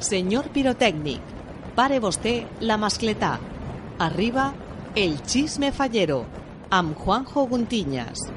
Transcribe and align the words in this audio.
Senyor 0.00 0.48
pirotècnic, 0.48 1.20
pare 1.76 1.98
vostè 2.00 2.46
la 2.64 2.78
mascletà. 2.80 3.34
Arriba 4.00 4.54
el 4.96 5.18
xisme 5.28 5.68
fallero 5.76 6.24
amb 6.72 6.96
Juanjo 6.96 7.44
Guntiñas. 7.50 8.32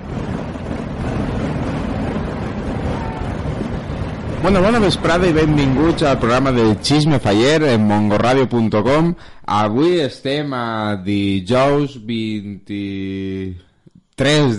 Bueno, 4.44 4.60
bona 4.60 4.80
vesprada 4.84 5.24
i 5.24 5.32
benvinguts 5.32 6.04
al 6.04 6.20
programa 6.20 6.52
del 6.52 6.76
Xisme 6.84 7.16
Faller 7.24 7.64
en 7.72 7.88
mongoradio.com. 7.88 9.16
Avui 9.48 10.04
estem 10.04 10.52
a 10.52 11.00
dijous 11.00 11.96
23 11.96 13.56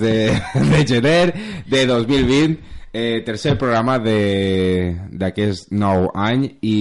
de, 0.00 0.40
de 0.72 0.86
gener 0.88 1.36
de 1.68 1.84
2020 1.84 2.73
eh, 2.94 3.22
tercer 3.26 3.56
programa 3.58 3.98
d'aquest 3.98 5.72
nou 5.74 6.06
any 6.14 6.46
i 6.62 6.78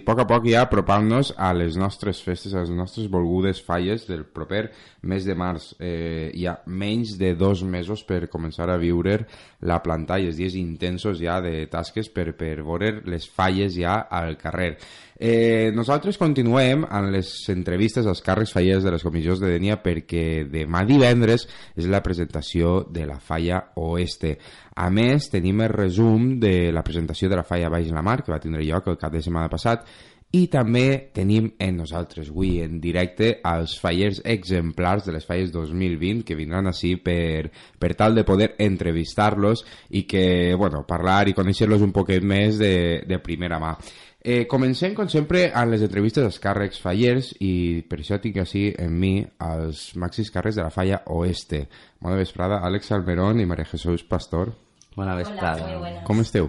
a 0.00 0.04
poc 0.04 0.24
a 0.24 0.26
poc 0.28 0.48
ja 0.50 0.64
apropant-nos 0.66 1.30
a 1.38 1.52
les 1.54 1.78
nostres 1.78 2.20
festes, 2.26 2.52
a 2.54 2.64
les 2.64 2.74
nostres 2.74 3.06
volgudes 3.10 3.62
falles 3.62 4.08
del 4.10 4.26
proper 4.26 4.66
mes 5.04 5.24
de 5.24 5.36
març. 5.38 5.70
Eh, 5.78 6.30
hi 6.34 6.46
ha 6.48 6.56
menys 6.66 7.16
de 7.20 7.34
dos 7.38 7.62
mesos 7.62 8.04
per 8.08 8.26
començar 8.32 8.68
a 8.70 8.78
viure 8.80 9.20
la 9.64 9.80
planta 9.84 10.18
i 10.18 10.28
els 10.30 10.38
dies 10.40 10.56
intensos 10.58 11.20
ja 11.20 11.40
de 11.44 11.66
tasques 11.72 12.10
per, 12.12 12.32
per 12.36 12.56
veure 12.62 13.00
les 13.08 13.28
falles 13.28 13.76
ja 13.76 14.02
al 14.10 14.38
carrer. 14.40 14.74
Eh, 15.14 15.70
nosaltres 15.70 16.18
continuem 16.18 16.82
amb 16.90 17.12
les 17.14 17.28
entrevistes 17.52 18.06
als 18.10 18.22
càrrecs 18.24 18.50
fallers 18.56 18.82
de 18.82 18.90
les 18.96 19.04
comissions 19.06 19.38
de 19.38 19.52
Denia 19.52 19.76
perquè 19.78 20.42
demà 20.50 20.82
divendres 20.88 21.46
és 21.78 21.86
la 21.86 22.02
presentació 22.02 22.80
de 22.90 23.06
la 23.06 23.20
falla 23.22 23.60
oeste. 23.78 24.34
A 24.74 24.88
més, 24.90 25.28
tenim 25.30 25.62
el 25.62 25.70
resum 25.70 26.32
de 26.42 26.72
la 26.74 26.82
presentació 26.82 27.30
de 27.30 27.38
la 27.38 27.46
falla 27.46 27.70
Baix 27.70 27.92
la 27.94 28.02
Mar, 28.02 28.24
que 28.24 28.34
va 28.34 28.40
tindre 28.42 28.64
lloc 28.66 28.90
el 28.90 28.98
cap 28.98 29.14
de 29.14 29.22
setmana 29.22 29.52
passat, 29.52 29.86
i 30.34 30.46
també 30.50 31.12
tenim 31.14 31.52
en 31.62 31.76
nosaltres 31.78 32.30
avui 32.32 32.56
en 32.64 32.80
directe 32.82 33.36
els 33.46 33.76
fallers 33.78 34.18
exemplars 34.24 35.06
de 35.06 35.14
les 35.14 35.26
falles 35.28 35.52
2020 35.54 36.24
que 36.26 36.34
vindran 36.38 36.66
així 36.66 36.96
per, 36.98 37.52
per 37.78 37.92
tal 37.94 38.18
de 38.18 38.24
poder 38.26 38.54
entrevistar-los 38.58 39.62
i 39.94 40.02
que, 40.10 40.56
bueno, 40.58 40.82
parlar 40.88 41.28
i 41.28 41.36
conèixer-los 41.38 41.86
un 41.86 41.94
poquet 41.94 42.26
més 42.26 42.58
de, 42.58 43.04
de 43.06 43.20
primera 43.22 43.60
mà. 43.62 43.76
Eh, 44.24 44.46
comencem, 44.48 44.94
com 44.96 45.06
sempre, 45.12 45.50
amb 45.52 45.76
les 45.76 45.84
entrevistes 45.84 46.24
als 46.24 46.40
càrrecs 46.42 46.80
fallers 46.80 47.34
i 47.44 47.84
per 47.86 48.00
això 48.00 48.18
tinc 48.18 48.40
així 48.40 48.70
en 48.80 48.94
mi 48.98 49.18
els 49.44 49.90
màxims 50.00 50.32
càrrecs 50.34 50.58
de 50.58 50.64
la 50.64 50.74
falla 50.74 51.02
oeste. 51.14 51.66
Bona 52.00 52.18
vesprada, 52.18 52.62
Àlex 52.64 52.90
Almerón 52.96 53.44
i 53.44 53.46
María 53.46 53.68
Jesús 53.68 54.02
Pastor. 54.08 54.56
Buena 54.96 55.14
vesprada. 55.20 56.00
Com 56.08 56.24
esteu? 56.24 56.48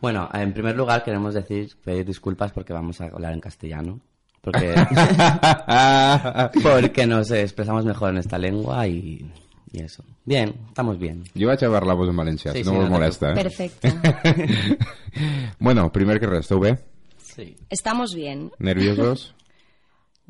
Bueno, 0.00 0.28
en 0.32 0.52
primer 0.52 0.76
lugar 0.76 1.02
queremos 1.04 1.34
decir, 1.34 1.70
pedir 1.84 2.04
disculpas 2.06 2.52
porque 2.52 2.72
vamos 2.72 3.00
a 3.00 3.06
hablar 3.06 3.32
en 3.32 3.40
castellano. 3.40 4.00
Porque, 4.40 4.74
porque 6.62 7.06
nos 7.06 7.30
expresamos 7.32 7.84
mejor 7.84 8.10
en 8.10 8.18
esta 8.18 8.38
lengua 8.38 8.86
y, 8.86 9.30
y 9.72 9.80
eso. 9.80 10.04
Bien, 10.24 10.54
estamos 10.68 10.98
bien. 10.98 11.24
Jo 11.34 11.48
vaig 11.48 11.64
a 11.64 11.70
parlar-vos 11.70 12.08
en 12.08 12.16
valencià, 12.16 12.52
Sí, 12.52 12.62
si 12.62 12.64
no 12.64 12.70
sí, 12.70 12.78
no 12.78 12.84
te 12.84 12.90
molesta. 12.90 13.32
Eh? 13.32 13.34
Perfecto. 13.34 13.88
bueno, 15.58 15.90
primer 15.92 16.20
que 16.20 16.26
res, 16.26 16.46
esteu 16.46 16.60
bé? 16.60 16.78
Sí. 17.18 17.56
Estamos 17.68 18.14
bien. 18.14 18.50
Nerviosos? 18.58 19.34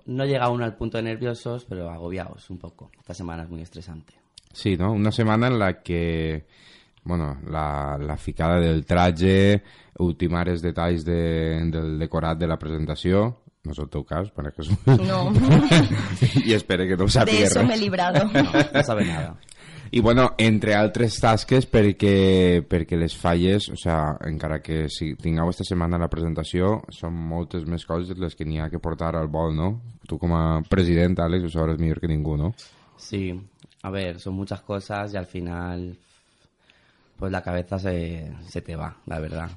No 0.06 0.24
llega 0.24 0.48
uno 0.48 0.64
al 0.64 0.74
punto 0.74 0.96
de 0.96 1.02
nerviosos, 1.02 1.66
pero 1.68 1.90
agobiados 1.90 2.48
un 2.48 2.56
poco. 2.56 2.90
Esta 2.98 3.12
semana 3.12 3.42
es 3.42 3.50
muy 3.50 3.60
estresante. 3.60 4.14
Sí, 4.54 4.74
no? 4.74 4.92
Una 4.92 5.12
setmana 5.12 5.48
en 5.48 5.58
la 5.58 5.82
que 5.82 6.46
bueno, 7.04 7.38
la, 7.48 7.96
la 8.00 8.16
ficada 8.16 8.60
del 8.60 8.84
traje, 8.86 9.62
ultimar 9.98 10.48
els 10.48 10.62
detalls 10.62 11.04
de, 11.04 11.60
del 11.72 11.98
decorat 11.98 12.38
de 12.38 12.46
la 12.46 12.58
presentació, 12.58 13.26
no 13.64 13.74
és 13.74 13.78
el 13.82 13.88
teu 13.92 14.04
cas, 14.06 14.30
per 14.32 14.52
Jesús. 14.54 14.78
No. 15.04 15.32
I 16.46 16.54
espero 16.54 16.86
que 16.86 16.96
no 16.96 17.04
ho 17.04 17.10
De 17.10 17.12
sàpiga 17.18 17.46
eso 17.46 17.62
me 17.64 17.74
he 17.74 17.76
res. 17.76 17.80
librado. 17.82 18.24
No 18.32 18.82
sabe 18.82 19.04
nada. 19.04 19.36
I 19.90 20.00
bueno, 20.04 20.34
entre 20.36 20.74
altres 20.76 21.16
tasques 21.18 21.64
perquè, 21.64 22.60
perquè 22.68 22.96
les 23.00 23.14
falles, 23.16 23.70
o 23.72 23.76
sea, 23.76 24.18
encara 24.28 24.58
que 24.60 24.82
si 24.92 25.14
tingueu 25.16 25.48
esta 25.48 25.64
setmana 25.64 25.96
la 25.96 26.10
presentació, 26.12 26.82
són 26.92 27.14
moltes 27.16 27.64
més 27.64 27.86
coses 27.88 28.18
les 28.20 28.36
que 28.36 28.44
n'hi 28.44 28.60
ha 28.60 28.68
que 28.68 28.82
portar 28.84 29.14
al 29.16 29.30
vol, 29.32 29.54
no? 29.56 29.70
Tu 30.06 30.18
com 30.20 30.34
a 30.36 30.60
president, 30.68 31.16
Àlex, 31.24 31.48
ho 31.48 31.54
sabràs 31.56 31.80
millor 31.80 32.02
que 32.04 32.10
ningú, 32.12 32.36
no? 32.36 32.52
Sí, 33.00 33.32
a 33.82 33.90
ver, 33.90 34.20
son 34.20 34.34
muchas 34.34 34.60
cosas 34.60 35.14
y 35.14 35.16
al 35.16 35.26
final, 35.26 35.96
pues 37.18 37.32
la 37.32 37.42
cabeza 37.42 37.78
se, 37.78 38.32
se 38.46 38.62
te 38.62 38.76
va, 38.76 38.96
la 39.06 39.18
verdad. 39.18 39.50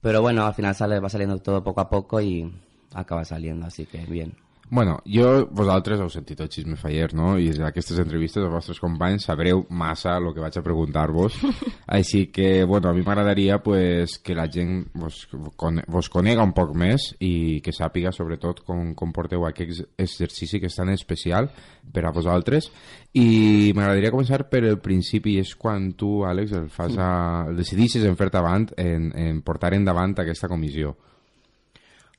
Pero 0.00 0.22
bueno, 0.22 0.46
al 0.46 0.54
final 0.54 0.74
sale, 0.74 1.00
va 1.00 1.08
saliendo 1.08 1.38
todo 1.38 1.62
poco 1.62 1.80
a 1.80 1.88
poco 1.90 2.20
y 2.20 2.52
acaba 2.94 3.24
saliendo, 3.24 3.66
así 3.66 3.86
que 3.86 3.98
bien. 4.06 4.34
Bueno, 4.70 4.98
jo, 5.08 5.46
vosaltres 5.48 6.00
heu 6.04 6.10
sentit 6.12 6.42
el 6.44 6.50
xisme 6.52 6.76
faller, 6.76 7.14
no? 7.16 7.30
I 7.40 7.46
en 7.54 7.62
aquestes 7.64 7.96
entrevistes 8.02 8.42
els 8.42 8.52
vostres 8.52 8.80
companys 8.82 9.24
sabreu 9.24 9.62
massa 9.72 10.18
el 10.20 10.26
que 10.36 10.42
vaig 10.44 10.58
a 10.60 10.62
preguntar-vos. 10.64 11.38
Així 11.98 12.26
que, 12.28 12.64
bueno, 12.68 12.90
a 12.90 12.92
mi 12.92 13.00
m'agradaria 13.06 13.62
pues, 13.64 14.18
que 14.20 14.36
la 14.36 14.44
gent 14.52 14.90
vos, 14.92 15.22
cone 15.56 15.86
vos 15.88 16.10
conega 16.12 16.44
un 16.44 16.52
poc 16.52 16.74
més 16.76 17.14
i 17.24 17.62
que 17.64 17.72
sàpiga 17.72 18.12
sobretot 18.12 18.60
com, 18.66 18.92
com 18.98 19.14
porteu 19.16 19.46
aquest 19.48 19.86
exercici 19.96 20.60
que 20.60 20.68
és 20.68 20.76
tan 20.76 20.92
especial 20.92 21.48
per 21.88 22.04
a 22.04 22.12
vosaltres. 22.12 22.68
I 23.16 23.72
m'agradaria 23.72 24.12
començar 24.12 24.42
per 24.52 24.66
el 24.68 24.76
principi, 24.84 25.38
és 25.40 25.54
quan 25.56 25.94
tu, 25.96 26.26
Àlex, 26.28 26.52
el 26.60 26.68
fas 26.68 26.98
a, 27.00 27.10
el 27.48 27.56
decidixes 27.56 28.04
en 28.04 28.20
fer 28.20 28.28
avant, 28.34 28.68
en, 28.76 29.08
en 29.16 29.40
portar 29.40 29.72
endavant 29.72 30.12
aquesta 30.20 30.52
comissió. 30.52 30.92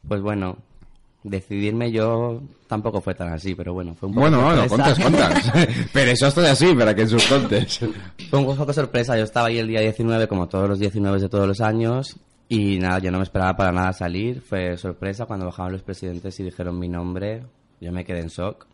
Pues 0.08 0.22
bueno, 0.24 0.56
decidirme 1.24 1.92
yo 1.92 2.42
tampoco 2.68 3.02
fue 3.02 3.14
tan 3.14 3.34
así, 3.34 3.56
pero 3.56 3.74
bueno, 3.74 3.96
fue 3.96 4.08
un 4.10 4.16
poco 4.16 4.30
Bueno, 4.30 4.44
bueno, 4.44 4.68
sorpresa. 4.70 5.04
contes, 5.04 5.52
contes. 5.52 5.92
per 5.94 6.08
això 6.08 6.30
estàs 6.30 6.48
així, 6.54 6.74
per 6.76 6.88
a 6.88 6.96
que 6.96 7.06
contes. 7.28 7.80
Fue 8.30 8.40
un 8.40 8.46
poco 8.46 8.74
sorpresa, 8.74 9.18
yo 9.18 9.24
estaba 9.24 9.48
ahí 9.48 9.58
el 9.58 9.68
día 9.68 9.82
19 9.82 10.28
como 10.28 10.48
todos 10.48 10.70
los 10.70 10.80
19 10.80 11.20
de 11.20 11.30
todos 11.30 11.48
los 11.48 11.62
años 11.62 12.16
y 12.48 12.80
nada, 12.80 13.00
yo 13.00 13.12
no 13.12 13.18
me 13.18 13.24
esperaba 13.24 13.56
para 13.56 13.72
nada 13.72 13.94
salir, 13.94 14.42
fue 14.42 14.78
sorpresa 14.78 15.26
cuando 15.26 15.46
bajaron 15.46 15.74
los 15.74 15.84
presidentes 15.84 16.40
y 16.40 16.44
dijeron 16.44 16.80
mi 16.80 16.88
nombre, 16.88 17.44
yo 17.82 17.92
me 17.92 18.04
quedé 18.06 18.22
en 18.22 18.28
shock, 18.30 18.66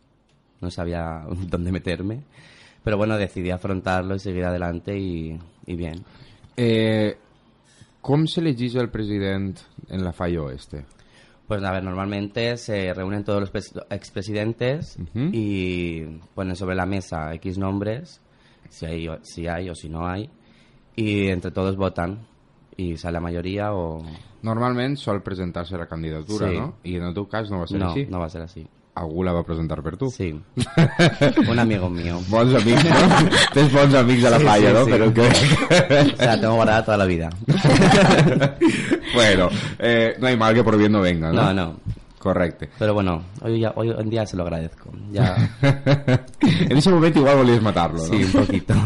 no 0.61 0.69
sabía 0.71 1.23
dónde 1.49 1.71
meterme, 1.71 2.21
pero 2.83 2.97
bueno, 2.97 3.17
decidí 3.17 3.49
afrontarlo 3.49 4.15
y 4.15 4.19
seguir 4.19 4.45
adelante 4.45 4.97
y, 4.97 5.37
y 5.65 5.75
bien. 5.75 6.03
Eh, 6.55 7.17
com 8.01 8.27
s'elegeix 8.29 8.75
el 8.75 8.89
president 8.89 9.57
en 9.89 10.03
la 10.05 10.13
falla 10.13 10.43
oeste? 10.43 10.85
Pues 11.47 11.63
a 11.63 11.71
ver, 11.71 11.83
normalmente 11.83 12.57
se 12.57 12.91
reúnen 12.93 13.23
todos 13.23 13.39
los 13.41 13.53
pres- 13.53 13.85
expresidentes 13.91 14.97
Ujú. 14.99 15.29
y 15.31 16.01
ponen 16.33 16.55
sobre 16.55 16.75
la 16.75 16.85
mesa 16.87 17.33
X 17.35 17.57
nombres, 17.59 18.19
si 18.69 18.85
hay, 18.87 19.07
o- 19.07 19.19
si 19.23 19.47
hay 19.47 19.69
o 19.69 19.75
si 19.75 19.87
no 19.89 20.07
hay, 20.07 20.29
y 20.95 21.27
entre 21.27 21.51
todos 21.51 21.75
votan 21.75 22.25
y 22.77 22.97
sale 22.97 23.13
la 23.13 23.19
mayoría 23.21 23.73
o... 23.73 24.03
Normalment 24.41 24.97
sol 24.97 25.21
presentar-se 25.23 25.77
la 25.77 25.87
candidatura, 25.87 26.49
Sí. 26.49 26.57
no? 26.57 26.75
I 26.83 26.95
en 26.97 27.03
el 27.03 27.13
teu 27.13 27.27
cas 27.27 27.49
no 27.51 27.59
va 27.59 27.67
ser 27.67 27.79
No, 27.79 27.91
així? 27.91 28.05
no 28.09 28.19
va 28.19 28.25
a 28.25 28.29
ser 28.29 28.41
así. 28.41 28.65
Algú 28.95 29.23
la 29.25 29.33
va 29.33 29.43
presentar 29.43 29.81
per 29.83 29.97
tu? 29.97 30.09
Sí. 30.09 30.29
Un 31.49 31.59
amigo 31.59 31.89
mío. 31.89 32.17
Bons 32.29 32.53
amics, 32.55 32.83
no? 32.85 33.29
Tens 33.53 33.73
bons 33.73 33.93
amics 33.93 34.23
a 34.23 34.29
la 34.29 34.39
Sí, 34.39 34.45
falla, 34.45 34.69
sí, 34.69 34.73
no? 34.73 34.85
sí. 34.85 34.91
Però 34.91 35.13
que... 35.13 36.13
O 36.13 36.17
sea, 36.17 36.39
tengo 36.39 36.55
guardada 36.55 36.85
toda 36.85 36.97
la 36.97 37.05
vida. 37.05 37.29
bueno, 39.15 39.49
eh, 39.79 40.15
no 40.19 40.27
hay 40.27 40.37
mal 40.37 40.53
que 40.53 40.63
por 40.63 40.77
bien 40.77 40.91
no 40.91 41.01
venga, 41.01 41.31
¿no? 41.31 41.41
No, 41.41 41.53
no. 41.53 41.79
Correcte. 42.19 42.69
Pero 42.79 42.95
bueno, 42.95 43.23
hoy, 43.41 43.59
ya, 43.59 43.71
hoy 43.75 43.93
en 43.95 44.09
día 44.09 44.25
se 44.25 44.35
lo 44.35 44.41
agradezco. 44.41 44.89
Ya, 45.11 45.35
en 46.41 46.75
ese 46.75 46.89
moment 46.89 47.15
igual 47.15 47.37
volies 47.37 47.61
matar-lo, 47.61 47.99
no? 47.99 48.03
sí, 48.03 48.23
un 48.23 48.31
poquito. 48.31 48.73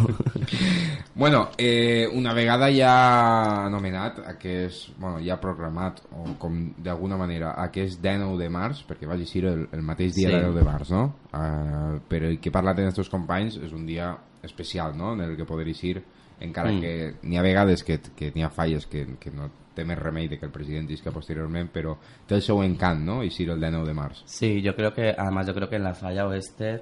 Bueno, 1.20 1.50
eh, 1.58 2.08
una 2.14 2.34
vegada 2.34 2.70
ja 2.72 3.66
anomenat, 3.66 4.22
aquest, 4.26 4.94
bueno, 4.98 5.20
ja 5.20 5.36
programat, 5.36 5.98
o 6.16 6.38
com 6.40 6.54
d'alguna 6.80 7.18
manera, 7.20 7.50
aquest 7.60 8.00
19 8.00 8.38
de 8.40 8.48
març, 8.48 8.86
perquè 8.88 9.04
va 9.04 9.18
ser 9.28 9.42
el, 9.50 9.66
el 9.76 9.84
mateix 9.84 10.16
dia 10.16 10.30
Sí. 10.30 10.32
sí. 10.32 10.40
19 10.40 10.56
de 10.56 10.64
març, 10.64 10.94
no? 10.96 11.02
Uh, 11.34 12.00
però 12.08 12.30
el 12.32 12.40
que 12.40 12.48
he 12.48 12.56
parlat 12.56 12.80
amb 12.80 12.88
els 12.88 12.96
teus 12.96 13.12
companys 13.12 13.60
és 13.60 13.74
un 13.76 13.84
dia 13.86 14.14
especial, 14.48 14.96
no?, 14.96 15.12
en 15.12 15.26
el 15.28 15.36
que 15.36 15.44
poder 15.44 15.68
ir, 15.68 16.00
encara 16.40 16.72
mm. 16.72 16.80
que 16.80 17.28
n'hi 17.28 17.38
ha 17.38 17.44
vegades 17.44 17.84
que, 17.84 18.00
que 18.16 18.32
n'hi 18.32 18.48
ha 18.48 18.50
falles 18.50 18.88
que, 18.88 19.04
que 19.20 19.36
no 19.36 19.52
té 19.80 19.88
més 19.88 20.00
remei 20.00 20.28
de 20.28 20.38
que 20.40 20.48
el 20.50 20.54
president 20.54 20.90
isca 20.92 21.14
posteriorment, 21.16 21.72
però 21.74 21.96
té 22.28 22.36
el 22.38 22.44
seu 22.46 22.62
encant, 22.66 23.02
no?, 23.08 23.22
i 23.24 23.32
el 23.32 23.60
19 23.64 23.88
de 23.88 23.96
març. 23.96 24.24
Sí, 24.26 24.62
yo 24.62 24.76
creo 24.76 24.94
que, 24.94 25.14
además 25.18 25.48
yo 25.48 25.56
creo 25.56 25.70
que 25.70 25.78
en 25.78 25.84
la 25.88 25.96
falla 25.96 26.28
oeste, 26.28 26.80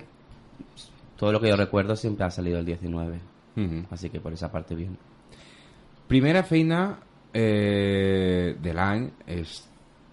todo 1.17 1.31
lo 1.31 1.39
que 1.39 1.49
yo 1.49 1.55
recuerdo 1.55 1.95
siempre 1.95 2.25
ha 2.25 2.31
salido 2.31 2.59
el 2.59 2.65
19. 2.65 3.19
Mm 3.55 3.65
-hmm. 3.65 3.85
Así 3.91 4.09
que 4.09 4.19
por 4.19 4.33
esa 4.33 4.51
parte 4.51 4.75
bien. 4.75 4.97
Primera 6.07 6.43
feina 6.43 6.99
eh, 7.33 8.55
de 8.61 8.73
l'any 8.73 9.09
és 9.27 9.67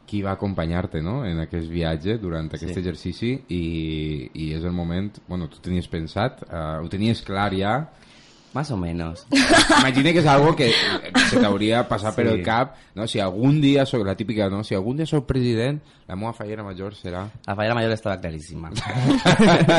qui 0.06 0.22
va 0.22 0.32
acompanyar-te 0.32 1.00
no? 1.02 1.24
en 1.24 1.40
aquest 1.40 1.70
viatge 1.70 2.18
durant 2.18 2.46
aquest 2.46 2.74
Sí. 2.74 2.80
exercici 2.80 3.30
i, 3.48 4.30
i 4.34 4.52
és 4.54 4.64
el 4.64 4.72
moment, 4.72 5.10
bueno, 5.28 5.48
tu 5.48 5.60
tenies 5.60 5.88
pensat, 5.88 6.42
uh, 6.42 6.82
ho 6.82 6.88
tenies 6.88 7.22
clar 7.22 7.52
ja, 7.56 7.90
Más 8.54 8.70
o 8.70 8.76
menos. 8.76 9.26
Imagina 9.80 10.12
que 10.12 10.20
és 10.22 10.26
algo 10.30 10.54
que 10.54 10.68
se 11.28 11.40
t'hauria 11.42 11.80
passat 11.90 12.14
per 12.14 12.28
Sí. 12.28 12.34
el 12.36 12.42
cap, 12.46 12.76
no? 12.94 13.08
Si 13.10 13.18
algun 13.18 13.58
dia 13.60 13.82
soc 13.84 14.04
la 14.06 14.14
típica, 14.14 14.46
no? 14.48 14.62
Si 14.62 14.76
algun 14.78 14.94
dia 14.96 15.06
soc 15.10 15.26
president, 15.26 15.80
la 16.06 16.14
meva 16.14 16.30
fallera 16.32 16.62
major 16.62 16.94
serà... 16.94 17.24
La 17.48 17.56
fallera 17.56 17.74
mayor 17.74 17.90
estaba 17.90 18.20
clarísima. 18.20 18.70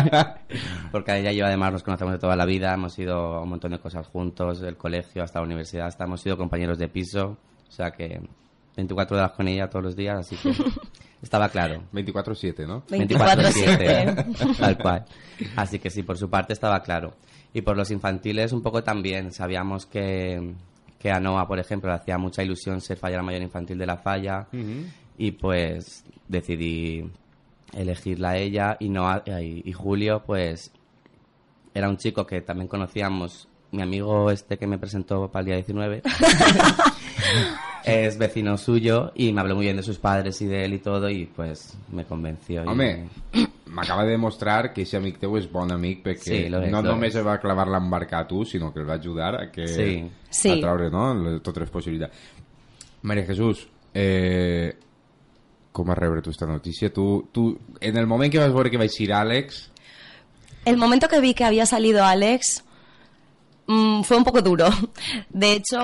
Porque 0.91 1.17
ella 1.17 1.31
y 1.31 1.37
yo 1.37 1.45
además 1.45 1.71
nos 1.73 1.83
conocemos 1.83 2.13
de 2.13 2.19
toda 2.19 2.35
la 2.35 2.45
vida, 2.45 2.73
hemos 2.73 2.97
ido 2.99 3.15
a 3.15 3.41
un 3.43 3.49
montón 3.49 3.71
de 3.71 3.79
cosas 3.79 4.07
juntos, 4.07 4.59
del 4.59 4.75
colegio 4.77 5.23
hasta 5.23 5.39
la 5.39 5.45
universidad, 5.45 5.87
hasta 5.87 6.03
hemos 6.03 6.21
sido 6.21 6.37
compañeros 6.37 6.77
de 6.77 6.87
piso, 6.89 7.37
o 7.67 7.71
sea 7.71 7.91
que 7.91 8.21
24 8.75 9.17
horas 9.17 9.31
con 9.31 9.47
ella 9.47 9.69
todos 9.69 9.85
los 9.85 9.95
días, 9.95 10.19
así 10.19 10.35
que 10.35 10.51
estaba 11.21 11.49
claro. 11.49 11.81
24-7, 11.93 12.67
no? 12.67 12.83
24/7, 12.87 14.57
tal 14.57 14.77
cual. 14.77 15.05
Así 15.55 15.79
que 15.79 15.89
sí, 15.89 16.03
por 16.03 16.17
su 16.17 16.29
parte 16.29 16.53
estaba 16.53 16.81
claro. 16.83 17.13
Y 17.55 17.61
por 17.61 17.75
los 17.77 17.89
infantiles 17.89 18.51
un 18.51 18.61
poco 18.61 18.83
también. 18.83 19.31
Sabíamos 19.31 19.85
que, 19.87 20.53
que 20.99 21.09
a 21.09 21.19
Noah, 21.19 21.47
por 21.47 21.57
ejemplo, 21.57 21.89
le 21.89 21.95
hacía 21.95 22.17
mucha 22.17 22.43
ilusión 22.43 22.81
ser 22.81 22.97
fallera 22.97 23.23
mayor 23.23 23.41
infantil 23.41 23.77
de 23.77 23.85
la 23.85 23.97
falla 23.97 24.47
y 25.17 25.31
pues 25.31 26.03
decidí 26.27 27.09
elegirla 27.73 28.31
a 28.31 28.37
ella 28.37 28.77
y, 28.79 28.89
Noah, 28.89 29.23
y, 29.25 29.67
y 29.67 29.71
Julio 29.73 30.21
pues 30.25 30.71
era 31.73 31.87
un 31.89 31.97
chico 31.97 32.25
que 32.25 32.41
también 32.41 32.67
conocíamos, 32.67 33.47
mi 33.71 33.81
amigo 33.81 34.29
este 34.31 34.57
que 34.57 34.67
me 34.67 34.77
presentó 34.77 35.29
para 35.31 35.41
el 35.41 35.45
día 35.45 35.55
19. 35.55 36.01
es 37.85 38.17
vecino 38.17 38.57
suyo 38.57 39.11
y 39.15 39.31
me 39.31 39.41
habló 39.41 39.55
muy 39.55 39.65
bien 39.65 39.77
de 39.77 39.83
sus 39.83 39.97
padres 39.99 40.41
y 40.41 40.45
de 40.47 40.65
él 40.65 40.73
y 40.73 40.79
todo 40.79 41.09
y 41.09 41.25
pues 41.25 41.77
me 41.91 42.03
convenció. 42.05 42.63
y- 42.65 42.67
Home, 42.67 43.07
m'acaba 43.75 44.05
de 44.07 44.11
demostrar 44.15 44.71
que 44.71 44.81
aquest 44.85 44.95
amic 45.01 45.17
teu 45.19 45.35
és 45.37 45.49
bon 45.51 45.71
amic 45.75 46.01
perquè 46.05 46.23
Sí, 46.23 46.37
és, 46.47 46.69
no 46.71 46.81
només 46.85 47.15
va 47.25 47.37
clavar 47.43 47.67
l'embarcar 47.67 48.23
a 48.23 48.27
tu, 48.29 48.45
sinó 48.47 48.71
que 48.73 48.79
el 48.79 48.87
va 48.89 48.95
ajudar 48.95 49.33
a 49.35 49.51
que 49.51 49.67
Sí. 49.67 49.89
Sí. 50.29 50.53
a 50.55 50.61
traure 50.63 50.89
no? 50.89 51.39
totes 51.43 51.65
les 51.67 51.69
possibilitats. 51.73 52.15
Maria 53.03 53.25
Jesús, 53.27 53.67
eh, 53.93 54.73
com 55.71 55.91
vas 55.91 55.95
rebre 55.99 56.21
tu 56.21 56.31
esta 56.31 56.47
notícia? 56.47 56.91
Tu, 56.93 57.27
tu, 57.31 57.59
en 57.81 57.97
el 57.97 58.07
moment 58.07 58.31
que 58.31 58.39
vas 58.39 58.53
veure 58.53 58.71
que 58.71 58.77
va 58.79 58.87
eixir 58.87 59.11
Àlex, 59.13 59.71
El 60.65 60.77
momento 60.77 61.07
que 61.07 61.19
vi 61.19 61.35
que 61.35 61.43
había 61.43 61.67
salido 61.67 62.03
Alex 62.03 62.63
mm, 63.67 64.01
fue 64.03 64.17
un 64.17 64.23
poco 64.23 64.41
duro. 64.41 64.67
De 65.29 65.53
hecho, 65.53 65.77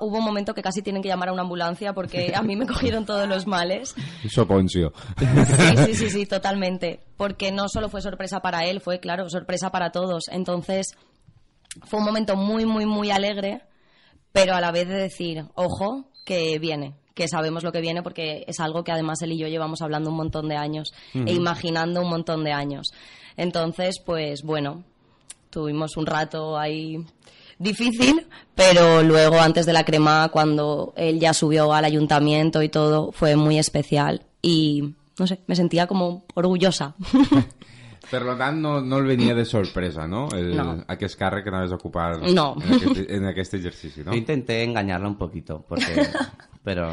hubo 0.00 0.18
un 0.18 0.24
momento 0.24 0.54
que 0.54 0.62
casi 0.62 0.82
tienen 0.82 1.02
que 1.02 1.08
llamar 1.08 1.28
a 1.28 1.32
una 1.32 1.42
ambulancia 1.42 1.92
porque 1.92 2.32
a 2.34 2.42
mí 2.42 2.56
me 2.56 2.66
cogieron 2.68 3.04
todos 3.04 3.28
los 3.28 3.46
males. 3.46 3.94
Soponcio. 4.28 4.92
Sí, 5.18 5.76
sí, 5.86 5.94
sí, 5.94 6.10
sí, 6.10 6.26
totalmente. 6.26 7.00
Porque 7.16 7.52
no 7.52 7.68
solo 7.68 7.88
fue 7.88 8.02
sorpresa 8.02 8.40
para 8.40 8.64
él, 8.66 8.80
fue, 8.80 9.00
claro, 9.00 9.28
sorpresa 9.28 9.70
para 9.70 9.90
todos. 9.90 10.24
Entonces, 10.30 10.96
fue 11.84 12.00
un 12.00 12.06
momento 12.06 12.36
muy, 12.36 12.64
muy, 12.66 12.86
muy 12.86 13.10
alegre, 13.10 13.62
pero 14.32 14.54
a 14.54 14.60
la 14.60 14.72
vez 14.72 14.88
de 14.88 14.96
decir, 14.96 15.44
ojo, 15.54 16.06
que 16.24 16.58
viene, 16.58 16.94
que 17.14 17.28
sabemos 17.28 17.62
lo 17.62 17.72
que 17.72 17.80
viene 17.80 18.02
porque 18.02 18.44
es 18.46 18.60
algo 18.60 18.84
que 18.84 18.92
además 18.92 19.22
él 19.22 19.32
y 19.32 19.38
yo 19.38 19.48
llevamos 19.48 19.80
hablando 19.80 20.10
un 20.10 20.16
montón 20.16 20.48
de 20.48 20.56
años 20.56 20.92
e 21.14 21.32
imaginando 21.32 22.02
un 22.02 22.10
montón 22.10 22.44
de 22.44 22.52
años. 22.52 22.88
Entonces, 23.36 24.00
pues 24.04 24.42
bueno, 24.42 24.84
tuvimos 25.56 25.96
un 25.96 26.04
rato 26.04 26.58
ahí 26.58 27.02
difícil, 27.58 28.26
pero 28.54 29.02
luego 29.02 29.40
antes 29.40 29.64
de 29.64 29.72
la 29.72 29.86
crema, 29.86 30.28
cuando 30.28 30.92
él 30.98 31.18
ya 31.18 31.32
subió 31.32 31.72
al 31.72 31.86
ayuntamiento 31.86 32.62
y 32.62 32.68
todo, 32.68 33.10
fue 33.10 33.36
muy 33.36 33.58
especial 33.58 34.20
y 34.42 34.92
no 35.18 35.26
sé, 35.26 35.40
me 35.46 35.56
sentía 35.56 35.86
como 35.86 36.26
orgullosa. 36.34 36.94
Per 38.10 38.20
lo 38.20 38.36
tant, 38.36 38.58
no, 38.60 38.82
no 38.82 38.98
el 38.98 39.06
venia 39.06 39.34
de 39.34 39.46
sorpresa, 39.46 40.06
no? 40.06 40.28
El, 40.28 40.54
No. 40.54 40.84
Aquest 40.88 41.18
càrrec 41.18 41.42
que 41.44 41.48
anaves 41.48 41.72
a 41.72 41.76
ocupar 41.76 42.20
No. 42.30 42.54
en, 42.62 42.74
aquest, 42.74 43.10
en 43.10 43.24
aquest 43.24 43.54
exercici, 43.54 44.04
no? 44.04 44.12
Yo 44.12 44.18
intenté 44.18 44.62
engañarla 44.62 45.08
un 45.08 45.16
poquito, 45.16 45.64
porque, 45.66 46.06
pero 46.62 46.92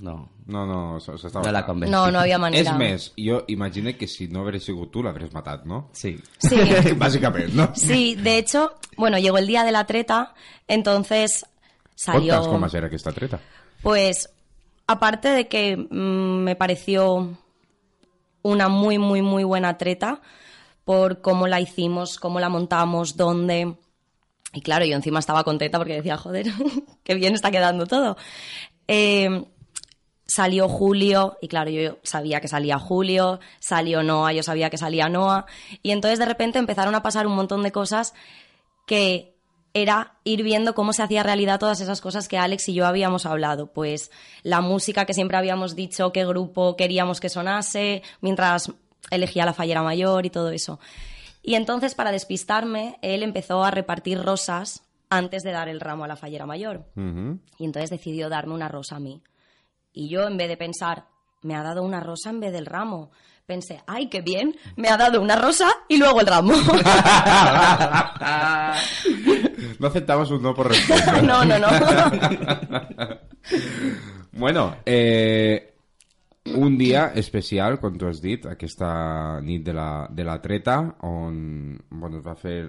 no, 0.00 0.28
No, 0.46 0.64
no, 0.64 0.98
s- 0.98 1.16
s'estava 1.18 1.44
no 1.46 1.52
la. 1.52 1.66
No, 1.90 2.10
no 2.10 2.20
había 2.20 2.38
manera. 2.38 2.70
És 2.70 2.76
més, 2.78 3.12
jo 3.18 3.40
imagino 3.48 3.90
que 3.98 4.06
si 4.06 4.28
no 4.28 4.44
hagués 4.46 4.62
sigut 4.64 4.92
tu 4.94 5.02
l'hauries 5.02 5.32
matat, 5.34 5.64
no? 5.66 5.88
Sí. 5.92 6.16
Sí. 6.38 6.56
Bàsicament, 7.00 7.52
no? 7.54 7.72
Sí, 7.74 8.14
de 8.14 8.38
hecho, 8.38 8.74
bueno, 8.96 9.18
llegó 9.18 9.38
el 9.38 9.46
día 9.48 9.64
de 9.64 9.72
la 9.72 9.84
treta, 9.86 10.34
entonces 10.68 11.44
salió... 11.96 12.34
Conta's 12.34 12.46
com 12.52 12.62
va 12.62 12.68
ser 12.70 12.84
aquesta 12.86 13.12
treta. 13.12 13.40
Pues, 13.82 14.28
aparte 14.86 15.28
de 15.30 15.48
que 15.48 15.76
mm, 15.76 16.44
me 16.44 16.54
pareció 16.54 17.36
una 18.42 18.68
muy, 18.68 18.98
muy, 18.98 19.22
muy 19.22 19.42
buena 19.42 19.76
treta 19.78 20.20
por 20.84 21.20
cómo 21.20 21.48
la 21.48 21.60
hicimos, 21.60 22.18
cómo 22.18 22.38
la 22.38 22.48
montamos, 22.48 23.16
dónde... 23.16 23.74
Y 24.52 24.60
claro, 24.62 24.84
yo 24.84 24.94
encima 24.94 25.18
estaba 25.18 25.42
contenta 25.42 25.76
porque 25.78 25.94
decía, 25.96 26.16
joder, 26.16 26.46
qué 27.02 27.14
bien 27.14 27.34
está 27.34 27.50
quedando 27.50 27.86
todo. 27.86 28.16
Eh, 28.86 29.44
salió 30.26 30.68
Julio, 30.68 31.38
y 31.40 31.48
claro, 31.48 31.70
yo 31.70 31.98
sabía 32.02 32.40
que 32.40 32.48
salía 32.48 32.78
Julio, 32.78 33.40
salió 33.60 34.02
Noah, 34.02 34.32
yo 34.32 34.42
sabía 34.42 34.70
que 34.70 34.78
salía 34.78 35.08
Noah, 35.08 35.46
y 35.82 35.92
entonces 35.92 36.18
de 36.18 36.26
repente 36.26 36.58
empezaron 36.58 36.94
a 36.94 37.02
pasar 37.02 37.26
un 37.26 37.34
montón 37.34 37.62
de 37.62 37.72
cosas 37.72 38.14
que 38.86 39.36
era 39.72 40.14
ir 40.24 40.42
viendo 40.42 40.74
cómo 40.74 40.94
se 40.94 41.02
hacía 41.02 41.22
realidad 41.22 41.60
todas 41.60 41.82
esas 41.82 42.00
cosas 42.00 42.28
que 42.28 42.38
Alex 42.38 42.70
y 42.70 42.74
yo 42.74 42.86
habíamos 42.86 43.26
hablado. 43.26 43.66
Pues 43.66 44.10
la 44.42 44.62
música 44.62 45.04
que 45.04 45.12
siempre 45.12 45.36
habíamos 45.36 45.76
dicho, 45.76 46.12
qué 46.12 46.24
grupo 46.24 46.76
queríamos 46.76 47.20
que 47.20 47.28
sonase, 47.28 48.02
mientras 48.22 48.72
elegía 49.10 49.44
la 49.44 49.52
fallera 49.52 49.82
mayor 49.82 50.24
y 50.24 50.30
todo 50.30 50.50
eso. 50.50 50.80
Y 51.42 51.56
entonces, 51.56 51.94
para 51.94 52.10
despistarme, 52.10 52.98
él 53.02 53.22
empezó 53.22 53.62
a 53.64 53.70
repartir 53.70 54.22
rosas 54.22 54.82
antes 55.10 55.42
de 55.42 55.52
dar 55.52 55.68
el 55.68 55.80
ramo 55.80 56.04
a 56.04 56.08
la 56.08 56.16
fallera 56.16 56.46
mayor. 56.46 56.86
Y 57.58 57.64
entonces 57.64 57.90
decidió 57.90 58.30
darme 58.30 58.54
una 58.54 58.68
rosa 58.68 58.96
a 58.96 59.00
mí. 59.00 59.20
Y 59.96 60.08
yo, 60.10 60.26
en 60.28 60.36
vez 60.36 60.48
de 60.48 60.58
pensar, 60.58 61.06
me 61.42 61.54
ha 61.56 61.62
dado 61.62 61.82
una 61.82 62.00
rosa 62.00 62.28
en 62.28 62.38
vez 62.40 62.52
del 62.52 62.66
ramo, 62.66 63.10
pensé, 63.46 63.80
ay, 63.86 64.08
qué 64.08 64.20
bien, 64.20 64.54
me 64.76 64.88
ha 64.90 64.96
dado 64.98 65.22
una 65.22 65.36
rosa 65.36 65.68
y 65.88 65.96
luego 65.96 66.20
el 66.20 66.26
ramo. 66.26 66.52
No 69.78 69.88
aceptamos 69.88 70.30
un 70.30 70.42
no 70.42 70.54
por 70.54 70.68
respuesta. 70.68 71.20
no, 71.22 71.44
no, 71.44 71.58
no. 71.58 71.68
Bueno, 74.32 74.76
eh, 74.84 75.74
un 76.56 76.76
dia 76.76 77.12
especial, 77.14 77.78
com 77.80 77.96
tu 77.96 78.04
has 78.08 78.18
dit, 78.20 78.44
aquesta 78.50 79.40
nit 79.40 79.62
de 79.64 79.72
la, 79.72 80.06
de 80.12 80.24
la 80.28 80.34
treta, 80.44 80.74
on 81.08 81.78
bueno, 81.88 82.18
es 82.20 82.24
va 82.26 82.34
fer 82.36 82.66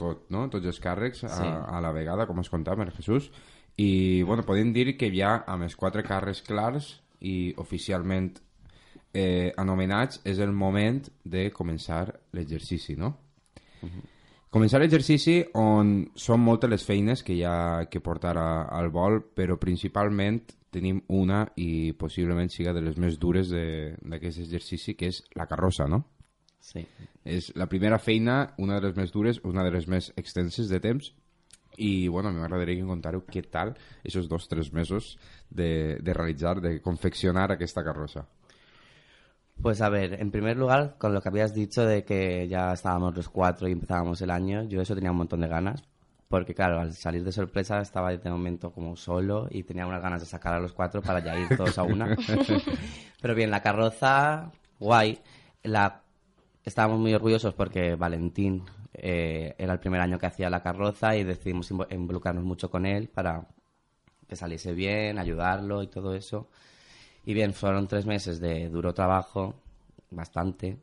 tot, 0.00 0.22
no? 0.32 0.46
tots 0.48 0.64
els 0.70 0.80
càrrecs 0.80 1.26
a, 1.28 1.32
Sí. 1.34 1.44
a 1.44 1.80
la 1.84 1.92
vegada, 1.92 2.24
com 2.26 2.40
has 2.40 2.48
contat, 2.48 2.78
Maria 2.80 2.96
Jesús, 2.96 3.28
i 3.76 4.22
bueno, 4.22 4.42
podem 4.44 4.72
dir 4.72 4.96
que 4.98 5.10
ja 5.14 5.44
amb 5.46 5.64
els 5.64 5.76
quatre 5.76 6.02
càrrecs 6.02 6.42
clars 6.46 7.00
i 7.20 7.54
oficialment 7.60 8.32
eh, 9.14 9.52
anomenats 9.56 10.20
és 10.24 10.38
el 10.38 10.52
moment 10.52 11.02
de 11.24 11.50
començar 11.50 12.06
l'exercici, 12.32 12.96
no? 12.96 13.14
Començar 14.50 14.80
l'exercici 14.82 15.44
on 15.54 16.08
són 16.18 16.40
moltes 16.42 16.70
les 16.70 16.84
feines 16.84 17.22
que 17.22 17.36
hi 17.36 17.44
ha 17.46 17.86
que 17.90 18.00
portar 18.02 18.34
a, 18.36 18.48
al 18.74 18.88
vol, 18.90 19.20
però 19.34 19.56
principalment 19.62 20.40
tenim 20.74 21.00
una 21.08 21.44
i 21.56 21.92
possiblement 21.98 22.50
siga 22.50 22.72
de 22.74 22.82
les 22.82 22.96
més 22.98 23.16
dures 23.18 23.48
de- 23.50 23.94
d'aquest 24.02 24.38
exercici, 24.42 24.94
que 24.94 25.06
és 25.10 25.22
la 25.38 25.46
carrossa, 25.46 25.86
no? 25.86 26.04
Sí. 26.60 26.82
És 27.24 27.52
la 27.56 27.66
primera 27.66 27.98
feina, 27.98 28.54
una 28.58 28.80
de 28.80 28.88
les 28.88 28.96
més 28.96 29.12
dures, 29.12 29.40
una 29.44 29.64
de 29.64 29.70
les 29.70 29.86
més 29.88 30.12
extenses 30.16 30.68
de 30.68 30.80
temps, 30.80 31.12
i 31.76 32.08
bueno, 32.08 32.28
a 32.28 32.32
mi 32.32 32.40
m'agradaria 32.40 32.76
que 32.80 32.88
contàreu 32.88 33.22
què 33.26 33.42
tal 33.48 33.74
aquests 33.74 34.28
dos 34.28 34.46
o 34.46 34.50
tres 34.50 34.72
mesos 34.72 35.16
de, 35.48 35.98
de 36.00 36.12
realitzar, 36.14 36.60
de 36.60 36.80
confeccionar 36.80 37.50
aquesta 37.52 37.84
carrossa. 37.84 38.26
Pues 39.62 39.82
a 39.82 39.90
ver, 39.90 40.14
en 40.20 40.30
primer 40.30 40.56
lugar, 40.56 40.96
con 40.98 41.12
lo 41.12 41.20
que 41.20 41.28
habías 41.28 41.54
dicho 41.54 41.84
de 41.84 42.04
que 42.04 42.48
ya 42.48 42.72
estábamos 42.72 43.14
los 43.14 43.28
cuatro 43.28 43.68
y 43.68 43.72
empezábamos 43.72 44.22
el 44.22 44.30
año, 44.30 44.64
yo 44.64 44.80
eso 44.80 44.94
tenía 44.94 45.10
un 45.10 45.18
montón 45.18 45.40
de 45.40 45.48
ganas. 45.48 45.82
porque 46.30 46.54
claro, 46.54 46.78
al 46.78 46.92
salir 46.92 47.24
de 47.24 47.32
sorpresa 47.32 47.80
estaba 47.80 48.16
de 48.16 48.30
momento 48.30 48.70
como 48.70 48.94
solo 48.94 49.48
y 49.50 49.64
tenía 49.64 49.84
unas 49.84 50.00
ganas 50.00 50.20
de 50.20 50.26
sacar 50.26 50.54
a 50.54 50.60
los 50.60 50.72
cuatro 50.72 51.02
para 51.02 51.18
ya 51.18 51.36
ir 51.36 51.56
todos 51.56 51.76
a 51.76 51.82
una. 51.82 52.16
Pero 53.20 53.34
bien, 53.34 53.50
la 53.50 53.62
carroza, 53.62 54.52
guay. 54.78 55.18
La... 55.64 56.02
Estábamos 56.64 57.00
muy 57.00 57.12
orgullosos 57.14 57.52
porque 57.54 57.96
Valentín 57.96 58.62
eh, 58.94 59.54
era 59.58 59.72
el 59.72 59.78
primer 59.80 60.00
año 60.00 60.18
que 60.18 60.26
hacía 60.26 60.50
la 60.50 60.62
carroza 60.62 61.16
y 61.16 61.24
decidimos 61.24 61.70
invo- 61.70 61.86
involucrarnos 61.90 62.44
mucho 62.44 62.70
con 62.70 62.86
él 62.86 63.08
para 63.08 63.46
que 64.28 64.36
saliese 64.36 64.72
bien, 64.74 65.18
ayudarlo 65.18 65.82
y 65.82 65.88
todo 65.88 66.14
eso. 66.14 66.48
Y 67.24 67.34
bien, 67.34 67.52
fueron 67.54 67.88
tres 67.88 68.06
meses 68.06 68.40
de 68.40 68.68
duro 68.68 68.94
trabajo, 68.94 69.54
bastante. 70.10 70.78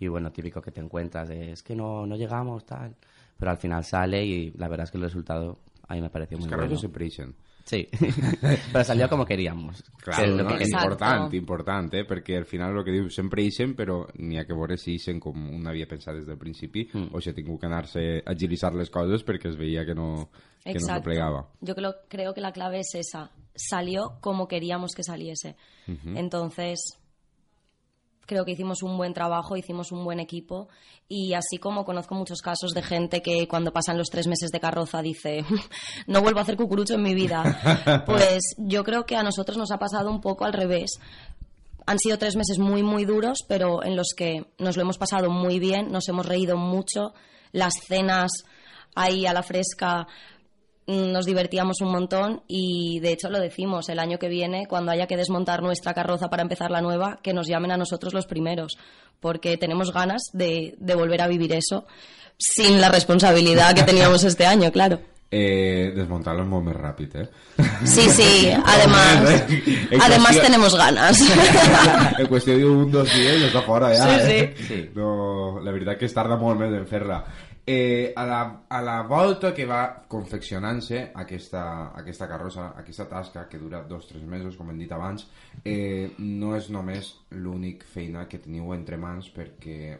Y 0.00 0.08
bueno, 0.08 0.30
típico 0.32 0.62
que 0.62 0.70
te 0.72 0.80
encuentras 0.80 1.28
de, 1.28 1.52
es 1.52 1.62
que 1.62 1.74
no, 1.76 2.06
no 2.06 2.16
llegamos, 2.16 2.64
tal. 2.64 2.94
Pero 3.38 3.50
al 3.50 3.58
final 3.58 3.84
sale 3.84 4.24
y 4.24 4.50
la 4.52 4.68
verdad 4.68 4.84
es 4.84 4.90
que 4.90 4.98
el 4.98 5.04
resultado 5.04 5.58
a 5.88 5.94
mí 5.94 6.00
me 6.02 6.10
pareció 6.10 6.36
Els 6.36 6.44
muy 6.44 6.50
carrers 6.50 6.68
bueno. 6.68 6.80
sempre 6.80 7.06
ixen. 7.06 7.34
Sí, 7.64 7.86
pero 8.72 8.84
salió 8.84 9.08
como 9.10 9.26
queríamos. 9.26 9.82
Clar, 10.02 10.16
Que 10.16 10.24
es 10.24 10.30
lo 10.30 10.42
no? 10.44 10.48
que 10.50 10.58
queríamos. 10.58 10.84
Exacto. 10.94 10.94
important, 10.94 11.34
important, 11.34 11.94
eh? 11.94 12.04
perquè 12.08 12.36
al 12.38 12.46
final 12.46 12.76
el 12.78 12.84
que 12.84 12.92
diu 12.92 13.10
sempre 13.10 13.42
ixen, 13.44 13.74
però 13.76 14.06
n'hi 14.16 14.38
ha 14.40 14.44
que 14.46 14.54
veure 14.56 14.78
si 14.80 14.94
ixen 14.96 15.20
com 15.20 15.36
un 15.52 15.66
havia 15.68 15.86
pensat 15.88 16.14
des 16.16 16.26
del 16.26 16.38
principi 16.38 16.86
Mm. 16.92 17.10
o 17.12 17.20
si 17.20 17.28
ha 17.30 17.34
tingut 17.34 17.60
que 17.60 17.66
anar-se 17.66 18.22
a 18.24 18.30
agilitzar 18.32 18.74
les 18.74 18.88
coses 18.90 19.24
perquè 19.24 19.48
es 19.50 19.56
veia 19.58 19.84
que 19.84 19.94
no, 19.94 20.30
que 20.64 20.72
no 20.74 20.80
se 20.80 20.84
Exacto. 20.86 21.04
plegava. 21.04 21.46
Yo 21.60 21.74
creo, 21.74 21.94
creo 22.08 22.32
que 22.32 22.40
la 22.40 22.52
clave 22.52 22.80
es 22.80 22.94
esa. 22.94 23.30
Salió 23.54 24.18
como 24.20 24.46
queríamos 24.48 24.92
que 24.94 25.02
saliese. 25.02 25.56
Entonces, 26.14 26.98
creo 28.28 28.44
que 28.44 28.52
hicimos 28.52 28.82
un 28.82 28.96
buen 28.96 29.14
trabajo, 29.14 29.56
hicimos 29.56 29.90
un 29.90 30.04
buen 30.04 30.20
equipo. 30.20 30.68
Y 31.08 31.32
así 31.32 31.56
como 31.58 31.84
conozco 31.84 32.14
muchos 32.14 32.42
casos 32.42 32.72
de 32.72 32.82
gente 32.82 33.22
que 33.22 33.48
cuando 33.48 33.72
pasan 33.72 33.96
los 33.96 34.10
tres 34.10 34.28
meses 34.28 34.50
de 34.50 34.60
carroza 34.60 35.00
dice 35.02 35.44
no 36.06 36.20
vuelvo 36.20 36.38
a 36.38 36.42
hacer 36.42 36.56
cucurucho 36.56 36.94
en 36.94 37.02
mi 37.02 37.14
vida, 37.14 38.02
pues 38.06 38.54
yo 38.58 38.84
creo 38.84 39.06
que 39.06 39.16
a 39.16 39.22
nosotros 39.22 39.56
nos 39.56 39.72
ha 39.72 39.78
pasado 39.78 40.10
un 40.10 40.20
poco 40.20 40.44
al 40.44 40.52
revés. 40.52 41.00
Han 41.86 41.98
sido 41.98 42.18
tres 42.18 42.36
meses 42.36 42.58
muy, 42.58 42.82
muy 42.82 43.06
duros, 43.06 43.38
pero 43.48 43.82
en 43.82 43.96
los 43.96 44.08
que 44.14 44.44
nos 44.58 44.76
lo 44.76 44.82
hemos 44.82 44.98
pasado 44.98 45.30
muy 45.30 45.58
bien, 45.58 45.90
nos 45.90 46.06
hemos 46.08 46.26
reído 46.26 46.58
mucho, 46.58 47.14
las 47.52 47.72
cenas 47.86 48.30
ahí 48.94 49.24
a 49.24 49.32
la 49.32 49.42
fresca 49.42 50.06
nos 50.88 51.26
divertíamos 51.26 51.80
un 51.82 51.92
montón 51.92 52.42
y 52.48 52.98
de 53.00 53.12
hecho 53.12 53.28
lo 53.30 53.38
decimos, 53.38 53.88
el 53.90 53.98
año 53.98 54.18
que 54.18 54.28
viene, 54.28 54.66
cuando 54.66 54.90
haya 54.90 55.06
que 55.06 55.16
desmontar 55.16 55.62
nuestra 55.62 55.94
carroza 55.94 56.28
para 56.30 56.42
empezar 56.42 56.70
la 56.70 56.80
nueva, 56.80 57.18
que 57.22 57.32
nos 57.34 57.46
llamen 57.46 57.70
a 57.72 57.76
nosotros 57.76 58.14
los 58.14 58.26
primeros, 58.26 58.78
porque 59.20 59.56
tenemos 59.56 59.92
ganas 59.92 60.22
de, 60.32 60.74
de 60.78 60.94
volver 60.94 61.20
a 61.22 61.28
vivir 61.28 61.52
eso 61.52 61.86
sin 62.38 62.80
la 62.80 62.88
responsabilidad 62.88 63.74
que 63.74 63.82
teníamos 63.82 64.24
este 64.24 64.46
año, 64.46 64.72
claro. 64.72 64.98
Eh, 65.30 65.92
Desmuntar-lo 65.92 66.40
és 66.40 66.48
molt 66.48 66.64
més 66.64 66.76
ràpid, 66.78 67.12
eh? 67.20 67.26
Sí, 67.84 68.06
sí, 68.08 68.48
además, 68.64 69.42
En 69.90 70.00
además 70.00 70.38
cuestión- 70.38 70.46
tenemos 70.46 70.74
ganas. 70.74 71.20
en 72.18 72.26
qüestió 72.30 72.54
d'un, 72.56 72.88
dos 72.90 73.10
dies 73.12 73.42
està 73.50 73.60
fora 73.66 73.90
ja, 73.92 74.06
Sí, 74.24 74.32
eh? 74.32 74.54
sí. 74.66 74.78
No, 74.96 75.60
la 75.60 75.70
veritat 75.74 75.98
que 76.00 76.08
es 76.08 76.14
tarda 76.16 76.38
molt 76.40 76.56
més 76.62 76.72
en 76.72 76.86
fer-la. 76.88 77.18
Eh, 77.70 78.14
a, 78.16 78.24
la, 78.24 78.64
a 78.66 78.80
la 78.80 79.02
volta 79.02 79.50
que 79.52 79.66
va 79.68 79.82
confeccionant-se 80.08 81.02
aquesta, 81.20 81.64
aquesta 82.00 82.24
carrossa, 82.30 82.70
aquesta 82.80 83.04
tasca 83.10 83.42
que 83.50 83.60
dura 83.60 83.82
dos 83.84 84.06
o 84.06 84.08
tres 84.14 84.22
mesos, 84.24 84.56
com 84.56 84.70
hem 84.72 84.78
dit 84.80 84.94
abans, 84.96 85.26
eh, 85.68 86.14
no 86.16 86.54
és 86.56 86.70
només 86.72 87.10
l'únic 87.36 87.84
feina 87.84 88.24
que 88.24 88.40
teniu 88.40 88.72
entre 88.72 88.96
mans 88.96 89.28
perquè 89.36 89.98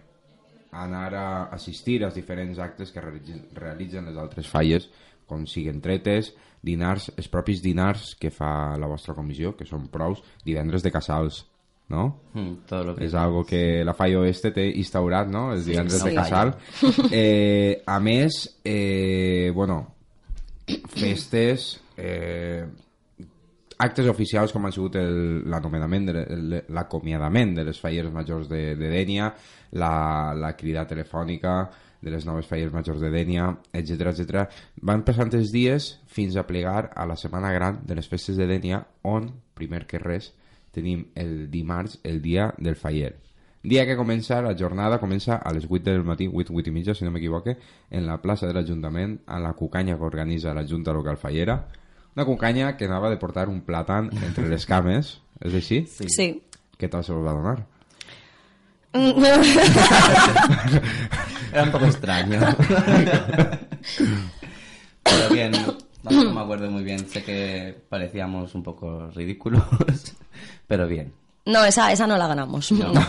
anar 0.81 1.13
a 1.13 1.27
assistir 1.59 1.99
als 2.07 2.17
diferents 2.17 2.57
actes 2.57 2.89
que 2.89 3.05
realitzen, 3.05 3.45
realitzen 3.61 4.09
les 4.09 4.17
altres 4.17 4.49
falles, 4.49 4.89
com 5.29 5.45
siguen 5.45 5.85
tretes, 5.85 6.33
dinars, 6.65 7.11
els 7.21 7.29
propis 7.29 7.61
dinars 7.61 8.15
que 8.17 8.33
fa 8.33 8.79
la 8.81 8.89
vostra 8.89 9.13
comissió, 9.13 9.53
que 9.61 9.69
són 9.69 9.91
prous, 9.93 10.25
divendres 10.41 10.81
de 10.81 10.97
casals, 10.97 11.45
no? 11.89 12.21
Mm, 12.35 12.53
todo 12.69 12.85
lo 12.85 12.97
que 12.97 13.05
És 13.05 13.15
algo 13.15 13.45
que 13.45 13.85
la 13.85 13.95
Falla 13.95 14.21
Oeste 14.21 14.53
té 14.53 14.67
instaurat, 14.77 15.29
no? 15.29 15.53
Els 15.53 15.65
divendres 15.67 16.03
sí. 16.03 16.11
de 16.11 16.15
casal. 16.15 16.55
Eh, 17.11 17.83
a 17.87 17.99
més, 18.01 18.43
eh, 18.65 19.51
bueno, 19.55 19.81
festes, 20.93 21.81
eh, 21.97 22.67
actes 23.79 24.09
oficials 24.11 24.53
com 24.53 24.67
ha 24.67 24.73
sigut 24.75 24.99
l'anomenament, 24.99 26.09
de, 26.11 26.63
l'acomiadament 26.69 27.55
de 27.57 27.65
les 27.71 27.81
falleres 27.81 28.13
majors 28.13 28.49
de, 28.51 28.75
de 28.77 28.91
Dènia, 28.93 29.33
la, 29.73 30.35
la 30.37 30.55
crida 30.57 30.87
telefònica 30.87 31.61
de 32.01 32.13
les 32.13 32.27
noves 32.27 32.47
falleres 32.47 32.75
majors 32.75 33.01
de 33.01 33.11
Dènia, 33.11 33.49
etc 33.73 34.13
etc. 34.13 34.45
Van 34.87 35.03
passant 35.07 35.33
els 35.35 35.51
dies 35.55 35.95
fins 36.07 36.37
a 36.37 36.47
plegar 36.47 36.91
a 36.95 37.07
la 37.09 37.17
setmana 37.17 37.53
gran 37.55 37.81
de 37.87 37.97
les 37.99 38.09
festes 38.11 38.37
de 38.39 38.47
Dènia, 38.51 38.85
on, 39.03 39.33
primer 39.59 39.87
que 39.89 40.03
res, 40.03 40.33
tenim 40.73 41.07
el 41.15 41.51
dimarts, 41.51 41.99
el 42.05 42.23
dia 42.23 42.55
del 42.59 42.77
faller. 42.77 43.17
Dia 43.63 43.85
que 43.85 43.97
comença, 43.99 44.41
la 44.41 44.55
jornada 44.57 45.01
comença 45.03 45.37
a 45.37 45.53
les 45.53 45.67
8 45.69 45.91
del 45.91 46.05
matí, 46.07 46.29
8, 46.31 46.53
8 46.55 46.71
i 46.71 46.73
mitja, 46.73 46.95
si 46.95 47.05
no 47.05 47.11
m'equivoque, 47.11 47.57
en 47.91 48.07
la 48.07 48.21
plaça 48.23 48.47
de 48.47 48.55
l'Ajuntament, 48.55 49.19
a 49.27 49.41
la 49.43 49.53
cucanya 49.59 49.97
que 49.99 50.07
organitza 50.07 50.55
la 50.55 50.65
Junta 50.67 50.93
Local 50.95 51.17
Fallera. 51.19 51.69
Una 52.15 52.25
cucanya 52.25 52.77
que 52.77 52.87
anava 52.87 53.11
de 53.11 53.19
portar 53.19 53.49
un 53.49 53.61
plàtan 53.67 54.11
entre 54.23 54.49
les 54.49 54.65
cames, 54.67 55.21
és 55.43 55.55
així? 55.55 55.85
Sí. 55.91 56.43
Què 56.79 56.89
tal 56.89 57.03
se 57.05 57.13
us 57.13 57.25
va 57.27 57.35
donar? 57.35 57.67
Era 61.53 61.63
un 61.65 61.73
poco 61.73 61.87
extraño. 61.87 62.41
Pero 65.03 65.29
bien, 65.31 65.53
no 66.03 66.33
me 66.33 66.41
acuerdo 66.41 66.71
muy 66.71 66.85
bien. 66.85 67.07
Sé 67.09 67.23
que 67.25 67.77
parecíamos 67.89 68.55
un 68.55 68.63
poco 68.63 69.11
ridículos, 69.11 69.63
pero 70.67 70.87
bien. 70.87 71.13
No, 71.47 71.65
esa, 71.65 71.91
esa 71.93 72.07
no 72.07 72.17
la 72.17 72.29
ganamos. 72.29 72.73
No. 72.73 72.93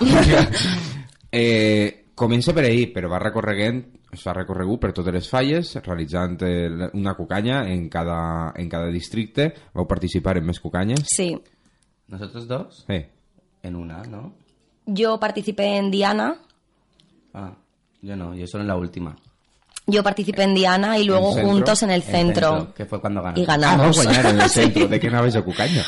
Eh, 1.31 2.09
comença 2.17 2.55
per 2.57 2.63
ahir, 2.65 2.87
però 2.89 3.05
va 3.11 3.19
recorreguent, 3.21 3.83
es 4.15 4.23
fa 4.25 4.33
recorregut 4.33 4.79
per 4.81 4.89
totes 4.97 5.13
les 5.13 5.27
falles, 5.29 5.75
realitzant 5.85 6.39
eh, 6.41 6.87
una 6.97 7.13
cucanya 7.13 7.59
en 7.69 7.83
cada, 7.87 8.49
en 8.57 8.65
cada 8.67 8.89
districte. 8.89 9.51
Vau 9.77 9.85
participar 9.85 10.39
en 10.39 10.47
més 10.49 10.57
cucanyes? 10.59 11.03
Sí. 11.05 11.35
¿Nosotros 12.09 12.47
dos? 12.49 12.83
Sí. 12.87 12.97
En 13.61 13.75
una, 13.75 14.01
¿no? 14.09 14.33
Yo 14.87 15.19
participé 15.19 15.77
en 15.77 15.91
Diana, 15.91 16.39
Ah, 17.33 17.53
yo 18.01 18.15
no, 18.15 18.33
yo 18.33 18.47
solo 18.47 18.63
en 18.63 18.67
la 18.69 18.75
última. 18.75 19.15
Yo 19.89 20.03
participé 20.03 20.43
en 20.43 20.55
Diana 20.55 20.97
y 20.97 21.03
luego 21.03 21.29
¿En 21.29 21.33
centro? 21.35 21.51
juntos 21.51 21.83
en 21.83 21.89
el 21.91 22.01
En 22.01 22.07
centro. 22.07 22.73
que 22.75 22.85
fue 22.85 22.99
cuando 23.01 23.21
ganamos. 23.23 23.39
Y 23.39 23.43
Ah, 23.43 23.57
vau 23.57 23.61
ganamos. 23.61 24.03
guanyar 24.03 24.25
en 24.27 24.41
el 24.41 24.49
centre. 24.49 24.87
De 24.87 24.99
què 25.01 25.07
anaves 25.07 25.35
a 25.35 25.41
cucanya? 25.41 25.83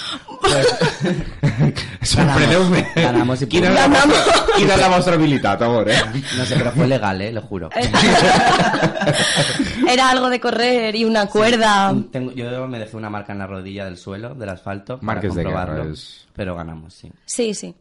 Sorpreneu-me. 2.02 2.88
Ganamos 2.96 3.42
y 3.42 3.46
punto. 3.46 3.70
la 3.70 3.88
vostra, 3.88 4.46
quina 4.58 4.74
és 4.76 4.80
la 4.82 4.90
vostra 4.90 5.14
habilitat, 5.16 5.62
amor, 5.62 5.90
eh? 5.90 5.96
No 6.38 6.46
sé, 6.46 6.56
pero 6.58 6.72
fue 6.72 6.88
legal, 6.88 7.22
¿eh? 7.22 7.32
Lo 7.32 7.42
juro. 7.42 7.70
Era 9.88 10.10
algo 10.10 10.30
de 10.30 10.40
correr 10.40 10.96
y 10.96 11.06
una 11.06 11.28
cuerda. 11.28 11.94
Tengo- 12.12 12.32
yo 12.34 12.68
me 12.68 12.80
dejé 12.80 12.98
una 12.98 13.10
marca 13.10 13.32
en 13.34 13.40
la 13.40 13.48
rodilla 13.48 13.86
del 13.86 13.98
suelo, 13.98 14.34
del 14.36 14.50
asfalto, 14.50 15.00
Marques 15.02 15.32
para 15.34 15.44
de 15.44 15.50
guerra, 15.56 15.84
es- 15.92 16.28
Pero 16.36 16.56
ganamos, 16.56 16.94
sí. 16.94 17.12
Sí, 17.26 17.54
sí. 17.54 17.76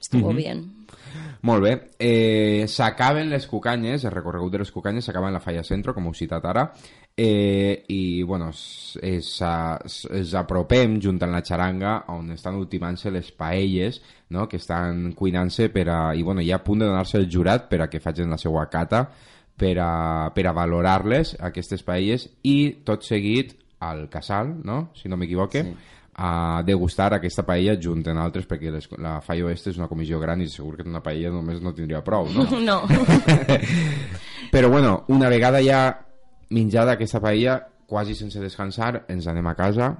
Estuvo 0.00 0.32
bien. 0.32 0.77
Molt 1.42 1.62
bé. 1.62 1.72
Eh, 1.98 2.64
s'acaben 2.66 3.30
les 3.30 3.46
cucanyes, 3.46 4.04
el 4.04 4.14
recorregut 4.14 4.52
de 4.52 4.62
les 4.62 4.72
cucanyes 4.74 5.06
s'acaba 5.06 5.28
en 5.28 5.36
la 5.36 5.42
Falla 5.42 5.62
Centro, 5.64 5.94
com 5.94 6.08
heu 6.08 6.14
citat 6.16 6.44
ara, 6.50 6.64
eh, 7.16 7.84
i, 7.94 8.22
bueno, 8.22 8.50
eh, 9.02 9.18
ens 9.18 10.34
apropem 10.38 10.98
junt 11.02 11.20
amb 11.22 11.36
la 11.36 11.42
xaranga 11.46 11.94
on 12.14 12.32
estan 12.34 12.58
ultimant-se 12.58 13.12
les 13.14 13.30
paelles, 13.32 14.00
no?, 14.30 14.48
que 14.48 14.58
estan 14.58 15.12
cuinant-se 15.18 15.70
per 15.74 15.88
a... 15.88 16.00
I, 16.14 16.22
bueno, 16.26 16.42
ja 16.46 16.58
a 16.58 16.64
punt 16.64 16.82
de 16.82 16.90
donar-se 16.90 17.18
el 17.18 17.30
jurat 17.30 17.68
per 17.70 17.82
a 17.82 17.90
que 17.90 18.02
facin 18.02 18.30
la 18.30 18.38
seva 18.38 18.66
cata 18.70 19.06
per 19.58 19.76
a, 19.82 19.92
per 20.34 20.46
a 20.46 20.54
valorar-les, 20.54 21.36
aquestes 21.42 21.82
paelles, 21.86 22.28
i 22.42 22.84
tot 22.86 23.06
seguit 23.06 23.56
al 23.82 24.08
casal, 24.10 24.56
no?, 24.66 24.88
si 24.98 25.08
no 25.10 25.16
m'equivoque, 25.18 25.62
sí 25.62 25.94
a 26.18 26.62
degustar 26.66 27.12
aquesta 27.14 27.44
paella 27.46 27.76
junt 27.78 28.02
amb 28.10 28.18
altres 28.24 28.48
perquè 28.50 28.72
les, 28.74 28.88
la 28.98 29.20
Falla 29.22 29.46
Oeste 29.46 29.70
és 29.70 29.76
una 29.78 29.86
comissió 29.86 30.18
gran 30.18 30.40
i 30.42 30.48
segur 30.50 30.74
que 30.76 30.86
una 30.88 31.02
paella 31.04 31.30
només 31.30 31.60
no 31.62 31.70
tindria 31.76 32.02
prou, 32.02 32.26
no? 32.34 32.46
No. 32.68 32.80
Però 34.52 34.70
bueno, 34.72 35.04
una 35.14 35.28
vegada 35.30 35.60
ja 35.62 35.82
menjada 36.50 36.96
aquesta 36.96 37.20
paella, 37.22 37.60
quasi 37.86 38.16
sense 38.18 38.42
descansar, 38.42 39.04
ens 39.08 39.28
anem 39.30 39.46
a 39.46 39.54
casa 39.54 39.92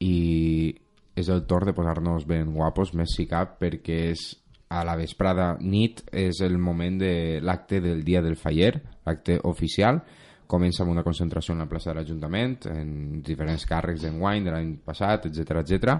i 0.00 0.72
és 1.14 1.28
el 1.28 1.44
torn 1.46 1.68
de 1.68 1.76
posar-nos 1.76 2.24
ben 2.26 2.54
guapos, 2.54 2.94
més 2.96 3.12
si 3.12 3.28
cap, 3.28 3.58
perquè 3.60 4.00
és 4.14 4.24
a 4.72 4.80
la 4.86 4.96
vesprada 4.96 5.52
nit 5.60 6.00
és 6.10 6.40
el 6.42 6.56
moment 6.58 6.96
de 6.98 7.14
l'acte 7.44 7.82
del 7.84 8.00
dia 8.06 8.22
del 8.24 8.40
faller, 8.40 8.78
l'acte 9.04 9.38
oficial, 9.44 10.00
comença 10.46 10.82
amb 10.84 10.92
una 10.92 11.02
concentració 11.06 11.54
en 11.54 11.64
la 11.64 11.68
plaça 11.70 11.90
de 11.90 11.98
l'Ajuntament, 12.00 12.58
en 12.70 13.22
diferents 13.24 13.66
càrrecs 13.66 14.04
d'enguany 14.04 14.44
de 14.44 14.54
l'any 14.54 14.70
passat, 14.84 15.26
etc 15.30 15.60
etc. 15.62 15.98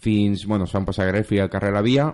Fins, 0.00 0.46
bueno, 0.46 0.64
es 0.64 0.72
fa 0.72 0.80
un 0.82 0.88
passagref 0.88 1.32
al 1.40 1.50
carrer 1.50 1.72
La 1.72 1.82
Via 1.82 2.08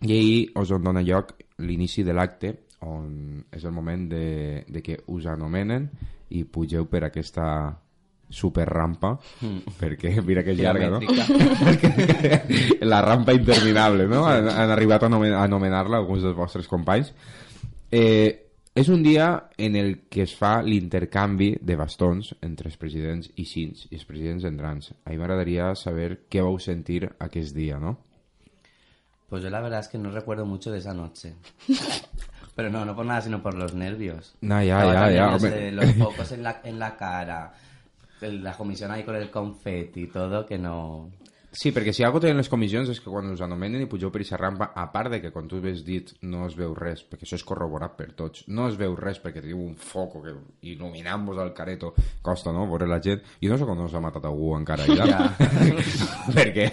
i 0.00 0.12
ahir 0.12 0.40
us 0.56 0.70
on 0.72 0.82
dona 0.84 1.02
lloc 1.04 1.34
l'inici 1.60 2.02
de 2.06 2.14
l'acte 2.16 2.54
on 2.88 3.44
és 3.52 3.64
el 3.64 3.72
moment 3.76 4.08
de, 4.08 4.64
de 4.66 4.80
que 4.82 5.02
us 5.12 5.26
anomenen 5.28 5.90
i 6.32 6.44
pugeu 6.48 6.86
per 6.88 7.04
aquesta 7.04 7.76
superrampa 8.30 9.18
Mm. 9.42 9.74
perquè 9.80 10.12
mira 10.22 10.44
que 10.46 10.52
és 10.54 10.60
llarga, 10.60 10.88
no? 10.88 11.00
La 12.92 13.00
rampa 13.02 13.34
interminable, 13.34 14.06
no? 14.06 14.24
Han, 14.24 14.48
han 14.48 14.70
arribat 14.70 15.02
a 15.02 15.10
anomenar-la 15.42 15.98
alguns 15.98 16.22
dels 16.22 16.36
vostres 16.36 16.68
companys. 16.70 17.12
Eh, 17.90 18.49
és 18.74 18.88
un 18.88 19.02
dia 19.02 19.50
en 19.58 19.74
el 19.76 19.96
que 20.08 20.22
es 20.22 20.34
fa 20.38 20.60
l'intercanvi 20.62 21.56
de 21.60 21.76
bastons 21.76 22.34
entre 22.40 22.70
els 22.70 22.78
presidents 22.78 23.30
i 23.34 23.44
cins 23.44 23.88
i 23.90 23.96
els 23.98 24.06
presidents 24.06 24.46
entrants. 24.46 24.92
A 25.04 25.10
mi 25.10 25.18
m'agradaria 25.18 25.72
saber 25.74 26.26
què 26.30 26.44
vau 26.46 26.58
sentir 26.62 27.08
aquest 27.18 27.56
dia, 27.56 27.80
no? 27.82 27.96
Pues 29.28 29.42
yo 29.42 29.50
la 29.50 29.60
verdad 29.60 29.80
es 29.80 29.88
que 29.88 29.98
no 29.98 30.10
recuerdo 30.10 30.44
mucho 30.44 30.70
de 30.72 30.78
esa 30.78 30.94
noche. 30.94 31.34
Pero 32.56 32.68
no, 32.68 32.84
no 32.84 32.96
por 32.96 33.06
nada, 33.06 33.20
sino 33.22 33.42
por 33.42 33.54
los 33.54 33.74
nervios. 33.74 34.34
No, 34.40 34.62
ya, 34.62 34.84
ya, 34.84 35.10
ya, 35.10 35.70
Los 35.70 35.94
focos 35.94 36.32
en 36.36 36.42
la, 36.42 36.60
en 36.64 36.78
la 36.78 36.96
cara, 36.96 37.52
la 38.20 38.52
comisión 38.54 38.90
ahí 38.90 39.04
con 39.04 39.14
el 39.16 39.30
confeti 39.30 40.02
y 40.02 40.06
todo, 40.08 40.46
que 40.46 40.58
no... 40.58 41.10
Sí, 41.52 41.72
perquè 41.74 41.90
si 41.90 42.04
algo 42.06 42.20
tenen 42.22 42.38
les 42.38 42.48
comissions 42.48 42.92
és 42.92 43.00
que 43.02 43.10
quan 43.10 43.26
us 43.32 43.40
anomenen 43.42 43.82
i 43.82 43.88
pugeu 43.90 44.12
per 44.14 44.20
aquesta 44.20 44.38
rampa, 44.38 44.68
a 44.78 44.84
part 44.92 45.10
de 45.10 45.18
que, 45.22 45.32
com 45.34 45.48
tu 45.50 45.58
has 45.66 45.80
dit, 45.82 46.12
no 46.22 46.44
es 46.46 46.54
veu 46.54 46.76
res, 46.78 47.02
perquè 47.02 47.26
això 47.26 47.40
és 47.40 47.44
corroborat 47.46 47.96
per 47.98 48.12
tots, 48.18 48.44
no 48.46 48.68
es 48.70 48.76
veu 48.78 48.94
res 48.94 49.18
perquè 49.18 49.42
teniu 49.42 49.64
un 49.64 49.74
foco 49.74 50.22
que 50.22 50.36
il·luminant-vos 50.70 51.40
al 51.42 51.50
careto, 51.56 51.90
costa, 52.22 52.54
no?, 52.54 52.68
veure 52.70 52.86
la 52.86 53.00
gent. 53.02 53.26
Jo 53.42 53.50
no 53.50 53.58
sé 53.58 53.66
com 53.66 53.82
no 53.82 53.88
s'ha 53.90 54.02
matat 54.04 54.28
algú 54.30 54.52
encara 54.54 54.86
allà, 54.86 55.26
perquè 56.38 56.68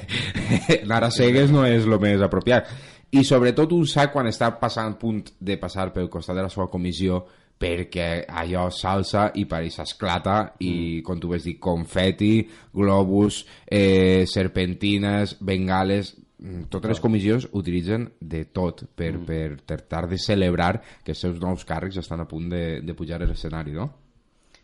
anar 0.84 1.07
a 1.07 1.12
cegues 1.12 1.50
no 1.53 1.65
és 1.65 1.89
el 1.89 1.98
més 2.03 2.22
apropiat. 2.22 2.69
I 3.17 3.24
sobretot 3.25 3.74
un 3.74 3.88
sac 3.89 4.13
quan 4.13 4.29
està 4.29 4.51
passant 4.62 4.93
punt 5.01 5.24
de 5.39 5.57
passar 5.57 5.89
pel 5.96 6.12
costat 6.12 6.38
de 6.38 6.46
la 6.46 6.53
seva 6.53 6.69
comissió 6.69 7.24
perquè 7.58 8.26
allò 8.30 8.68
s'alça 8.70 9.32
i 9.36 9.46
pareix 9.50 9.80
esclata 9.82 10.54
i, 10.62 11.02
com 11.06 11.18
tu 11.20 11.32
vas 11.32 11.44
dir, 11.44 11.56
confeti, 11.60 12.48
globus, 12.74 13.46
eh, 13.66 14.26
serpentines, 14.30 15.38
bengales... 15.42 16.16
mm, 16.40 16.68
Totes 16.70 16.90
les 16.94 17.00
comissions 17.02 17.48
utilitzen 17.58 18.12
de 18.20 18.44
tot 18.46 18.84
per, 18.96 19.16
per 19.26 19.62
tractar 19.66 20.06
de 20.08 20.20
celebrar 20.22 20.76
que 21.04 21.12
els 21.16 21.20
seus 21.26 21.40
nous 21.42 21.66
càrrecs 21.66 21.98
estan 21.98 22.22
a 22.22 22.28
punt 22.30 22.50
de, 22.54 22.82
de 22.86 22.94
pujar 22.94 23.24
a 23.24 23.26
l'escenari, 23.26 23.74
no? 23.74 23.90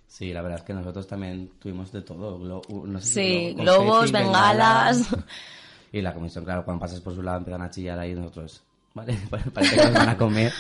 Sí, 0.06 0.32
la 0.32 0.44
verdad 0.44 0.60
es 0.60 0.64
que 0.66 0.74
nosotros 0.76 1.08
también 1.08 1.50
tuvimos 1.58 1.92
de 1.92 2.04
todo. 2.04 2.38
glo- 2.38 2.62
no 2.86 3.00
sé 3.00 3.06
si 3.08 3.14
Sí, 3.14 3.56
glo- 3.56 3.64
globos, 3.64 3.98
confeti, 4.12 4.12
bengalas. 4.14 5.16
Y 5.92 6.02
la 6.02 6.14
comisión, 6.14 6.44
claro, 6.46 6.64
cuando 6.64 6.82
pasas 6.82 7.02
por 7.02 7.16
su 7.16 7.24
lado 7.24 7.40
empiezan 7.40 7.64
a 7.64 7.70
chillar 7.72 7.98
ahí 7.98 8.14
nosotros. 8.14 8.62
Vale, 8.94 9.18
parece 9.54 9.76
que 9.76 9.84
nos 9.84 9.94
van 9.94 10.10
a 10.10 10.18
comer. 10.18 10.54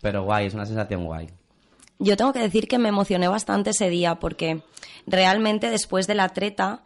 Pero 0.00 0.24
guay, 0.24 0.46
es 0.46 0.54
una 0.54 0.66
sensación 0.66 1.04
guay. 1.04 1.28
Yo 2.02 2.16
tengo 2.16 2.32
que 2.32 2.40
decir 2.40 2.66
que 2.66 2.78
me 2.78 2.88
emocioné 2.88 3.28
bastante 3.28 3.70
ese 3.70 3.90
día 3.90 4.18
porque 4.18 4.62
realmente 5.06 5.68
después 5.68 6.06
de 6.06 6.14
la 6.14 6.30
treta 6.30 6.82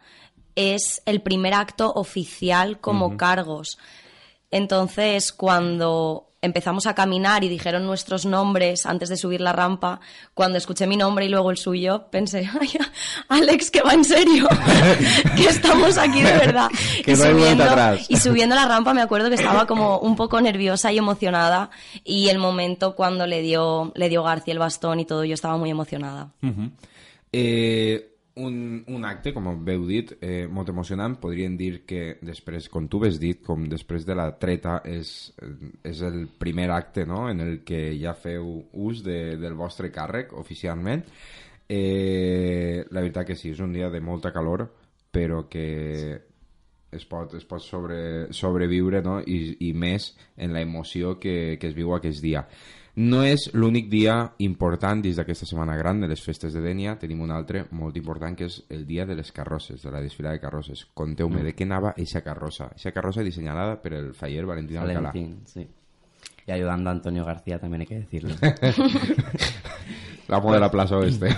es 0.55 1.01
el 1.05 1.21
primer 1.21 1.53
acto 1.53 1.93
oficial 1.93 2.81
como 2.81 3.15
cargos. 3.15 3.77
Entonces, 4.51 5.31
cuando 5.31 6.24
empezamos 6.41 6.85
a 6.85 6.93
caminar 6.93 7.43
y 7.43 7.49
dijeron 7.49 7.85
nuestros 7.85 8.25
nombres 8.25 8.85
antes 8.85 9.09
de 9.09 9.17
subir 9.17 9.41
la 9.41 9.51
rampa, 9.51 9.99
cuando 10.33 10.57
escuché 10.57 10.87
mi 10.87 10.97
nombre 10.97 11.25
y 11.25 11.29
luego 11.29 11.51
el 11.51 11.57
suyo, 11.57 12.07
pensé, 12.11 12.49
ay, 12.59 12.69
Alex, 13.29 13.71
que 13.71 13.81
va 13.81 13.93
en 13.93 14.03
serio, 14.03 14.47
que 15.35 15.45
estamos 15.45 15.97
aquí 15.97 16.21
de 16.21 16.33
verdad. 16.33 16.69
Que 17.03 17.11
y, 17.11 17.15
no 17.15 17.23
hay 17.23 17.33
vuelta 17.33 17.47
subiendo, 17.47 17.63
atrás. 17.63 18.05
y 18.09 18.17
subiendo 18.17 18.55
la 18.55 18.67
rampa 18.67 18.93
me 18.93 19.01
acuerdo 19.01 19.29
que 19.29 19.35
estaba 19.35 19.67
como 19.67 19.99
un 19.99 20.15
poco 20.15 20.39
nerviosa 20.41 20.91
y 20.91 20.97
emocionada 20.97 21.69
y 22.03 22.29
el 22.29 22.37
momento 22.37 22.95
cuando 22.95 23.27
le 23.27 23.41
dio, 23.41 23.91
le 23.95 24.09
dio 24.09 24.23
García 24.23 24.53
el 24.53 24.59
bastón 24.59 24.99
y 24.99 25.05
todo, 25.05 25.23
yo 25.23 25.33
estaba 25.33 25.57
muy 25.57 25.69
emocionada. 25.69 26.29
Eh, 27.31 28.14
un, 28.35 28.83
un 28.91 29.05
acte, 29.07 29.31
com 29.33 29.47
veu 29.63 29.85
dit, 29.87 30.11
eh, 30.19 30.47
molt 30.51 30.69
emocionant. 30.69 31.15
Podríem 31.21 31.55
dir 31.57 31.85
que 31.87 32.17
després, 32.25 32.67
com 32.71 32.89
tu 32.91 32.99
has 33.07 33.19
dit, 33.21 33.41
com 33.45 33.63
després 33.71 34.05
de 34.07 34.15
la 34.17 34.27
treta 34.39 34.81
és, 34.83 35.09
és 35.83 36.03
el 36.03 36.25
primer 36.39 36.69
acte 36.75 37.05
no? 37.07 37.25
en 37.31 37.39
el 37.45 37.57
que 37.63 37.95
ja 37.99 38.13
feu 38.13 38.65
ús 38.73 39.03
de, 39.05 39.37
del 39.39 39.55
vostre 39.55 39.91
càrrec 39.95 40.35
oficialment. 40.35 41.05
Eh, 41.69 42.83
la 42.91 43.01
veritat 43.01 43.31
que 43.31 43.39
sí, 43.39 43.55
és 43.55 43.63
un 43.63 43.73
dia 43.73 43.89
de 43.89 44.03
molta 44.03 44.33
calor, 44.35 44.67
però 45.15 45.45
que 45.49 45.67
es 46.95 47.05
pot, 47.07 47.33
es 47.39 47.47
pot 47.47 47.63
sobre, 47.63 48.33
sobreviure 48.35 49.01
no? 49.03 49.21
I, 49.21 49.55
i 49.69 49.71
més 49.73 50.11
en 50.35 50.53
la 50.53 50.63
emoció 50.63 51.15
que, 51.19 51.55
que 51.59 51.71
es 51.71 51.75
viu 51.77 51.95
aquest 51.95 52.23
dia. 52.23 52.43
No 52.95 53.23
és 53.27 53.49
l'únic 53.53 53.89
dia 53.91 54.31
important 54.39 55.01
dins 55.03 55.17
d'aquesta 55.19 55.45
setmana 55.45 55.75
gran 55.75 55.99
de 55.99 56.07
les 56.07 56.21
festes 56.23 56.53
de 56.55 56.61
Dènia, 56.63 56.95
tenim 56.99 57.21
un 57.25 57.31
altre 57.35 57.65
molt 57.75 57.97
important 57.99 58.37
que 58.39 58.47
és 58.47 58.61
el 58.71 58.85
dia 58.87 59.05
de 59.05 59.15
les 59.19 59.31
carrosses, 59.35 59.81
de 59.83 59.91
la 59.91 59.99
desfilada 60.01 60.37
de 60.37 60.43
carrosses. 60.43 60.85
Conteu-me 60.93 61.43
de 61.43 61.51
què 61.55 61.67
anava 61.67 61.93
eixa 61.99 62.23
carrossa. 62.23 62.69
Eixa 62.77 62.93
carrossa 62.95 63.23
dissenyada 63.23 63.81
per 63.81 63.93
el 63.99 64.13
faller 64.15 64.45
Valentín 64.45 64.77
Alcalá. 64.77 65.11
Valentín, 65.11 65.41
sí. 65.45 65.67
Y 66.47 66.51
ayudando 66.51 66.89
a 66.89 66.93
Antonio 66.93 67.25
García 67.25 67.59
también 67.59 67.81
hay 67.81 67.87
que 67.87 67.99
decirlo. 67.99 68.35
L'amo 70.27 70.53
de 70.53 70.59
la 70.59 70.71
plaça 70.71 70.97
oeste. 70.97 71.29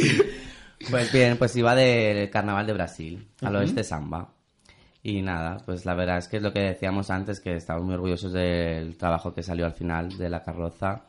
Pues 0.88 1.12
bien, 1.12 1.36
pues 1.36 1.54
iba 1.56 1.74
del 1.74 2.30
carnaval 2.30 2.66
de 2.66 2.72
Brasil, 2.72 3.28
al 3.42 3.56
oeste 3.56 3.84
samba. 3.84 4.32
Y 5.02 5.22
nada, 5.22 5.56
pues 5.64 5.86
la 5.86 5.94
verdad 5.94 6.18
es 6.18 6.28
que 6.28 6.36
es 6.36 6.42
lo 6.42 6.52
que 6.52 6.60
decíamos 6.60 7.10
antes, 7.10 7.40
que 7.40 7.54
estamos 7.54 7.84
muy 7.84 7.94
orgullosos 7.94 8.32
del 8.32 8.96
trabajo 8.98 9.32
que 9.32 9.42
salió 9.42 9.64
al 9.64 9.72
final 9.72 10.16
de 10.18 10.28
la 10.28 10.42
carroza. 10.42 11.04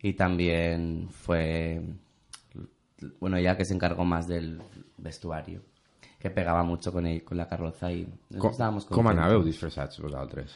Y 0.00 0.12
también 0.12 1.08
fue, 1.10 1.82
bueno, 3.18 3.38
ya 3.40 3.56
que 3.56 3.64
se 3.64 3.74
encargó 3.74 4.04
más 4.04 4.28
del 4.28 4.62
vestuario, 4.98 5.62
que 6.20 6.30
pegaba 6.30 6.62
mucho 6.62 6.92
con, 6.92 7.06
el, 7.06 7.24
con 7.24 7.36
la 7.36 7.48
carroza 7.48 7.90
y 7.90 8.06
nos 8.30 8.40
Com, 8.40 8.50
estábamos 8.50 8.86
com 8.86 9.08
anàveu 9.08 9.42
disfressats 9.42 9.98
vosaltres? 10.00 10.54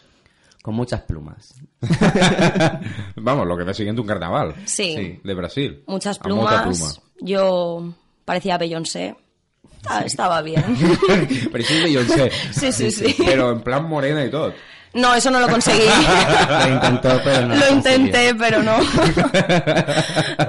Con 0.63 0.75
muchas 0.75 1.01
plumas. 1.03 1.55
Vamos, 3.17 3.47
lo 3.47 3.57
que 3.57 3.65
ve 3.65 3.75
siguiente 3.75 4.01
un 4.01 4.07
carnaval. 4.07 4.55
Sí. 4.67 5.19
De 5.25 5.35
Brasil. 5.35 5.83
Muchas 5.87 6.19
plumas. 6.19 7.01
Yo 7.21 7.95
parecía 8.25 8.59
Beyoncé. 8.59 9.17
Ah, 9.89 10.03
Estaba 10.05 10.43
bien. 10.43 10.63
Això 10.77 11.73
és 11.75 11.83
Beyoncé. 11.85 12.31
Sí, 12.53 12.71
sí, 12.73 12.91
sí. 12.91 13.15
Però 13.25 13.51
en 13.53 13.63
plan 13.65 13.87
morena 13.89 14.25
i 14.25 14.31
tot. 14.31 14.55
No, 14.93 15.15
eso 15.15 15.31
no 15.31 15.39
lo 15.41 15.47
conseguí. 15.49 15.85
Lo 16.67 16.69
intentó, 16.75 17.21
pero 17.23 17.47
no 17.47 17.55
lo 17.55 17.67
consiguió. 17.67 17.97
intenté, 17.97 18.35
pero 18.35 18.63
no. 18.63 18.77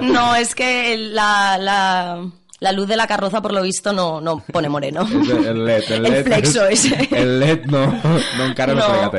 No, 0.02 0.34
es 0.34 0.54
que 0.54 0.96
la, 0.98 1.56
la, 1.58 2.24
la 2.60 2.72
luz 2.72 2.88
de 2.88 2.96
la 2.96 3.06
carroza, 3.06 3.40
por 3.40 3.52
lo 3.52 3.62
visto, 3.62 3.92
no, 3.92 4.20
no 4.20 4.38
pone 4.52 4.68
moreno. 4.68 5.06
El- 5.08 5.46
el 5.46 5.64
LED. 5.64 5.82
El, 5.90 5.94
El 6.06 6.12
LED 6.12 6.24
flexo 6.24 6.66
ese. 6.66 7.08
El 7.12 7.38
LED 7.40 7.66
no, 7.66 7.86
no 7.86 8.44
encara 8.44 8.74
no, 8.74 8.88
No. 9.04 9.10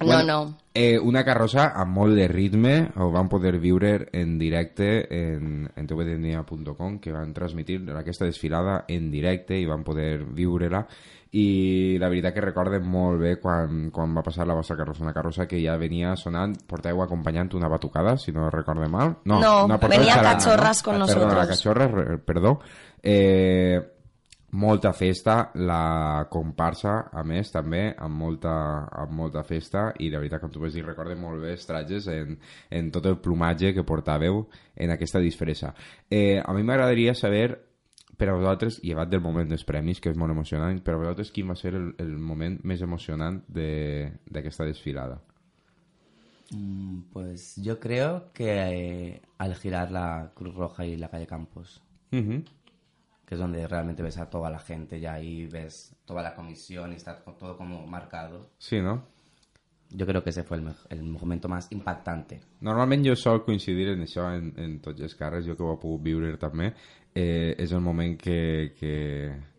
Ahí. 0.00 0.08
No, 0.08 0.22
no. 0.24 0.58
Eh, 0.74 0.98
una 0.98 1.22
carrossa 1.24 1.66
amb 1.76 1.92
molt 1.98 2.14
de 2.16 2.26
ritme, 2.28 2.90
ho 2.96 3.10
van 3.12 3.28
poder 3.28 3.58
viure 3.60 4.08
en 4.12 4.38
directe 4.38 5.06
en, 5.12 5.70
en 5.76 5.86
tvdnia.com, 5.86 6.98
que 6.98 7.12
van 7.12 7.34
transmitir 7.34 7.82
aquesta 7.94 8.24
desfilada 8.24 8.84
en 8.88 9.10
directe 9.10 9.58
i 9.60 9.66
van 9.66 9.84
poder 9.84 10.24
viure-la 10.24 10.86
i 11.32 11.96
la 12.00 12.08
veritat 12.12 12.34
que 12.34 12.42
recorden 12.44 12.84
molt 12.84 13.20
bé 13.20 13.36
quan, 13.40 13.86
quan 13.90 14.12
va 14.16 14.22
passar 14.22 14.44
la 14.46 14.52
vostra 14.56 14.76
carrossa, 14.76 15.02
una 15.02 15.14
carrossa 15.16 15.46
que 15.48 15.62
ja 15.64 15.78
venia 15.80 16.14
sonant, 16.16 16.56
porteu 16.68 17.00
acompanyant 17.00 17.54
una 17.56 17.68
batucada, 17.72 18.18
si 18.18 18.32
no 18.32 18.50
recorde 18.50 18.88
mal. 18.88 19.16
No, 19.24 19.40
No, 19.40 19.64
una 19.64 19.78
portada 19.80 19.98
venía 20.00 20.14
xaranga, 20.14 20.38
Cachorras 20.38 20.82
con 20.82 21.00
Ah, 21.00 21.06
Perdona, 21.06 21.24
nosotros. 21.34 21.48
cachorra, 21.48 21.86
re- 21.88 22.18
perdó. 22.18 22.60
Eh, 23.02 23.80
molta 24.52 24.92
festa, 24.92 25.50
la 25.54 26.26
comparsa, 26.30 27.08
a 27.12 27.22
més, 27.24 27.50
també, 27.50 27.94
amb 27.96 28.14
molta, 28.20 28.52
amb 29.02 29.12
molta 29.16 29.42
festa, 29.48 29.92
i 29.98 30.10
la 30.12 30.18
veritat, 30.20 30.40
com 30.42 30.50
tu 30.52 30.60
vas 30.60 30.74
dir, 30.74 30.84
recorde 30.84 31.16
molt 31.16 31.40
bé 31.40 31.52
els 31.52 31.66
trajes 31.66 32.06
en, 32.12 32.38
en 32.70 32.90
tot 32.92 33.06
el 33.06 33.16
plomatge 33.18 33.72
que 33.72 33.84
portàveu 33.88 34.46
en 34.76 34.90
aquesta 34.92 35.18
disfressa. 35.24 35.72
Eh, 36.10 36.40
a 36.44 36.52
mi 36.52 36.62
m'agradaria 36.62 37.14
saber, 37.14 37.58
per 38.18 38.28
a 38.28 38.34
vosaltres, 38.36 38.78
llevat 38.84 39.08
del 39.08 39.22
moment 39.24 39.48
dels 39.48 39.64
premis, 39.64 40.00
que 40.00 40.10
és 40.12 40.16
molt 40.20 40.30
emocionant, 40.30 40.82
per 40.84 40.94
a 40.94 40.98
vosaltres 41.00 41.32
quin 41.32 41.48
va 41.48 41.56
ser 41.56 41.72
el, 41.74 41.94
el 41.98 42.12
moment 42.18 42.60
més 42.62 42.82
emocionant 42.82 43.40
de- 43.48 44.12
d'aquesta 44.30 44.64
desfilada? 44.68 45.22
Mm, 46.52 47.04
Pues 47.12 47.56
yo 47.56 47.80
creo 47.80 48.30
que 48.34 48.52
eh, 48.52 49.22
al 49.38 49.54
girar 49.54 49.90
la 49.90 50.30
Cruz 50.34 50.54
Roja 50.54 50.84
y 50.84 50.96
la 50.96 51.08
calle 51.08 51.26
Campos, 51.26 51.80
Uh 52.12 52.18
-huh. 52.18 52.44
Que 53.32 53.36
es 53.36 53.40
donde 53.40 53.66
realmente 53.66 54.02
ves 54.02 54.18
a 54.18 54.28
toda 54.28 54.50
la 54.50 54.58
gente 54.58 55.00
ya 55.00 55.14
ahí 55.14 55.46
ves 55.46 55.96
toda 56.04 56.22
la 56.22 56.34
comisión 56.34 56.92
y 56.92 56.96
está 56.96 57.16
todo 57.16 57.56
como 57.56 57.86
marcado. 57.86 58.50
Sí, 58.58 58.78
no? 58.78 59.06
Yo 59.88 60.04
creo 60.04 60.22
que 60.22 60.28
ese 60.28 60.42
fue 60.42 60.58
el, 60.58 60.68
el 60.90 61.02
momento 61.02 61.48
más 61.48 61.72
impactante. 61.72 62.42
Normalment 62.60 63.06
jo 63.06 63.16
sol 63.16 63.40
coincidir 63.46 63.88
en 63.94 64.04
això 64.04 64.26
en, 64.36 64.52
en 64.60 64.74
tots 64.84 65.00
els 65.00 65.16
carres, 65.16 65.48
jo 65.48 65.56
que 65.56 65.64
ho 65.64 65.72
he 65.72 65.80
pogut 65.80 66.04
viure 66.04 66.34
també, 66.36 66.74
eh, 67.14 67.56
és 67.56 67.72
el 67.72 67.80
moment 67.80 68.18
que, 68.20 68.74
que, 68.76 68.92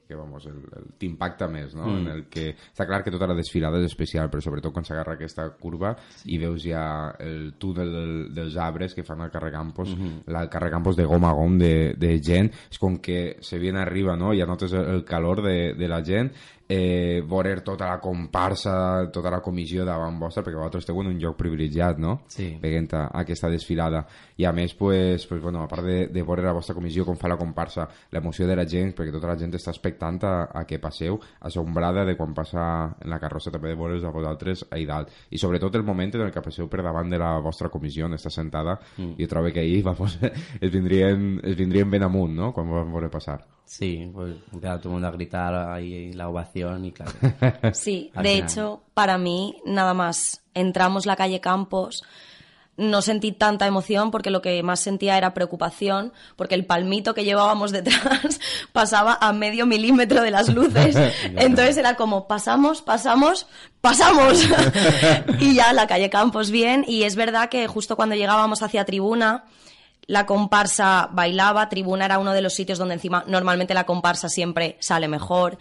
que 0.08 0.16
vamos, 0.16 0.46
el, 0.46 0.60
el 0.78 0.88
t'impacta 1.00 1.48
més, 1.52 1.74
no? 1.76 1.88
Mm. 1.88 2.00
En 2.02 2.08
el 2.14 2.24
que 2.32 2.50
està 2.56 2.88
clar 2.90 3.02
que 3.04 3.14
tota 3.14 3.28
la 3.30 3.38
desfilada 3.38 3.80
és 3.82 3.90
especial, 3.92 4.30
però 4.32 4.44
sobretot 4.44 4.74
quan 4.76 4.88
s'agarra 4.88 5.18
aquesta 5.18 5.48
curva 5.60 5.94
sí. 6.16 6.34
i 6.36 6.40
veus 6.42 6.64
ja 6.66 6.86
el 7.24 7.54
túnel 7.60 7.94
del, 7.94 8.16
dels 8.36 8.58
arbres 8.60 8.96
que 8.96 9.06
fan 9.08 9.24
el 9.26 9.32
carrer 9.34 9.52
Campos, 9.54 9.96
mm 9.96 10.02
-hmm. 10.02 10.34
la, 10.34 10.44
el 10.44 10.50
carrer 10.50 10.72
Campos 10.72 10.96
de 10.96 11.06
gom 11.06 11.26
a 11.26 11.34
gom 11.34 11.58
de, 11.58 11.94
de 11.98 12.20
gent, 12.22 12.52
és 12.72 12.80
com 12.80 12.98
que 13.00 13.38
se 13.42 13.60
viene 13.60 13.80
arriba, 13.80 14.16
no? 14.16 14.34
Ja 14.34 14.46
notes 14.46 14.74
el, 14.74 14.86
el 14.86 15.04
calor 15.06 15.42
de, 15.42 15.74
de 15.74 15.88
la 15.88 16.04
gent 16.04 16.32
eh, 16.74 17.22
veure 17.22 17.62
tota 17.62 17.88
la 17.88 18.00
comparsa, 18.02 19.10
tota 19.14 19.30
la 19.30 19.42
comissió 19.42 19.86
davant 19.86 20.18
vostra, 20.20 20.42
perquè 20.42 20.58
vosaltres 20.58 20.84
esteu 20.84 21.00
en 21.04 21.12
un 21.12 21.20
lloc 21.22 21.38
privilegiat, 21.38 22.00
no? 22.02 22.16
Sí. 22.34 22.48
Veient 22.62 22.90
a, 22.98 23.04
a 23.12 23.22
aquesta 23.22 23.52
desfilada. 23.54 24.04
I 24.42 24.48
a 24.50 24.54
més, 24.56 24.74
pues, 24.80 25.28
pues, 25.30 25.42
bueno, 25.42 25.62
a 25.62 25.70
part 25.70 25.86
de, 25.86 26.08
de 26.10 26.24
veure 26.26 26.46
la 26.46 26.56
vostra 26.56 26.74
comissió, 26.74 27.06
com 27.06 27.20
fa 27.20 27.30
la 27.30 27.38
comparsa, 27.38 27.86
l'emoció 28.16 28.48
de 28.50 28.58
la 28.58 28.66
gent, 28.70 28.96
perquè 28.98 29.14
tota 29.14 29.30
la 29.30 29.38
gent 29.38 29.54
està 29.60 29.74
expectant 29.74 30.18
a, 30.26 30.34
a 30.50 30.66
que 30.70 30.82
passeu, 30.82 31.20
assombrada 31.46 32.08
de 32.08 32.18
quan 32.18 32.34
passa 32.34 32.66
en 32.98 33.14
la 33.14 33.22
carrossa 33.22 33.54
també 33.54 33.74
de 33.74 33.78
veure's 33.78 34.06
a 34.08 34.14
vosaltres 34.14 34.66
ahir 34.72 34.90
dalt. 34.90 35.14
I 35.30 35.42
sobretot 35.42 35.78
el 35.78 35.86
moment 35.86 36.18
en 36.18 36.28
el 36.28 36.34
que 36.34 36.42
passeu 36.42 36.70
per 36.72 36.82
davant 36.82 37.10
de 37.12 37.22
la 37.22 37.36
vostra 37.44 37.70
comissió, 37.70 38.10
on 38.10 38.18
està 38.18 38.34
sentada, 38.34 38.80
mm. 38.98 39.18
i 39.22 39.30
trobo 39.30 39.54
que 39.54 39.62
ahir 39.62 39.84
vamos, 39.92 40.18
es, 40.24 40.70
vindrien, 40.72 41.36
es 41.44 41.60
vindrien 41.60 41.92
ben 41.92 42.10
amunt, 42.10 42.34
no?, 42.34 42.54
quan 42.56 42.72
vam 42.72 42.94
veure 42.98 43.14
passar. 43.14 43.44
Sí, 43.66 44.10
pues 44.14 44.36
empezaba 44.52 44.78
todo 44.78 44.90
el 44.90 44.94
mundo 44.94 45.08
a 45.08 45.12
gritar 45.12 45.56
ahí 45.56 46.14
la 46.14 46.30
ovación 46.30 46.86
y 46.86 46.92
claro. 46.92 47.12
Sí, 47.74 48.12
de 48.22 48.38
hecho, 48.38 48.84
para 48.94 49.18
mí, 49.18 49.58
nada 49.66 49.94
más 49.94 50.42
entramos 50.54 51.06
la 51.06 51.16
calle 51.16 51.42
Campos, 51.42 52.04
no 52.76 53.02
sentí 53.02 53.32
tanta 53.32 53.68
emoción 53.68 54.10
porque 54.10 54.32
lo 54.32 54.42
que 54.42 54.62
más 54.64 54.80
sentía 54.80 55.18
era 55.18 55.34
preocupación 55.34 56.12
porque 56.36 56.56
el 56.56 56.66
palmito 56.66 57.14
que 57.14 57.24
llevábamos 57.24 57.72
detrás 57.72 58.40
pasaba 58.72 59.18
a 59.22 59.32
medio 59.32 59.66
milímetro 59.66 60.22
de 60.22 60.32
las 60.32 60.50
luces. 60.54 60.96
Entonces 61.36 61.78
era 61.78 61.96
como 61.96 62.28
pasamos, 62.28 62.82
pasamos, 62.82 63.48
pasamos. 63.80 64.48
y 65.40 65.56
ya 65.56 65.72
la 65.74 65.88
calle 65.88 66.10
Campos 66.10 66.50
bien. 66.50 66.84
Y 66.88 67.04
es 67.04 67.16
verdad 67.16 67.50
que 67.50 67.68
justo 67.68 67.96
cuando 67.96 68.16
llegábamos 68.16 68.64
hacia 68.64 68.86
tribuna, 68.86 69.46
la 70.06 70.26
comparsa 70.26 71.10
bailaba, 71.12 71.70
tribuna 71.70 72.06
era 72.06 72.20
uno 72.20 72.34
de 72.34 72.42
los 72.42 72.54
sitios 72.54 72.78
donde 72.78 72.96
encima 72.96 73.24
normalmente 73.28 73.74
la 73.74 73.86
comparsa 73.86 74.28
siempre 74.28 74.78
sale 74.80 75.08
mejor 75.08 75.58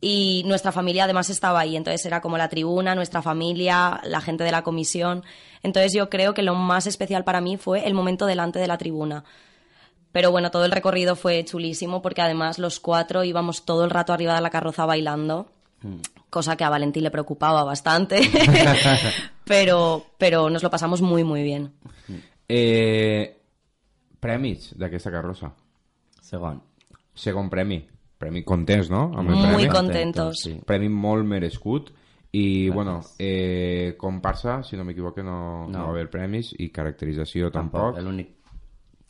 y 0.00 0.42
nuestra 0.46 0.72
familia 0.72 1.04
además 1.04 1.30
estaba 1.30 1.60
ahí, 1.60 1.76
entonces 1.76 2.04
era 2.04 2.20
como 2.20 2.36
la 2.36 2.48
tribuna, 2.48 2.94
nuestra 2.94 3.22
familia, 3.22 4.00
la 4.04 4.20
gente 4.20 4.42
de 4.44 4.50
la 4.50 4.62
comisión, 4.62 5.22
entonces 5.62 5.92
yo 5.94 6.10
creo 6.10 6.34
que 6.34 6.42
lo 6.42 6.54
más 6.54 6.86
especial 6.86 7.24
para 7.24 7.40
mí 7.40 7.56
fue 7.56 7.86
el 7.86 7.94
momento 7.94 8.26
delante 8.26 8.58
de 8.58 8.66
la 8.66 8.78
tribuna. 8.78 9.24
Pero 10.12 10.30
bueno, 10.30 10.52
todo 10.52 10.64
el 10.64 10.70
recorrido 10.70 11.16
fue 11.16 11.44
chulísimo 11.44 12.00
porque 12.00 12.22
además 12.22 12.60
los 12.60 12.78
cuatro 12.78 13.24
íbamos 13.24 13.64
todo 13.64 13.84
el 13.84 13.90
rato 13.90 14.12
arriba 14.12 14.36
de 14.36 14.40
la 14.40 14.50
carroza 14.50 14.86
bailando, 14.86 15.48
mm. 15.82 15.96
cosa 16.30 16.56
que 16.56 16.62
a 16.62 16.68
Valentín 16.68 17.02
le 17.02 17.10
preocupaba 17.10 17.64
bastante, 17.64 18.20
pero, 19.44 20.06
pero 20.16 20.50
nos 20.50 20.62
lo 20.62 20.70
pasamos 20.70 21.02
muy, 21.02 21.24
muy 21.24 21.42
bien. 21.42 21.72
Eh, 22.48 23.40
premis 24.24 24.70
d'aquesta 24.80 25.10
carrossa? 25.12 25.50
Segon. 26.24 26.62
Segon 27.14 27.50
premi. 27.52 27.82
Premi 28.18 28.42
contents, 28.46 28.88
no? 28.90 29.10
Amb 29.12 29.28
el 29.30 29.36
Muy 29.36 29.66
premi. 29.66 29.74
contentos. 29.74 30.40
Sí. 30.46 30.56
Premi 30.64 30.88
molt 30.88 31.26
merescut. 31.28 31.92
I, 32.34 32.66
Gràcies. 32.66 32.74
bueno, 32.74 33.00
eh, 33.18 33.94
comparsa, 33.96 34.62
si 34.64 34.76
no 34.76 34.84
m'equivoco, 34.84 35.22
no, 35.22 35.68
no. 35.68 35.70
no 35.70 35.84
va 35.84 35.90
haver 35.92 36.08
premis 36.10 36.50
i 36.58 36.68
caracterització 36.74 37.50
tampoc. 37.54 37.94
tampoc. 37.94 38.02
L'únic, 38.02 38.28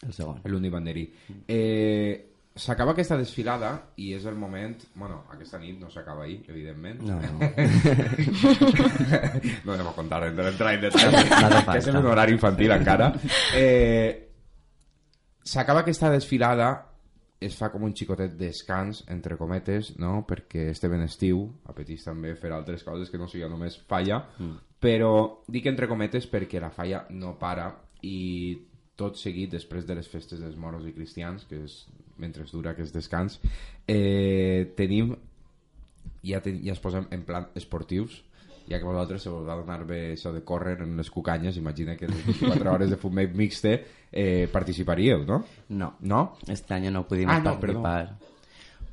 el 0.05 0.13
segon. 0.13 0.41
L'únic 0.45 0.73
banderí. 0.75 1.07
Eh, 1.49 2.27
s'acaba 2.55 2.93
aquesta 2.93 3.17
desfilada 3.17 3.93
i 3.97 4.13
és 4.15 4.27
el 4.27 4.35
moment... 4.37 4.77
Bueno, 4.95 5.25
aquesta 5.33 5.59
nit 5.59 5.81
no 5.81 5.89
s'acaba 5.91 6.25
ahir, 6.25 6.45
evidentment. 6.49 7.01
No, 7.01 7.17
no. 7.17 7.39
no 9.65 9.73
anem 9.73 9.87
a 9.89 9.93
contar, 9.97 10.25
hem 10.29 10.37
d'entrar 10.37 10.75
en 10.77 10.81
detall, 10.85 11.65
que 11.73 11.79
és 11.81 11.89
un 11.95 12.05
horari 12.05 12.33
infantil 12.37 12.71
encara. 12.77 13.09
Eh, 13.57 14.24
S'acaba 15.45 15.83
aquesta 15.85 16.11
desfilada, 16.13 16.69
es 17.45 17.57
fa 17.59 17.69
com 17.73 17.85
un 17.85 17.93
xicotet 17.97 18.37
descans, 18.41 19.03
entre 19.13 19.37
cometes, 19.37 19.93
no? 20.01 20.23
perquè 20.29 20.71
este 20.73 20.89
ben 20.89 21.05
estiu, 21.05 21.45
apetís 21.69 22.07
també 22.07 22.33
fer 22.41 22.55
altres 22.57 22.85
coses 22.87 23.11
que 23.13 23.21
no 23.21 23.29
sigui 23.29 23.51
només 23.51 23.77
falla, 23.91 24.23
mm. 24.39 24.55
però 24.81 25.11
dic 25.53 25.69
entre 25.69 25.91
cometes 25.91 26.29
perquè 26.31 26.63
la 26.63 26.73
falla 26.73 27.05
no 27.11 27.35
para 27.41 27.69
i 28.05 28.57
tot 28.97 29.19
seguit 29.19 29.53
després 29.53 29.85
de 29.85 29.99
les 29.99 30.09
festes 30.09 30.41
dels 30.41 30.57
moros 30.57 30.87
i 30.87 30.95
cristians, 30.97 31.45
que 31.51 31.61
és 31.67 31.77
mentre 32.17 32.47
dura 32.51 32.73
aquest 32.73 32.95
descans, 32.95 33.41
eh, 33.91 34.71
tenim 34.79 35.13
ja, 36.25 36.41
ten, 36.41 36.61
ja 36.65 36.73
es 36.73 36.81
posem 36.81 37.09
en 37.13 37.25
plan 37.27 37.51
esportius 37.59 38.23
ja 38.69 38.79
que 38.79 38.85
vosaltres 38.85 39.23
se 39.23 39.31
us 39.31 39.47
va 39.47 39.57
donar 39.59 39.85
bé 39.85 40.15
això 40.15 40.33
de 40.33 40.43
córrer 40.45 40.79
en 40.83 40.97
les 40.97 41.11
cucanyes, 41.11 41.57
imagina 41.61 41.97
que 41.97 42.09
les 42.09 42.27
24 42.27 42.73
hores 42.73 42.91
de 42.91 42.97
fumet 42.97 43.35
mixte 43.35 43.75
eh, 44.11 44.49
participaríeu, 44.53 45.25
¿no? 45.25 45.45
No. 45.69 45.97
¿No? 46.01 46.37
Este 46.47 46.75
año 46.75 46.91
no 46.91 47.07
pudimos 47.07 47.35
ah, 47.35 47.39
no, 47.39 47.45
participar. 47.45 48.07
Perdón. 48.07 48.35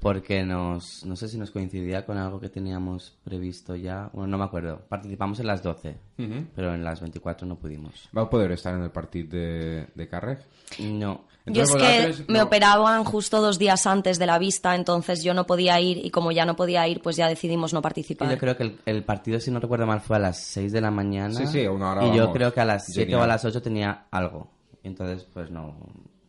Porque 0.01 0.43
nos, 0.43 1.05
no 1.05 1.15
sé 1.15 1.27
si 1.27 1.37
nos 1.37 1.51
coincidía 1.51 2.07
con 2.07 2.17
algo 2.17 2.39
que 2.39 2.49
teníamos 2.49 3.15
previsto 3.23 3.75
ya. 3.75 4.09
Bueno, 4.13 4.31
no 4.31 4.37
me 4.39 4.45
acuerdo. 4.45 4.81
Participamos 4.89 5.39
en 5.39 5.45
las 5.45 5.61
12, 5.61 5.89
uh 5.89 6.21
-huh. 6.23 6.47
pero 6.55 6.73
en 6.73 6.83
las 6.83 7.01
24 7.01 7.45
no 7.45 7.55
pudimos. 7.55 8.09
¿Va 8.17 8.23
a 8.23 8.29
poder 8.29 8.51
estar 8.51 8.73
en 8.73 8.81
el 8.81 8.89
partido 8.89 9.37
de, 9.37 9.87
de 9.93 10.07
Carreg? 10.07 10.39
No. 10.79 11.25
Yo 11.45 11.63
es 11.63 11.73
que 11.73 12.25
me 12.27 12.41
operaban 12.41 13.03
justo 13.03 13.41
dos 13.41 13.57
días 13.57 13.87
antes 13.87 14.19
de 14.19 14.25
la 14.27 14.37
vista, 14.37 14.75
entonces 14.75 15.23
yo 15.23 15.33
no 15.33 15.47
podía 15.47 15.79
ir 15.79 16.05
y 16.05 16.11
como 16.11 16.31
ya 16.31 16.45
no 16.45 16.55
podía 16.55 16.87
ir, 16.87 17.01
pues 17.01 17.15
ya 17.15 17.27
decidimos 17.27 17.73
no 17.73 17.81
participar. 17.81 18.29
yo 18.29 18.37
creo 18.37 18.55
que 18.55 18.63
el, 18.63 18.79
el, 18.85 19.03
partido, 19.03 19.39
si 19.39 19.49
no 19.49 19.59
recuerdo 19.59 19.87
mal, 19.87 20.01
fue 20.01 20.17
a 20.17 20.19
las 20.19 20.39
6 20.39 20.71
de 20.71 20.81
la 20.81 20.91
mañana. 20.91 21.33
Sí, 21.33 21.47
sí, 21.47 21.65
una 21.65 21.91
hora. 21.91 22.07
Y 22.07 22.15
yo 22.15 22.31
creo 22.31 22.53
que 22.53 22.61
a 22.61 22.65
las 22.65 22.85
7 22.85 23.15
o 23.15 23.23
a 23.23 23.27
las 23.27 23.43
8 23.43 23.61
tenía 23.61 24.05
algo. 24.11 24.49
Y 24.83 24.87
entonces, 24.87 25.27
pues 25.33 25.49
no, 25.49 25.75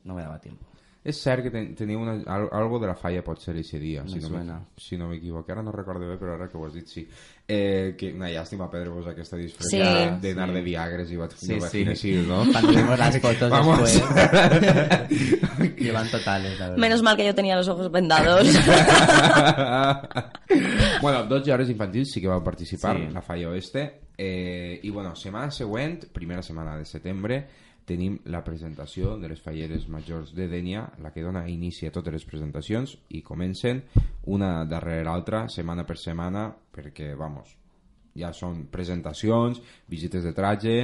no 0.04 0.14
me 0.14 0.22
daba 0.22 0.38
tiempo. 0.40 0.71
És 1.02 1.18
cert 1.18 1.42
que 1.42 1.50
ten, 1.50 1.72
tenia 1.74 1.98
una, 1.98 2.12
algo 2.30 2.78
de 2.78 2.86
la 2.86 2.94
falla 2.94 3.24
pot 3.26 3.40
ser 3.42 3.56
aquest 3.56 3.74
dia, 3.82 4.04
si 4.06 4.20
no, 4.22 4.58
si 4.78 4.96
no 4.96 5.08
m'equivoco. 5.10 5.50
Ara 5.50 5.62
no 5.66 5.72
recordo 5.74 6.06
bé, 6.06 6.16
però 6.20 6.36
ara 6.36 6.46
que 6.48 6.56
ho 6.56 6.66
has 6.66 6.76
dit 6.76 6.86
sí. 6.86 7.02
Eh, 7.42 7.94
que 7.98 8.12
una 8.14 8.30
llàstima 8.30 8.68
perdre-vos 8.70 9.08
aquesta 9.10 9.36
disfressa 9.36 9.70
sí, 9.72 9.80
d'anar 10.22 10.46
sí. 10.48 10.54
de 10.54 10.62
Viagres 10.62 11.10
i 11.10 11.18
vaig 11.18 11.34
sí, 11.34 11.58
sí. 11.58 11.82
així, 11.90 12.12
¿no? 12.28 12.44
Vimos 12.46 12.98
las 12.98 13.18
fotos 13.18 13.50
después 15.58 15.82
llevan 15.82 16.08
totales, 16.08 16.58
la 16.58 16.68
verdad. 16.68 16.78
Menos 16.78 17.02
mal 17.02 17.16
que 17.16 17.26
yo 17.26 17.34
tenía 17.34 17.56
los 17.56 17.66
ojos 17.68 17.90
vendados. 17.90 18.46
bueno, 21.02 21.24
dos 21.24 21.48
hores 21.48 21.68
infantils 21.68 22.12
sí 22.12 22.20
que 22.20 22.28
van 22.28 22.44
participar 22.44 22.96
sí. 22.96 23.02
en 23.02 23.14
la 23.14 23.22
falla 23.22 23.48
oeste 23.50 24.02
eh, 24.16 24.80
i 24.82 24.90
bueno, 24.90 25.16
setmana 25.16 25.50
següent, 25.50 26.06
primera 26.12 26.42
setmana 26.42 26.76
de 26.78 26.84
setembre 26.84 27.46
tenim 27.86 28.18
la 28.30 28.42
presentació 28.44 29.16
de 29.18 29.30
les 29.32 29.40
falleres 29.42 29.88
majors 29.90 30.34
de 30.36 30.48
Dènia, 30.50 30.84
la 31.02 31.10
que 31.12 31.24
dona 31.24 31.46
inici 31.50 31.86
a 31.88 31.94
totes 31.94 32.14
les 32.14 32.26
presentacions 32.28 32.96
i 33.10 33.22
comencen 33.26 33.82
una 34.30 34.64
darrere 34.64 35.04
l'altra, 35.08 35.46
setmana 35.48 35.86
per 35.88 35.98
setmana, 35.98 36.46
perquè, 36.72 37.12
vamos, 37.18 37.56
ja 38.18 38.32
són 38.36 38.66
presentacions, 38.70 39.62
visites 39.88 40.24
de 40.24 40.34
traje, 40.36 40.76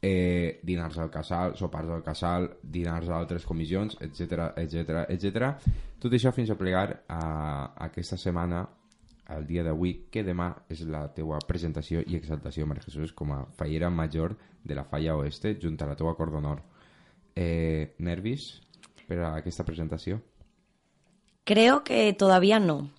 eh, 0.00 0.60
dinars 0.62 0.98
al 0.98 1.10
casal, 1.10 1.56
sopars 1.56 1.90
al 1.90 2.02
casal, 2.02 2.50
dinars 2.62 3.08
a 3.08 3.18
altres 3.18 3.46
comissions, 3.46 3.96
etc 4.00 4.52
etc 4.56 5.04
etc. 5.08 5.52
Tot 5.98 6.12
això 6.12 6.32
fins 6.32 6.50
a 6.50 6.58
plegar 6.58 6.88
a, 7.08 7.22
aquesta 7.88 8.18
setmana 8.20 8.66
al 9.34 9.46
dia 9.46 9.64
d'avui, 9.66 10.06
que 10.10 10.22
demà 10.22 10.52
és 10.70 10.84
la 10.86 11.08
teua 11.14 11.40
presentació 11.48 12.04
i 12.06 12.14
exaltació, 12.14 12.66
Maria 12.66 12.86
Jesús, 12.86 13.12
com 13.12 13.32
a 13.34 13.40
fallera 13.58 13.90
major 13.90 14.36
de 14.66 14.74
la 14.74 14.84
Falla 14.84 15.16
Oeste, 15.16 15.56
junt 15.62 15.80
a 15.82 15.86
la 15.86 15.96
teua 15.96 16.16
cor 16.16 16.32
d'honor. 16.34 16.62
Eh, 17.36 17.94
¿Nervis 17.98 18.60
per 19.06 19.20
a 19.22 19.36
aquesta 19.38 19.64
presentació? 19.64 20.20
Creo 21.44 21.84
que 21.84 22.12
todavía 22.12 22.58
no. 22.58 22.90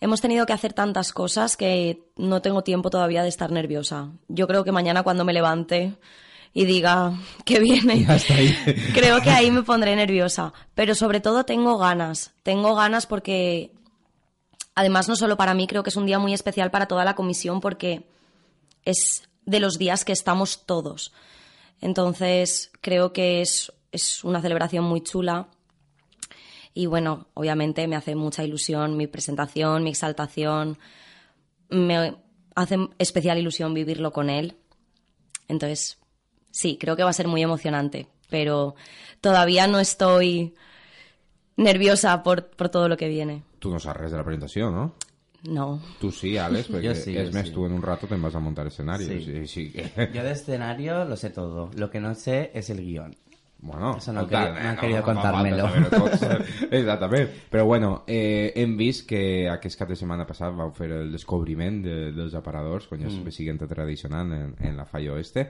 Hemos 0.00 0.20
tenido 0.20 0.46
que 0.46 0.52
hacer 0.52 0.72
tantas 0.72 1.12
cosas 1.12 1.56
que 1.56 2.02
no 2.16 2.42
tengo 2.42 2.62
tiempo 2.62 2.90
todavía 2.90 3.22
de 3.22 3.28
estar 3.28 3.50
nerviosa. 3.50 4.10
Yo 4.28 4.46
creo 4.46 4.64
que 4.64 4.72
mañana 4.72 5.02
cuando 5.02 5.24
me 5.24 5.32
levante 5.32 5.94
y 6.52 6.64
diga 6.64 7.18
que 7.44 7.60
viene, 7.60 8.06
creo 8.94 9.20
que 9.20 9.30
ahí 9.30 9.50
me 9.50 9.62
pondré 9.62 9.94
nerviosa. 9.94 10.52
Pero 10.74 10.94
sobre 10.94 11.20
todo 11.20 11.44
tengo 11.44 11.78
ganas. 11.78 12.32
Tengo 12.42 12.74
ganas 12.74 13.06
porque, 13.06 13.72
además, 14.74 15.08
no 15.08 15.16
solo 15.16 15.36
para 15.36 15.54
mí, 15.54 15.66
creo 15.66 15.82
que 15.82 15.90
es 15.90 15.96
un 15.96 16.06
día 16.06 16.18
muy 16.18 16.32
especial 16.32 16.70
para 16.70 16.86
toda 16.86 17.04
la 17.04 17.14
comisión 17.14 17.60
porque 17.60 18.06
es 18.84 19.27
de 19.48 19.60
los 19.60 19.78
días 19.78 20.04
que 20.04 20.12
estamos 20.12 20.66
todos. 20.66 21.12
Entonces, 21.80 22.70
creo 22.82 23.14
que 23.14 23.40
es, 23.40 23.72
es 23.92 24.22
una 24.22 24.42
celebración 24.42 24.84
muy 24.84 25.00
chula. 25.00 25.48
Y 26.74 26.86
bueno, 26.86 27.28
obviamente 27.32 27.88
me 27.88 27.96
hace 27.96 28.14
mucha 28.14 28.44
ilusión 28.44 28.96
mi 28.96 29.06
presentación, 29.06 29.84
mi 29.84 29.90
exaltación. 29.90 30.78
Me 31.70 32.16
hace 32.54 32.76
especial 32.98 33.38
ilusión 33.38 33.72
vivirlo 33.72 34.12
con 34.12 34.28
él. 34.28 34.58
Entonces, 35.48 35.98
sí, 36.50 36.76
creo 36.78 36.94
que 36.94 37.04
va 37.04 37.10
a 37.10 37.14
ser 37.14 37.26
muy 37.26 37.42
emocionante, 37.42 38.06
pero 38.28 38.74
todavía 39.22 39.66
no 39.66 39.80
estoy 39.80 40.54
nerviosa 41.56 42.22
por, 42.22 42.50
por 42.50 42.68
todo 42.68 42.88
lo 42.88 42.98
que 42.98 43.08
viene. 43.08 43.44
Tu 43.60 43.70
no 43.70 43.80
saps 43.80 43.98
res 43.98 44.10
de 44.10 44.18
la 44.18 44.24
presentació, 44.24 44.70
no? 44.70 44.94
No. 45.44 45.80
Tu 46.00 46.10
sí, 46.10 46.36
Alex, 46.36 46.70
perquè 46.74 46.94
sí, 46.98 47.14
és 47.16 47.30
jo 47.30 47.36
més, 47.36 47.48
sí. 47.48 47.54
tu 47.54 47.66
en 47.68 47.76
un 47.76 47.82
rato 47.82 48.10
te'n 48.10 48.22
vas 48.22 48.34
a 48.34 48.42
muntar 48.42 48.66
escenarios. 48.66 49.24
Sí. 49.24 49.46
Sí. 49.46 49.46
sí 49.46 49.70
que... 49.72 50.10
Yo 50.14 50.24
de 50.24 50.32
escenario 50.32 51.04
lo 51.04 51.16
sé 51.16 51.30
todo. 51.30 51.70
Lo 51.76 51.90
que 51.90 52.00
no 52.00 52.14
sé 52.14 52.50
es 52.54 52.70
el 52.70 52.84
guión. 52.84 53.14
Bueno, 53.60 53.96
Eso 53.96 54.12
no 54.12 54.20
han 54.20 54.26
total, 54.26 54.54
querido- 54.54 54.62
no 54.62 54.68
han 54.68 54.74
eh, 54.76 54.80
querido 54.80 55.02
falta 55.02 55.32
contármelo. 55.32 55.68
Exactament. 56.70 57.30
Però 57.50 57.64
bueno, 57.64 58.04
eh, 58.06 58.52
hem 58.54 58.76
vist 58.76 59.08
que 59.08 59.48
aquest 59.50 59.80
cap 59.80 59.90
de 59.90 59.96
setmana 59.98 60.26
passat 60.28 60.54
vau 60.54 60.70
fer 60.70 60.92
el 60.94 61.10
descobriment 61.10 61.80
de, 61.82 61.96
dels 62.14 62.36
aparadors, 62.38 62.86
quan 62.86 63.02
ja 63.02 63.10
mm. 63.10 63.34
siguiente 63.34 63.66
tradicional 63.66 64.30
en, 64.32 64.54
en 64.62 64.76
la 64.76 64.86
Falla 64.86 65.12
Oeste. 65.12 65.48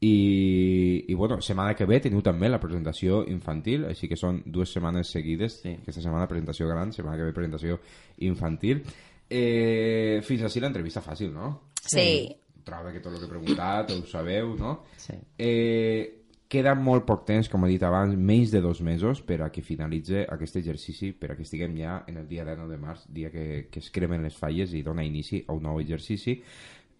I, 0.00 1.04
I 1.08 1.14
bueno, 1.14 1.40
setmana 1.40 1.76
que 1.78 1.86
ve 1.86 2.00
teniu 2.02 2.20
també 2.26 2.50
la 2.50 2.58
presentació 2.60 3.22
infantil, 3.30 3.86
així 3.86 4.10
que 4.10 4.18
són 4.18 4.42
dues 4.44 4.74
setmanes 4.74 5.14
seguides. 5.14 5.60
Sí. 5.62 5.78
Aquesta 5.78 6.02
setmana 6.02 6.26
presentació 6.28 6.66
gran, 6.68 6.92
setmana 6.92 7.20
que 7.20 7.30
ve 7.30 7.38
presentació 7.38 7.78
infantil. 8.18 8.82
Eh, 9.30 10.20
fins 10.26 10.44
així 10.44 10.60
l'entrevista 10.62 11.02
fàcil, 11.04 11.32
no? 11.32 11.70
Sí. 11.84 12.28
Trobo 12.64 12.92
que 12.92 13.00
tot 13.04 13.12
el 13.12 13.22
que 13.22 13.28
he 13.28 13.32
preguntat 13.32 13.90
ho 13.92 14.02
sabeu, 14.08 14.54
no? 14.58 14.76
Sí. 15.00 15.16
Eh, 15.38 16.24
queda 16.48 16.74
molt 16.78 17.06
poc 17.08 17.24
temps, 17.28 17.48
com 17.50 17.64
he 17.66 17.72
dit 17.72 17.82
abans, 17.82 18.14
menys 18.14 18.52
de 18.54 18.60
dos 18.64 18.80
mesos 18.84 19.20
per 19.26 19.40
a 19.42 19.50
que 19.52 19.64
finalitze 19.64 20.24
aquest 20.30 20.60
exercici, 20.60 21.10
per 21.16 21.32
a 21.32 21.36
que 21.38 21.44
estiguem 21.46 21.74
ja 21.80 21.98
en 22.08 22.20
el 22.20 22.28
dia 22.30 22.46
19 22.46 22.70
de 22.70 22.80
març, 22.80 23.04
dia 23.08 23.32
que, 23.32 23.66
que 23.72 23.82
es 23.82 23.90
cremen 23.94 24.22
les 24.24 24.36
falles 24.38 24.72
i 24.72 24.84
dona 24.86 25.04
inici 25.04 25.42
a 25.48 25.56
un 25.56 25.66
nou 25.66 25.80
exercici. 25.82 26.38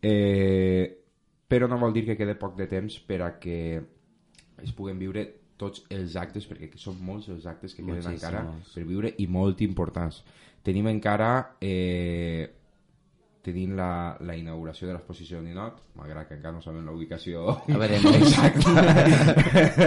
Eh, 0.04 0.84
però 1.48 1.68
no 1.70 1.78
vol 1.78 1.94
dir 1.94 2.04
que 2.08 2.16
quede 2.18 2.36
poc 2.40 2.56
de 2.58 2.66
temps 2.68 2.98
per 3.06 3.20
a 3.22 3.34
que 3.38 3.58
es 4.64 4.72
puguen 4.74 4.98
viure 4.98 5.26
tots 5.60 5.84
els 5.94 6.16
actes, 6.18 6.48
perquè 6.50 6.72
són 6.80 6.98
molts 7.04 7.28
els 7.30 7.46
actes 7.46 7.76
que 7.76 7.84
queden 7.84 8.10
encara 8.10 8.42
per 8.72 8.84
viure 8.88 9.12
i 9.22 9.28
molt 9.30 9.62
importants. 9.62 10.24
Tenim 10.64 10.86
encara 10.88 11.56
eh, 11.60 12.48
tenim 13.44 13.74
la, 13.76 14.16
la 14.24 14.32
inauguració 14.40 14.86
de 14.88 14.94
l'exposició 14.94 15.36
de 15.42 15.50
Ninot, 15.50 15.82
malgrat 16.00 16.30
que 16.30 16.38
encara 16.38 16.54
no 16.56 16.62
sabem 16.64 16.86
la 16.86 16.94
ubicació 16.96 17.50
A 17.52 17.76
veremos. 17.76 18.14
exacta. 18.16 18.72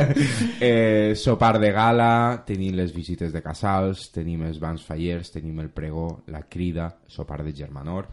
eh, 0.61 1.13
sopar 1.17 1.57
de 1.59 1.71
gala, 1.73 2.43
tenim 2.45 2.75
les 2.77 2.93
visites 2.93 3.33
de 3.33 3.41
casals, 3.41 4.11
tenim 4.13 4.43
els 4.45 4.59
bans 4.61 4.85
fallers, 4.85 5.31
tenim 5.33 5.57
el 5.65 5.71
pregó, 5.73 6.21
la 6.29 6.43
crida, 6.45 6.91
sopar 7.09 7.41
de 7.43 7.53
germanor, 7.57 8.07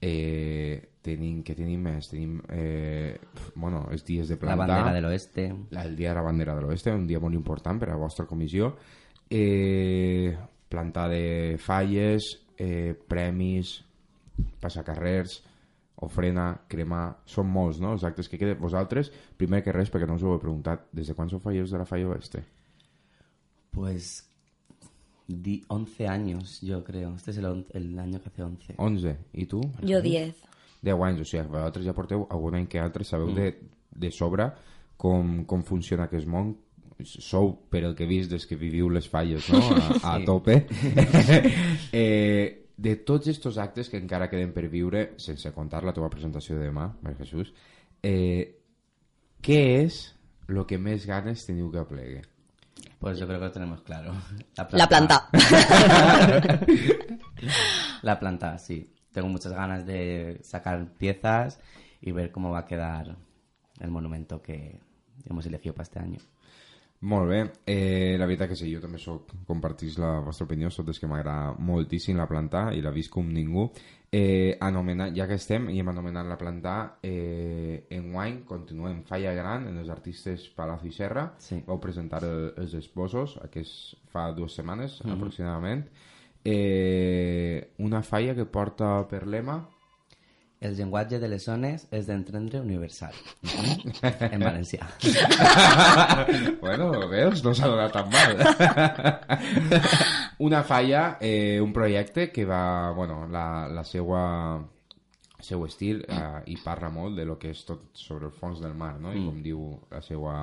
eh, 0.00 0.82
tenim, 1.02 1.44
què 1.46 1.54
tenim 1.56 1.86
més? 1.86 2.10
Tenim, 2.10 2.40
eh, 2.50 3.16
bueno, 3.54 3.86
els 3.94 4.02
dies 4.04 4.26
de 4.28 4.34
La 4.34 4.40
plantar. 4.40 4.66
bandera 4.66 4.94
del 4.98 5.04
oeste. 5.12 5.46
La- 5.70 5.84
el 5.86 5.94
dia 5.96 6.08
de 6.10 6.14
la 6.16 6.22
bandera 6.26 6.54
de 6.56 6.62
l'oeste, 6.66 6.92
un 6.92 7.06
dia 7.06 7.20
molt 7.20 7.34
important 7.38 7.78
per 7.78 7.88
a 7.88 7.92
la 7.94 8.02
vostra 8.02 8.26
comissió. 8.26 8.74
Eh, 9.30 10.36
plantar 10.68 11.08
de 11.10 11.56
falles, 11.62 12.26
eh, 12.58 12.94
premis, 13.08 13.78
passacarrers, 14.60 15.40
ofrena, 16.04 16.52
cremar... 16.70 17.18
Són 17.26 17.48
molts, 17.50 17.80
no?, 17.82 17.94
els 17.96 18.04
actes 18.06 18.28
que 18.30 18.38
queden. 18.38 18.60
Vosaltres, 18.62 19.10
primer 19.40 19.62
que 19.64 19.74
res, 19.74 19.90
perquè 19.90 20.06
no 20.06 20.18
us 20.18 20.24
ho 20.26 20.36
he 20.36 20.42
preguntat, 20.42 20.86
des 20.94 21.10
de 21.10 21.16
quan 21.18 21.30
sou 21.30 21.42
fallers 21.42 21.74
de 21.74 21.80
la 21.80 21.88
Falla 21.88 22.12
Oeste? 22.12 22.44
Pues 23.74 24.28
di 25.28 25.62
11 25.68 26.08
años, 26.08 26.60
yo 26.62 26.82
creo. 26.82 27.14
Este 27.14 27.32
es 27.32 27.36
el, 27.38 27.66
el 27.70 27.98
año 27.98 28.20
que 28.20 28.28
hace 28.28 28.42
11. 28.42 28.74
11. 28.78 29.16
I 29.34 29.46
tu? 29.46 29.60
Yo 29.82 30.00
10. 30.00 30.34
10 30.80 31.02
anys, 31.02 31.20
o 31.20 31.26
sigui, 31.26 31.44
vosaltres 31.50 31.86
ja 31.86 31.94
porteu 31.94 32.24
algun 32.30 32.54
any 32.54 32.68
que 32.70 32.78
altres 32.78 33.10
sabeu 33.10 33.32
de, 33.34 33.50
de 33.90 34.10
sobre 34.14 34.46
com, 34.96 35.42
com 35.44 35.64
funciona 35.66 36.06
aquest 36.06 36.28
món 36.30 36.54
sou, 37.06 37.52
per 37.70 37.84
el 37.84 37.94
que 37.94 38.04
he 38.04 38.10
vist, 38.10 38.30
des 38.32 38.46
que 38.46 38.56
viviu 38.58 38.88
les 38.90 39.06
falles, 39.08 39.46
no? 39.52 39.60
A, 40.02 40.14
a 40.14 40.18
Sí. 40.18 40.24
tope. 40.26 40.66
eh, 41.92 42.64
de 42.76 42.96
tots 42.96 43.26
estos 43.28 43.58
actes 43.58 43.88
que 43.90 43.98
encara 43.98 44.28
queden 44.30 44.52
per 44.54 44.68
viure, 44.68 45.14
sense 45.18 45.50
contar 45.52 45.82
la 45.84 45.92
teva 45.94 46.10
presentació 46.10 46.58
de 46.58 46.68
demà, 46.70 46.88
Maria 47.02 47.18
Jesús, 47.24 47.52
eh, 48.02 48.58
què 49.42 49.60
és 49.84 50.14
el 50.48 50.64
que 50.66 50.78
més 50.78 51.06
ganes 51.06 51.44
teniu 51.46 51.70
que 51.70 51.84
plegue? 51.90 52.22
Pues 52.98 53.18
yo 53.18 53.26
creo 53.26 53.38
que 53.38 53.44
lo 53.46 53.52
tenemos 53.52 53.80
claro. 53.82 54.12
La 54.72 54.88
planta. 54.88 55.28
La 58.02 58.18
planta, 58.18 58.58
sí. 58.58 58.92
Tengo 59.12 59.28
muchas 59.28 59.52
ganas 59.52 59.86
de 59.86 60.38
sacar 60.42 60.86
piezas 60.96 61.60
y 62.00 62.12
ver 62.12 62.30
cómo 62.30 62.50
va 62.50 62.60
a 62.60 62.66
quedar 62.66 63.16
el 63.80 63.90
monumento 63.90 64.42
que 64.42 64.80
hemos 65.28 65.46
elegido 65.46 65.74
para 65.74 65.84
este 65.84 65.98
año. 65.98 66.18
Molt 67.00 67.28
bé, 67.30 67.52
eh, 67.64 68.16
la 68.18 68.26
veritat 68.26 68.48
que 68.50 68.56
sí, 68.58 68.72
jo 68.74 68.80
també 68.82 68.98
soc, 68.98 69.30
compartís 69.46 70.00
la 70.02 70.16
vostra 70.24 70.48
opinió, 70.48 70.66
soc 70.70 70.88
des 70.88 70.98
que 70.98 71.06
m'agrada 71.06 71.52
moltíssim 71.62 72.16
la 72.18 72.26
planta 72.26 72.72
i 72.74 72.82
la 72.82 72.90
visc 72.90 73.12
com 73.14 73.28
ningú. 73.30 73.68
Eh, 74.10 74.56
anomenat, 74.64 75.12
ja 75.14 75.28
que 75.28 75.36
estem 75.38 75.68
i 75.70 75.78
hem 75.78 75.92
anomenat 75.92 76.26
la 76.26 76.38
planta, 76.40 76.74
eh, 77.04 77.86
enguany 77.94 78.42
continuem 78.48 79.04
Falla 79.06 79.36
Gran 79.36 79.68
en 79.68 79.78
els 79.78 79.92
artistes 79.94 80.48
Palacio 80.56 80.90
i 80.90 80.96
Serra. 80.96 81.28
Sí. 81.38 81.62
Vau 81.68 81.78
presentar 81.78 82.24
el, 82.26 82.52
els 82.56 82.74
esposos, 82.74 83.38
aquest 83.44 83.94
fa 84.10 84.32
dues 84.32 84.58
setmanes 84.58 84.98
aproximadament. 85.04 85.86
Eh, 86.42 87.74
una 87.78 88.02
falla 88.02 88.34
que 88.34 88.46
porta 88.46 89.04
per 89.06 89.26
lema 89.28 89.60
El 90.60 90.76
lenguaje 90.76 91.20
de 91.20 91.28
lesones 91.28 91.86
es 91.92 92.06
de 92.08 92.14
entendre 92.14 92.60
universal. 92.60 93.12
en 94.02 94.40
Valencia. 94.40 94.88
bueno, 96.60 97.08
veus? 97.08 97.44
No 97.44 97.54
s'ha 97.54 97.68
donat 97.70 97.92
tan 97.94 98.10
mal. 98.10 98.34
Una 100.38 100.64
falla, 100.64 101.18
eh, 101.20 101.60
un 101.62 101.72
projecte 101.72 102.32
que 102.32 102.44
va... 102.44 102.90
Bueno, 102.90 103.28
la, 103.30 103.68
la 103.68 103.84
seua 103.84 104.58
el 105.38 105.44
seu 105.46 105.62
estil 105.64 106.02
eh, 106.10 106.42
i 106.50 106.56
parla 106.58 106.90
molt 106.90 107.14
de 107.16 107.24
lo 107.24 107.38
que 107.38 107.52
és 107.54 107.60
tot 107.66 107.84
sobre 107.94 108.26
el 108.26 108.34
fons 108.34 108.58
del 108.58 108.74
mar, 108.74 108.96
no? 108.98 109.14
I 109.14 109.22
com 109.22 109.38
diu 109.42 109.60
la 109.92 110.02
seua, 110.02 110.34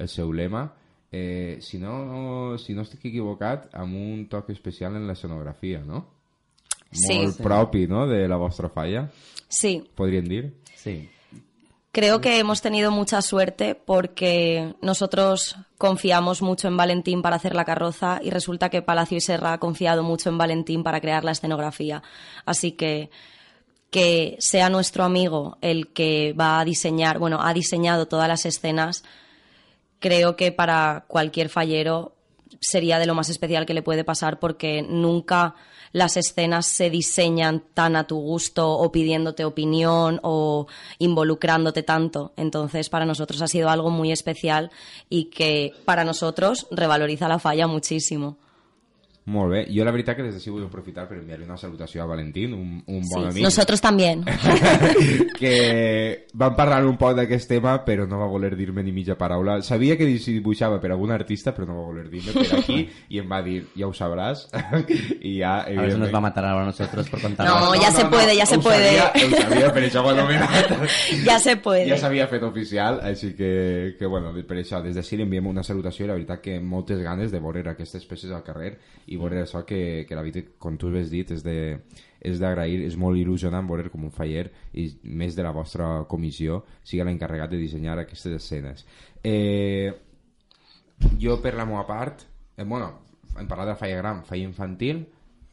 el 0.00 0.08
seu 0.08 0.32
lema. 0.32 0.64
Eh, 1.12 1.58
si, 1.60 1.78
no, 1.80 2.56
si 2.60 2.76
no 2.76 2.84
estic 2.84 3.04
equivocat, 3.10 3.68
amb 3.76 3.96
un 3.96 4.24
toc 4.32 4.48
especial 4.54 4.96
en 4.96 5.06
l'escenografia, 5.08 5.82
no? 5.84 6.06
Sí. 6.90 7.18
Molt 7.18 7.40
propi, 7.42 7.86
¿no? 7.86 8.06
De 8.06 8.26
la 8.28 8.36
vostra 8.36 8.68
falla, 8.68 9.10
Sí. 9.48 9.84
podríem 9.94 10.24
dir. 10.26 10.54
Sí. 10.74 11.08
Creo 11.92 12.20
que 12.20 12.38
hemos 12.38 12.60
tenido 12.62 12.90
mucha 12.90 13.22
suerte 13.22 13.74
porque 13.74 14.74
nosotros 14.82 15.56
confiamos 15.78 16.42
mucho 16.42 16.68
en 16.68 16.76
Valentín 16.76 17.22
para 17.22 17.36
hacer 17.36 17.54
la 17.54 17.64
carroza 17.64 18.20
y 18.22 18.30
resulta 18.30 18.68
que 18.68 18.82
Palacio 18.82 19.16
y 19.16 19.20
Serra 19.20 19.54
ha 19.54 19.58
confiado 19.58 20.02
mucho 20.02 20.28
en 20.28 20.38
Valentín 20.38 20.82
para 20.82 21.00
crear 21.00 21.24
la 21.24 21.32
escenografía. 21.32 22.02
Así 22.44 22.72
que 22.72 23.10
que 23.90 24.36
sea 24.38 24.68
nuestro 24.68 25.02
amigo 25.04 25.56
el 25.62 25.88
que 25.94 26.34
va 26.38 26.60
a 26.60 26.64
diseñar, 26.66 27.18
bueno, 27.18 27.38
ha 27.40 27.54
diseñado 27.54 28.06
todas 28.06 28.28
las 28.28 28.44
escenas, 28.44 29.02
creo 29.98 30.36
que 30.36 30.52
para 30.52 31.06
cualquier 31.08 31.48
fallero 31.48 32.14
sería 32.60 32.98
de 32.98 33.06
lo 33.06 33.14
más 33.14 33.28
especial 33.28 33.66
que 33.66 33.74
le 33.74 33.82
puede 33.82 34.04
pasar 34.04 34.38
porque 34.38 34.82
nunca 34.82 35.54
las 35.92 36.16
escenas 36.16 36.66
se 36.66 36.90
diseñan 36.90 37.62
tan 37.74 37.96
a 37.96 38.06
tu 38.06 38.18
gusto 38.18 38.70
o 38.70 38.92
pidiéndote 38.92 39.44
opinión 39.44 40.20
o 40.22 40.66
involucrándote 40.98 41.82
tanto. 41.82 42.32
Entonces, 42.36 42.88
para 42.88 43.06
nosotros 43.06 43.40
ha 43.42 43.48
sido 43.48 43.68
algo 43.70 43.90
muy 43.90 44.12
especial 44.12 44.70
y 45.08 45.24
que 45.24 45.72
para 45.84 46.04
nosotros 46.04 46.66
revaloriza 46.70 47.28
la 47.28 47.38
falla 47.38 47.66
muchísimo. 47.66 48.36
Molt 49.28 49.50
bé. 49.52 49.60
Jo 49.68 49.84
la 49.84 49.92
veritat 49.92 50.16
que 50.16 50.22
des 50.24 50.32
d'ací 50.38 50.48
vull 50.48 50.64
aprofitar 50.64 51.04
per 51.08 51.18
enviar-li 51.18 51.44
una 51.44 51.58
salutació 51.60 52.00
a 52.02 52.06
Valentín, 52.08 52.54
un, 52.56 52.78
un 52.86 53.02
bon 53.10 53.26
Sí, 53.26 53.28
amic. 53.34 53.42
nosotros 53.44 53.80
también. 53.80 54.24
que 55.38 56.26
vam 56.34 56.54
parlar 56.56 56.84
un 56.86 56.96
poc 56.98 57.14
d'aquest 57.18 57.48
tema 57.50 57.74
però 57.84 58.06
no 58.08 58.18
va 58.20 58.26
voler 58.30 58.54
dir-me 58.56 58.82
ni 58.82 58.92
mitja 58.92 59.16
paraula 59.18 59.58
sabia 59.62 59.96
que 59.98 60.06
dibuixava 60.06 60.80
per 60.80 60.90
algun 60.92 61.10
artista 61.14 61.52
però 61.54 61.66
no 61.68 61.76
va 61.78 61.86
voler 61.90 62.06
dir-me 62.10 62.32
per 62.32 62.58
aquí 62.60 62.78
i 63.10 63.18
em 63.20 63.28
va 63.30 63.40
dir 63.42 63.58
ja 63.76 63.86
ho 63.88 63.92
sabràs 63.94 64.46
i 65.28 65.38
ja 65.40 65.58
A 65.68 65.80
ver 65.82 65.92
si 65.92 65.98
nos 65.98 66.12
va 66.14 66.18
a 66.18 66.24
matar 66.28 66.44
ahora 66.44 66.62
a 66.64 66.66
nosotros 66.66 67.08
por 67.08 67.20
contar. 67.20 67.46
No, 67.46 67.74
ya 67.74 67.90
se 67.90 68.04
puede, 68.06 68.36
ya 68.36 68.46
se 68.46 68.56
ho 68.56 68.60
puede. 68.60 68.96
sabia, 68.98 69.12
ho 69.26 69.42
sabia, 69.42 69.72
per 69.74 69.82
això 69.84 70.02
ho 70.04 70.10
he 70.10 70.14
anomenat 70.16 70.72
ya 71.26 71.38
se 71.38 71.56
puede. 71.56 71.86
ja 71.88 71.96
s'havia 71.98 72.26
fet 72.28 72.42
oficial, 72.42 73.00
així 73.02 73.34
que, 73.36 73.94
que 73.98 74.06
bueno, 74.06 74.32
per 74.46 74.58
això, 74.62 74.80
des 74.82 74.94
d'ací 74.96 75.16
li 75.18 75.26
enviem 75.26 75.46
una 75.46 75.62
salutació 75.62 76.06
i 76.06 76.08
la 76.08 76.14
veritat 76.18 76.40
que 76.40 76.58
moltes 76.60 77.00
ganes 77.04 77.30
de 77.32 77.40
veure 77.40 77.64
aquestes 77.70 78.04
peces 78.06 78.30
al 78.32 78.42
carrer 78.46 78.76
i 79.06 79.16
veure 79.18 79.42
això 79.42 79.64
que, 79.66 80.04
que 80.08 80.16
la 80.16 80.22
veritat, 80.22 80.54
com 80.58 80.76
tu 80.78 80.90
has 80.96 81.10
dit, 81.10 81.30
és 81.30 81.42
de 81.44 81.58
és 82.20 82.40
d'agrair, 82.40 82.80
és 82.82 82.96
molt 82.98 83.18
il·lusionant 83.18 83.66
veure 83.68 83.90
com 83.92 84.06
un 84.08 84.14
faller 84.14 84.48
i 84.74 84.88
més 85.04 85.36
de 85.36 85.44
la 85.46 85.52
vostra 85.54 86.04
comissió 86.10 86.64
siga 86.82 87.06
l'encarregat 87.06 87.52
de 87.52 87.60
dissenyar 87.60 87.98
aquestes 88.00 88.34
escenes. 88.40 88.86
Eh, 89.22 89.92
jo, 91.20 91.38
per 91.42 91.54
la 91.54 91.66
meva 91.68 91.84
part, 91.86 92.24
eh, 92.56 92.64
bueno, 92.64 92.90
hem 93.36 93.46
parlat 93.46 93.70
de 93.70 93.76
la 93.76 93.80
falla 93.80 94.00
gran, 94.00 94.24
falla 94.26 94.48
infantil, 94.48 95.04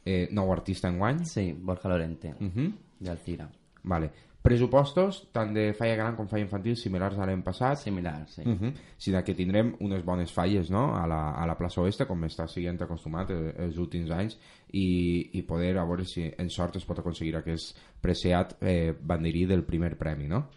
eh, 0.05 0.27
nou 0.31 0.51
artista 0.53 0.89
en 0.89 0.97
guany, 0.97 1.25
Sí, 1.25 1.53
Borja 1.53 1.89
Lorente, 1.89 2.33
uh 2.39 2.49
-huh. 2.49 2.73
de 2.99 3.09
Alcira. 3.09 3.49
Vale. 3.83 4.11
Pressupostos, 4.45 5.23
tant 5.33 5.53
de 5.55 5.71
falla 5.73 5.95
gran 5.97 6.15
com 6.15 6.27
falla 6.29 6.45
infantil, 6.45 6.75
similars 6.77 7.17
a 7.17 7.25
l'any 7.25 7.41
passat. 7.43 7.79
Similar, 7.81 8.27
sí. 8.29 8.43
Uh 8.45 8.53
-huh. 8.53 8.73
Sinó 8.97 9.23
que 9.23 9.33
tindrem 9.33 9.75
unes 9.79 10.03
bones 10.05 10.31
falles 10.31 10.69
no? 10.69 10.95
a, 10.95 11.07
la, 11.07 11.31
a 11.31 11.45
la 11.47 11.57
plaça 11.57 11.81
Oeste, 11.81 12.05
com 12.05 12.21
està 12.23 12.47
siguent 12.47 12.81
acostumat 12.81 13.29
eh, 13.31 13.53
els 13.57 13.77
últims 13.77 14.11
anys, 14.11 14.37
i, 14.71 15.29
i 15.33 15.41
poder 15.41 15.77
a 15.77 15.83
veure 15.83 16.05
si 16.05 16.31
en 16.37 16.49
sort 16.49 16.75
es 16.75 16.85
pot 16.85 16.99
aconseguir 16.99 17.35
aquest 17.35 17.77
preciat 18.01 18.55
eh, 18.61 18.93
banderí 19.01 19.45
del 19.45 19.63
primer 19.63 19.97
premi, 19.97 20.27
no? 20.27 20.47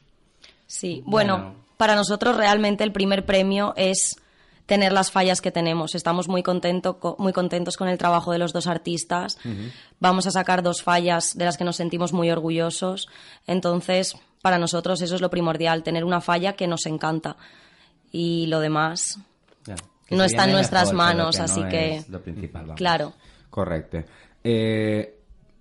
Sí, 0.66 1.02
bueno, 1.06 1.36
Bueno. 1.38 1.54
para 1.76 1.94
nosotros 1.94 2.36
realmente 2.36 2.84
el 2.84 2.92
primer 2.92 3.24
premio 3.24 3.72
es 3.76 4.20
tener 4.68 4.92
las 4.92 5.10
fallas 5.10 5.40
que 5.40 5.50
tenemos. 5.50 5.94
Estamos 5.94 6.28
muy, 6.28 6.42
contento, 6.42 7.00
co- 7.00 7.16
muy 7.18 7.32
contentos 7.32 7.76
con 7.78 7.88
el 7.88 7.96
trabajo 7.98 8.30
de 8.32 8.38
los 8.38 8.52
dos 8.52 8.66
artistas. 8.66 9.38
Vamos 9.98 10.26
a 10.26 10.30
sacar 10.30 10.62
dos 10.62 10.82
fallas 10.82 11.36
de 11.36 11.46
las 11.46 11.56
que 11.56 11.64
nos 11.64 11.76
sentimos 11.76 12.12
muy 12.12 12.30
orgullosos. 12.30 13.08
Entonces, 13.46 14.14
para 14.42 14.58
nosotros 14.58 15.00
eso 15.00 15.14
es 15.14 15.20
lo 15.22 15.30
primordial, 15.30 15.82
tener 15.82 16.04
una 16.04 16.20
falla 16.20 16.52
que 16.52 16.66
nos 16.66 16.84
encanta. 16.86 17.36
Y 18.12 18.46
lo 18.46 18.60
demás. 18.60 19.18
No 20.10 20.24
está 20.24 20.44
en 20.44 20.52
nuestras 20.52 20.84
mejor, 20.92 20.96
manos, 20.96 21.36
que 21.36 21.42
así 21.42 21.60
no 21.62 21.68
que- 21.68 21.96
es 21.96 22.08
lo 22.10 22.20
principal, 22.22 22.62
vamos. 22.62 22.76
claro. 22.76 23.12
Correcte. 23.50 24.04
Eh, 24.44 25.17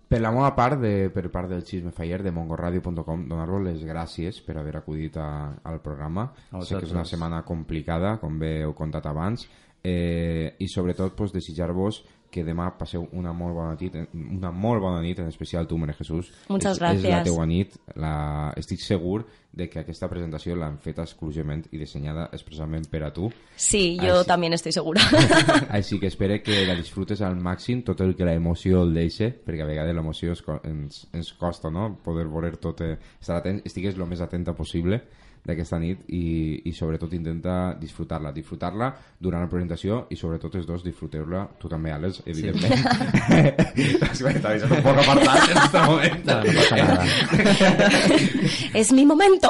per 0.07 0.21
la 0.23 0.31
meva 0.31 0.53
part, 0.55 0.79
de, 0.79 1.09
per 1.13 1.27
part 1.33 1.51
del 1.51 1.65
Xisme 1.67 1.91
Faller 1.95 2.21
de 2.23 2.31
mongoradio.com, 2.31 3.27
donar-vos 3.27 3.63
les 3.65 3.83
gràcies 3.83 4.39
per 4.45 4.57
haver 4.59 4.77
acudit 4.79 5.17
a, 5.19 5.29
al 5.67 5.81
programa. 5.83 6.29
A 6.51 6.63
sé 6.63 6.77
que 6.79 6.87
és 6.87 6.95
una 6.95 7.05
setmana 7.07 7.43
complicada, 7.47 8.15
com 8.21 8.39
bé 8.39 8.61
heu 8.63 8.75
contat 8.77 9.09
abans, 9.11 9.47
eh, 9.83 10.55
i 10.59 10.67
sobretot 10.71 11.15
pues, 11.15 11.35
desitjar-vos 11.35 12.01
que 12.31 12.43
demà 12.43 12.69
passeu 12.77 13.07
una 13.15 13.31
molt 13.33 13.55
bona 13.55 13.75
nit, 13.79 13.95
una 14.13 14.51
molt 14.51 14.81
bona 14.83 15.01
nit, 15.01 15.19
en 15.19 15.27
especial 15.27 15.67
tu, 15.67 15.77
Maria 15.77 15.95
Jesús. 15.95 16.31
Muchas 16.49 16.77
és, 16.81 17.03
És 17.03 17.03
la 17.03 17.23
teua 17.23 17.45
nit. 17.45 17.75
La... 17.95 18.53
Estic 18.57 18.79
segur 18.83 19.25
de 19.57 19.69
que 19.69 19.79
aquesta 19.79 20.09
presentació 20.09 20.55
l'han 20.55 20.77
feta 20.83 21.01
exclusivament 21.07 21.63
i 21.71 21.79
dissenyada 21.81 22.27
expressament 22.35 22.85
per 22.91 23.03
a 23.07 23.11
tu. 23.13 23.31
Sí, 23.55 23.97
yo 23.97 24.21
sí. 24.21 24.27
también 24.27 24.53
estoy 24.53 24.71
segura. 24.71 25.01
Així 25.69 25.99
que 25.99 26.07
espere 26.07 26.41
que 26.43 26.65
la 26.67 26.75
disfrutes 26.75 27.21
al 27.21 27.35
màxim 27.35 27.81
tot 27.83 28.01
el 28.01 28.15
que 28.15 28.25
la 28.27 28.35
emoció 28.37 28.83
el 28.83 28.93
deixe, 28.93 29.31
perquè 29.31 29.63
a 29.63 29.69
vegades 29.69 29.95
l'emoció 29.95 30.35
co- 30.45 30.59
ens, 30.63 31.07
ens 31.13 31.33
costa 31.33 31.71
no? 31.71 31.95
poder 32.03 32.27
voler 32.27 32.57
tot, 32.57 32.81
eh, 32.81 32.97
estar 33.19 33.39
atent, 33.41 33.63
estigues 33.65 33.95
el 33.97 34.05
més 34.05 34.21
atenta 34.21 34.53
possible 34.53 35.01
d'aquesta 35.47 35.79
nit 35.79 36.03
i, 36.13 36.23
i 36.67 36.73
sobretot 36.75 37.13
intenta 37.17 37.73
disfrutar-la 37.79 38.33
disfrutar-la 38.36 38.91
durant 39.19 39.45
la 39.45 39.51
presentació 39.51 40.03
i 40.12 40.19
sobretot 40.19 40.55
els 40.60 40.67
dos 40.67 40.83
disfruteu-la, 40.86 41.45
tu 41.60 41.71
també 41.71 41.93
Àlex 41.95 42.21
evidentment 42.25 42.75
Està 44.38 44.51
deixant 44.51 44.73
un 44.75 44.83
poc 44.83 44.99
apartat 45.01 45.47
en 45.47 45.60
aquest 45.62 45.77
moment 45.88 46.17
No, 46.27 46.36
no 46.43 46.51
pasa 46.57 46.75
nada. 46.77 47.05
es 48.81 48.91
mi 48.91 49.05
momento. 49.05 49.49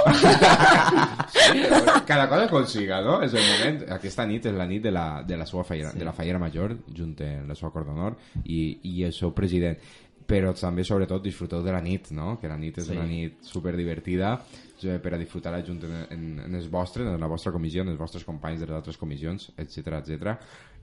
cada 2.05 2.29
cosa 2.29 2.47
consiga, 2.49 3.01
no? 3.01 3.21
És 3.23 3.33
el 3.33 3.43
moment, 3.43 3.81
aquesta 3.97 4.25
nit 4.29 4.45
és 4.47 4.55
la 4.55 4.67
nit 4.69 4.83
de 4.83 4.91
la, 4.93 5.23
de 5.27 5.37
la 5.37 5.45
seva 5.49 5.63
fallera, 5.67 5.91
de 5.95 6.05
la 6.07 6.13
fallera 6.15 6.39
major, 6.41 6.75
junt 6.95 7.15
amb 7.23 7.49
la 7.51 7.57
seva 7.57 7.71
cor 7.73 7.85
d'honor 7.87 8.17
i, 8.45 8.79
i 8.83 9.03
el 9.07 9.15
seu 9.15 9.33
president. 9.35 9.79
Però 10.27 10.51
també, 10.59 10.83
sobretot, 10.83 11.23
disfruteu 11.23 11.61
de 11.63 11.71
la 11.71 11.79
nit, 11.81 12.09
no? 12.11 12.33
Que 12.41 12.49
la 12.51 12.57
nit 12.59 12.77
és 12.81 12.85
Sí. 12.89 12.91
una 12.97 13.05
nit 13.07 13.37
super 13.47 13.75
divertida 13.77 14.33
eh, 14.83 14.97
per 14.99 15.13
a 15.13 15.17
disfrutar-la 15.17 15.61
junt 15.65 15.79
en, 15.87 15.93
en, 16.11 16.39
en 16.45 16.55
els 16.55 16.67
vostres, 16.69 17.07
en 17.07 17.19
la 17.19 17.27
vostra 17.31 17.53
comissió, 17.53 17.81
en 17.81 17.93
els 17.93 17.99
vostres 17.99 18.25
companys 18.27 18.59
de 18.59 18.67
les 18.67 18.75
altres 18.75 18.97
comissions, 18.97 19.53
etc 19.57 20.01
etc. 20.01 20.35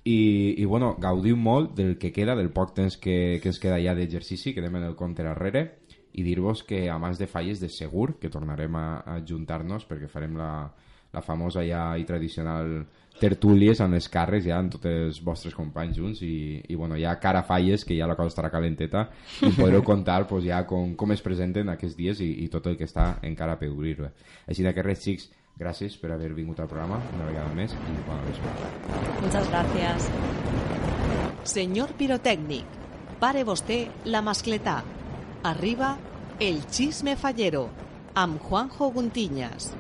I, 0.05 0.55
i 0.61 0.65
bueno, 0.65 0.97
gaudiu 1.01 1.37
molt 1.37 1.75
del 1.77 1.99
que 1.99 2.13
queda, 2.13 2.35
del 2.37 2.51
poc 2.53 2.75
temps 2.75 2.97
que, 2.97 3.39
que 3.43 3.49
ens 3.53 3.61
queda 3.61 3.79
ja 3.81 3.95
d'exercici, 3.95 4.55
que 4.55 4.65
en 4.65 4.77
el 4.77 4.97
compte 4.97 5.23
darrere, 5.23 5.79
i 6.15 6.23
dir-vos 6.23 6.63
que 6.63 6.89
a 6.89 6.99
més 6.99 7.19
de 7.19 7.27
falles 7.27 7.61
de 7.61 7.69
segur 7.69 8.19
que 8.21 8.31
tornarem 8.31 8.75
a, 8.77 9.03
a 9.05 9.21
juntar-nos 9.27 9.85
perquè 9.89 10.09
farem 10.09 10.37
la, 10.39 10.71
la 11.13 11.23
famosa 11.23 11.65
ja 11.67 11.97
i 11.99 12.05
tradicional 12.05 12.85
tertúlies 13.21 13.81
amb 13.81 13.95
els 13.95 14.09
càrrecs 14.11 14.49
ja 14.49 14.59
amb 14.59 14.73
tots 14.75 14.91
els 14.91 15.21
vostres 15.25 15.55
companys 15.55 15.97
junts 16.01 16.23
i, 16.27 16.61
i 16.69 16.75
bueno, 16.75 16.99
ja 16.99 17.15
cara 17.23 17.45
falles 17.47 17.85
que 17.87 17.97
ja 17.99 18.09
la 18.11 18.17
cosa 18.19 18.33
estarà 18.33 18.51
calenteta 18.51 19.09
i 19.43 19.53
podreu 19.55 19.85
contar 19.91 20.25
pues, 20.27 20.45
ja 20.49 20.65
com, 20.67 20.95
com 20.99 21.15
es 21.15 21.23
presenten 21.23 21.71
aquests 21.73 21.97
dies 21.97 22.21
i, 22.25 22.31
i 22.45 22.51
tot 22.53 22.67
el 22.67 22.79
que 22.81 22.89
està 22.89 23.15
encara 23.23 23.59
per 23.61 23.71
obrir-la 23.71 24.11
així 24.49 24.65
que 24.65 24.83
res 24.83 25.05
xics, 25.05 25.29
gràcies 25.59 25.95
per 26.01 26.11
haver 26.11 26.33
vingut 26.35 26.61
al 26.61 26.71
programa 26.71 26.99
una 27.15 27.29
vegada 27.29 27.53
més 27.55 27.75
i 27.75 28.01
bona 28.09 28.23
vesprada 28.27 28.73
Muchas 29.23 29.49
gracias. 29.49 30.11
Senyor 31.45 31.93
pirotècnic, 31.99 32.65
pare 33.21 33.45
vostè 33.45 33.85
la 34.09 34.23
mascletà. 34.25 34.83
Arriba 35.45 35.95
el 36.41 36.63
xisme 36.73 37.17
fallero, 37.17 37.69
amb 38.15 38.41
Juanjo 38.43 38.91
Guntiñas. 38.91 39.71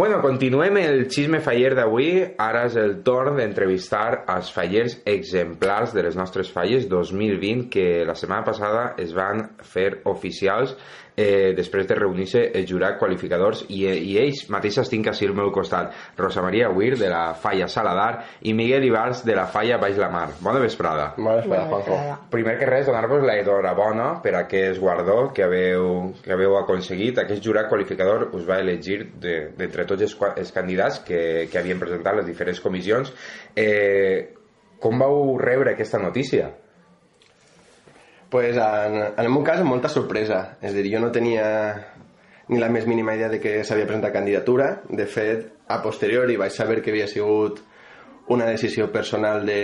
Bueno, 0.00 0.22
continuem 0.24 0.78
el 0.80 1.02
xisme 1.12 1.42
faller 1.44 1.74
d'avui. 1.76 2.06
Ara 2.40 2.62
és 2.70 2.76
el 2.80 2.94
torn 3.04 3.34
d'entrevistar 3.36 4.22
els 4.32 4.48
fallers 4.54 4.94
exemplars 5.12 5.92
de 5.92 6.06
les 6.06 6.16
nostres 6.16 6.48
falles 6.54 6.86
2020 6.88 7.66
que 7.74 7.84
la 8.08 8.14
setmana 8.16 8.46
passada 8.46 8.86
es 9.04 9.12
van 9.12 9.42
fer 9.74 9.98
oficials 10.08 10.72
eh, 11.20 11.52
després 11.56 11.86
de 11.88 11.96
reunir-se 11.98 12.42
el 12.56 12.66
jurat 12.68 12.96
qualificadors 13.00 13.64
i, 13.68 13.82
i 13.84 14.16
ells 14.22 14.46
mateixos 14.52 14.88
tinc 14.88 15.10
així 15.10 15.28
al 15.28 15.36
meu 15.36 15.50
costat 15.52 15.92
Rosa 16.18 16.42
Maria 16.44 16.70
Weir 16.72 16.96
de 17.00 17.10
la 17.12 17.34
Falla 17.38 17.68
Saladar 17.68 18.24
i 18.48 18.54
Miguel 18.56 18.86
Ibars 18.88 19.24
de 19.26 19.36
la 19.36 19.46
Falla 19.50 19.78
Baix 19.82 20.00
la 20.00 20.08
Mar. 20.12 20.28
Bona 20.40 20.62
vesprada. 20.62 21.10
Bona 21.18 21.36
vesprada, 21.40 21.66
Juanjo. 21.68 22.16
Primer 22.32 22.56
que 22.60 22.70
res, 22.70 22.86
donar-vos 22.88 23.26
la 23.26 23.36
enhorabona 23.42 24.08
per 24.24 24.34
aquest 24.40 24.80
guardó 24.80 25.18
que 25.36 25.44
haveu, 25.44 25.90
que 26.24 26.32
haveu 26.34 26.56
aconseguit. 26.60 27.20
Aquest 27.20 27.44
jurat 27.44 27.68
qualificador 27.70 28.30
us 28.36 28.48
va 28.48 28.60
elegir 28.64 29.02
d'entre 29.20 29.84
de, 29.84 29.88
tots 29.92 30.06
els, 30.06 30.16
els 30.40 30.54
candidats 30.56 31.02
que, 31.04 31.22
que 31.52 31.60
havien 31.60 31.80
presentat 31.82 32.20
les 32.20 32.28
diferents 32.28 32.62
comissions. 32.64 33.12
Eh, 33.56 34.30
com 34.80 34.96
vau 35.00 35.36
rebre 35.40 35.74
aquesta 35.74 36.00
notícia? 36.00 36.48
Pues 38.30 38.56
en, 38.56 38.96
en 39.02 39.24
el 39.24 39.30
meu 39.32 39.42
cas, 39.42 39.60
amb 39.60 39.72
molta 39.72 39.90
sorpresa. 39.90 40.56
És 40.62 40.70
a 40.70 40.76
dir, 40.76 40.92
jo 40.92 41.00
no 41.02 41.10
tenia 41.14 41.46
ni 42.50 42.58
la 42.58 42.68
més 42.70 42.86
mínima 42.86 43.14
idea 43.14 43.28
de 43.30 43.40
que 43.42 43.60
s'havia 43.66 43.88
presentat 43.88 44.14
candidatura. 44.14 44.70
De 44.88 45.06
fet, 45.06 45.48
a 45.70 45.80
posteriori 45.82 46.38
vaig 46.38 46.54
saber 46.54 46.80
que 46.82 46.94
havia 46.94 47.08
sigut 47.10 47.60
una 48.30 48.46
decisió 48.46 48.90
personal 48.92 49.44
de 49.46 49.60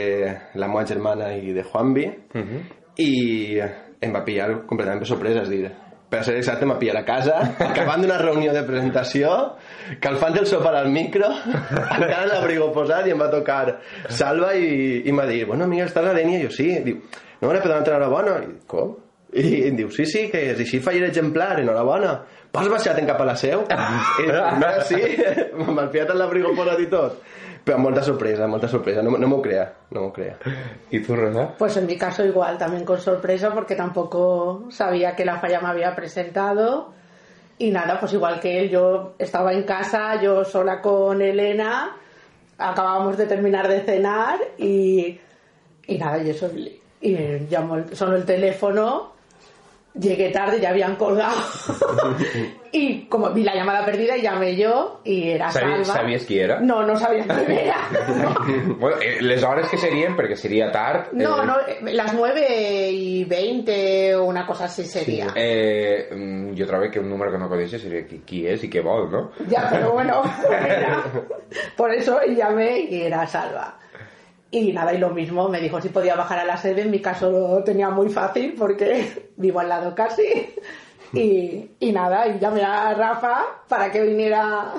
la 0.55 0.69
meva 0.69 0.85
germana 0.87 1.33
i 1.39 1.53
de 1.55 1.63
Juanvi 1.63 2.07
uh 2.07 2.41
-huh. 2.41 2.63
i 2.99 3.59
em 4.01 4.13
va 4.13 4.25
pillar 4.25 4.67
completament 4.67 5.01
per 5.01 5.09
sorpresa, 5.09 5.43
és 5.43 5.49
dir, 5.49 5.71
per 6.09 6.25
ser 6.25 6.37
exacte, 6.37 6.65
em 6.65 6.71
va 6.71 6.79
pillar 6.79 6.97
a 7.01 7.05
casa, 7.05 7.37
acabant 7.71 8.03
d'una 8.03 8.19
reunió 8.19 8.53
de 8.53 8.63
presentació, 8.63 9.57
calfant 10.01 10.37
el 10.39 10.47
sopar 10.47 10.75
al 10.75 10.91
micro, 10.91 11.27
encara 11.97 12.23
en 12.25 12.29
l'abrigo 12.29 12.73
posat, 12.73 13.07
i 13.07 13.11
em 13.11 13.21
va 13.21 13.31
tocar 13.31 13.81
Salva 14.09 14.55
i, 14.55 15.03
i 15.05 15.11
em 15.11 15.19
va 15.19 15.27
dir, 15.27 15.45
bueno, 15.47 15.67
Miguel, 15.67 15.87
estàs 15.87 16.07
a 16.07 16.15
Dènia? 16.15 16.39
I 16.39 16.43
jo, 16.43 16.51
sí. 16.51 16.69
Diu, 16.85 17.01
no, 17.41 17.53
no, 17.53 17.61
però 17.61 17.81
enhorabona. 17.83 18.39
I, 18.45 18.55
com? 18.71 18.95
I 19.37 19.67
em 19.69 19.77
diu, 19.77 19.91
sí, 19.93 20.07
sí, 20.09 20.27
que 20.33 20.41
és 20.53 20.61
així 20.63 20.81
faller 20.81 21.09
exemplar, 21.11 21.57
enhorabona. 21.61 22.19
Vols 22.57 22.71
baixar-te'n 22.73 23.09
cap 23.09 23.21
a 23.21 23.27
la 23.29 23.35
seu? 23.37 23.67
I 23.69 24.29
mira, 24.29 24.71
sí, 24.89 25.01
m'han 25.59 25.91
fiat 25.93 26.15
en 26.15 26.23
l'abrigo 26.23 26.55
posat 26.57 26.81
i 26.81 26.89
tot. 26.93 27.19
Però 27.67 27.81
amb 27.81 27.89
molta 27.89 28.03
sorpresa, 28.07 28.47
molta 28.47 28.69
sorpresa, 28.71 29.03
no, 29.03 29.17
no 29.19 29.27
m'ho 29.27 29.41
crea, 29.43 29.65
no 29.91 30.05
m'ho 30.05 30.13
crea. 30.15 30.37
I 30.95 31.01
tu, 31.03 31.17
Rosa? 31.19 31.49
Pues 31.59 31.77
en 31.77 31.87
mi 31.87 31.97
caso 31.99 32.25
igual, 32.25 32.59
también 32.59 32.85
con 32.85 33.01
sorpresa 33.01 33.51
porque 33.53 33.75
tampoco 33.75 34.69
sabía 34.71 35.17
que 35.17 35.25
la 35.25 35.41
falla 35.41 35.61
me 35.61 35.69
había 35.69 35.95
presentado 35.97 36.93
y 37.59 37.71
nada, 37.71 37.99
pues 37.99 38.13
igual 38.13 38.39
que 38.39 38.61
él, 38.61 38.71
yo 38.71 39.15
estaba 39.19 39.53
en 39.53 39.65
casa, 39.65 40.21
yo 40.23 40.45
sola 40.45 40.81
con 40.81 41.21
Elena, 41.21 41.97
acabábamos 42.57 43.17
de 43.17 43.27
terminar 43.27 43.67
de 43.67 43.81
cenar 43.81 44.39
y, 44.59 45.19
y 45.89 45.99
nada, 45.99 46.23
y 46.23 46.31
eso, 46.31 46.49
y 47.01 47.17
llamó, 47.49 47.77
el- 47.77 47.97
sonó 47.97 48.17
el 48.17 48.25
teléfono, 48.25 49.13
llegué 49.99 50.31
tarde, 50.31 50.61
ya 50.61 50.71
habían 50.71 50.97
colgado 50.97 51.37
y 52.73 53.07
como 53.07 53.31
vi 53.31 53.43
la 53.43 53.55
llamada 53.55 53.85
perdida 53.87 54.17
llamé 54.17 54.55
yo 54.57 55.01
y 55.05 55.31
era 55.31 55.51
Salva. 55.51 55.85
sabies 55.85 56.27
qui 56.27 56.39
era? 56.39 56.61
No, 56.61 56.83
no 56.83 56.97
sabía 56.99 57.25
quién 57.25 57.51
era. 57.59 57.79
Bueno, 58.79 58.97
eh, 59.01 59.19
les 59.23 59.43
que 59.71 59.79
serien, 59.79 60.15
perquè 60.17 60.37
seria 60.37 60.71
tard... 60.71 61.13
No, 61.13 61.43
eh, 61.43 61.47
no, 61.47 61.57
eh, 61.89 61.93
las 61.95 62.13
9 62.13 62.91
y 62.91 63.25
20 63.25 64.17
o 64.17 64.25
una 64.25 64.47
cosa 64.47 64.65
así 64.67 64.85
sería. 64.85 65.29
Eh, 65.35 66.11
mm, 66.15 66.55
jo 66.59 66.67
trobo 66.67 66.91
que 66.91 67.01
un 67.01 67.09
número 67.09 67.33
que 67.33 67.39
no 67.39 67.49
coneixes 67.49 67.81
seria 67.81 68.05
qui, 68.07 68.19
qui 68.27 68.45
és 68.47 68.63
i 68.65 68.69
què 68.69 68.83
vol, 68.85 69.09
no? 69.11 69.31
Ya, 69.49 69.69
pero 69.71 69.93
bueno, 69.93 70.23
era- 70.51 71.05
por 71.77 71.91
eso 71.95 72.21
llamé 72.27 72.81
y 72.91 73.01
era 73.03 73.27
Salva. 73.27 73.79
Y 74.57 74.73
nada, 74.73 74.95
y 74.95 74.97
lo 74.97 75.11
mismo, 75.11 75.51
me 75.51 75.61
dijo 75.61 75.83
si 75.83 75.91
podía 75.91 76.15
bajar 76.15 76.39
a 76.39 76.45
la 76.47 76.57
sede, 76.57 76.81
en 76.81 76.91
mi 76.91 77.01
caso 77.01 77.31
lo 77.31 77.63
tenía 77.63 77.91
muy 77.91 78.09
fácil 78.09 78.55
porque 78.57 79.29
vivo 79.37 79.61
al 79.61 79.69
lado 79.69 79.95
casi. 79.95 80.55
Y, 81.13 81.73
y 81.79 81.93
nada, 81.93 82.27
y 82.27 82.39
llamé 82.39 82.63
a 82.63 82.95
Rafa 82.95 83.45
para 83.69 83.93
que 83.93 84.01
viniera 84.01 84.73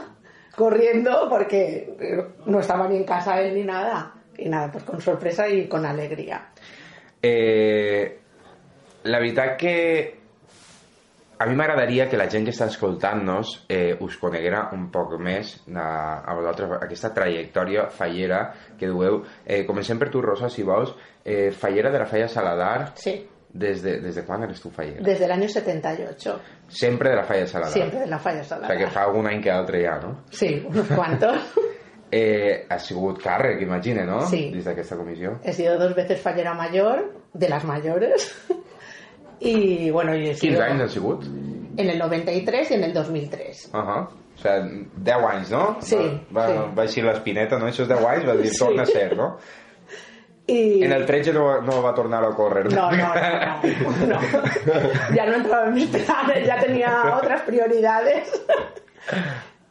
corriendo 0.56 1.28
porque 1.30 1.94
no 2.48 2.60
estaba 2.60 2.88
ni 2.88 2.98
en 2.98 3.04
casa 3.04 3.40
él 3.40 3.54
ni 3.54 3.64
nada. 3.64 4.14
Y 4.36 4.50
nada, 4.50 4.72
pues 4.72 4.84
con 4.84 5.00
sorpresa 5.00 5.48
y 5.48 5.68
con 5.68 5.86
alegría. 5.86 6.50
Eh, 7.22 8.20
la 9.04 9.20
veritat 9.20 9.58
que 9.58 10.17
a 11.40 11.46
mi 11.46 11.56
m'agradaria 11.56 12.08
que 12.10 12.18
la 12.18 12.26
gent 12.30 12.46
que 12.48 12.52
està 12.56 12.66
escoltant-nos 12.66 13.66
eh, 13.70 13.96
us 14.02 14.18
coneguera 14.18 14.70
un 14.74 14.88
poc 14.92 15.18
més 15.22 15.56
a, 15.76 16.24
a 16.26 16.34
vosaltres, 16.36 16.72
aquesta 16.82 17.14
trajectòria 17.14 17.88
fallera 17.94 18.54
que 18.80 18.88
dueu. 18.90 19.22
Eh, 19.46 19.64
comencem 19.68 20.00
per 20.02 20.10
tu, 20.10 20.22
Rosa, 20.22 20.50
si 20.50 20.64
vols. 20.64 20.96
Eh, 21.24 21.52
fallera 21.52 21.92
de 21.92 22.00
la 22.00 22.06
Falla 22.06 22.28
Saladar. 22.28 22.92
Sí, 22.96 23.18
Desde, 23.50 24.02
¿Desde 24.02 24.24
cuándo 24.26 24.46
eres 24.46 24.60
tu 24.62 24.70
fallera? 24.70 25.00
desde 25.02 25.24
el 25.26 25.32
año 25.32 25.48
78. 25.48 26.40
Sempre 26.68 27.10
de 27.12 27.16
la 27.16 27.24
Falla 27.24 27.48
Saladar. 27.48 27.72
Siempre 27.74 28.00
de 28.02 28.08
la 28.08 28.20
falla 28.20 28.42
O 28.42 28.44
salada. 28.44 28.68
sigui 28.68 28.84
que 28.84 28.92
fa 28.92 29.04
algun 29.08 29.26
any 29.26 29.42
que 29.42 29.50
altre 29.50 29.82
ja, 29.86 29.96
no? 30.04 30.24
Sí, 30.30 30.64
unos 30.68 30.86
cuantos. 30.88 31.38
Eh, 32.10 32.66
ha 32.70 32.78
sigut 32.80 33.18
càrrec, 33.20 33.62
imagine, 33.62 34.06
no? 34.06 34.22
Sí. 34.30 34.46
Des 34.54 34.64
d'aquesta 34.64 34.96
comissió. 34.96 35.34
He 35.44 35.52
sido 35.52 35.78
dos 35.78 35.94
veces 35.94 36.22
fallera 36.22 36.54
mayor, 36.54 37.02
de 37.34 37.50
las 37.50 37.66
mayores. 37.66 38.30
Y 39.40 39.90
bueno, 39.92 40.16
y 40.16 40.30
he 40.30 40.36
Quins 40.36 40.60
anys 40.60 40.82
han 40.82 40.90
sigut? 40.90 41.24
en 41.78 41.90
el 41.90 42.00
93 42.00 42.72
y 42.72 42.74
en 42.74 42.84
el 42.84 42.94
2003. 42.94 43.70
Uh 43.74 43.78
-huh. 43.78 44.08
O 44.08 44.40
sigui, 44.40 44.88
10 44.98 45.16
anys, 45.32 45.52
no? 45.52 45.78
Sí, 45.80 45.96
Va, 46.36 46.48
sí. 46.48 46.54
va 46.78 46.82
així 46.84 47.02
l'espineta, 47.02 47.58
no? 47.60 47.68
Això 47.68 47.82
és 47.84 47.88
10 47.88 48.06
anys, 48.06 48.28
va 48.28 48.36
dir, 48.36 48.50
Sí. 48.50 48.60
torna 48.60 48.82
a 48.84 48.86
ser, 48.86 49.16
no? 49.18 49.38
Y... 50.50 50.82
En 50.84 50.94
el 50.94 51.06
13 51.06 51.34
no, 51.34 51.62
no 51.62 51.82
va 51.84 51.94
tornar 51.94 52.24
a 52.24 52.30
córrer. 52.34 52.72
No, 52.74 52.90
no, 52.90 52.98
no, 52.98 53.62
no, 54.08 54.08
no. 54.08 54.20
Ya 55.16 55.26
no 55.26 55.36
entraba 55.36 55.68
en 55.68 55.74
mis 55.74 55.88
planes, 55.88 56.48
ya 56.48 56.58
tenía 56.60 57.18
otras 57.22 57.42
prioridades. 57.42 58.30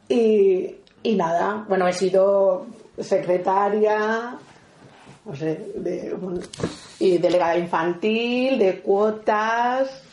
Y, 0.09 0.75
y 1.03 1.15
nada, 1.15 1.65
bueno, 1.67 1.85
he 1.87 1.93
sido 1.93 2.65
secretaria, 2.97 4.35
no 5.27 5.35
sé, 5.35 5.71
de, 5.75 6.15
y 6.99 7.17
delegada 7.17 7.57
infantil, 7.57 8.57
de 8.57 8.79
cuotas, 8.79 10.03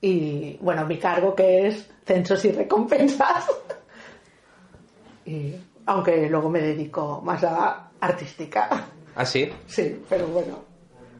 y 0.00 0.56
bueno, 0.60 0.86
mi 0.86 0.98
cargo 0.98 1.34
que 1.34 1.66
es 1.66 1.90
censos 2.06 2.44
y 2.44 2.52
recompensas. 2.52 3.46
Y, 5.24 5.54
aunque 5.86 6.28
luego 6.28 6.50
me 6.50 6.60
dedico 6.60 7.20
más 7.22 7.44
a 7.44 7.90
artística. 8.00 8.68
Ah, 9.14 9.24
sí? 9.24 9.48
Sí, 9.68 10.02
pero 10.08 10.26
bueno. 10.26 10.58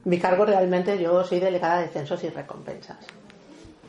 Mi 0.07 0.19
cargo 0.19 0.45
realmente 0.45 1.01
yo 1.01 1.23
soy 1.23 1.39
delegada 1.39 1.83
de 1.83 1.89
censos 1.89 2.25
y 2.25 2.29
recompensas. 2.29 2.99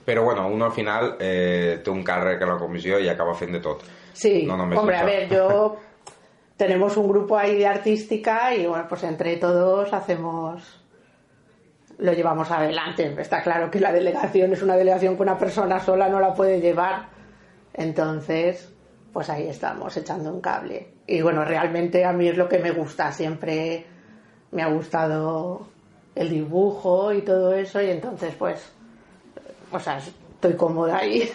Però 0.06 0.24
bueno, 0.24 0.48
uno 0.48 0.66
al 0.66 0.72
final 0.72 1.16
eh, 1.20 1.80
té 1.84 1.90
un 1.90 2.04
càrrec 2.04 2.42
a 2.44 2.48
la 2.50 2.58
comissió 2.60 3.00
i 3.00 3.08
acaba 3.10 3.34
fent 3.40 3.56
de 3.56 3.62
tot. 3.64 3.84
Sí, 4.14 4.44
No 4.46 4.54
hombre, 4.54 4.98
a 4.98 5.06
ver, 5.06 5.30
yo 5.30 5.78
tenemos 6.64 6.96
un 6.96 7.10
grupo 7.10 7.38
ahí 7.38 7.58
de 7.58 7.68
artística 7.68 8.56
y 8.56 8.66
bueno, 8.66 8.86
pues 8.88 9.04
entre 9.04 9.36
todos 9.36 9.92
hacemos 9.92 10.80
lo 11.98 12.14
llevamos 12.14 12.50
adelante. 12.52 13.14
Está 13.20 13.44
claro 13.44 13.70
que 13.70 13.82
la 13.82 13.92
delegación 13.92 14.54
es 14.54 14.62
una 14.62 14.78
delegación 14.78 15.18
que 15.18 15.24
una 15.24 15.38
persona 15.38 15.82
sola 15.82 16.08
no 16.08 16.22
la 16.22 16.34
puede 16.34 16.62
llevar. 16.62 17.10
Entonces, 17.74 18.72
pues 19.12 19.30
ahí 19.30 19.50
estamos 19.50 19.96
echando 19.98 20.34
un 20.34 20.40
cable. 20.40 20.88
Y 21.06 21.22
bueno, 21.22 21.44
realmente 21.44 22.06
a 22.06 22.14
mí 22.14 22.30
es 22.30 22.38
lo 22.38 22.48
que 22.48 22.60
me 22.60 22.72
gusta, 22.72 23.12
siempre 23.12 23.86
me 24.52 24.64
ha 24.64 24.68
gustado 24.68 25.68
el 26.16 26.30
dibujo 26.30 27.12
y 27.12 27.24
todo 27.24 27.54
eso 27.54 27.82
y 27.82 27.90
entonces 27.90 28.36
pues 28.36 28.72
o 29.70 29.80
sea, 29.80 29.98
estoy 29.98 30.54
cómoda 30.54 31.00
ahí. 31.00 31.30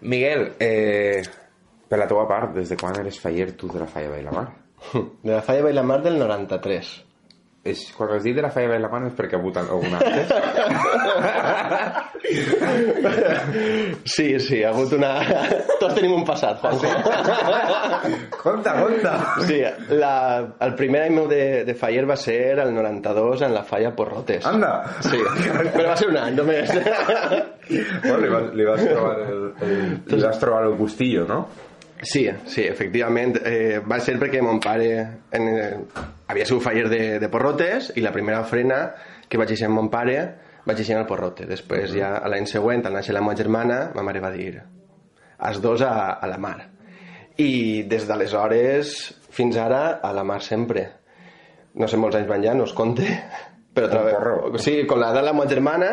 Miguel, 0.00 0.54
eh, 0.60 1.22
per 1.88 1.98
la 2.00 2.06
teua 2.10 2.26
part, 2.28 2.54
des 2.56 2.68
de 2.70 2.76
quan 2.80 2.96
eres 3.00 3.20
faller 3.20 3.52
tu 3.56 3.68
de 3.74 3.78
la 3.82 3.86
Falla 3.90 4.10
Bailamar? 4.14 4.46
De 4.94 5.32
la 5.32 5.42
Falla 5.42 5.62
Bailamar 5.68 6.02
del 6.04 6.18
93. 6.20 7.04
És, 7.68 7.80
quan 7.92 8.12
has 8.14 8.22
dit 8.24 8.36
de 8.36 8.40
la 8.44 8.48
Falla 8.54 8.68
Bailamar 8.76 9.02
és 9.08 9.16
perquè 9.18 9.36
ha 9.36 9.40
hagut 9.42 9.56
algun 9.60 9.94
acte? 9.98 10.22
Sí, 14.04 14.38
sí, 14.40 14.62
ha 14.64 14.70
hagut 14.70 14.92
una... 14.96 15.10
Tots 15.80 15.94
tenim 15.96 16.12
un 16.16 16.24
passat, 16.26 16.58
Juanjo. 16.60 16.88
conta, 18.42 18.74
conta! 18.82 19.12
Sí, 19.46 19.60
la, 19.94 20.12
el 20.66 20.74
primer 20.78 21.04
any 21.06 21.14
meu 21.16 21.28
de, 21.30 21.64
de 21.68 21.74
faller 21.78 22.04
va 22.08 22.16
ser 22.18 22.58
el 22.58 22.72
92 22.74 23.44
en 23.46 23.54
la 23.54 23.62
falla 23.68 23.94
Porrotes. 23.96 24.46
Anda! 24.48 24.72
Sí, 25.04 25.20
però 25.74 25.86
va 25.92 25.96
ser 26.00 26.10
un 26.10 26.18
any 26.20 26.36
només. 26.38 26.74
Bueno, 26.74 28.18
li, 28.24 28.32
vas, 28.32 28.50
li, 28.58 28.68
vas 28.68 28.84
trobar 28.84 29.14
el, 29.24 29.42
el, 29.68 29.78
li 30.08 30.22
vas 30.24 30.42
trobar 30.42 30.62
el 30.68 30.76
gustillo, 30.80 31.26
no? 31.28 31.40
Sí, 32.02 32.28
sí, 32.46 32.62
efectivament. 32.62 33.40
Eh, 33.44 33.80
va 33.82 33.98
ser 33.98 34.18
perquè 34.20 34.42
mon 34.44 34.60
pare 34.62 34.90
en, 35.34 35.48
eh, 35.48 36.04
havia 36.28 36.46
sigut 36.46 36.62
faller 36.62 36.86
de, 36.92 37.02
de 37.18 37.30
Porrotes 37.32 37.92
i 37.96 38.04
la 38.04 38.12
primera 38.14 38.42
ofrena 38.44 38.84
que 39.28 39.40
vaig 39.40 39.50
deixar 39.50 39.66
amb 39.70 39.80
mon 39.80 39.90
pare 39.90 40.20
vaig 40.68 40.76
deixar 40.82 40.98
al 41.00 41.08
Porrote. 41.08 41.46
Després, 41.48 41.94
ja 41.96 42.18
a 42.20 42.28
l'any 42.28 42.46
següent, 42.48 42.84
al 42.84 42.98
néixer 42.98 43.16
la 43.16 43.22
meva 43.24 43.36
germana, 43.38 43.78
ma 43.96 44.04
mare 44.04 44.20
va 44.20 44.32
dir 44.34 44.50
els 45.48 45.60
dos 45.64 45.84
a, 45.86 45.94
a 46.20 46.28
la 46.28 46.38
mar. 46.42 46.58
I 47.40 47.84
des 47.88 48.04
d'aleshores 48.08 48.96
fins 49.32 49.56
ara 49.56 50.00
a 50.04 50.12
la 50.12 50.26
mar 50.28 50.40
sempre. 50.44 50.84
No 51.78 51.88
sé 51.88 52.00
molts 52.00 52.18
anys 52.18 52.28
van 52.28 52.44
ja, 52.44 52.56
no 52.58 52.66
es 52.68 52.74
compte, 52.76 53.06
però 53.74 53.88
trobo... 53.92 54.58
Sí, 54.60 54.82
con 54.90 55.00
la 55.00 55.12
de 55.16 55.22
la 55.24 55.32
meva 55.32 55.48
germana 55.48 55.92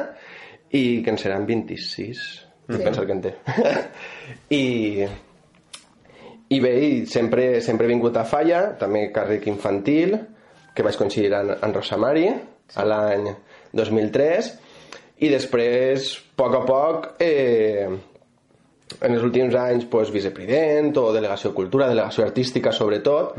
i 0.76 1.02
que 1.06 1.14
en 1.14 1.22
seran 1.22 1.46
26, 1.48 2.26
sí. 2.68 2.80
penso 2.82 3.06
que 3.06 3.16
en 3.16 3.24
té. 3.24 3.36
I, 4.60 4.64
i 6.50 6.60
bé, 6.62 6.74
i 6.86 7.06
sempre, 7.10 7.62
sempre 7.66 7.88
he 7.88 7.94
vingut 7.94 8.18
a 8.18 8.26
Falla, 8.28 8.76
també 8.80 9.08
càrrec 9.14 9.48
infantil, 9.50 10.18
que 10.76 10.84
vaig 10.86 10.98
coincidir 11.00 11.32
en, 11.34 11.56
en 11.56 11.74
Rosa 11.74 11.98
Mari, 11.98 12.28
a 12.76 12.86
l'any 12.86 13.30
2003, 13.74 14.52
i 15.26 15.32
després, 15.32 16.12
a 16.20 16.36
poc 16.38 16.58
a 16.58 16.62
poc, 16.68 17.08
eh, 17.24 17.88
en 18.96 19.16
els 19.16 19.24
últims 19.26 19.56
anys, 19.58 19.88
pues, 19.90 20.12
vicepresident 20.14 20.92
o 21.02 21.08
delegació 21.16 21.50
de 21.52 21.58
cultura, 21.58 21.90
delegació 21.90 22.26
artística 22.28 22.74
sobretot, 22.76 23.34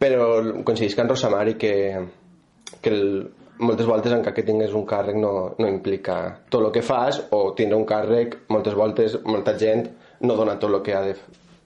però 0.00 0.30
coincideix 0.64 0.96
que 0.96 1.04
en 1.04 1.12
Rosa 1.12 1.30
Mari 1.32 1.54
que, 1.60 1.74
que 2.80 2.94
el, 2.94 3.04
moltes 3.60 3.86
voltes 3.86 4.12
encara 4.16 4.34
que 4.34 4.46
tingues 4.46 4.72
un 4.72 4.86
càrrec 4.88 5.18
no, 5.20 5.32
no 5.58 5.68
implica 5.68 6.16
tot 6.48 6.64
el 6.64 6.72
que 6.72 6.82
fas 6.82 7.20
o 7.36 7.42
tindre 7.56 7.76
un 7.76 7.84
càrrec 7.84 8.38
moltes 8.48 8.74
voltes 8.78 9.18
molta 9.28 9.52
gent 9.60 9.84
no 10.24 10.36
dona 10.38 10.56
tot 10.58 10.72
el 10.72 10.80
que 10.86 10.94
ha 10.96 11.02
de 11.04 11.14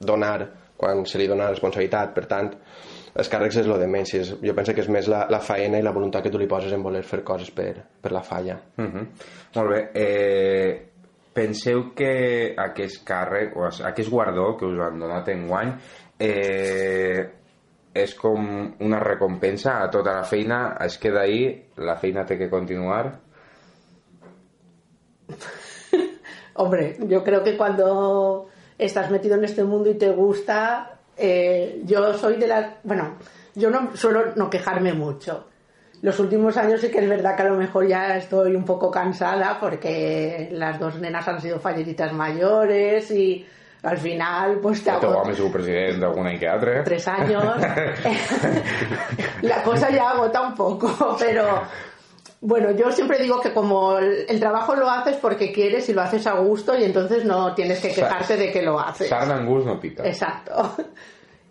donar 0.00 0.63
quan 0.84 1.04
se 1.08 1.20
li 1.20 1.30
dona 1.30 1.48
responsabilitat 1.48 2.14
per 2.14 2.28
tant 2.28 2.52
els 3.14 3.30
càrrecs 3.30 3.60
és 3.62 3.68
lo 3.70 3.78
de 3.78 3.86
menys 3.90 4.14
és, 4.18 4.32
jo 4.42 4.54
penso 4.56 4.74
que 4.74 4.82
és 4.82 4.90
més 4.90 5.08
la, 5.08 5.24
la 5.30 5.40
faena 5.40 5.78
i 5.80 5.84
la 5.86 5.94
voluntat 5.94 6.24
que 6.24 6.32
tu 6.34 6.40
li 6.40 6.50
poses 6.50 6.74
en 6.74 6.82
voler 6.84 7.04
fer 7.06 7.22
coses 7.26 7.52
per, 7.54 7.72
per 8.02 8.12
la 8.12 8.22
falla 8.26 8.58
Uh 8.76 8.84
-huh. 8.84 9.06
Molt 9.54 9.70
bé. 9.70 9.80
Eh, 9.94 10.70
penseu 11.34 11.94
que 11.94 12.54
aquest 12.56 13.04
càrrec, 13.06 13.56
o 13.56 13.66
aquest 13.66 14.10
guardó 14.10 14.56
que 14.56 14.66
us 14.66 14.78
han 14.80 14.98
donat 14.98 15.28
en 15.28 15.46
guany, 15.48 15.72
eh, 16.18 17.30
és 17.94 18.14
com 18.14 18.74
una 18.80 18.98
recompensa 18.98 19.82
a 19.82 19.90
tota 19.90 20.14
la 20.14 20.24
feina, 20.24 20.76
es 20.84 20.98
queda 20.98 21.20
ahí, 21.22 21.68
la 21.76 21.96
feina 21.96 22.24
té 22.24 22.38
que 22.38 22.50
continuar. 22.50 23.20
Hombre, 26.54 26.96
yo 27.08 27.22
creo 27.24 27.42
que 27.42 27.56
cuando 27.56 28.48
estás 28.78 29.10
metido 29.10 29.36
en 29.36 29.44
este 29.44 29.64
mundo 29.64 29.90
y 29.90 29.94
te 29.94 30.10
gusta, 30.10 30.98
eh, 31.16 31.82
yo 31.84 32.14
soy 32.14 32.36
de 32.36 32.46
las... 32.46 32.66
Bueno, 32.82 33.16
yo 33.54 33.70
no 33.70 33.96
suelo 33.96 34.32
no 34.36 34.50
quejarme 34.50 34.92
mucho. 34.92 35.46
Los 36.02 36.18
últimos 36.18 36.56
años 36.56 36.80
sí 36.80 36.90
que 36.90 36.98
es 36.98 37.08
verdad 37.08 37.34
que 37.34 37.42
a 37.42 37.48
lo 37.48 37.56
mejor 37.56 37.86
ya 37.86 38.16
estoy 38.16 38.54
un 38.54 38.64
poco 38.64 38.90
cansada 38.90 39.58
porque 39.58 40.48
las 40.52 40.78
dos 40.78 41.00
nenas 41.00 41.26
han 41.28 41.40
sido 41.40 41.58
falleritas 41.58 42.12
mayores 42.12 43.10
y 43.10 43.46
al 43.82 43.98
final 43.98 44.58
pues 44.60 44.82
te 44.82 44.90
hago 44.90 45.08
home 45.08 45.32
ha 45.32 45.34
sigut 45.34 45.52
president 45.52 46.00
d'algun 46.00 46.26
any 46.26 46.38
que 46.38 46.48
tres 46.84 47.08
años. 47.08 47.44
la 49.42 49.62
cosa 49.62 49.90
ya 49.90 50.10
agota 50.10 50.42
un 50.42 50.54
poco, 50.54 51.16
pero 51.18 51.62
bueno, 52.46 52.72
yo 52.72 52.92
siempre 52.92 53.18
digo 53.18 53.40
que 53.40 53.54
como 53.54 53.96
el, 53.96 54.26
el 54.28 54.38
trabajo 54.38 54.76
lo 54.76 54.90
haces 54.90 55.16
porque 55.16 55.50
quieres 55.50 55.88
y 55.88 55.94
lo 55.94 56.02
haces 56.02 56.26
a 56.26 56.34
gusto 56.34 56.78
y 56.78 56.84
entonces 56.84 57.24
no 57.24 57.54
tienes 57.54 57.80
que 57.80 57.88
quejarte 57.88 58.36
de 58.36 58.52
que 58.52 58.60
lo 58.60 58.78
haces. 58.78 59.08
Sarna 59.08 59.38
en 59.40 59.46
gust 59.46 59.66
no 59.66 59.80
pica. 59.80 60.06
Exacto. 60.06 60.76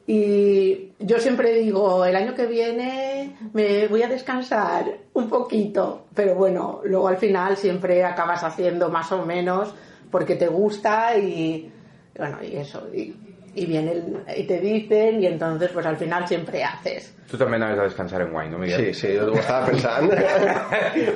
Y 0.05 0.91
yo 0.99 1.17
siempre 1.19 1.53
digo, 1.53 2.03
el 2.03 2.15
año 2.17 2.35
que 2.35 2.45
viene 2.45 3.37
me 3.53 3.87
voy 3.87 4.03
a 4.03 4.09
descansar 4.09 4.97
un 5.13 5.29
poquito, 5.29 6.07
pero 6.13 6.35
bueno, 6.35 6.81
luego 6.83 7.07
al 7.07 7.15
final 7.15 7.55
siempre 7.55 8.03
acabas 8.03 8.43
haciendo 8.43 8.89
más 8.89 9.13
o 9.13 9.25
menos 9.25 9.73
porque 10.11 10.35
te 10.35 10.49
gusta 10.49 11.17
y 11.17 11.71
bueno, 12.17 12.37
y 12.43 12.57
eso. 12.57 12.85
Y, 12.93 13.15
y 13.55 13.65
vienen 13.65 14.23
y 14.35 14.43
te 14.43 14.59
dicen 14.59 15.21
y 15.21 15.27
entonces 15.27 15.69
pues 15.73 15.85
al 15.85 15.97
final 15.97 16.27
siempre 16.27 16.63
haces. 16.63 17.11
Tu 17.29 17.37
també 17.39 17.55
anaves 17.57 17.79
a 17.79 17.83
descansar 17.87 18.21
en 18.21 18.31
guany, 18.33 18.49
no, 18.51 18.59
Miguel? 18.61 18.93
Sí, 18.93 18.93
sí, 18.93 19.17
ho 19.17 19.31
estava 19.33 19.65
pensant. 19.71 20.11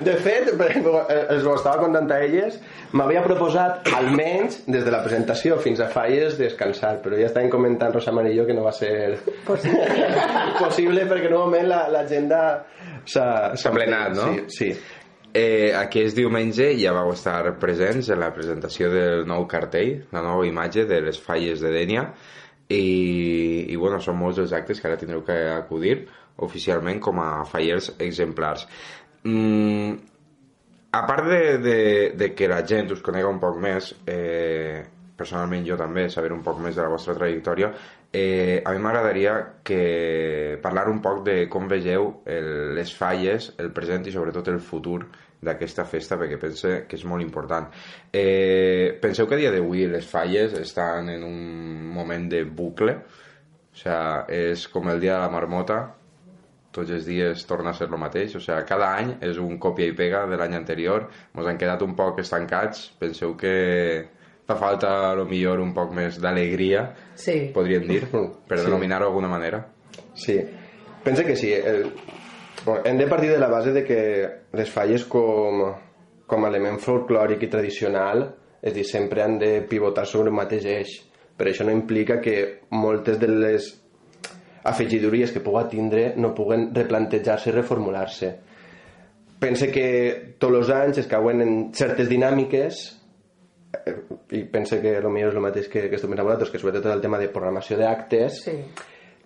De 0.01 0.15
fet, 0.23 0.47
els 0.49 1.43
ho 1.45 1.53
estava 1.53 1.77
contant 1.83 2.09
a 2.15 2.19
elles, 2.25 2.55
m'havia 2.97 3.21
proposat 3.25 3.89
almenys 3.93 4.63
des 4.65 4.85
de 4.87 4.93
la 4.93 5.03
presentació 5.03 5.59
fins 5.61 5.81
a 5.83 5.89
falles 5.93 6.39
descansar, 6.39 6.95
però 7.03 7.19
ja 7.19 7.27
estaven 7.29 7.51
comentant 7.53 7.93
Rosa 7.93 8.13
Marillo 8.15 8.47
que 8.47 8.55
no 8.57 8.63
va 8.65 8.73
ser 8.73 9.19
Possible. 9.45 9.85
possible 10.63 11.05
perquè 11.11 11.29
normalment 11.29 11.69
l'agenda 11.93 12.41
s'ha 13.05 13.27
S'ha 13.57 13.73
plenat, 13.75 14.15
no? 14.17 14.31
Sí, 14.47 14.71
sí. 14.71 14.71
Eh, 15.37 15.69
aquest 15.75 16.17
diumenge 16.17 16.71
ja 16.79 16.93
vau 16.95 17.11
estar 17.13 17.41
presents 17.61 18.09
en 18.09 18.21
la 18.23 18.31
presentació 18.33 18.89
del 18.89 19.25
nou 19.29 19.45
cartell, 19.51 20.07
la 20.15 20.23
nova 20.25 20.47
imatge 20.47 20.87
de 20.89 21.01
les 21.05 21.19
falles 21.21 21.61
de 21.61 21.73
Dènia, 21.75 22.07
i, 22.73 23.67
i 23.69 23.75
bueno, 23.77 23.99
són 24.01 24.17
molts 24.17 24.41
els 24.41 24.55
actes 24.57 24.81
que 24.81 24.89
ara 24.89 24.97
tindreu 24.99 25.21
que 25.27 25.35
acudir 25.53 25.99
oficialment 26.47 27.01
com 27.03 27.21
a 27.21 27.29
fallers 27.49 27.91
exemplars. 28.03 28.65
Mm, 29.27 29.93
a 30.97 31.03
part 31.05 31.29
de, 31.29 31.41
de, 31.61 31.77
de 32.17 32.31
que 32.33 32.49
la 32.49 32.63
gent 32.65 32.91
us 32.95 33.03
conega 33.05 33.29
un 33.29 33.41
poc 33.43 33.59
més, 33.61 33.91
eh, 34.09 34.81
personalment 35.17 35.65
jo 35.67 35.77
també, 35.77 36.07
saber 36.13 36.33
un 36.33 36.43
poc 36.45 36.59
més 36.63 36.77
de 36.77 36.81
la 36.81 36.91
vostra 36.93 37.15
trajectòria, 37.17 37.71
eh, 38.13 38.63
a 38.65 38.73
mi 38.73 38.81
m'agradaria 38.81 39.37
que 39.67 40.57
parlar 40.63 40.87
un 40.89 41.01
poc 41.05 41.23
de 41.27 41.37
com 41.51 41.69
vegeu 41.69 42.11
el, 42.25 42.51
les 42.77 42.93
falles, 42.95 43.51
el 43.61 43.73
present 43.75 44.07
i 44.07 44.13
sobretot 44.15 44.49
el 44.53 44.61
futur 44.63 45.03
d'aquesta 45.41 45.85
festa 45.85 46.17
perquè 46.17 46.39
pense 46.41 46.71
que 46.89 46.95
és 46.97 47.03
molt 47.05 47.21
important. 47.21 47.67
Eh, 48.11 48.97
penseu 49.01 49.27
que 49.27 49.35
a 49.35 49.37
dia 49.37 49.51
d'avui 49.53 49.85
les 49.87 50.07
falles 50.09 50.53
estan 50.57 51.09
en 51.13 51.23
un 51.23 51.37
moment 51.93 52.25
de 52.31 52.43
bucle? 52.43 52.95
O 52.97 53.77
sea, 53.77 54.25
és 54.27 54.67
com 54.73 54.89
el 54.89 54.99
dia 54.99 55.13
de 55.19 55.21
la 55.21 55.29
marmota, 55.29 55.77
tots 56.73 56.89
els 56.93 57.05
dies 57.05 57.45
torna 57.49 57.71
a 57.71 57.73
ser 57.77 57.87
el 57.89 57.97
mateix, 58.01 58.35
o 58.35 58.41
sea, 58.41 58.63
cada 58.65 58.89
any 58.97 59.15
és 59.25 59.37
un 59.41 59.57
còpia 59.61 59.85
i 59.89 59.93
pega 59.97 60.25
de 60.29 60.37
l'any 60.37 60.55
anterior, 60.57 61.07
ens 61.35 61.47
han 61.49 61.57
quedat 61.57 61.81
un 61.85 61.93
poc 61.97 62.19
estancats, 62.21 62.87
penseu 62.99 63.35
que 63.37 63.53
fa 64.47 64.55
falta 64.55 65.11
a 65.11 65.15
lo 65.17 65.25
millor 65.29 65.59
un 65.61 65.73
poc 65.75 65.91
més 65.93 66.17
d'alegria, 66.21 66.87
Sí. 67.15 67.51
podríem 67.53 67.85
dir, 67.87 68.03
per 68.09 68.57
Sí. 68.61 68.65
denominar-ho 68.65 69.05
d'alguna 69.09 69.27
manera. 69.29 69.63
Sí, 70.15 70.39
pensa 71.03 71.23
que 71.23 71.35
sí. 71.35 71.51
El... 71.53 71.91
Bueno, 72.67 72.81
hem 72.83 72.97
de 72.97 73.07
partir 73.07 73.29
de 73.31 73.39
la 73.39 73.47
base 73.47 73.71
de 73.71 73.85
que 73.85 73.99
les 74.51 74.69
falles 74.69 75.05
com, 75.07 75.61
com 76.27 76.43
a 76.43 76.49
element 76.51 76.81
folclòric 76.83 77.45
i 77.45 77.47
tradicional, 77.53 78.25
és 78.59 78.73
dir, 78.75 78.83
sempre 78.83 79.23
han 79.23 79.37
de 79.39 79.61
pivotar 79.69 80.03
sobre 80.03 80.27
el 80.27 80.35
mateix 80.35 80.65
eix. 80.67 80.95
Però 81.39 81.47
això 81.47 81.63
no 81.63 81.71
implica 81.71 82.17
que 82.19 82.33
moltes 82.75 83.21
de 83.21 83.29
les 83.31 83.69
afegidories 84.67 85.31
que 85.31 85.39
puga 85.45 85.63
tindre 85.71 86.09
no 86.19 86.33
puguen 86.35 86.67
replantejar-se 86.75 87.53
i 87.53 87.55
reformular-se. 87.55 88.33
Pense 89.39 89.71
que 89.71 89.87
tots 90.35 90.59
els 90.59 90.73
anys 90.75 90.99
es 91.05 91.07
cauen 91.07 91.45
en 91.45 91.55
certes 91.71 92.11
dinàmiques 92.11 92.81
eh, 93.79 93.95
i 94.35 94.43
pense 94.51 94.81
que 94.83 94.97
el 94.97 95.07
millor 95.07 95.31
és 95.31 95.39
el 95.39 95.47
mateix 95.47 95.71
que, 95.71 95.87
que 95.87 95.95
estem 95.95 96.11
pensant 96.11 96.27
vosaltres, 96.27 96.51
que 96.51 96.59
sobretot 96.59 96.91
el 96.91 97.07
tema 97.07 97.23
de 97.23 97.31
programació 97.31 97.79
d'actes, 97.79 98.43
Sí. 98.43 98.59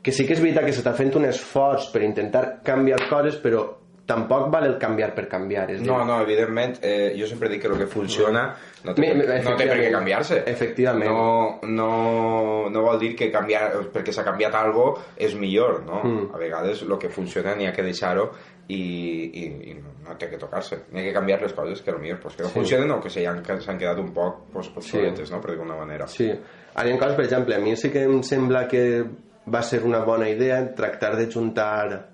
Que 0.01 0.11
sí 0.11 0.25
que 0.25 0.33
és 0.33 0.41
veritat 0.41 0.65
que 0.65 0.73
s'està 0.73 0.93
fent 0.97 1.13
un 1.15 1.25
esforç 1.29 1.91
per 1.93 2.01
intentar 2.03 2.61
canviar 2.65 3.07
coses, 3.09 3.37
però 3.41 3.67
tampoc 4.11 4.49
val 4.51 4.65
el 4.65 4.77
canviar 4.81 5.13
per 5.15 5.27
canviar. 5.29 5.69
És 5.71 5.77
a 5.79 5.83
dir, 5.83 5.87
No, 5.91 6.03
no, 6.03 6.21
evidentment, 6.21 6.79
eh, 6.81 7.13
jo 7.15 7.27
sempre 7.27 7.47
dic 7.47 7.61
que 7.61 7.67
el 7.69 7.77
que 7.77 7.85
funciona 7.87 8.55
no 8.83 8.93
té, 8.95 9.01
Mi- 9.01 9.13
no 9.13 9.55
té 9.55 9.67
per 9.69 9.77
què 9.77 9.91
canviar-se. 9.93 10.41
Efectivament. 10.51 11.09
No, 11.09 11.59
no, 11.63 12.69
no 12.69 12.81
vol 12.81 12.99
dir 12.99 13.15
que 13.15 13.31
canviar, 13.31 13.69
perquè 13.93 14.11
s'ha 14.11 14.25
canviat 14.25 14.55
algo 14.55 14.97
és 15.15 15.35
millor, 15.35 15.83
no? 15.85 16.01
Mm. 16.03 16.35
A 16.35 16.37
vegades 16.41 16.81
el 16.81 16.97
que 16.99 17.09
funciona 17.09 17.55
n'hi 17.55 17.67
ha 17.67 17.71
que 17.73 17.83
deixar-ho 17.83 18.31
i, 18.67 18.81
i, 18.81 19.45
i 19.71 19.77
no 20.03 20.17
té 20.17 20.27
que 20.29 20.37
tocar-se. 20.41 20.81
N'hi 20.91 21.01
ha 21.01 21.03
que 21.03 21.13
canviar 21.13 21.41
les 21.41 21.53
coses 21.53 21.81
que 21.81 21.93
potser 21.93 22.19
pues, 22.19 22.35
que 22.35 22.43
no 22.43 22.49
Sí. 22.49 22.53
funcionen 22.59 22.91
o 22.91 22.99
que 22.99 23.09
s'han 23.09 23.77
quedat 23.77 23.99
un 23.99 24.11
poc 24.13 24.47
pues, 24.51 24.71
obsoletes, 24.75 25.31
no? 25.31 25.39
Per 25.39 25.51
dir-ho 25.51 25.63
manera. 25.63 26.07
Sí. 26.07 26.29
Ara, 26.73 26.89
en 26.89 26.97
coses, 26.97 27.15
per 27.15 27.25
exemple, 27.25 27.55
a 27.55 27.59
mi 27.59 27.75
sí 27.77 27.89
que 27.91 28.03
em 28.03 28.21
sembla 28.23 28.67
que 28.67 29.05
va 29.45 29.61
ser 29.65 29.81
una 29.83 30.03
bona 30.05 30.29
idea 30.29 30.61
tractar 30.75 31.15
de 31.17 31.27
juntar 31.31 32.11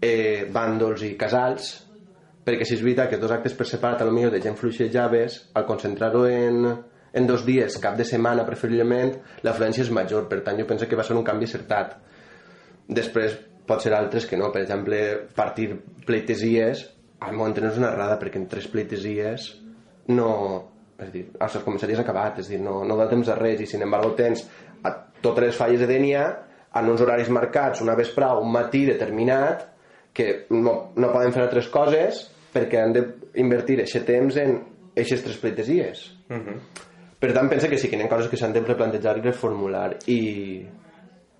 eh, 0.00 0.46
bàndols 0.52 1.04
i 1.06 1.14
casals, 1.20 1.72
perquè 2.44 2.66
si 2.66 2.76
és 2.76 2.84
veritat 2.84 3.10
que 3.10 3.20
dos 3.20 3.32
actes 3.32 3.54
per 3.56 3.66
separat, 3.68 4.02
potser 4.04 4.30
de 4.32 4.40
gent 4.42 4.56
fluixejaves, 4.56 5.40
al 5.54 5.66
concentrar-ho 5.68 6.24
en, 6.28 6.64
en 7.12 7.26
dos 7.28 7.44
dies, 7.46 7.78
cap 7.82 7.96
de 7.96 8.06
setmana 8.08 8.46
preferiblement, 8.48 9.14
l'afluència 9.44 9.84
és 9.84 9.92
major, 9.94 10.26
per 10.28 10.40
tant 10.46 10.58
jo 10.58 10.66
penso 10.68 10.88
que 10.88 10.98
va 10.98 11.06
ser 11.06 11.16
un 11.16 11.26
canvi 11.26 11.48
acertat. 11.48 11.96
Després 12.88 13.36
pot 13.68 13.82
ser 13.84 13.94
altres 13.94 14.26
que 14.26 14.38
no, 14.40 14.50
per 14.50 14.64
exemple, 14.64 14.98
partir 15.36 15.70
pleitesies, 16.06 16.88
al 17.20 17.36
meu 17.36 17.46
entendre 17.46 17.70
és 17.74 17.80
una 17.80 17.92
errada, 17.92 18.18
perquè 18.20 18.40
en 18.40 18.48
tres 18.50 18.68
pleitesies 18.72 19.54
no... 20.12 20.30
És 21.00 21.08
a 21.08 21.12
dir, 21.14 21.22
els 21.40 21.54
començaries 21.64 22.00
acabat, 22.02 22.42
és 22.42 22.48
a 22.50 22.52
dir, 22.52 22.58
no, 22.60 22.82
no 22.84 22.96
da 22.98 23.06
temps 23.08 23.30
a 23.32 23.36
res, 23.38 23.62
i 23.64 23.66
sin 23.68 23.80
embargo 23.86 24.10
tens 24.18 24.42
a 24.84 24.90
totes 25.24 25.46
les 25.46 25.56
falles 25.56 25.80
de 25.80 25.86
Dènia 25.88 26.26
en 26.78 26.90
uns 26.90 27.02
horaris 27.02 27.30
marcats, 27.32 27.82
una 27.82 27.96
vesprà 27.98 28.34
o 28.36 28.44
un 28.44 28.52
matí 28.54 28.84
determinat, 28.86 29.66
que 30.12 30.46
no, 30.50 30.92
no 30.96 31.12
poden 31.12 31.32
fer 31.34 31.44
altres 31.44 31.68
coses 31.70 32.24
perquè 32.50 32.80
han 32.82 32.94
d'invertir 32.96 33.78
aquest 33.80 34.06
temps 34.08 34.36
en 34.42 34.56
aquestes 34.90 35.22
tres 35.26 35.38
pleitesies. 35.42 36.04
Per 37.20 37.32
tant, 37.36 37.48
pensa 37.50 37.68
que 37.68 37.78
sí 37.78 37.88
que 37.88 37.98
hi 37.98 38.02
ha 38.02 38.10
coses 38.10 38.30
que 38.30 38.38
s'han 38.40 38.54
de 38.56 38.62
replantejar 38.64 39.18
i 39.18 39.24
reformular 39.26 39.88
i... 40.08 40.20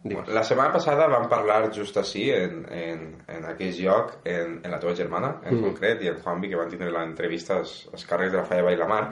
Digues. 0.03 0.29
La 0.33 0.41
setmana 0.49 0.73
passada 0.73 1.05
vam 1.13 1.27
parlar 1.29 1.67
just 1.77 1.97
així, 2.01 2.31
en, 2.33 2.63
en, 2.73 3.01
en 3.29 3.45
aquell 3.51 3.75
lloc, 3.83 4.15
en, 4.25 4.55
en 4.65 4.71
la 4.73 4.79
teva 4.81 4.95
germana, 4.97 5.35
en 5.45 5.59
Mm. 5.59 5.63
concret, 5.67 6.01
i 6.03 6.09
en 6.09 6.23
Juanvi, 6.23 6.49
que 6.49 6.57
van 6.57 6.71
tindre 6.73 6.89
l'entrevista 6.91 7.59
als, 7.59 7.75
als 7.93 8.07
càrrecs 8.09 8.33
de 8.33 8.39
la 8.39 8.45
Falla 8.49 8.63
Vall 8.65 8.79
la 8.81 8.87
Mar. 8.89 9.03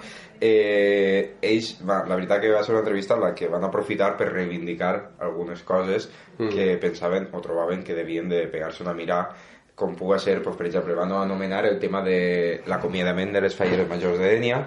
Eh, 0.41 1.37
ells, 1.43 1.75
va, 1.85 2.01
la 2.09 2.17
veritat 2.17 2.41
que 2.41 2.53
va 2.55 2.63
ser 2.65 2.73
una 2.73 2.81
entrevista 2.81 3.15
en 3.19 3.21
la 3.27 3.35
que 3.35 3.49
van 3.53 3.65
aprofitar 3.69 4.15
per 4.17 4.31
reivindicar 4.33 4.95
algunes 5.21 5.63
coses 5.63 6.09
Mm. 6.39 6.49
que 6.55 6.79
pensaven 6.79 7.29
o 7.33 7.41
trobaven 7.43 7.83
que 7.83 7.95
devien 7.95 8.29
de 8.31 8.47
pegar-se 8.47 8.85
una 8.85 8.95
mirada 8.95 9.35
com 9.79 9.95
puga 9.97 10.19
ser, 10.19 10.41
pues, 10.43 10.57
per 10.59 10.67
exemple, 10.67 10.95
van 10.99 11.13
anomenar 11.15 11.63
el 11.69 11.79
tema 11.79 12.03
de 12.03 12.63
l'acomiadament 12.67 13.33
de 13.33 13.41
les 13.45 13.55
falleres 13.55 13.89
majors 13.89 14.19
de 14.19 14.27
Dènia. 14.33 14.59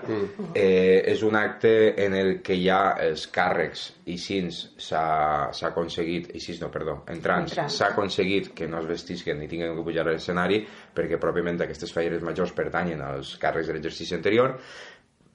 Eh, 0.55 1.03
és 1.11 1.21
un 1.27 1.35
acte 1.35 1.73
en 2.05 2.15
el 2.15 2.31
que 2.41 2.55
ja 2.61 2.95
els 3.03 3.27
càrrecs 3.27 3.89
i 4.07 4.17
cins 4.17 4.61
s'ha 4.79 5.51
s'ha 5.51 5.67
aconseguit, 5.73 6.31
i 6.33 6.39
cins 6.39 6.61
no, 6.63 6.71
perdó, 6.71 7.01
entrants, 7.11 7.51
Entrants. 7.51 7.75
s'ha 7.77 7.91
aconseguit 7.91 8.53
que 8.55 8.67
no 8.71 8.79
es 8.79 8.87
vestisquen 8.87 9.39
ni 9.39 9.47
tinguin 9.51 9.75
que 9.75 9.83
pujar 9.83 10.07
a 10.07 10.11
l'escenari 10.13 10.63
perquè 10.95 11.19
pròpiament 11.19 11.59
aquestes 11.61 11.91
falleres 11.93 12.23
majors 12.23 12.55
pertanyen 12.55 13.01
als 13.01 13.35
càrrecs 13.41 13.67
de 13.67 13.73
l'exercici 13.77 14.15
anterior 14.15 14.57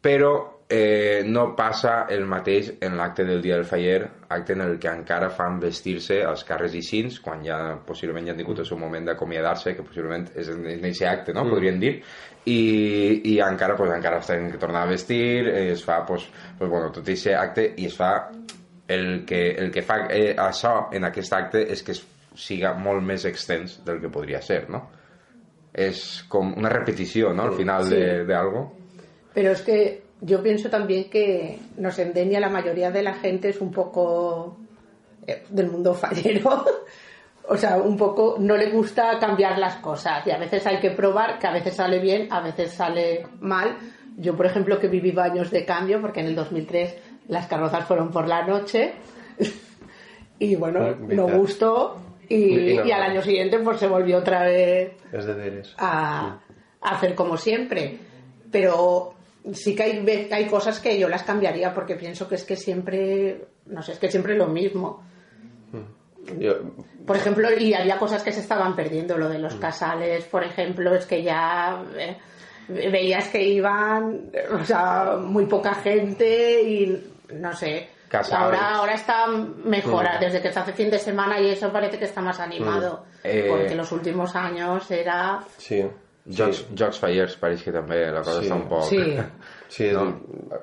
però 0.02 0.55
eh, 0.68 1.22
no 1.24 1.54
passa 1.54 2.06
el 2.10 2.24
mateix 2.26 2.72
en 2.82 2.96
l'acte 2.98 3.24
del 3.24 3.40
dia 3.42 3.54
del 3.54 3.64
faller, 3.64 4.00
acte 4.28 4.52
en 4.56 4.62
el 4.64 4.78
que 4.82 4.88
encara 4.90 5.28
fan 5.30 5.60
vestir-se 5.62 6.22
els 6.26 6.42
carres 6.44 6.74
i 6.74 6.82
cins, 6.82 7.20
quan 7.22 7.44
ja 7.46 7.58
possiblement 7.86 8.26
ja 8.26 8.32
han 8.34 8.40
tingut 8.40 8.58
el 8.64 8.66
seu 8.66 8.78
moment 8.78 9.06
d'acomiadar-se, 9.06 9.76
que 9.76 9.84
possiblement 9.86 10.26
és 10.34 10.48
en 10.50 10.66
aquest 10.72 11.02
acte, 11.06 11.32
no? 11.36 11.44
Mm. 11.44 11.54
podríem 11.54 11.78
dir, 11.80 11.92
i, 12.46 12.58
i 13.32 13.38
encara, 13.42 13.76
pues, 13.78 13.92
encara 13.94 14.20
tenen 14.26 14.50
que 14.50 14.58
tornar 14.58 14.82
a 14.82 14.90
vestir, 14.90 15.46
eh, 15.48 15.70
es 15.72 15.84
fa 15.84 16.04
pues, 16.06 16.26
pues, 16.58 16.70
bueno, 16.70 16.90
tot 16.90 17.06
aquest 17.06 17.28
acte 17.34 17.72
i 17.76 17.86
es 17.86 17.96
fa 17.96 18.30
el 18.88 19.24
que, 19.26 19.50
el 19.58 19.70
que 19.74 19.82
fa 19.82 20.06
eh, 20.10 20.34
això 20.38 20.88
en 20.94 21.04
aquest 21.08 21.32
acte 21.34 21.62
és 21.72 21.82
que 21.82 21.92
es 21.94 22.04
siga 22.36 22.74
molt 22.74 23.02
més 23.02 23.24
extens 23.24 23.80
del 23.86 23.98
que 24.02 24.10
podria 24.12 24.42
ser, 24.42 24.66
no? 24.70 24.82
És 25.72 26.24
com 26.28 26.52
una 26.56 26.68
repetició, 26.68 27.32
¿no? 27.32 27.44
Al 27.50 27.54
final 27.56 27.84
Sí. 27.84 27.94
de, 27.94 28.24
de 28.26 28.34
algo. 28.34 28.76
Pero 29.34 29.50
es 29.50 29.62
que 29.62 30.05
yo 30.20 30.42
pienso 30.42 30.70
también 30.70 31.10
que 31.10 31.58
nos 31.76 31.98
endenia 31.98 32.40
la 32.40 32.48
mayoría 32.48 32.90
de 32.90 33.02
la 33.02 33.14
gente 33.14 33.50
es 33.50 33.60
un 33.60 33.70
poco 33.70 34.56
eh, 35.26 35.44
del 35.50 35.70
mundo 35.70 35.94
fallero. 35.94 36.64
o 37.48 37.56
sea, 37.56 37.76
un 37.76 37.96
poco 37.96 38.36
no 38.38 38.56
le 38.56 38.70
gusta 38.70 39.18
cambiar 39.18 39.58
las 39.58 39.76
cosas 39.76 40.26
y 40.26 40.30
a 40.30 40.38
veces 40.38 40.66
hay 40.66 40.78
que 40.80 40.90
probar, 40.90 41.38
que 41.38 41.46
a 41.46 41.52
veces 41.52 41.74
sale 41.74 41.98
bien, 41.98 42.28
a 42.32 42.40
veces 42.40 42.72
sale 42.72 43.26
mal. 43.40 43.76
Yo, 44.16 44.34
por 44.36 44.46
ejemplo, 44.46 44.78
que 44.80 44.88
viví 44.88 45.14
años 45.18 45.50
de 45.50 45.64
cambio, 45.64 46.00
porque 46.00 46.20
en 46.20 46.26
el 46.26 46.34
2003 46.34 46.96
las 47.28 47.46
carrozas 47.46 47.84
fueron 47.84 48.10
por 48.10 48.26
la 48.26 48.46
noche 48.46 48.94
y 50.38 50.54
bueno, 50.56 50.80
no 51.16 51.28
gustó 51.38 51.98
y, 52.28 52.70
Y 52.72 52.76
no- 52.76 52.84
y 52.86 52.90
al 52.92 53.02
año 53.02 53.22
siguiente 53.22 53.58
pues 53.58 53.78
se 53.78 53.86
volvió 53.86 54.18
otra 54.18 54.42
vez 54.44 54.92
a 55.78 56.38
hacer 56.80 57.14
como 57.14 57.36
siempre. 57.36 57.98
Pero 58.50 59.12
sí 59.52 59.74
que 59.74 59.82
hay, 59.82 60.28
hay 60.30 60.46
cosas 60.46 60.80
que 60.80 60.98
yo 60.98 61.08
las 61.08 61.22
cambiaría 61.22 61.72
porque 61.72 61.96
pienso 61.96 62.28
que 62.28 62.36
es 62.36 62.44
que 62.44 62.56
siempre, 62.56 63.46
no 63.66 63.82
sé, 63.82 63.92
es 63.92 63.98
que 63.98 64.10
siempre 64.10 64.36
lo 64.36 64.46
mismo. 64.48 65.02
Jo, 65.72 66.54
Por 67.06 67.16
ejemplo, 67.16 67.48
y 67.56 67.72
había 67.74 67.98
cosas 67.98 68.22
que 68.22 68.32
se 68.32 68.40
estaban 68.40 68.74
perdiendo, 68.74 69.16
lo 69.16 69.28
de 69.28 69.38
los 69.38 69.54
casales, 69.56 70.24
por 70.24 70.42
ejemplo, 70.42 70.94
es 70.94 71.06
que 71.06 71.22
ya 71.22 71.84
eh, 71.96 72.16
veías 72.68 73.28
que 73.28 73.42
iban, 73.42 74.30
o 74.52 74.64
sea, 74.64 75.16
muy 75.20 75.46
poca 75.46 75.74
gente 75.74 76.62
y 76.62 77.12
no 77.34 77.52
sé. 77.52 77.90
Ahora, 78.32 78.76
ahora 78.76 78.94
está 78.94 79.26
mejor, 79.26 80.06
desde 80.20 80.40
que 80.40 80.52
se 80.52 80.58
hace 80.58 80.72
fin 80.72 80.90
de 80.90 80.98
semana 80.98 81.40
y 81.40 81.50
eso 81.50 81.72
parece 81.72 81.98
que 81.98 82.04
está 82.04 82.20
más 82.20 82.38
animado. 82.40 83.04
Eh, 83.22 83.46
Porque 83.48 83.74
los 83.74 83.90
últimos 83.92 84.34
años 84.36 84.88
era... 84.90 85.40
Sí. 85.58 85.84
Jocs, 86.26 86.64
Jocs 86.74 86.98
Fires 87.02 87.36
pareix 87.38 87.62
que 87.62 87.72
també 87.72 88.00
la 88.10 88.22
cosa 88.22 88.40
Sí. 88.40 88.46
està 88.48 88.56
un 88.56 88.68
poc... 88.68 88.82
Sí. 88.90 89.02
Sí, 89.68 89.88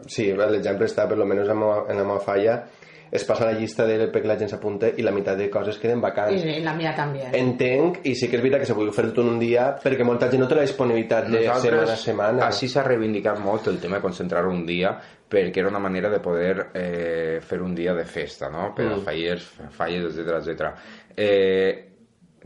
sí 0.08 0.30
l'exemple 0.32 0.88
està, 0.88 1.10
per 1.10 1.18
lo 1.20 1.26
menos 1.28 1.50
en 1.52 1.60
la, 1.60 1.84
en 1.92 1.98
la 2.00 2.04
meva 2.08 2.22
falla, 2.24 2.64
es 3.14 3.26
passa 3.28 3.46
la 3.46 3.54
llista 3.54 3.84
de 3.86 4.08
què 4.10 4.22
la 4.26 4.38
gent 4.40 4.50
s'apunta 4.50 4.88
i 4.98 5.04
la 5.06 5.12
meitat 5.14 5.38
de 5.38 5.50
coses 5.52 5.78
queden 5.78 6.00
vacants. 6.02 6.42
Y 6.42 6.62
la 6.62 6.74
mía 6.74 6.96
también. 6.96 7.36
Entenc, 7.36 8.00
i 8.10 8.16
sí 8.16 8.30
que 8.32 8.40
és 8.40 8.42
veritat 8.42 8.64
que 8.64 8.66
se 8.72 8.74
pugui 8.74 8.90
fer 8.96 9.06
tot 9.12 9.20
en 9.22 9.34
un 9.36 9.40
dia, 9.44 9.68
perquè 9.84 10.08
molta 10.08 10.32
gent 10.32 10.42
no 10.42 10.48
té 10.50 10.56
la 10.58 10.64
disponibilitat 10.66 11.28
de 11.30 11.44
setmana 11.44 11.84
a 11.94 11.98
setmana. 12.00 12.48
Així 12.48 12.72
s'ha 12.72 12.82
reivindicat 12.88 13.38
molt 13.44 13.68
el 13.70 13.78
tema 13.84 14.00
de 14.00 14.08
concentrar 14.08 14.48
un 14.50 14.66
dia 14.66 14.96
perquè 15.30 15.62
era 15.62 15.70
una 15.70 15.80
manera 15.84 16.10
de 16.10 16.20
poder 16.22 16.68
eh, 16.74 17.40
fer 17.46 17.62
un 17.62 17.76
dia 17.76 17.94
de 17.94 18.06
festa, 18.06 18.50
no? 18.50 18.72
Per 18.74 18.88
als 18.88 19.04
fallers, 19.06 19.46
falles, 19.78 20.18
etc 20.18 20.40
etc. 20.40 20.72
Eh, 21.16 21.93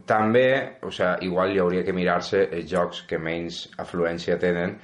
també, 0.06 0.78
o 0.84 0.92
sea, 0.92 1.18
igual 1.22 1.52
hi 1.56 1.60
hauria 1.60 1.84
que 1.84 1.94
mirar-se 1.94 2.44
els 2.52 2.70
jocs 2.70 3.02
que 3.10 3.18
menys 3.18 3.68
afluència 3.82 4.38
tenen, 4.40 4.78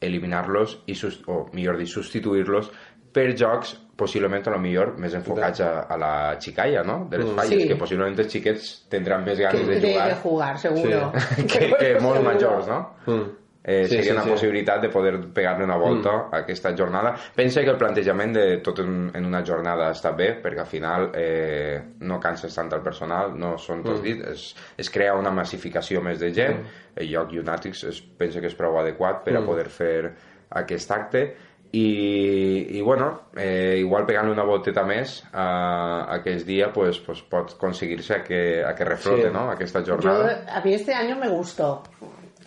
eliminar-los 0.00 0.78
i, 0.86 0.94
o 1.26 1.48
millor 1.52 1.78
dir, 1.80 1.86
substituir-los 1.90 2.70
per 3.12 3.32
jocs 3.34 3.72
possiblement 3.98 4.46
a 4.46 4.52
lo 4.54 4.60
millor 4.62 4.92
més 5.00 5.14
enfocats 5.18 5.60
a, 5.64 5.70
a 5.90 5.96
la 5.98 6.12
xicalla, 6.38 6.84
no? 6.86 7.00
De 7.10 7.18
les 7.18 7.32
falles, 7.34 7.62
Sí. 7.64 7.68
que 7.68 7.76
possiblement 7.80 8.14
els 8.20 8.30
xiquets 8.30 8.68
tindran 8.92 9.24
més 9.26 9.40
ganes 9.40 9.66
de, 9.66 9.74
de 9.74 9.80
de 9.80 9.92
jugar 9.92 10.14
jugar, 10.22 10.52
seguro. 10.58 11.12
que, 11.50 11.64
que 11.80 11.94
molts 12.00 12.20
Seguro. 12.20 12.22
majors, 12.28 12.68
no? 12.68 12.78
Mm. 13.06 13.28
Eh, 13.68 13.82
Sí, 13.84 13.96
seria 13.96 14.04
sí, 14.04 14.10
una 14.16 14.22
sí. 14.24 14.30
possibilitat 14.30 14.80
de 14.80 14.88
poder 14.88 15.18
pegar-li 15.36 15.62
una 15.66 15.76
volta 15.76 16.14
a 16.32 16.38
aquesta 16.38 16.70
jornada. 16.74 17.10
Pensa 17.36 17.60
que 17.60 17.68
el 17.68 17.76
plantejament 17.76 18.32
de 18.32 18.46
tot 18.64 18.78
en, 18.80 19.10
en 19.12 19.26
una 19.28 19.42
jornada 19.44 19.90
està 19.92 20.14
bé, 20.16 20.30
perquè 20.40 20.62
al 20.64 20.70
final 20.70 21.10
eh, 21.12 21.78
no 22.00 22.16
canses 22.18 22.54
tant 22.56 22.72
el 22.72 22.80
personal, 22.80 23.34
no 23.36 23.58
són 23.60 23.82
tots 23.84 24.00
dits, 24.02 24.24
es, 24.32 24.46
es 24.80 24.88
crea 24.90 25.12
una 25.20 25.30
massificació 25.36 26.00
més 26.00 26.16
de 26.18 26.32
gent, 26.32 26.62
el 26.96 27.10
lloc 27.12 27.36
Unatics 27.36 27.84
es 27.92 28.00
pensa 28.00 28.40
que 28.40 28.48
és 28.48 28.56
prou 28.56 28.78
adequat 28.80 29.20
per 29.28 29.36
a 29.36 29.44
poder 29.44 29.68
fer 29.68 30.14
aquest 30.48 30.90
acte, 30.96 31.26
i, 31.70 32.78
i 32.78 32.80
bueno, 32.80 33.28
eh, 33.36 33.76
igual 33.82 34.06
pegant 34.08 34.30
una 34.32 34.44
volteta 34.48 34.86
més 34.88 35.18
a, 35.32 35.44
a 35.44 36.14
aquell 36.16 36.40
dia 36.48 36.70
pues, 36.72 36.96
pues 37.04 37.20
pot 37.28 37.52
aconseguir-se 37.58 38.14
a 38.16 38.22
que, 38.24 38.40
a 38.64 38.72
que 38.74 38.86
reflote 38.88 39.26
Sí. 39.28 39.32
no? 39.34 39.50
aquesta 39.52 39.82
Yo, 39.84 39.98
jornada. 39.98 40.46
a 40.48 40.62
mí 40.64 40.72
este 40.72 40.94
año 40.94 41.16
me 41.20 41.28
gustó, 41.28 41.82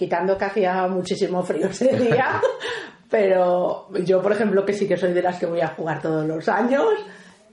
quitando 0.01 0.35
que 0.35 0.45
hacía 0.45 0.87
muchísimo 0.87 1.43
frío 1.43 1.67
ese 1.67 1.95
día, 1.95 2.41
pero 3.07 3.87
yo, 4.03 4.19
por 4.19 4.31
ejemplo, 4.31 4.65
que 4.65 4.73
sí 4.73 4.87
que 4.87 4.97
soy 4.97 5.13
de 5.13 5.21
las 5.21 5.37
que 5.37 5.45
voy 5.45 5.61
a 5.61 5.67
jugar 5.67 6.01
todos 6.01 6.25
los 6.25 6.49
años, 6.49 6.87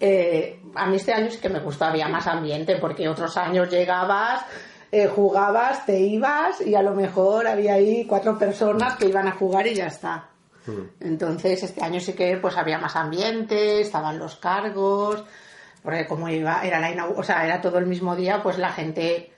eh, 0.01 0.59
a 0.74 0.86
mí 0.86 0.96
este 0.96 1.12
año 1.12 1.30
sí 1.30 1.40
que 1.42 1.51
me 1.51 1.61
gustó, 1.61 1.84
había 1.84 2.09
más 2.09 2.26
ambiente, 2.26 2.78
porque 2.80 3.07
otros 3.07 3.36
años 3.36 3.68
llegabas, 3.68 4.46
eh, 4.90 5.09
jugabas, 5.09 5.84
te 5.84 6.01
ibas 6.01 6.62
y 6.62 6.74
a 6.74 6.80
lo 6.80 6.94
mejor 6.94 7.46
había 7.46 7.74
ahí 7.74 8.07
cuatro 8.07 8.38
personas 8.38 8.96
que 8.96 9.09
iban 9.09 9.28
a 9.28 9.32
jugar 9.32 9.66
y 9.66 9.74
ya 9.74 9.88
está. 9.88 10.30
Entonces 11.01 11.62
este 11.62 11.82
año 11.82 12.01
sí 12.01 12.14
que 12.14 12.38
pues 12.38 12.57
había 12.57 12.78
más 12.78 12.96
ambiente, 12.96 13.82
estaban 13.82 14.18
los 14.18 14.36
cargos, 14.36 15.22
porque 15.82 16.07
como 16.07 16.30
iba, 16.30 16.62
era 16.62 16.78
la 16.78 17.07
o 17.07 17.22
sea, 17.22 17.44
era 17.44 17.61
todo 17.61 17.76
el 17.76 17.86
mismo 17.86 18.16
día, 18.16 18.42
pues 18.42 18.57
la 18.57 18.72
gente 18.72 19.32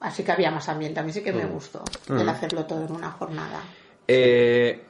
así 0.00 0.24
que 0.24 0.32
había 0.32 0.50
más 0.50 0.68
ambiente. 0.68 1.00
A 1.00 1.02
mí 1.02 1.12
sí 1.12 1.22
que 1.22 1.32
me 1.32 1.46
gustó 1.46 1.82
el 2.08 2.28
hacerlo 2.28 2.66
todo 2.66 2.84
en 2.84 2.92
una 2.92 3.10
jornada. 3.10 3.62
Eh, 4.08 4.82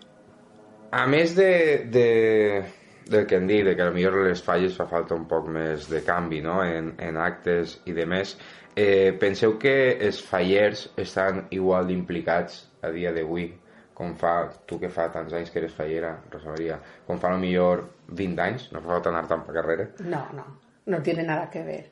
a 0.90 1.06
més 1.06 1.34
de, 1.36 1.86
de, 1.88 2.64
del 3.08 3.26
que 3.26 3.36
hem 3.36 3.46
dit, 3.48 3.64
de 3.64 3.76
que 3.76 3.86
potser 3.92 4.24
les 4.26 4.42
falles 4.44 4.74
fa 4.76 4.88
falta 4.90 5.16
un 5.16 5.24
poc 5.28 5.48
més 5.52 5.88
de 5.90 6.02
canvi 6.04 6.40
no? 6.44 6.62
en, 6.64 6.94
en 7.00 7.20
actes 7.20 7.78
i 7.88 7.94
de 7.96 8.06
més, 8.08 8.34
eh, 8.76 9.12
penseu 9.20 9.58
que 9.60 9.96
els 10.00 10.22
fallers 10.24 10.88
estan 11.00 11.46
igual 11.50 11.88
d'implicats 11.88 12.64
a 12.82 12.90
dia 12.92 13.12
d'avui 13.12 13.50
com 13.94 14.14
fa, 14.18 14.34
tu 14.66 14.78
que 14.80 14.90
fa 14.90 15.08
tants 15.14 15.32
anys 15.36 15.52
que 15.52 15.60
eres 15.60 15.74
fallera, 15.76 16.14
Rosa 16.32 16.50
Maria, 16.50 16.78
com 17.06 17.20
fa 17.22 17.30
millor 17.38 17.84
20 18.08 18.44
anys, 18.44 18.68
no 18.72 18.80
fa 18.82 18.96
falta 18.96 19.12
anar 19.12 19.26
tant 19.30 19.44
per 19.46 19.54
carrera. 19.60 19.88
No, 20.00 20.24
no, 20.36 20.46
no 20.86 21.02
tiene 21.02 21.24
nada 21.28 21.50
que 21.50 21.62
ver. 21.62 21.84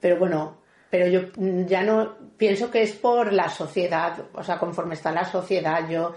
Pero 0.00 0.18
bueno, 0.18 0.58
pero 0.90 1.06
yo 1.08 1.20
ya 1.66 1.82
no 1.82 2.16
pienso 2.36 2.70
que 2.70 2.82
es 2.82 2.92
por 2.92 3.32
la 3.32 3.48
sociedad, 3.48 4.16
o 4.34 4.42
sea, 4.42 4.58
conforme 4.58 4.94
está 4.94 5.12
la 5.12 5.24
sociedad, 5.24 5.88
yo 5.88 6.14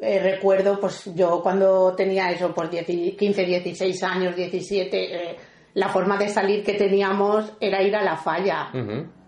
eh, 0.00 0.20
recuerdo, 0.20 0.78
pues 0.80 1.10
yo 1.14 1.42
cuando 1.42 1.94
tenía 1.94 2.30
eso, 2.30 2.54
pues 2.54 2.70
10 2.70 3.16
15, 3.16 3.44
16 3.44 4.02
años, 4.04 4.36
17, 4.36 5.30
eh, 5.30 5.36
la 5.74 5.88
forma 5.88 6.16
de 6.16 6.28
salir 6.28 6.64
que 6.64 6.74
teníamos 6.74 7.52
era 7.60 7.82
ir 7.82 7.94
a 7.94 8.02
la 8.02 8.16
falla. 8.16 8.70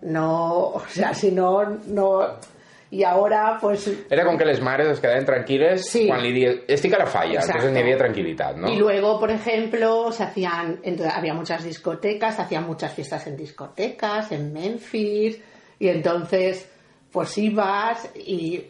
No, 0.01 0.59
o 0.69 0.83
sea, 0.87 1.13
si 1.13 1.31
no, 1.31 1.63
no. 1.87 2.21
Y 2.93 3.03
ahora, 3.05 3.57
pues 3.61 3.87
Era 4.09 4.25
com 4.25 4.37
que 4.37 4.43
les 4.43 4.59
mares 4.61 4.87
es 4.91 4.99
quedaven 4.99 5.23
tranquil·les 5.25 5.85
Sí. 5.89 6.07
quan 6.09 6.21
li 6.21 6.33
dies, 6.33 6.57
estic 6.67 6.93
a 6.93 6.97
la 6.99 7.05
falla, 7.05 7.39
Exacto. 7.39 7.51
entonces 7.63 7.71
n'hi 7.71 7.81
havia 7.81 7.97
tranquil·litat, 7.97 8.57
no? 8.57 8.67
Y 8.69 8.75
luego, 8.75 9.17
por 9.17 9.31
ejemplo, 9.31 10.11
se 10.11 10.23
hacían, 10.23 10.79
entonces, 10.83 11.15
había 11.15 11.33
muchas 11.33 11.63
discotecas, 11.63 12.35
se 12.35 12.41
hacían 12.41 12.67
muchas 12.67 12.93
fiestas 12.93 13.25
en 13.27 13.37
discotecas, 13.37 14.33
en 14.33 14.51
Memphis, 14.51 15.39
y 15.79 15.87
entonces, 15.87 16.69
pues 17.13 17.37
ibas 17.37 18.09
y 18.13 18.65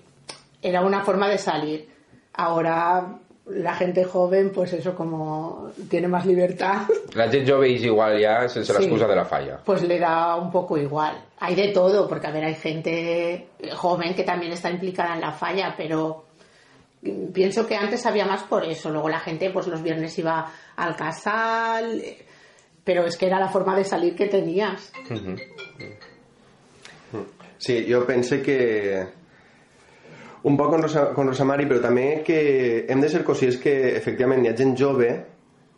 era 0.61 0.81
una 0.81 1.03
forma 1.03 1.27
de 1.27 1.39
salir. 1.39 1.89
Ahora 2.33 3.17
la 3.53 3.73
gente 3.75 4.03
joven, 4.03 4.51
pues 4.53 4.73
eso 4.73 4.95
como 4.95 5.69
tiene 5.89 6.07
más 6.07 6.25
libertad, 6.25 6.83
La 7.13 7.29
gent 7.29 7.47
jove 7.49 7.73
és 7.73 7.83
igual 7.83 8.19
ja 8.21 8.47
sense 8.47 8.71
Sí. 8.73 8.79
l'excusa 8.79 9.07
de 9.07 9.15
la 9.15 9.25
falla. 9.25 9.59
pues 9.65 9.81
le 9.83 9.99
da 9.99 10.35
un 10.35 10.49
poco 10.51 10.77
igual. 10.77 11.21
Hay 11.39 11.55
de 11.55 11.69
todo, 11.69 12.07
porque 12.07 12.27
a 12.27 12.31
ver, 12.31 12.45
hay 12.45 12.55
gente 12.55 13.47
joven 13.75 14.13
que 14.15 14.23
también 14.23 14.51
está 14.53 14.69
implicada 14.69 15.15
en 15.15 15.21
la 15.21 15.31
falla, 15.31 15.73
pero 15.75 16.25
pienso 17.33 17.65
que 17.67 17.75
antes 17.75 18.05
había 18.05 18.25
más 18.25 18.43
por 18.43 18.63
eso. 18.63 18.89
Luego 18.91 19.09
la 19.09 19.19
gente, 19.19 19.49
pues 19.51 19.67
los 19.67 19.81
viernes 19.81 20.17
iba 20.19 20.51
al 20.75 20.95
casal, 20.95 22.01
pero 22.83 23.05
es 23.05 23.17
que 23.17 23.25
era 23.27 23.39
la 23.39 23.49
forma 23.49 23.75
de 23.75 23.83
salir 23.83 24.15
que 24.15 24.27
tenías. 24.27 24.91
Sí, 27.57 27.85
jo 27.91 28.05
pense 28.05 28.41
que 28.41 29.05
un 30.43 30.57
poc 30.57 30.71
con, 30.73 30.81
Rosa, 30.81 31.05
con 31.15 31.29
Rosamari, 31.29 31.67
però 31.69 31.81
també 31.83 32.07
que 32.25 32.39
hem 32.89 33.01
de 33.03 33.09
ser 33.11 33.23
conscients 33.27 33.59
que 33.61 33.75
efectivament 33.97 34.45
hi 34.45 34.49
ha 34.49 34.57
gent 34.57 34.73
jove 34.79 35.11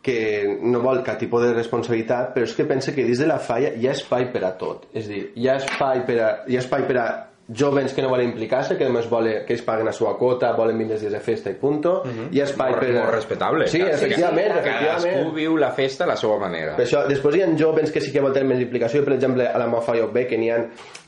que 0.04 0.58
no 0.60 0.82
vol 0.84 1.00
cap 1.04 1.16
tipus 1.20 1.46
de 1.46 1.54
responsabilitat, 1.54 2.34
però 2.34 2.44
és 2.44 2.52
que 2.56 2.66
pensa 2.68 2.92
que 2.92 3.04
dins 3.06 3.22
de 3.22 3.28
la 3.28 3.38
falla 3.40 3.72
hi 3.72 3.88
ha 3.88 3.94
espai 3.96 4.28
per 4.32 4.42
a 4.44 4.52
tot. 4.60 4.84
És 4.92 5.08
a 5.08 5.12
dir, 5.14 5.22
hi 5.40 5.48
ha 5.48 5.56
espai 5.62 6.04
per 6.08 6.18
a, 6.20 6.32
hi 6.48 6.58
ha 6.58 6.64
espai 6.64 6.84
per 6.88 6.98
a 7.00 7.06
jovens 7.48 7.92
que 7.92 8.02
no 8.02 8.08
volen 8.08 8.30
implicar-se, 8.30 8.76
que 8.78 8.86
només 8.88 9.08
volen 9.10 9.44
que 9.44 9.52
ells 9.52 9.64
paguen 9.66 9.88
la 9.88 9.92
seva 9.92 10.14
quota, 10.16 10.52
volen 10.56 10.78
vindre 10.80 10.96
dies 11.00 11.12
de 11.12 11.20
festa 11.20 11.52
i 11.52 11.58
punto. 11.60 11.98
Hi 12.32 12.40
ha 12.40 12.46
espai 12.48 12.72
Molt, 12.72 12.80
per 12.80 12.94
molt 12.96 13.12
respectable. 13.12 13.68
Sí, 13.68 13.82
efectivament, 13.84 14.56
efectivament. 14.56 15.04
Cadascú 15.04 15.36
viu 15.36 15.58
la 15.60 15.70
festa 15.76 16.06
a 16.06 16.12
la 16.14 16.16
seva 16.20 16.38
manera. 16.40 16.74
Per 16.78 16.86
això, 16.86 17.04
després 17.10 17.36
hi 17.36 17.44
ha 17.44 17.50
jovens 17.60 17.92
que 17.92 18.00
sí 18.00 18.12
que 18.14 18.24
volen 18.24 18.48
més 18.48 18.64
implicació, 18.64 19.04
per 19.04 19.16
exemple, 19.18 19.46
a 19.48 19.60
la 19.60 19.68
meva 19.68 19.84
falla 19.84 20.08
bé, 20.14 20.26
que 20.30 20.40
n'hi 20.40 20.50
ha 20.54 20.62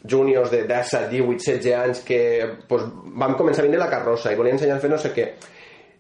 juniors 0.06 0.52
de 0.52 0.64
17, 0.68 1.08
18, 1.14 1.44
16 1.48 1.76
anys 1.80 2.04
que 2.06 2.20
pues, 2.68 2.84
vam 3.16 3.36
començar 3.38 3.64
a 3.64 3.68
vindre 3.68 3.80
la 3.80 3.90
carrossa 3.90 4.32
i 4.32 4.38
volien 4.38 4.58
ensenyar 4.58 4.76
a 4.76 4.82
fer 4.84 4.92
no 4.92 5.00
sé 5.00 5.12
què, 5.16 5.30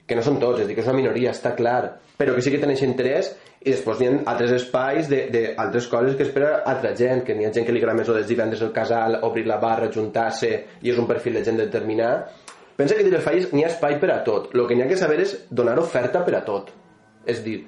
que 0.06 0.14
no 0.14 0.22
són 0.22 0.38
tots, 0.38 0.62
és 0.62 0.68
dir, 0.68 0.76
que 0.76 0.84
és 0.84 0.88
una 0.88 1.00
minoria, 1.00 1.32
està 1.34 1.52
clar, 1.58 1.80
però 2.16 2.34
que 2.34 2.44
sí 2.44 2.52
que 2.54 2.60
tenen 2.62 2.78
interès 2.86 3.32
i 3.66 3.72
després 3.72 4.00
hi 4.00 4.06
ha 4.06 4.12
altres 4.30 4.52
espais 4.54 5.08
d'altres 5.10 5.88
coses 5.90 6.14
que 6.16 6.22
espera 6.28 6.60
altra 6.70 6.92
gent, 6.96 7.24
que 7.26 7.34
n'hi 7.34 7.48
ha 7.48 7.52
gent 7.52 7.66
que 7.66 7.74
li 7.74 7.82
agrada 7.82 7.98
més 7.98 8.10
o 8.12 8.14
dels 8.14 8.28
divendres 8.28 8.62
al 8.62 8.70
casal, 8.72 9.18
obrir 9.26 9.46
la 9.50 9.58
barra, 9.62 9.90
juntar-se 9.92 10.52
i 10.82 10.92
és 10.92 11.00
un 11.02 11.08
perfil 11.10 11.40
de 11.40 11.42
gent 11.48 11.58
determinat. 11.58 12.30
Pensa 12.78 12.94
que 12.94 13.02
dins 13.02 13.18
els 13.18 13.24
falles 13.24 13.50
n'hi 13.50 13.64
ha 13.66 13.72
espai 13.72 13.98
per 13.98 14.12
a 14.14 14.20
tot. 14.22 14.52
El 14.54 14.66
que 14.68 14.76
n'hi 14.76 14.84
ha 14.84 14.90
que 14.90 15.00
saber 15.00 15.18
és 15.24 15.34
donar 15.50 15.78
oferta 15.82 16.22
per 16.22 16.36
a 16.38 16.44
tot. 16.46 16.70
És 17.26 17.42
dir, 17.42 17.58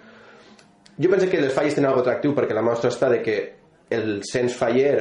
jo 0.99 1.11
penso 1.11 1.27
que 1.31 1.43
les 1.43 1.55
falles 1.57 1.75
tenen 1.75 1.91
algo 1.91 2.05
atractiu 2.05 2.37
perquè 2.37 2.55
la 2.55 2.63
mostra 2.63 2.93
està 2.95 3.11
de 3.11 3.23
que 3.25 3.39
el 3.91 4.21
cens 4.29 4.55
faller 4.55 4.95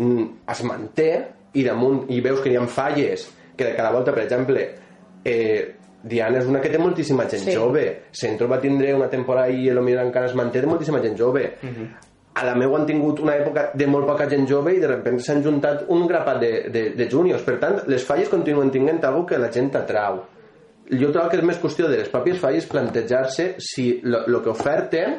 mm, 0.00 0.26
es 0.50 0.62
manté 0.66 1.10
i 1.54 1.62
damunt 1.66 2.08
i 2.10 2.18
veus 2.24 2.42
que 2.42 2.50
hi 2.50 2.58
ha 2.58 2.66
falles 2.66 3.28
que 3.54 3.66
de 3.68 3.76
cada 3.76 3.92
volta, 3.94 4.14
per 4.16 4.24
exemple 4.24 4.64
eh, 5.22 5.76
Diana 6.02 6.38
és 6.40 6.46
una 6.48 6.60
que 6.60 6.70
té 6.72 6.78
moltíssima 6.78 7.26
gent 7.28 7.42
Sí. 7.44 7.54
jove. 7.56 8.02
Centro 8.12 8.48
va 8.48 8.60
tindre 8.60 8.94
una 8.94 9.08
temporada 9.10 9.48
i 9.48 9.68
potser 9.68 10.00
encara 10.00 10.26
es 10.26 10.34
manté 10.34 10.60
de 10.60 10.66
moltíssima 10.66 11.00
gent 11.02 11.18
jove. 11.18 11.44
A 12.34 12.44
la 12.46 12.54
meu 12.54 12.74
han 12.76 12.86
tingut 12.86 13.18
una 13.20 13.34
època 13.36 13.70
de 13.74 13.86
molt 13.86 14.06
poca 14.06 14.28
gent 14.30 14.46
jove 14.48 14.72
i 14.76 14.80
de 14.80 14.86
repente 14.86 15.22
s'han 15.22 15.42
juntat 15.42 15.84
un 15.88 16.06
grapat 16.06 16.38
de, 16.40 16.52
de, 16.70 16.82
de 16.96 17.08
juniors 17.10 17.42
per 17.42 17.58
tant 17.58 17.82
les 17.88 18.04
falles 18.06 18.28
continuen 18.30 18.70
tinguent 18.70 19.02
algo 19.04 19.26
que 19.26 19.36
la 19.38 19.50
gent 19.52 19.74
atrau. 19.76 20.22
Jo 20.90 21.10
trobo 21.12 21.28
que 21.28 21.36
és 21.36 21.44
més 21.44 21.58
qüestió 21.60 21.88
de 21.88 21.98
les 21.98 22.08
pròpies 22.08 22.38
falles 22.38 22.66
plantejar-se 22.66 23.56
si 23.58 24.00
el 24.02 24.40
que 24.42 24.50
oferten 24.50 25.18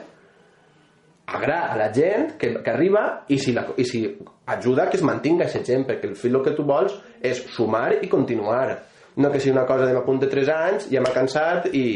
agrada 1.27 1.71
a 1.73 1.77
la 1.77 1.93
gent 1.93 2.37
que, 2.37 2.61
que 2.63 2.69
arriba 2.71 3.23
i 3.29 3.37
si, 3.39 3.53
la, 3.53 3.67
i 3.77 3.85
si 3.85 4.01
ajuda 4.47 4.89
que 4.89 4.97
es 4.97 5.03
mantinga 5.03 5.45
aquesta 5.45 5.63
gent 5.63 5.85
perquè 5.87 6.09
el 6.09 6.15
fil 6.19 6.35
el 6.35 6.43
que 6.43 6.55
tu 6.57 6.63
vols 6.67 6.97
és 7.21 7.43
sumar 7.55 7.93
i 8.01 8.09
continuar 8.11 8.79
no 9.17 9.31
que 9.31 9.39
sigui 9.39 9.55
una 9.55 9.65
cosa 9.67 9.87
de 9.87 9.95
m'apunte 9.97 10.29
3 10.31 10.53
anys 10.55 10.87
ja 10.91 11.01
m'ha 11.03 11.15
cansat 11.15 11.67
i, 11.73 11.87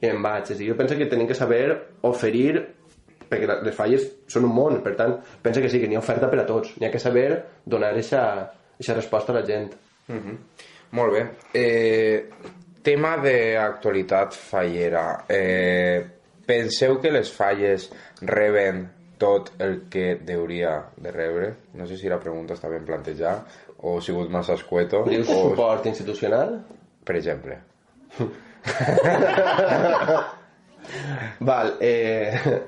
i 0.00 0.10
em 0.10 0.20
vaig 0.22 0.52
és 0.52 0.58
dir, 0.58 0.68
jo 0.72 0.76
penso 0.78 0.98
que 0.98 1.08
tenim 1.08 1.28
que 1.30 1.38
saber 1.38 1.64
oferir 2.08 2.60
perquè 3.30 3.46
les 3.62 3.76
falles 3.76 4.06
són 4.30 4.48
un 4.48 4.54
món, 4.54 4.80
per 4.82 4.96
tant, 4.98 5.14
pensa 5.42 5.62
que 5.62 5.70
sí, 5.70 5.78
que 5.78 5.88
n'hi 5.88 5.98
ha 5.98 6.02
oferta 6.02 6.28
per 6.30 6.40
a 6.42 6.46
tots. 6.48 6.74
N'hi 6.80 6.88
ha 6.88 6.90
que 6.90 6.98
saber 6.98 7.28
donar 7.62 7.92
aquesta 7.92 8.96
resposta 8.96 9.30
a 9.30 9.38
la 9.38 9.44
gent. 9.46 9.68
Molt 10.98 11.14
bé. 11.14 11.20
Eh, 11.54 12.24
tema 12.82 13.16
d'actualitat 13.22 14.34
fallera. 14.34 15.04
Eh, 15.30 16.02
penseu 16.46 16.98
que 16.98 17.12
les 17.14 17.30
falles 17.30 17.86
reben 18.26 18.88
tot 19.20 19.52
el 19.60 19.84
que 19.92 20.16
deuria 20.26 20.74
de 20.96 21.12
rebre? 21.14 21.52
No 21.76 21.86
sé 21.86 22.00
si 22.00 22.10
la 22.10 22.18
pregunta 22.18 22.56
està 22.56 22.70
ben 22.72 22.86
plantejada 22.88 23.44
o 23.82 23.96
ha 23.98 24.04
sigut 24.04 24.30
massa 24.30 24.54
escueto. 24.58 25.04
Dius 25.08 25.28
o, 25.28 25.50
suport 25.50 25.86
institucional? 25.90 26.60
per 27.04 27.16
exemple. 27.16 27.58
Val, 31.40 31.76
eh... 31.80 32.62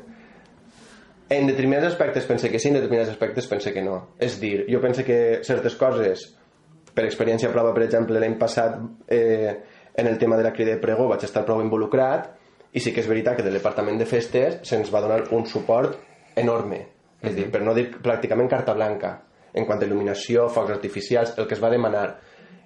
En 1.33 1.47
determinats 1.49 1.87
aspectes 1.87 2.27
pense 2.29 2.51
que 2.51 2.59
sí, 2.61 2.69
en 2.69 2.75
determinats 2.77 3.09
aspectes 3.09 3.47
pense 3.49 3.73
que 3.73 3.81
no. 3.81 4.09
És 4.21 4.35
dir, 4.41 4.67
jo 4.69 4.81
pense 4.83 5.05
que 5.07 5.41
certes 5.47 5.77
coses, 5.81 6.27
per 6.93 7.07
experiència 7.07 7.49
prova, 7.55 7.73
per 7.73 7.87
exemple, 7.87 8.21
l'any 8.21 8.37
passat 8.41 8.77
eh, 9.09 9.55
en 9.97 10.07
el 10.11 10.19
tema 10.21 10.37
de 10.37 10.45
la 10.45 10.53
crida 10.53 10.75
de 10.75 10.83
pregó 10.83 11.09
vaig 11.09 11.25
estar 11.25 11.47
prou 11.49 11.63
involucrat 11.65 12.29
i 12.77 12.81
sí 12.85 12.93
que 12.93 13.01
és 13.01 13.09
veritat 13.09 13.39
que 13.39 13.47
del 13.47 13.57
departament 13.57 13.99
de 14.03 14.09
festes 14.11 14.61
se'ns 14.69 14.93
va 14.93 15.01
donar 15.05 15.23
un 15.33 15.47
suport 15.49 15.97
enorme. 16.37 16.83
És 17.23 17.33
dir, 17.39 17.47
per 17.55 17.63
no 17.65 17.73
dir 17.79 17.89
pràcticament 17.95 18.51
carta 18.51 18.77
blanca 18.77 19.23
en 19.55 19.67
quant 19.69 19.81
a 19.81 19.87
il·luminació, 19.87 20.49
focs 20.53 20.73
artificials, 20.75 21.35
el 21.39 21.49
que 21.49 21.55
es 21.57 21.63
va 21.63 21.71
demanar. 21.73 22.07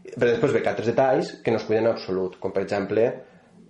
Però 0.07 0.29
després 0.31 0.53
ve 0.55 0.63
que 0.63 0.71
altres 0.71 0.87
detalls 0.93 1.33
que 1.43 1.51
no 1.51 1.59
es 1.59 1.65
cuiden 1.67 1.89
en 1.89 1.93
absolut, 1.95 2.39
com 2.41 2.53
per 2.55 2.63
exemple 2.63 3.09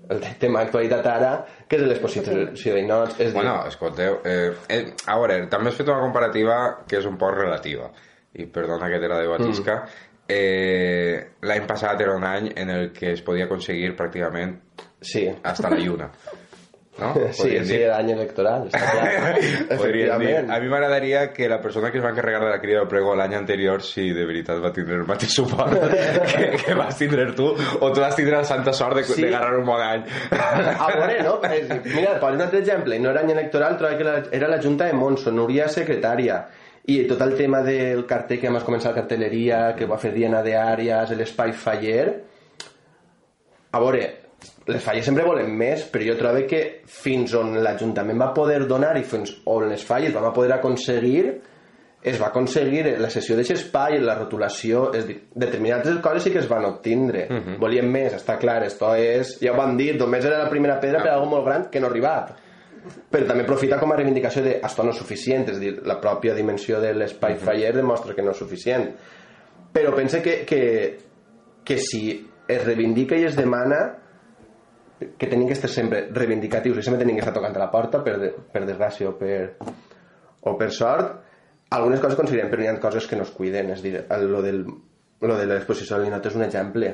el 0.09 0.21
tema 0.39 0.61
d'actualitat 0.62 1.07
ara, 1.11 1.31
que 1.67 1.79
és 1.81 1.87
l'exposició 1.89 2.75
d'inots. 2.77 3.19
És 3.21 3.33
Bueno, 3.35 3.57
escolteu, 3.67 4.21
eh, 4.25 4.53
eh, 4.69 4.83
a 5.07 5.17
veure, 5.19 5.41
també 5.51 5.73
has 5.73 5.81
fet 5.81 5.89
una 5.89 6.03
comparativa 6.05 6.59
que 6.87 7.01
és 7.01 7.07
un 7.09 7.17
poc 7.19 7.35
relativa, 7.35 7.91
i 8.35 8.47
perdona 8.47 8.91
que 8.93 9.01
te 9.01 9.09
la 9.09 9.21
debatisca. 9.25 9.81
Eh, 10.29 11.35
L'any 11.43 11.67
passat 11.67 12.01
era 12.03 12.14
un 12.17 12.25
any 12.25 12.51
en 12.57 12.71
el 12.71 12.93
que 12.93 13.12
es 13.12 13.23
podia 13.23 13.47
aconseguir 13.47 13.95
pràcticament 13.97 14.57
Sí, 15.01 15.29
hasta 15.43 15.71
la 15.71 15.79
lluna. 15.79 16.11
No? 16.97 17.11
sí, 17.31 17.51
sí, 17.69 17.75
era 17.77 17.99
any 18.01 18.11
electoral, 18.15 18.71
està 18.71 18.81
clar. 18.81 19.35
Dir. 19.93 20.07
A 20.49 20.59
mi 20.63 20.69
m'agradaria 20.73 21.27
que 21.35 21.49
la 21.49 21.59
persona 21.61 21.91
que 21.93 21.99
es 22.01 22.05
va 22.05 22.11
encarregar 22.15 22.41
de 22.47 22.49
la 22.55 22.61
crida 22.63 22.79
del 22.81 22.89
prego 22.89 23.15
l'any 23.15 23.35
anterior, 23.37 23.83
si 23.85 24.07
de 24.17 24.25
veritat 24.25 24.63
va 24.65 24.71
tindre 24.73 24.97
el 24.97 25.05
mateix 25.05 25.35
suport 25.37 25.77
que, 26.33 26.47
que 26.63 26.75
vas 26.79 26.97
tindre 26.97 27.27
tu, 27.37 27.51
o 27.53 27.91
tu 27.93 28.01
vas 28.01 28.17
tindre 28.17 28.39
la 28.39 28.45
santa 28.49 28.73
sort 28.73 28.97
de, 28.97 29.05
Sí. 29.05 29.21
de 29.23 29.29
agarrar 29.29 29.59
un 29.61 29.67
bon 29.69 29.81
any. 29.81 30.05
A 30.33 30.89
veure, 30.95 31.23
no? 31.23 31.37
Dir, 31.45 31.83
Mira, 31.95 32.17
per 32.21 32.33
un 32.33 32.41
altre 32.41 32.61
exemple, 32.65 32.99
no 32.99 33.13
era 33.13 33.21
any 33.27 33.33
electoral, 33.37 33.77
trobo 33.77 33.99
que 34.01 34.37
era 34.41 34.49
la 34.49 34.63
Junta 34.63 34.89
de 34.89 34.95
Monso, 34.97 35.31
Núria 35.31 35.69
secretària, 35.69 36.47
i 36.89 37.03
tot 37.11 37.21
el 37.21 37.37
tema 37.37 37.61
del 37.67 38.07
cartell 38.09 38.41
que 38.41 38.49
hem 38.49 38.57
començat 38.65 38.95
cartelleria, 38.97 39.75
que 39.77 39.85
va 39.91 39.99
fer 40.01 40.13
Diana 40.17 40.41
de 40.43 40.57
Àrias, 40.57 41.13
l'espai 41.13 41.53
faller... 41.53 42.07
A 43.77 43.81
veure, 43.83 44.05
les 44.67 44.83
falles 44.83 45.07
sempre 45.07 45.25
volen 45.27 45.53
més, 45.55 45.85
però 45.93 46.07
jo 46.09 46.17
trobo 46.19 46.47
que 46.51 46.62
fins 46.91 47.35
on 47.39 47.55
l'Ajuntament 47.62 48.19
va 48.19 48.33
poder 48.35 48.64
donar 48.67 48.97
i 48.99 49.05
fins 49.07 49.37
on 49.47 49.69
les 49.71 49.85
falles 49.87 50.14
vam 50.14 50.33
poder 50.35 50.57
aconseguir 50.57 51.37
es 52.07 52.21
va 52.21 52.29
aconseguir 52.29 52.85
la 53.03 53.09
sessió 53.11 53.35
d'aquest 53.35 53.64
espai, 53.64 53.97
la 53.99 54.14
rotulació, 54.14 54.85
és 54.95 55.07
dir, 55.09 55.17
determinades 55.35 55.97
coses 56.05 56.23
sí 56.23 56.31
que 56.31 56.39
es 56.39 56.47
van 56.47 56.62
obtindre. 56.69 57.25
Volíem 57.59 57.89
més, 57.91 58.14
està 58.14 58.37
clar, 58.39 58.61
esto 58.62 58.93
és... 58.95 59.33
Ja 59.43 59.51
ho 59.51 59.57
van 59.59 59.75
dir, 59.79 59.97
només 59.99 60.23
era 60.29 60.45
la 60.45 60.53
primera 60.53 60.77
pedra 60.79 61.01
per 61.03 61.11
a 61.11 61.17
algo 61.17 61.33
molt 61.33 61.49
gran 61.49 61.67
que 61.73 61.83
no 61.83 61.89
ha 61.89 61.91
arribat. 61.91 62.31
Però 63.11 63.27
també 63.27 63.43
aprofita 63.43 63.81
com 63.81 63.91
a 63.91 63.99
reivindicació 63.99 64.45
de 64.45 64.55
esto 64.69 64.87
no 64.87 64.95
és 64.95 65.03
suficient, 65.03 65.49
és 65.51 65.59
dir, 65.59 65.75
la 65.83 65.99
pròpia 65.99 66.37
dimensió 66.39 66.79
de 66.85 66.95
l'espai 66.95 67.41
faller 67.43 67.75
demostra 67.75 68.14
que 68.14 68.23
no 68.23 68.37
és 68.37 68.43
suficient. 68.45 68.87
Però 69.75 69.91
pense 69.97 70.23
que, 70.23 70.39
que, 70.47 70.62
que 71.67 71.81
si 71.83 72.05
es 72.47 72.62
reivindica 72.62 73.19
i 73.19 73.27
es 73.27 73.35
demana 73.35 73.83
que 74.99 75.27
tenim 75.29 75.47
que 75.47 75.55
estar 75.57 75.71
sempre 75.71 76.07
reivindicatius 76.11 76.79
i 76.79 76.83
sempre 76.83 77.03
tenim 77.03 77.19
que 77.19 77.25
estar 77.25 77.35
tocant 77.37 77.57
a 77.57 77.65
la 77.67 77.71
porta 77.71 78.03
per, 78.05 78.17
de, 78.23 78.33
per 78.53 78.65
desgràcia 78.65 79.11
o 79.11 79.17
per, 79.19 79.57
o 80.47 80.57
per 80.57 80.71
sort 80.73 81.23
algunes 81.77 82.01
coses 82.01 82.17
considerem 82.19 82.49
però 82.51 82.63
hi 82.63 82.69
ha 82.71 82.79
coses 82.81 83.07
que 83.11 83.17
no 83.19 83.27
es 83.27 83.33
cuiden. 83.35 83.73
És 83.75 83.83
dir, 83.83 83.99
el, 84.09 84.29
lo, 84.31 84.41
del, 84.43 84.63
lo 85.21 85.37
de 85.37 85.47
l'exposició 85.51 85.97
del 85.97 86.07
ninot 86.09 86.27
és 86.31 86.37
un 86.39 86.45
exemple. 86.47 86.93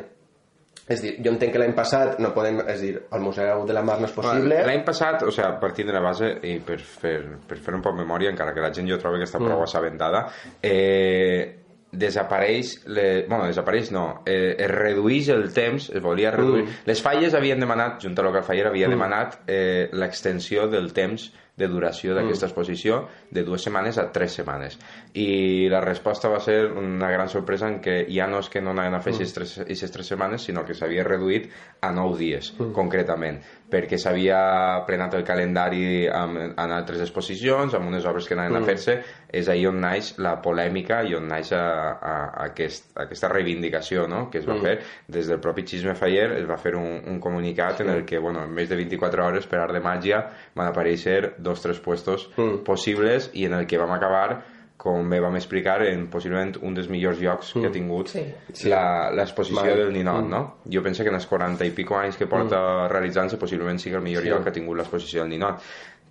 És 0.89 0.99
dir, 1.05 1.13
jo 1.23 1.31
entenc 1.31 1.53
que 1.55 1.61
l'any 1.61 1.75
passat 1.77 2.19
no 2.19 2.33
podem, 2.35 2.59
és 2.67 2.81
dir, 2.83 2.95
al 3.15 3.23
Museu 3.23 3.63
de 3.69 3.77
la 3.77 3.85
Mar 3.87 4.01
no 4.01 4.09
és 4.09 4.15
possible. 4.17 4.63
L'any 4.67 4.83
passat, 4.85 5.23
o 5.23 5.31
sigui, 5.31 5.51
partint 5.63 5.93
de 5.93 5.95
la 5.95 6.03
base 6.03 6.33
i 6.49 6.57
per 6.65 6.81
fer, 6.83 7.19
per 7.49 7.61
fer 7.63 7.77
un 7.77 7.85
poc 7.85 7.95
memòria, 8.01 8.33
encara 8.33 8.55
que 8.57 8.65
la 8.65 8.73
gent 8.75 8.89
jo 8.91 8.99
trobo 8.99 9.21
que 9.21 9.29
està 9.29 9.39
prou 9.39 9.61
Mm. 9.61 9.69
assabentada, 9.69 10.25
eh, 10.61 11.62
desapareix, 11.93 12.73
le, 12.89 13.27
bueno, 13.29 13.45
desapareix 13.47 13.93
no, 13.93 14.23
eh, 14.25 14.57
es 14.57 14.71
redueix 14.73 15.29
el 15.35 15.51
temps, 15.53 15.91
es 15.93 16.03
volia 16.03 16.33
reduir... 16.33 16.65
Mm. 16.65 16.81
Les 16.89 17.05
falles 17.05 17.37
havien 17.37 17.61
demanat, 17.61 18.01
Junta 18.03 18.25
Local 18.25 18.47
Faller 18.47 18.67
havia 18.71 18.89
demanat 18.89 19.43
eh, 19.47 19.91
l'extensió 19.93 20.67
del 20.73 20.91
temps 20.97 21.29
de 21.57 21.69
duració 21.69 22.15
d'aquesta 22.17 22.49
exposició 22.49 23.03
de 23.31 23.43
dues 23.45 23.65
setmanes 23.67 23.99
a 24.01 24.07
tres 24.13 24.39
setmanes. 24.39 24.79
I 25.13 25.69
la 25.71 25.83
resposta 25.85 26.31
va 26.33 26.41
ser 26.41 26.65
una 26.71 27.11
gran 27.13 27.29
sorpresa 27.29 27.69
en 27.69 27.77
què 27.85 27.99
ja 28.09 28.27
no 28.31 28.41
és 28.41 28.49
que 28.49 28.63
no 28.65 28.73
anaven 28.73 28.97
a 28.97 29.03
fer 29.05 29.13
aquestes 29.13 29.37
tres, 29.37 29.53
aquestes 29.67 29.93
tres 29.93 30.09
setmanes 30.15 30.49
sinó 30.49 30.65
que 30.65 30.77
s'havia 30.79 31.05
reduït 31.05 31.51
a 31.85 31.93
nou 31.93 32.17
dies 32.17 32.55
concretament 32.73 33.43
perquè 33.73 33.99
s'havia 34.01 34.39
plenat 34.87 35.17
el 35.17 35.25
calendari 35.27 36.07
amb, 36.13 36.39
en 36.53 36.75
altres 36.77 37.01
exposicions 37.05 37.75
amb 37.75 37.89
unes 37.89 38.07
obres 38.09 38.29
que 38.29 38.37
anaven 38.37 38.61
a 38.61 38.67
fer-se 38.69 38.99
és 39.33 39.49
ahí 39.49 39.65
on 39.69 39.81
naix 39.81 40.13
la 40.23 40.35
polèmica 40.45 41.01
i 41.09 41.17
on 41.17 41.29
naix 41.31 41.53
a, 41.57 41.63
a, 41.63 42.15
a 42.15 42.47
aquest, 42.51 42.91
aquesta 43.07 43.33
reivindicació 43.33 44.07
no? 44.11 44.27
que 44.31 44.43
es 44.43 44.49
va 44.49 44.59
fer. 44.63 44.79
Des 45.09 45.31
del 45.31 45.41
propi 45.43 45.65
Xisme 45.69 45.97
Faller 45.99 46.31
es 46.37 46.49
va 46.49 46.61
fer 46.61 46.75
un, 46.79 47.01
un 47.09 47.21
comunicat 47.25 47.81
en 47.85 47.93
el 47.95 48.05
que 48.09 48.21
bueno, 48.21 48.45
en 48.45 48.53
més 48.53 48.69
de 48.69 48.79
24 48.79 49.27
hores 49.27 49.49
per 49.49 49.63
art 49.65 49.77
de 49.77 49.83
màgia 49.85 50.25
van 50.59 50.69
aparèixer 50.69 51.35
dos 51.39 51.65
tres 51.65 51.81
puestos 51.81 52.29
possibles 52.67 53.31
i 53.33 53.49
en 53.49 53.57
el 53.61 53.67
que 53.71 53.81
vam 53.81 53.97
acabar 53.97 54.43
com 54.83 55.07
bé 55.11 55.21
vam 55.23 55.37
explicar, 55.39 55.77
en 55.87 56.09
possiblement 56.11 56.57
un 56.67 56.75
dels 56.75 56.89
millors 56.91 57.21
llocs 57.23 57.53
que 57.55 57.69
ha 57.69 57.71
tingut 57.71 58.09
Sí. 58.11 58.25
la- 58.69 59.13
l'exposició 59.15 59.61
Vale. 59.63 59.77
del 59.85 59.93
Ninot, 59.95 60.25
no? 60.27 60.41
Jo 60.67 60.83
penso 60.83 61.05
que 61.05 61.09
en 61.11 61.15
els 61.15 61.27
40 61.31 61.65
i 61.65 61.71
pico 61.71 61.95
anys 61.97 62.17
que 62.19 62.27
porta 62.27 62.89
realitzant-se 62.89 63.39
possiblement 63.39 63.79
sigui 63.79 63.95
el 63.95 64.03
millor 64.03 64.23
Sí. 64.25 64.29
lloc 64.31 64.43
que 64.43 64.49
ha 64.51 64.53
tingut 64.53 64.77
l'exposició 64.77 65.21
del 65.23 65.31
Ninot. 65.31 65.61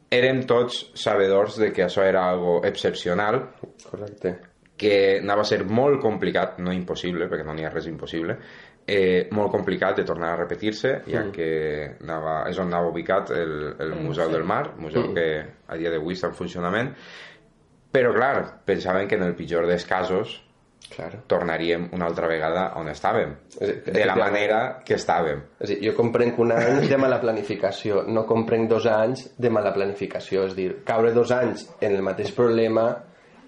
Érem 0.09 0.45
tots 0.45 0.91
sabedors 0.93 1.57
de 1.57 1.71
que 1.73 1.83
això 1.83 2.03
era 2.03 2.29
algo 2.29 2.61
excepcional, 2.63 3.49
correcte 3.89 4.37
que 4.81 5.19
anava 5.21 5.41
a 5.41 5.45
ser 5.45 5.63
molt 5.65 6.01
complicat, 6.01 6.57
no 6.57 6.71
impossible, 6.73 7.27
perquè 7.29 7.45
no 7.45 7.53
n'hi 7.53 7.63
ha 7.65 7.69
res 7.69 7.85
impossible, 7.85 8.35
eh, 8.87 9.27
molt 9.31 9.51
complicat 9.51 9.95
de 9.97 10.03
tornar 10.03 10.31
a 10.33 10.37
repetir-se, 10.37 11.03
ja 11.07 11.27
que 11.31 11.97
anava, 12.01 12.49
és 12.49 12.57
on 12.57 12.65
anava 12.67 12.89
ubicat 12.89 13.29
el, 13.29 13.75
el 13.79 13.93
Museu 14.01 14.27
del 14.31 14.43
Mar, 14.43 14.71
museu 14.77 15.13
que 15.13 15.45
a 15.67 15.77
dia 15.77 15.91
d'avui 15.91 16.15
està 16.15 16.29
en 16.29 16.33
funcionament, 16.33 16.95
però 17.91 18.13
clar, 18.15 18.61
pensaven 18.65 19.07
que 19.07 19.19
en 19.19 19.27
el 19.27 19.35
pitjor 19.35 19.67
dels 19.67 19.85
casos 19.85 20.37
claro. 20.95 21.21
tornaríem 21.27 21.89
una 21.95 22.07
altra 22.07 22.27
vegada 22.27 22.71
on 22.79 22.89
estàvem, 22.91 23.35
de 23.59 24.05
la 24.05 24.15
manera 24.15 24.61
que 24.85 24.95
estàvem. 24.95 25.43
És 25.59 25.73
dir, 25.73 25.79
jo 25.85 25.95
comprenc 25.97 26.39
un 26.39 26.53
any 26.55 26.87
de 26.89 26.99
mala 27.01 27.19
planificació, 27.21 28.05
no 28.07 28.25
comprenc 28.29 28.69
dos 28.71 28.87
anys 28.91 29.27
de 29.37 29.51
mala 29.53 29.73
planificació. 29.75 30.45
És 30.49 30.55
dir, 30.57 30.69
caure 30.87 31.13
dos 31.15 31.33
anys 31.35 31.67
en 31.81 31.95
el 31.95 32.03
mateix 32.05 32.33
problema, 32.37 32.87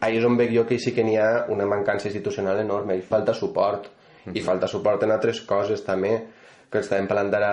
ahir 0.03 0.19
és 0.19 0.27
on 0.27 0.37
veig 0.39 0.53
jo 0.55 0.67
que 0.67 0.79
sí 0.79 0.93
que 0.95 1.05
n'hi 1.07 1.17
ha 1.19 1.45
una 1.53 1.67
mancança 1.69 2.09
institucional 2.11 2.59
enorme, 2.63 2.97
i 2.99 3.05
falta 3.05 3.35
suport. 3.37 3.89
I 4.23 4.39
falta 4.43 4.69
suport 4.71 5.03
en 5.03 5.11
altres 5.11 5.41
coses 5.47 5.83
també, 5.83 6.13
que 6.71 6.79
estàvem 6.79 7.09
parlant 7.09 7.33
ara 7.37 7.49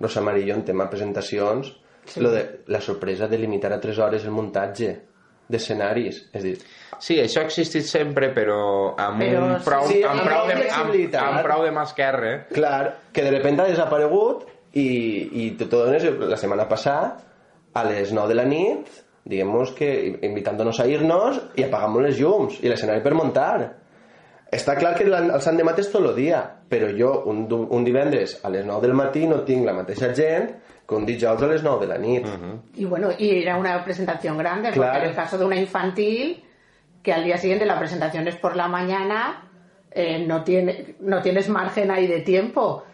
Rosa 0.00 0.22
Marillo 0.24 0.56
en 0.56 0.64
tema 0.64 0.88
presentacions, 0.90 1.74
sí. 2.06 2.20
lo 2.20 2.32
de 2.32 2.64
la 2.72 2.80
sorpresa 2.80 3.28
de 3.28 3.38
limitar 3.38 3.72
a 3.72 3.80
3 3.80 3.98
hores 3.98 4.24
el 4.24 4.34
muntatge 4.34 4.94
d'escenaris. 5.52 6.24
És 6.34 6.44
dir, 6.44 6.56
Sí, 6.98 7.18
això 7.20 7.42
ha 7.42 7.44
existit 7.44 7.84
sempre, 7.84 8.30
però 8.32 8.94
amb 8.96 9.20
Però 9.20 9.40
un 9.44 9.56
prou, 9.64 9.88
sí, 9.90 9.98
amb, 10.00 10.22
amb 10.22 10.28
prou 10.30 10.46
de, 10.48 10.54
amb, 10.64 11.16
amb 11.20 11.42
prou 11.44 11.64
de 11.66 11.72
mà 11.76 11.82
esquerra. 11.84 12.30
Clar, 12.54 12.82
que 13.12 13.24
de 13.26 13.32
repente 13.34 13.62
ha 13.62 13.68
desaparegut 13.68 14.46
i, 14.72 14.86
i 15.44 15.50
te 15.58 15.68
dones 15.68 16.04
la 16.04 16.38
setmana 16.40 16.64
passada 16.68 17.16
a 17.76 17.84
les 17.84 18.12
9 18.16 18.32
de 18.32 18.38
la 18.38 18.46
nit 18.48 19.02
diguem 19.26 19.52
que 19.74 19.88
invitándonos 20.22 20.78
a 20.80 20.86
irnos 20.86 21.40
i 21.58 21.64
apagamos 21.66 22.04
les 22.04 22.20
llums 22.20 22.60
i 22.62 22.70
l'escenari 22.70 23.02
per 23.02 23.14
muntar 23.18 23.72
està 24.54 24.76
clar 24.78 24.94
que 24.94 25.04
el 25.08 25.32
Sant 25.42 25.58
de 25.58 25.64
Mat 25.66 25.80
és 25.82 25.90
tot 25.90 26.04
el 26.04 26.14
dia 26.14 26.44
però 26.70 26.92
jo 26.94 27.10
un, 27.26 27.42
un 27.50 27.84
divendres 27.84 28.38
a 28.44 28.52
les 28.54 28.64
9 28.64 28.86
del 28.86 28.94
matí 28.94 29.26
no 29.26 29.42
tinc 29.48 29.66
la 29.66 29.74
mateixa 29.74 30.12
gent 30.14 30.52
un 30.94 31.04
dijous 31.06 31.42
a 31.42 31.46
les 31.48 31.62
9 31.62 31.80
de 31.80 31.86
la 31.92 31.98
nit 31.98 32.26
Y 32.76 32.84
bueno, 32.84 33.08
y 33.18 33.42
era 33.42 33.56
una 33.56 33.82
presentación 33.84 34.38
grande, 34.38 34.68
porque 34.68 34.80
Claro. 34.80 35.02
en 35.04 35.10
el 35.10 35.16
caso 35.16 35.36
de 35.38 35.44
una 35.44 35.56
infantil, 35.56 36.44
que 37.02 37.12
al 37.12 37.24
día 37.24 37.38
siguiente 37.38 37.66
la 37.66 37.78
presentación 37.78 38.28
es 38.28 38.36
por 38.36 38.54
la 38.56 38.68
mañana, 38.68 39.48
eh, 39.90 40.24
no, 40.26 40.44
tiene, 40.44 40.94
no 41.00 41.22
tienes 41.22 41.48
margen 41.48 41.90
ahí 41.90 42.06
de 42.06 42.20
tiempo. 42.20 42.84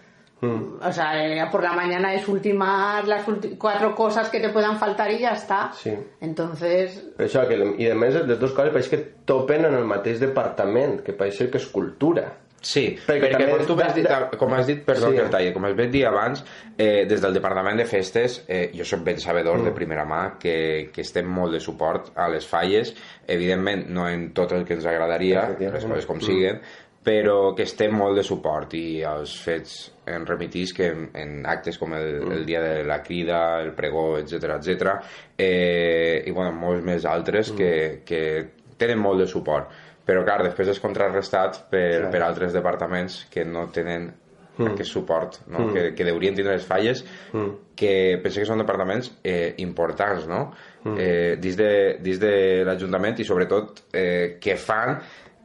O 0.45 0.90
sea, 0.93 1.24
eh, 1.24 1.47
por 1.53 1.62
la 1.62 1.72
mañana 1.72 2.12
es 2.14 2.26
ultimar 2.26 3.07
las 3.07 3.24
ulti- 3.28 3.57
cuatro 3.57 3.95
cosas 3.95 4.28
que 4.28 4.40
te 4.40 4.49
puedan 4.49 4.76
faltar 4.76 5.09
y 5.12 5.20
ya 5.20 5.34
está. 5.34 5.70
Sí. 5.72 5.93
Entonces, 6.20 6.97
Per 7.16 7.28
això, 7.28 7.47
que, 7.47 7.55
i 7.78 7.86
a 7.88 7.95
més, 7.95 8.14
les 8.26 8.38
dues 8.40 8.51
coses 8.51 8.72
pareix 8.72 8.88
que 8.90 8.99
topen 9.24 9.64
en 9.68 9.74
el 9.78 9.84
mateix 9.86 10.18
departament, 10.18 11.01
que 11.07 11.12
pareix 11.12 11.38
que 11.53 11.59
és 11.61 11.66
cultura. 11.70 12.24
Sí, 12.62 12.96
Perquè 13.06 13.24
perquè, 13.26 13.32
també 13.32 13.56
com 13.58 13.66
tu 13.66 13.82
has 13.82 13.94
dit, 13.96 14.06
com 14.38 14.52
has 14.54 14.66
dit, 14.68 14.84
perdó 14.86 15.08
Sí. 15.10 15.16
que 15.16 15.22
el 15.24 15.30
talle, 15.30 15.52
com 15.52 15.64
has 15.64 15.74
dit 15.90 16.04
abans, 16.06 16.44
eh, 16.78 17.04
des 17.10 17.20
del 17.20 17.34
Departament 17.34 17.76
de 17.76 17.84
Festes, 17.84 18.44
eh, 18.46 18.70
jo 18.72 18.84
sóc 18.84 19.02
ben 19.02 19.18
sabedor 19.18 19.58
Mm. 19.58 19.64
de 19.64 19.72
primera 19.72 20.04
mà 20.06 20.38
que, 20.38 20.90
que 20.92 21.00
estem 21.02 21.26
molt 21.26 21.52
de 21.52 21.58
suport 21.60 22.12
a 22.16 22.28
les 22.28 22.46
falles, 22.46 22.94
evidentment 23.26 23.88
no 23.88 24.08
en 24.08 24.32
tot 24.32 24.52
el 24.52 24.64
que 24.64 24.74
ens 24.74 24.86
agradaria, 24.86 25.56
les 25.58 25.84
coses 25.84 26.06
com 26.06 26.16
Mm. 26.18 26.20
siguen, 26.22 26.60
però 27.04 27.52
que 27.56 27.64
estem 27.64 27.90
molt 27.92 28.14
de 28.16 28.22
suport 28.22 28.72
i 28.74 29.02
els 29.02 29.34
fets 29.42 29.92
en 30.06 30.24
remitís 30.24 30.72
que 30.72 30.86
en, 30.86 31.10
en 31.14 31.44
actes 31.44 31.76
com 31.78 31.92
el, 31.94 32.20
Mm. 32.22 32.32
el 32.32 32.46
dia 32.46 32.60
de 32.62 32.84
la 32.84 33.02
crida, 33.02 33.60
el 33.60 33.72
pregó, 33.72 34.18
etc 34.18 34.44
etc. 34.60 35.00
Eh, 35.36 36.22
i 36.26 36.30
bueno, 36.30 36.52
molts 36.52 36.84
més 36.84 37.04
altres 37.04 37.50
Mm. 37.52 37.56
que, 37.56 38.02
que 38.06 38.50
tenen 38.78 38.98
molt 39.00 39.18
de 39.18 39.26
suport 39.26 39.68
però 40.07 40.24
clar, 40.24 40.42
després 40.42 40.68
és 40.68 40.80
contrarrestat 40.80 41.68
per, 41.70 42.00
Clar. 42.00 42.11
per 42.11 42.22
altres 42.22 42.53
departaments 42.53 43.26
que 43.30 43.44
no 43.44 43.68
tenen 43.70 44.12
Mm. 44.59 44.66
aquest 44.74 44.90
suport 44.92 45.38
no? 45.48 45.59
Mm. 45.61 45.72
que, 45.72 45.82
que 45.96 46.05
deurien 46.05 46.34
tindre 46.36 46.53
les 46.59 46.66
falles 46.66 47.05
Mm. 47.32 47.53
que 47.74 48.20
penso 48.22 48.40
que 48.40 48.44
són 48.46 48.59
departaments 48.61 49.11
eh, 49.24 49.55
importants 49.64 50.26
no? 50.28 50.53
Mm. 50.84 50.96
eh, 51.00 51.36
dins 51.40 51.57
de, 51.57 51.96
dins 52.05 52.20
de 52.20 52.62
l'Ajuntament 52.62 53.18
i 53.18 53.24
sobretot 53.24 53.80
eh, 53.94 54.36
que 54.38 54.57
fan 54.61 54.98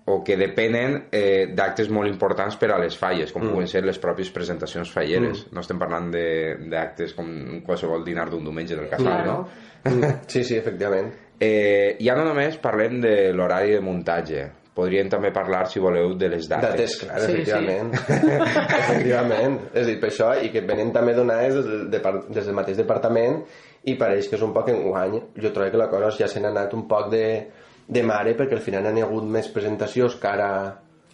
o 0.10 0.22
que 0.24 0.36
depenen 0.36 1.06
eh, 1.12 1.48
d'actes 1.56 1.90
molt 1.90 2.08
importants 2.12 2.56
per 2.58 2.70
a 2.72 2.78
les 2.80 2.98
falles, 2.98 3.32
com 3.32 3.44
Mm. 3.44 3.50
puguen 3.52 3.68
ser 3.68 3.86
les 3.86 3.98
pròpies 4.00 4.30
presentacions 4.32 4.92
falleres. 4.92 5.48
No 5.52 5.60
estem 5.62 5.80
parlant 5.80 6.12
de- 6.12 6.58
d'actes 6.70 7.14
com 7.14 7.62
qualsevol 7.66 8.04
dinar 8.06 8.30
d'un 8.30 8.44
diumenge 8.44 8.76
del 8.76 8.88
casal, 8.90 9.24
Claro. 9.24 9.48
no? 9.86 9.98
Sí, 10.28 10.44
sí, 10.44 10.56
efectivament. 10.58 11.14
Eh, 11.40 11.98
ja 12.02 12.16
no 12.18 12.24
només 12.26 12.56
parlem 12.58 13.00
de 13.02 13.32
l'horari 13.34 13.76
de 13.76 13.82
muntatge, 13.86 14.46
podríem 14.78 15.10
també 15.10 15.30
parlar, 15.34 15.68
si 15.70 15.80
voleu, 15.82 16.16
de 16.18 16.30
les 16.30 16.48
dates. 16.50 16.70
Dates, 16.72 16.96
clar, 17.02 17.20
Sí, 17.22 17.32
efectivament. 17.34 17.94
efectivament. 18.82 19.60
És 19.74 19.84
a 19.84 19.88
dir, 19.90 19.98
per 20.02 20.10
això, 20.12 20.32
i 20.44 20.50
que 20.54 20.62
venen 20.66 20.92
també 20.96 21.14
donades 21.18 21.56
des 21.60 21.66
del, 21.68 21.86
depar- 21.94 22.24
des 22.30 22.46
del 22.46 22.58
mateix 22.58 22.78
departament, 22.78 23.40
i 23.88 23.96
pareix 23.96 24.28
que 24.30 24.36
és 24.38 24.44
un 24.44 24.54
poc 24.56 24.70
enguany. 24.74 25.20
Jo 25.40 25.52
trobo 25.56 25.72
que 25.72 25.78
la 25.80 25.90
cosa 25.92 26.12
ja 26.20 26.28
se 26.28 26.42
n'ha 26.44 26.50
anat 26.54 26.74
un 26.78 26.88
poc 26.90 27.10
de, 27.14 27.24
de 27.88 28.04
mare, 28.04 28.34
perquè 28.38 28.58
al 28.58 28.66
final 28.66 28.90
n'hi 28.92 29.02
ha 29.06 29.08
hagut 29.10 29.24
més 29.38 29.48
presentacions 29.54 30.18
que 30.22 30.28
ara... 30.34 30.52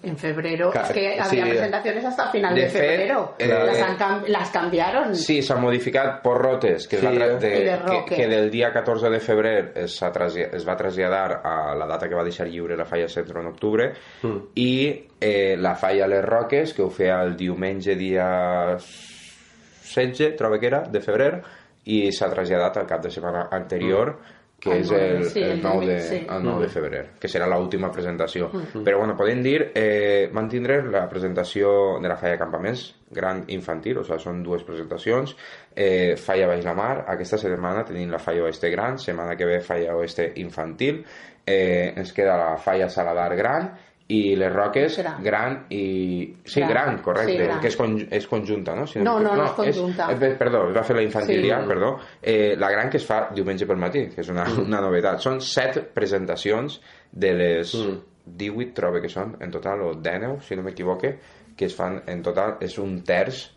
en 0.03 0.17
febrero, 0.17 0.69
Ca- 0.69 0.81
es 0.83 0.91
que 0.91 1.13
sí. 1.13 1.19
había 1.19 1.45
presentaciones 1.45 2.03
hasta 2.05 2.29
final 2.29 2.53
De 2.53 2.61
de, 2.63 2.69
febrero. 2.69 3.35
eh, 3.39 3.47
las, 3.47 3.79
han 3.81 3.97
cam- 3.97 4.27
las 4.27 4.49
cambiaron. 4.51 5.15
Sí, 5.15 5.41
s'ha 5.41 5.55
modificat 5.55 6.21
por 6.21 6.41
rotes, 6.41 6.87
que, 6.87 6.97
es 6.97 7.01
Sí, 7.01 7.07
tra- 7.07 7.25
eh? 7.35 7.39
de, 7.39 7.49
de 7.49 7.79
que, 8.05 8.15
que 8.15 8.27
del 8.27 8.51
dia 8.51 8.73
14 8.73 9.09
de 9.09 9.19
febrer 9.21 9.71
es, 9.75 10.01
es 10.01 10.67
va 10.67 10.75
traslladar 10.75 11.41
a 11.43 11.73
la 11.73 11.87
data 11.87 12.09
que 12.09 12.15
va 12.15 12.23
deixar 12.23 12.47
lliure 12.47 12.75
la 12.75 12.85
falla 12.85 13.07
centre 13.07 13.39
en 13.39 13.47
octubre 13.47 13.93
Mm. 14.21 14.37
i 14.55 15.07
eh, 15.21 15.55
la 15.57 15.75
falla 15.75 16.05
Les 16.07 16.23
Roques, 16.23 16.73
que 16.73 16.81
ho 16.81 16.89
feia 16.89 17.21
el 17.23 17.35
diumenge 17.37 17.95
dia 17.95 18.75
16, 18.77 20.35
trobo 20.35 20.59
que 20.59 20.67
era, 20.67 20.81
de 20.81 20.99
febrer, 21.01 21.41
i 21.85 22.11
s'ha 22.15 22.29
traslladat 22.31 22.77
al 22.79 22.87
cap 22.87 23.01
de 23.03 23.11
setmana 23.11 23.47
anterior, 23.51 24.17
que 24.63 24.71
Al 24.71 24.79
és 24.79 24.91
el, 24.95 25.25
sí, 25.27 25.41
el, 25.43 25.57
el 25.57 25.61
9 25.61 25.87
de, 25.89 25.99
sí. 25.99 26.17
el 26.23 26.43
9 26.43 26.63
de 26.63 26.69
febrer, 26.71 27.01
que 27.19 27.27
serà 27.27 27.49
l'última 27.51 27.89
presentació. 27.91 28.47
Però 28.73 29.01
bueno, 29.01 29.17
podem 29.19 29.41
dir, 29.43 29.57
eh, 29.75 30.29
van 30.31 30.47
tindre 30.49 30.79
la 30.87 31.03
presentació 31.11 31.73
de 31.99 32.07
la 32.07 32.15
Falla 32.19 32.39
Campaments, 32.39 32.85
gran 33.13 33.43
infantil, 33.51 33.99
o 33.99 34.05
sigui, 34.07 34.21
són 34.23 34.39
dues 34.45 34.63
presentacions, 34.63 35.35
eh, 35.75 36.15
Falla 36.17 36.47
Baix 36.53 36.63
la 36.63 36.75
Mar, 36.77 36.93
aquesta 37.11 37.37
setmana 37.41 37.83
tenim 37.85 38.13
la 38.13 38.21
Falla 38.23 38.47
Oeste 38.47 38.71
Gran, 38.71 38.97
setmana 39.03 39.35
que 39.35 39.49
ve 39.49 39.59
Falla 39.59 39.97
Oeste 39.99 40.31
Infantil, 40.41 41.03
eh, 41.45 41.91
ens 41.97 42.15
queda 42.15 42.39
la 42.39 42.53
Falla 42.57 42.87
Saladar 42.89 43.35
Gran, 43.35 43.73
i 44.13 44.35
les 44.37 44.51
Roques 44.53 44.97
Gran. 44.99 45.23
gran, 45.23 45.57
i... 45.73 46.35
Sí, 46.43 46.59
gran, 46.61 46.71
Gran. 46.71 46.97
correcte, 47.05 47.31
Sí, 47.31 47.37
gran. 47.43 47.59
que 47.63 47.67
és, 47.71 47.77
con, 47.79 47.95
és 48.11 48.27
conjunta, 48.27 48.75
no? 48.77 48.85
Si 48.87 48.99
No, 48.99 49.17
no, 49.19 49.35
no 49.35 49.45
és 49.45 49.51
conjunta. 49.57 50.09
És, 50.13 50.37
perdó, 50.37 50.65
es 50.69 50.75
va 50.77 50.83
fer 50.83 50.95
la 50.97 51.03
infantil 51.05 51.41
Sí. 51.43 51.51
perdó. 51.67 51.97
Eh, 52.21 52.55
la 52.59 52.69
gran 52.71 52.89
que 52.89 52.97
es 52.97 53.05
fa 53.05 53.29
diumenge 53.33 53.65
pel 53.69 53.77
matí, 53.81 54.07
que 54.13 54.21
és 54.21 54.29
una, 54.29 54.45
una 54.67 54.81
novetat. 54.81 55.19
Són 55.23 55.39
set 55.41 55.79
presentacions 55.93 56.79
de 57.11 57.33
les 57.33 57.73
Mm. 57.75 57.99
18, 58.25 58.73
trobo 58.73 59.01
que 59.01 59.09
són, 59.09 59.35
en 59.41 59.51
total, 59.51 59.81
o 59.81 59.93
19, 59.95 60.41
si 60.41 60.55
no 60.55 60.63
m'equivoque, 60.63 61.17
que 61.57 61.65
es 61.65 61.75
fan 61.75 62.01
en 62.07 62.21
total, 62.23 62.57
és 62.61 62.77
un 62.79 63.01
terç 63.03 63.49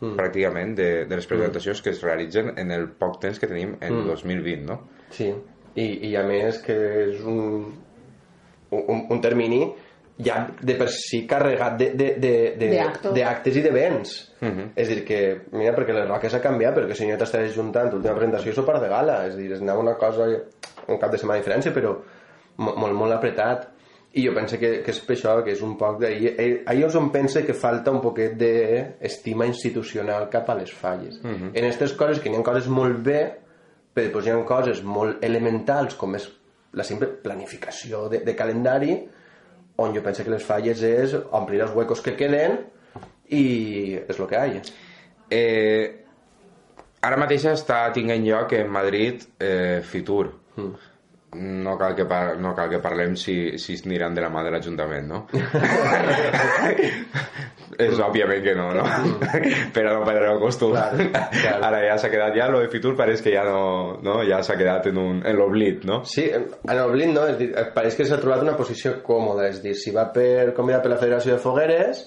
Mm. 0.00 0.14
pràcticament 0.14 0.76
de, 0.78 1.06
de 1.10 1.16
les 1.16 1.26
presentacions 1.26 1.80
que 1.82 1.90
es 1.90 2.02
realitzen 2.02 2.52
en 2.56 2.70
el 2.70 2.84
poc 3.00 3.16
temps 3.20 3.38
que 3.40 3.48
tenim 3.50 3.72
en 3.80 4.04
2020, 4.06 4.62
no? 4.64 4.76
Sí, 5.10 5.32
i, 5.74 5.86
i 6.06 6.14
a 6.14 6.22
més 6.22 6.60
que 6.62 6.76
és 7.08 7.20
un, 7.26 7.72
un, 8.70 9.06
un 9.10 9.20
termini 9.20 9.62
ja 10.18 10.48
de 10.60 10.74
per 10.74 10.88
si 10.90 11.20
carregat 11.30 11.76
de, 11.78 11.90
de, 11.94 12.08
de, 12.18 12.32
de, 12.58 12.68
De 12.72 12.80
actos. 12.80 13.14
d'actes 13.14 13.56
i 13.56 13.62
de 13.62 13.70
béns. 13.70 14.14
Mhm. 14.40 14.72
És 14.74 14.88
a 14.90 14.94
dir, 14.94 15.04
que, 15.06 15.20
mira, 15.52 15.74
perquè 15.76 15.94
les 15.94 16.08
roques 16.08 16.34
ha 16.34 16.40
canviat, 16.42 16.74
perquè 16.76 16.94
si 16.94 17.06
no 17.06 17.16
t'estaves 17.16 17.54
juntant 17.54 17.90
l'última 17.92 18.14
presentació 18.16 18.50
i 18.50 18.54
sopar 18.54 18.80
de 18.82 18.88
gala, 18.90 19.26
és 19.28 19.34
a 19.34 19.36
dir, 19.38 19.52
es 19.52 19.60
anava 19.62 19.80
una 19.80 19.94
cosa, 19.94 20.26
un 20.88 20.98
cap 20.98 21.10
de 21.12 21.18
setmana 21.18 21.38
de 21.38 21.44
diferència, 21.46 21.72
però 21.72 21.94
mo- 22.58 22.74
molt, 22.76 22.94
molt 22.98 23.12
apretat. 23.14 23.68
I 24.18 24.24
jo 24.26 24.32
penso 24.34 24.56
que, 24.58 24.80
que 24.82 24.90
és 24.90 24.98
per 25.04 25.14
això, 25.14 25.34
que 25.44 25.52
és 25.52 25.60
un 25.62 25.76
poc 25.78 26.00
d'ahir. 26.00 26.34
eh, 26.40 26.62
Ahir 26.66 26.86
és 26.86 26.94
on 26.96 27.10
pense 27.12 27.42
que 27.44 27.52
falta 27.54 27.92
un 27.92 28.00
poquet 28.00 28.34
d'estima 28.40 29.46
institucional 29.46 30.28
cap 30.32 30.48
a 30.50 30.54
les 30.58 30.72
falles. 30.72 31.20
En 31.54 31.64
aquestes 31.64 31.92
coses, 31.92 32.18
que 32.18 32.30
n'hi 32.30 32.40
ha 32.40 32.42
coses 32.42 32.66
molt 32.72 32.98
bé, 33.04 33.20
però 33.94 34.06
després 34.08 34.26
hi 34.26 34.30
ha 34.32 34.40
coses 34.48 34.82
molt 34.82 35.22
elementals, 35.22 35.94
com 35.94 36.14
és 36.16 36.26
la 36.72 36.84
simple 36.84 37.08
planificació 37.22 38.06
de, 38.12 38.20
de 38.24 38.34
calendari, 38.36 38.96
on 39.78 39.94
jo 39.94 40.02
penso 40.02 40.24
que 40.26 40.34
les 40.34 40.44
falles 40.44 40.82
és 40.82 41.14
omplir 41.38 41.62
els 41.64 41.74
huecos 41.74 42.02
que 42.04 42.16
queden 42.18 42.58
i 43.30 43.96
és 44.00 44.18
el 44.18 44.28
que 44.28 44.42
hi 44.42 44.58
ha. 44.58 44.62
Eh, 45.30 45.84
ara 47.04 47.20
mateix 47.20 47.46
està 47.52 47.84
tinguent 47.94 48.24
lloc 48.26 48.54
en 48.58 48.70
Madrid 48.74 49.26
eh, 49.38 49.80
Fitur. 49.86 50.32
No 51.36 51.76
cal 51.76 51.94
que, 51.94 52.06
par 52.08 52.38
no 52.40 52.54
cal 52.56 52.70
que 52.72 52.78
parlem 52.80 53.12
si, 53.20 53.58
si 53.60 53.74
es 53.76 53.82
aniran 53.84 54.14
de 54.16 54.22
la 54.24 54.30
mà 54.32 54.40
de 54.46 54.52
l'Ajuntament, 54.54 55.08
no? 55.10 55.26
és 57.78 58.00
òbviament 58.00 58.40
que 58.42 58.54
no, 58.56 58.70
no? 58.74 58.84
Però 59.76 59.92
no 59.92 60.06
perdreu 60.06 60.32
el 60.34 60.40
costum. 60.40 60.72
Clar, 60.72 60.96
clar. 61.34 61.58
Ara 61.68 61.82
ja 61.84 61.98
s'ha 62.00 62.10
quedat, 62.10 62.32
ja 62.38 62.48
lo 62.50 62.62
de 62.62 62.70
Fitur 62.72 62.94
pareix 62.98 63.20
que 63.22 63.34
ja 63.34 63.44
no, 63.46 63.98
no? 64.04 64.18
ja 64.26 64.40
s'ha 64.46 64.56
quedat 64.58 64.88
en, 64.90 64.98
un, 65.02 65.20
en 65.20 65.36
l'oblit, 65.36 65.84
no? 65.88 66.00
Sí, 66.08 66.24
en 66.32 66.80
Oblin 66.82 67.12
no, 67.14 67.26
és 67.30 67.36
dir, 67.40 67.50
eh, 67.52 67.66
pareix 67.74 67.98
que 67.98 68.06
s'ha 68.08 68.18
trobat 68.22 68.42
una 68.46 68.56
posició 68.58 68.96
còmoda, 69.04 69.50
és 69.52 69.60
dir, 69.64 69.76
si 69.78 69.92
va 69.94 70.08
per 70.14 70.54
convidat 70.56 70.86
per 70.86 70.94
la 70.94 71.00
Federació 71.02 71.36
de 71.36 71.42
Fogueres, 71.44 72.06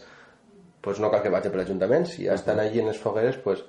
pues 0.81 0.99
no 0.99 1.13
cal 1.13 1.21
que 1.21 1.29
vagi 1.29 1.53
per 1.53 1.61
l'Ajuntament, 1.61 2.09
si 2.09 2.25
ja 2.25 2.35
estan 2.35 2.59
allí 2.59 2.81
en 2.81 2.89
les 2.89 2.99
fogueres, 2.99 3.37
pues... 3.45 3.61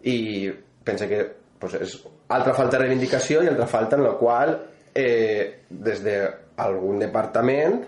i 0.00 0.48
pensa 0.84 1.04
que 1.06 1.18
pues, 1.60 1.76
és 1.76 1.96
altra 2.28 2.54
falta 2.56 2.76
de 2.76 2.84
reivindicació 2.84 3.44
i 3.44 3.50
altra 3.50 3.68
falta 3.70 3.98
en 3.98 4.06
la 4.06 4.16
qual 4.18 4.56
eh, 4.94 5.66
des 5.68 6.02
d'algun 6.04 7.04
departament 7.04 7.82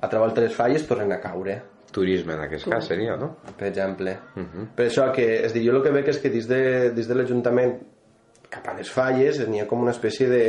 a 0.00 0.08
través 0.12 0.36
de 0.36 0.46
les 0.46 0.54
falles 0.54 0.86
tornen 0.86 1.16
a 1.16 1.22
caure 1.22 1.56
Turisme, 1.96 2.34
en 2.34 2.42
aquest 2.44 2.66
cas, 2.68 2.84
seria, 2.90 3.14
no? 3.16 3.30
per 3.56 3.70
exemple. 3.70 4.12
Per 4.76 4.88
això 4.88 5.06
que, 5.16 5.24
és 5.46 5.54
dir, 5.54 5.62
jo 5.64 5.78
el 5.78 5.84
que 5.84 5.92
veig 5.94 6.10
és 6.12 6.18
que 6.20 6.32
dins 6.32 6.48
de, 6.50 6.58
dins 6.92 7.06
de 7.08 7.14
l'Ajuntament 7.16 7.72
cap 8.52 8.66
a 8.68 8.74
les 8.76 8.90
falles 8.92 9.38
n'hi 9.48 9.62
ha 9.62 9.68
com 9.70 9.80
una 9.84 9.94
espècie 9.94 10.28
de 10.28 10.42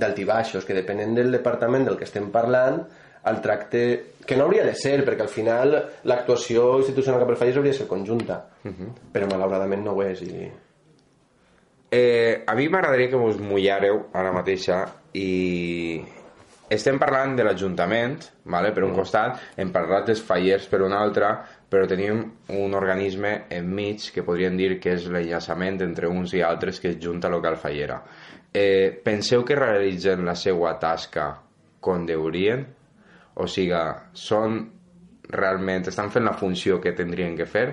d'altibaixos, 0.00 0.64
que 0.64 0.74
depenent 0.74 1.16
del 1.16 1.32
departament 1.34 1.86
del 1.86 1.96
que 1.98 2.06
estem 2.06 2.28
parlant, 2.34 2.80
el 3.30 3.40
tracte... 3.44 3.82
que 4.26 4.36
no 4.36 4.44
hauria 4.46 4.62
de 4.62 4.74
ser, 4.78 5.00
perquè 5.04 5.24
al 5.26 5.32
final 5.32 5.72
l'actuació 6.06 6.78
institucional 6.78 7.18
cap 7.22 7.32
a 7.32 7.34
les 7.34 7.40
falles 7.40 7.56
hauria 7.58 7.74
de 7.74 7.78
ser 7.80 7.88
conjunta, 7.90 8.36
però 9.12 9.26
malauradament 9.30 9.82
no 9.84 9.96
ho 9.96 10.04
és. 10.06 10.22
I... 10.22 10.50
Eh, 11.90 12.44
a 12.46 12.54
mi 12.54 12.68
m'agradaria 12.70 13.10
que 13.10 13.18
us 13.18 13.40
mullàreu 13.42 14.04
ara 14.14 14.30
mateixa 14.30 14.84
i 15.18 15.98
estem 16.70 17.00
parlant 17.02 17.32
de 17.34 17.42
l'Ajuntament, 17.42 18.20
vale? 18.46 18.70
per 18.70 18.84
un 18.86 18.92
costat, 18.94 19.40
hem 19.58 19.72
parlat 19.74 20.06
dels 20.06 20.20
fallers 20.22 20.68
per 20.70 20.84
un 20.86 20.92
altre, 20.94 21.32
però 21.66 21.88
tenim 21.90 22.20
un 22.54 22.76
organisme 22.78 23.32
enmig 23.56 24.06
que 24.14 24.22
podríem 24.22 24.54
dir 24.54 24.76
que 24.78 24.92
és 24.94 25.08
l'enllaçament 25.10 25.80
entre 25.82 26.06
uns 26.06 26.34
i 26.38 26.44
altres 26.46 26.78
que 26.78 26.92
és 26.92 27.00
Junta 27.02 27.28
Local 27.32 27.58
Fallera. 27.58 27.96
Eh, 28.54 28.94
penseu 29.02 29.42
que 29.42 29.58
realitzen 29.58 30.22
la 30.26 30.36
seva 30.38 30.76
tasca 30.78 31.24
com 31.82 32.06
deurien? 32.06 32.62
O 33.34 33.48
sigui, 33.50 33.82
són 34.14 34.60
realment, 35.26 35.90
estan 35.90 36.10
fent 36.14 36.26
la 36.26 36.36
funció 36.38 36.78
que 36.78 36.94
tindrien 36.94 37.34
que 37.34 37.50
fer? 37.50 37.66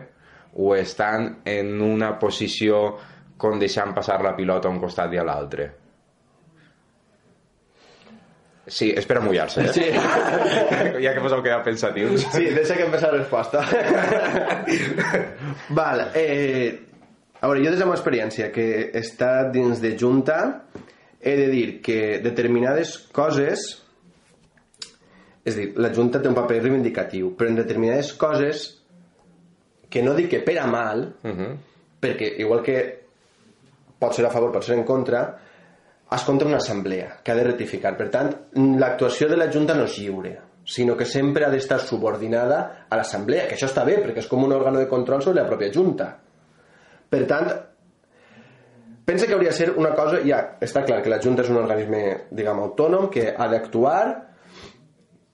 O 0.57 0.73
estan 0.73 1.43
en 1.45 1.83
una 1.85 2.15
posició 2.17 2.97
com 3.37 3.59
deixant 3.59 3.93
passar 3.93 4.21
la 4.25 4.35
pilota 4.35 4.67
a 4.67 4.71
un 4.71 4.79
costat 4.81 5.13
i 5.13 5.21
a 5.21 5.25
l'altre? 5.27 5.67
Sí, 8.67 8.89
és 8.91 9.05
per 9.07 9.15
a 9.17 9.21
mullar-se, 9.23 9.63
eh? 9.63 9.71
Sí. 9.71 9.85
ja 11.05 11.13
que 11.15 11.21
vos 11.23 11.31
heu 11.31 11.43
quedat 11.45 11.63
pensatius. 11.63 12.25
Sí, 12.33 12.49
deixa 12.51 12.75
que 12.75 12.83
empezar 12.83 13.13
la 13.13 13.21
resposta. 13.21 13.63
Val, 15.77 16.09
eh, 16.19 16.75
a 17.39 17.47
veure, 17.47 17.63
jo 17.63 17.71
des 17.71 17.77
de 17.77 17.85
la 17.85 17.87
meva 17.87 17.95
experiència 17.95 18.49
que 18.51 18.67
he 18.89 18.99
estat 18.99 19.53
dins 19.53 19.79
de 19.79 19.93
Junta 19.99 20.39
he 21.21 21.35
de 21.39 21.47
dir 21.53 21.67
que 21.85 22.17
determinades 22.23 22.97
coses 23.15 23.63
és 25.47 25.55
dir, 25.55 25.69
la 25.79 25.93
Junta 25.95 26.19
té 26.19 26.27
un 26.27 26.35
paper 26.35 26.59
reivindicatiu 26.65 27.31
però 27.37 27.51
en 27.53 27.61
determinades 27.61 28.11
coses 28.19 28.67
que 29.87 30.03
no 30.03 30.17
dic 30.17 30.33
que 30.33 30.43
per 30.43 30.57
a 30.59 30.67
mal 30.67 31.13
Uh 31.23 31.31
-huh. 31.31 31.57
perquè 32.01 32.33
igual 32.37 32.61
que 32.63 33.06
pot 33.99 34.15
ser 34.15 34.25
a 34.27 34.33
favor, 34.33 34.51
pot 34.53 34.65
ser 34.65 34.77
en 34.77 34.85
contra 34.87 35.23
es 36.15 36.23
compta 36.23 36.45
una 36.47 36.57
assemblea 36.61 37.17
que 37.23 37.31
ha 37.31 37.35
de 37.35 37.43
rectificar. 37.43 37.97
Per 37.97 38.07
tant, 38.13 38.29
l'actuació 38.79 39.27
de 39.27 39.39
la 39.39 39.49
Junta 39.51 39.75
no 39.75 39.87
és 39.89 39.97
lliure 39.99 40.37
sinó 40.67 40.97
que 40.99 41.05
sempre 41.07 41.45
ha 41.45 41.49
d'estar 41.49 41.79
subordinada 41.79 42.87
a 42.89 42.97
l'assemblea, 42.99 43.45
que 43.47 43.55
això 43.55 43.69
està 43.69 43.85
bé 43.87 44.01
perquè 44.03 44.19
és 44.19 44.27
com 44.27 44.43
un 44.43 44.51
òrgano 44.51 44.81
de 44.81 44.89
control 44.91 45.23
sobre 45.23 45.39
la 45.39 45.47
pròpia 45.47 45.71
Junta. 45.71 46.09
Per 47.07 47.21
tant 47.29 47.47
pensa 49.07 49.25
que 49.25 49.37
hauria 49.37 49.53
de 49.53 49.55
ser 49.55 49.69
una 49.79 49.93
cosa 49.95 50.19
ja, 50.27 50.41
està 50.59 50.83
clar 50.83 50.99
que 51.03 51.13
la 51.13 51.21
Junta 51.23 51.45
és 51.45 51.53
un 51.53 51.61
organisme 51.61 52.01
diguem 52.35 52.59
autònom 52.65 53.07
que 53.13 53.29
ha 53.31 53.47
d'actuar 53.47 54.01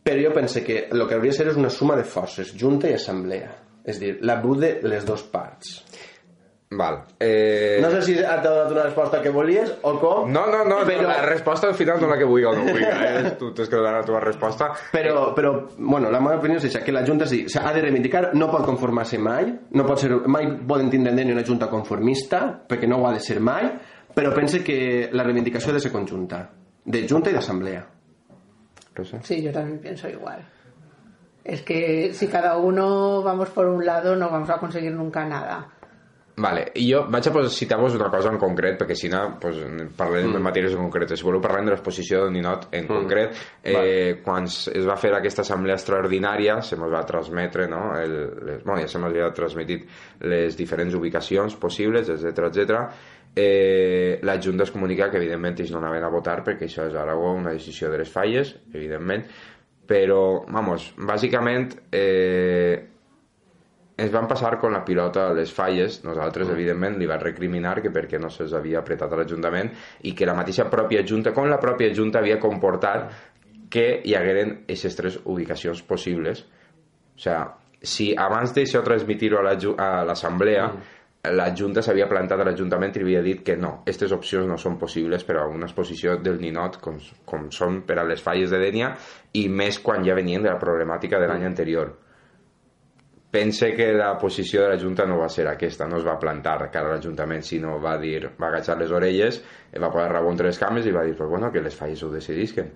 però 0.05 0.22
jo 0.22 0.34
penso 0.36 0.61
que 0.61 0.84
el 0.91 1.07
que 1.07 1.18
hauria 1.18 1.34
de 1.34 1.38
ser 1.39 1.47
és 1.49 1.57
una 1.57 1.72
suma 1.74 1.97
de 1.97 2.05
forces, 2.05 2.53
Junta 2.53 2.91
i 2.91 2.93
Assemblea 2.93 3.49
és 3.89 3.97
dir, 3.99 4.20
la 4.22 4.38
brut 4.43 4.61
de 4.61 4.76
les 4.86 5.07
dues 5.07 5.26
parts 5.34 5.80
Val. 6.78 6.99
Eh... 7.19 7.80
no 7.82 7.89
sé 7.91 8.01
si 8.01 8.15
t'ha 8.19 8.38
donat 8.43 8.71
una 8.71 8.84
resposta 8.88 9.21
que 9.21 9.32
volies 9.34 9.71
o 9.82 9.93
com 10.01 10.32
No, 10.32 10.45
no, 10.51 10.63
no, 10.65 10.82
però, 10.88 11.07
la 11.07 11.21
resposta 11.26 11.67
al 11.67 11.76
final 11.76 12.01
no 12.01 12.09
la 12.11 12.17
que 12.17 12.28
vulgui 12.28 12.45
o 12.49 12.53
no 12.55 12.65
vulgui, 12.67 12.84
eh? 12.84 13.34
tu 13.39 13.53
tens 13.53 13.69
que 13.69 13.76
donar 13.76 13.95
la 13.99 14.03
teva 14.07 14.19
resposta. 14.24 14.71
però, 14.91 15.34
però, 15.34 15.53
bueno, 15.78 16.11
la 16.11 16.19
meva 16.19 16.38
opinió 16.41 16.57
és 16.61 16.67
això, 16.69 16.84
que 16.84 16.95
la 16.95 17.05
Junta 17.05 17.26
sí, 17.30 17.43
s'ha 17.49 17.74
de 17.74 17.82
reivindicar, 17.86 18.30
no 18.34 18.49
pot 18.51 18.65
conformar-se 18.65 19.19
mai, 19.19 19.49
no 19.71 19.88
pot 19.88 20.01
ser, 20.01 20.11
mai 20.28 20.49
poden 20.67 20.89
tindre 20.93 21.13
ni 21.13 21.32
una 21.32 21.45
Junta 21.47 21.69
conformista, 21.71 22.45
perquè 22.67 22.88
no 22.89 23.01
ho 23.01 23.07
ha 23.07 23.13
de 23.13 23.24
ser 23.24 23.39
mai, 23.39 23.69
però 24.13 24.34
pense 24.34 24.63
que 24.63 25.09
la 25.11 25.24
reivindicació 25.24 25.71
ha 25.71 25.80
de 25.80 25.84
ser 25.84 25.91
conjunta, 25.91 26.45
de 26.86 27.05
Junta 27.09 27.32
i 27.32 27.38
d'Assemblea. 27.38 27.84
Sí, 29.24 29.41
yo 29.41 29.51
también 29.51 29.80
pienso 29.80 30.07
igual. 30.07 30.45
Es 31.43 31.61
que 31.63 32.13
si 32.13 32.28
cada 32.28 32.57
uno 32.57 33.21
vamos 33.21 33.49
por 33.49 33.67
un 33.67 33.86
lado 33.86 34.15
no 34.15 34.30
vamos 34.30 34.49
a 34.49 34.57
conseguir 34.57 34.93
nunca 34.93 35.26
nada. 35.26 35.67
Vale, 36.36 36.63
i 36.81 36.88
jo 36.88 37.03
vaig 37.13 37.27
a 37.29 37.31
pues, 37.34 37.53
citar-vos 37.53 37.93
una 37.93 38.07
cosa 38.09 38.31
en 38.34 38.39
concret, 38.41 38.79
perquè 38.79 38.95
si 38.97 39.09
no 39.11 39.19
pues, 39.41 39.59
parlem 39.97 40.31
mm. 40.31 40.34
de 40.34 40.41
matèries 40.41 40.73
en 40.73 40.81
concret. 40.81 41.11
Si 41.13 41.25
voleu 41.25 41.41
parlem 41.43 41.67
de 41.67 41.75
l'exposició 41.75 42.23
del 42.23 42.34
Ninot 42.34 42.71
en 42.71 42.88
mm. 42.88 42.89
concret. 42.89 43.41
Eh, 43.61 43.73
vale. 43.75 44.15
Quan 44.25 44.49
es 44.49 44.88
va 44.89 44.97
fer 44.97 45.11
aquesta 45.13 45.45
assemblea 45.45 45.77
extraordinària, 45.77 46.57
se 46.65 46.73
ens 46.79 46.89
va 46.89 47.03
transmetre, 47.05 47.67
no? 47.69 47.84
El, 47.99 48.15
les, 48.47 48.63
bueno, 48.63 48.79
ja 48.81 48.89
se 48.89 49.01
m'havia 49.03 49.29
transmetit 49.38 49.86
les 50.25 50.57
diferents 50.57 50.97
ubicacions 50.97 51.57
possibles, 51.61 52.09
etc 52.09 52.47
etc. 52.49 52.81
Eh, 53.36 54.17
la 54.25 54.39
Junta 54.41 54.65
es 54.65 54.73
comunica 54.73 55.11
que 55.11 55.21
evidentment 55.21 55.61
ells 55.61 55.73
no 55.73 55.79
anaven 55.81 56.05
a 56.05 56.09
votar 56.13 56.39
perquè 56.45 56.65
això 56.65 56.88
és 56.89 56.97
ara 56.97 57.13
una 57.17 57.53
decisió 57.53 57.93
de 57.93 58.01
les 58.01 58.09
falles, 58.09 58.55
evidentment, 58.73 59.25
però, 59.89 60.45
vamos, 60.49 60.89
bàsicament 60.97 61.69
eh, 61.91 62.92
ens 63.97 64.11
van 64.11 64.27
passar 64.27 64.57
con 64.59 64.73
la 64.73 64.83
pilota 64.85 65.27
a 65.29 65.33
les 65.37 65.51
falles. 65.53 65.99
Nosaltres 66.05 66.49
evidentment 66.49 66.97
li 66.97 67.09
vam 67.09 67.21
recriminar 67.21 67.75
que 67.81 67.91
perquè 67.93 68.19
no 68.21 68.31
se'ls 68.33 68.55
havia 68.57 68.81
apretat 68.81 69.13
a 69.13 69.19
l'Ajuntament 69.19 69.69
i 70.09 70.15
que 70.17 70.29
la 70.29 70.37
mateixa 70.37 70.69
pròpia 70.71 71.03
Junta 71.05 71.33
com 71.33 71.49
la 71.49 71.61
pròpia 71.61 71.93
Junta 71.93 72.19
havia 72.19 72.39
comportat 72.41 73.11
que 73.73 73.85
hi 74.05 74.15
hagueren 74.15 74.57
aquestes 74.63 74.97
tres 74.97 75.19
ubicacions 75.25 75.81
possibles. 75.85 76.43
O 77.13 77.21
sea, 77.21 77.45
si 77.81 78.13
abans 78.17 78.53
d'això 78.53 78.81
transmitir-ho 78.83 79.39
a 79.41 80.03
l'Assemblea 80.07 80.65
la, 80.65 80.73
mm. 80.73 81.33
la 81.37 81.49
Junta 81.53 81.83
s'havia 81.85 82.09
plantat 82.09 82.41
a 82.41 82.47
l'Ajuntament 82.49 82.97
i 82.97 83.05
havia 83.05 83.21
dit 83.25 83.43
que 83.45 83.57
no, 83.57 83.75
aquestes 83.83 84.13
opcions 84.15 84.49
no 84.49 84.57
són 84.57 84.79
possibles 84.81 85.25
per 85.27 85.37
a 85.37 85.45
una 85.49 85.69
exposició 85.69 86.17
del 86.17 86.41
ninot 86.41 86.79
com, 86.81 86.97
com 87.25 87.49
són 87.51 87.83
per 87.85 87.99
a 87.99 88.07
les 88.09 88.21
falles 88.21 88.49
de 88.53 88.61
Dènia 88.61 88.95
i 89.37 89.47
més 89.49 89.79
quan 89.83 90.05
ja 90.05 90.17
venien 90.17 90.41
de 90.41 90.49
la 90.49 90.61
problemàtica 90.61 91.21
de 91.21 91.29
l'any 91.29 91.45
anterior 91.49 91.93
pense 93.34 93.71
que 93.73 93.89
la 93.97 94.13
posició 94.21 94.61
de 94.63 94.75
la 94.75 94.79
Junta 94.79 95.07
no 95.09 95.17
va 95.17 95.27
ser 95.34 95.47
aquesta, 95.49 95.88
no 95.89 95.97
es 95.97 96.05
va 96.05 96.19
plantar 96.21 96.69
cara 96.69 96.91
a 96.91 96.97
l'Ajuntament, 96.97 97.41
sinó 97.41 97.79
va 97.81 97.97
dir, 97.97 98.27
va 98.38 98.51
agachar 98.51 98.77
les 98.77 98.93
orelles, 98.93 99.39
va 99.73 99.89
posar 99.89 100.11
rabo 100.11 100.29
entre 100.29 100.51
les 100.51 100.59
cames 100.61 100.86
i 100.86 100.93
va 100.93 101.05
dir, 101.07 101.15
pues 101.17 101.31
bueno, 101.31 101.49
que 101.51 101.63
les 101.65 101.75
falles 101.75 102.03
ho 102.05 102.11
decidisquen. 102.13 102.69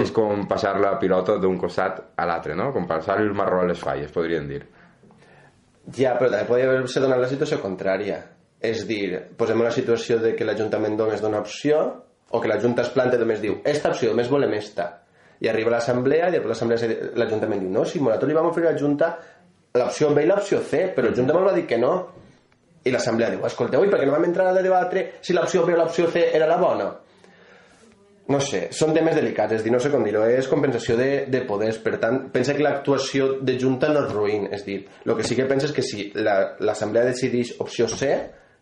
és 0.00 0.12
com 0.14 0.46
passar 0.48 0.76
la 0.80 0.94
pilota 1.00 1.36
d'un 1.40 1.58
costat 1.60 1.98
a 2.16 2.26
l'altre, 2.28 2.54
no? 2.56 2.70
Com 2.72 2.86
passar 2.88 3.18
el 3.20 3.32
marró 3.36 3.62
a 3.62 3.68
les 3.68 3.80
falles, 3.80 4.12
podríem 4.14 4.48
dir. 4.48 4.62
Ja, 5.92 6.14
però 6.16 6.30
també 6.30 6.46
podria 6.48 6.70
haver-se 6.70 7.02
donat 7.02 7.20
la 7.20 7.28
situació 7.30 7.58
contrària. 7.60 8.22
És 8.62 8.86
dir, 8.86 9.18
posem 9.36 9.60
una 9.60 9.72
situació 9.74 10.20
de 10.22 10.36
que 10.38 10.46
l'Ajuntament 10.46 10.94
només 10.96 11.22
dona 11.22 11.42
opció 11.42 11.82
o 12.30 12.40
que 12.40 12.48
la 12.48 12.60
Junta 12.62 12.86
es 12.86 12.92
planta 12.94 13.18
i 13.18 13.20
només 13.20 13.42
diu 13.42 13.58
esta 13.68 13.90
opció, 13.90 14.12
només 14.12 14.30
volem 14.32 14.54
esta. 14.56 14.88
I 15.42 15.50
arriba 15.50 15.72
l'assemblea 15.74 16.28
i 16.30 16.36
després 16.36 16.86
l'Ajuntament 17.18 17.64
diu 17.64 17.72
no, 17.74 17.82
si 17.84 18.00
moratori 18.00 18.36
vam 18.38 18.52
oferir 18.52 18.70
a 18.70 18.76
la 18.76 18.78
Junta 18.78 19.10
l'opció 19.78 20.10
B 20.14 20.24
i 20.24 20.28
l'opció 20.28 20.60
C, 20.60 20.88
però 20.94 21.08
el 21.08 21.16
Junta 21.16 21.36
va 21.38 21.54
dir 21.56 21.66
que 21.66 21.78
no. 21.80 21.92
I 22.82 22.90
l'Assemblea 22.90 23.30
diu, 23.30 23.44
escolteu, 23.46 23.84
i 23.86 23.90
per 23.90 24.00
què 24.00 24.08
no 24.08 24.14
vam 24.16 24.26
entrar 24.26 24.48
a 24.50 24.58
debatre 24.58 25.04
si 25.22 25.36
l'opció 25.36 25.62
B 25.64 25.76
o 25.76 25.78
l'opció 25.78 26.08
C 26.10 26.24
era 26.34 26.48
la 26.50 26.58
bona? 26.58 26.88
No 28.32 28.38
sé, 28.42 28.68
són 28.74 28.92
temes 28.94 29.16
delicats, 29.18 29.54
és 29.56 29.64
dir, 29.64 29.70
no 29.74 29.80
sé 29.82 29.90
com 29.90 30.02
dir-ho, 30.06 30.22
és 30.30 30.48
compensació 30.50 30.96
de, 30.98 31.08
de 31.30 31.40
poders, 31.46 31.78
per 31.82 31.96
tant, 32.02 32.20
pensa 32.34 32.54
que 32.54 32.62
l'actuació 32.62 33.36
de 33.42 33.56
Junta 33.58 33.90
no 33.90 34.04
és 34.06 34.12
ruïn, 34.14 34.46
és 34.54 34.62
dir, 34.66 34.78
el 35.06 35.14
que 35.18 35.26
sí 35.26 35.38
que 35.38 35.46
pensa 35.50 35.68
és 35.68 35.74
que 35.74 35.84
si 35.86 36.06
l'Assemblea 36.14 37.06
la, 37.06 37.10
decideix 37.10 37.56
opció 37.62 37.88
C, 37.90 38.12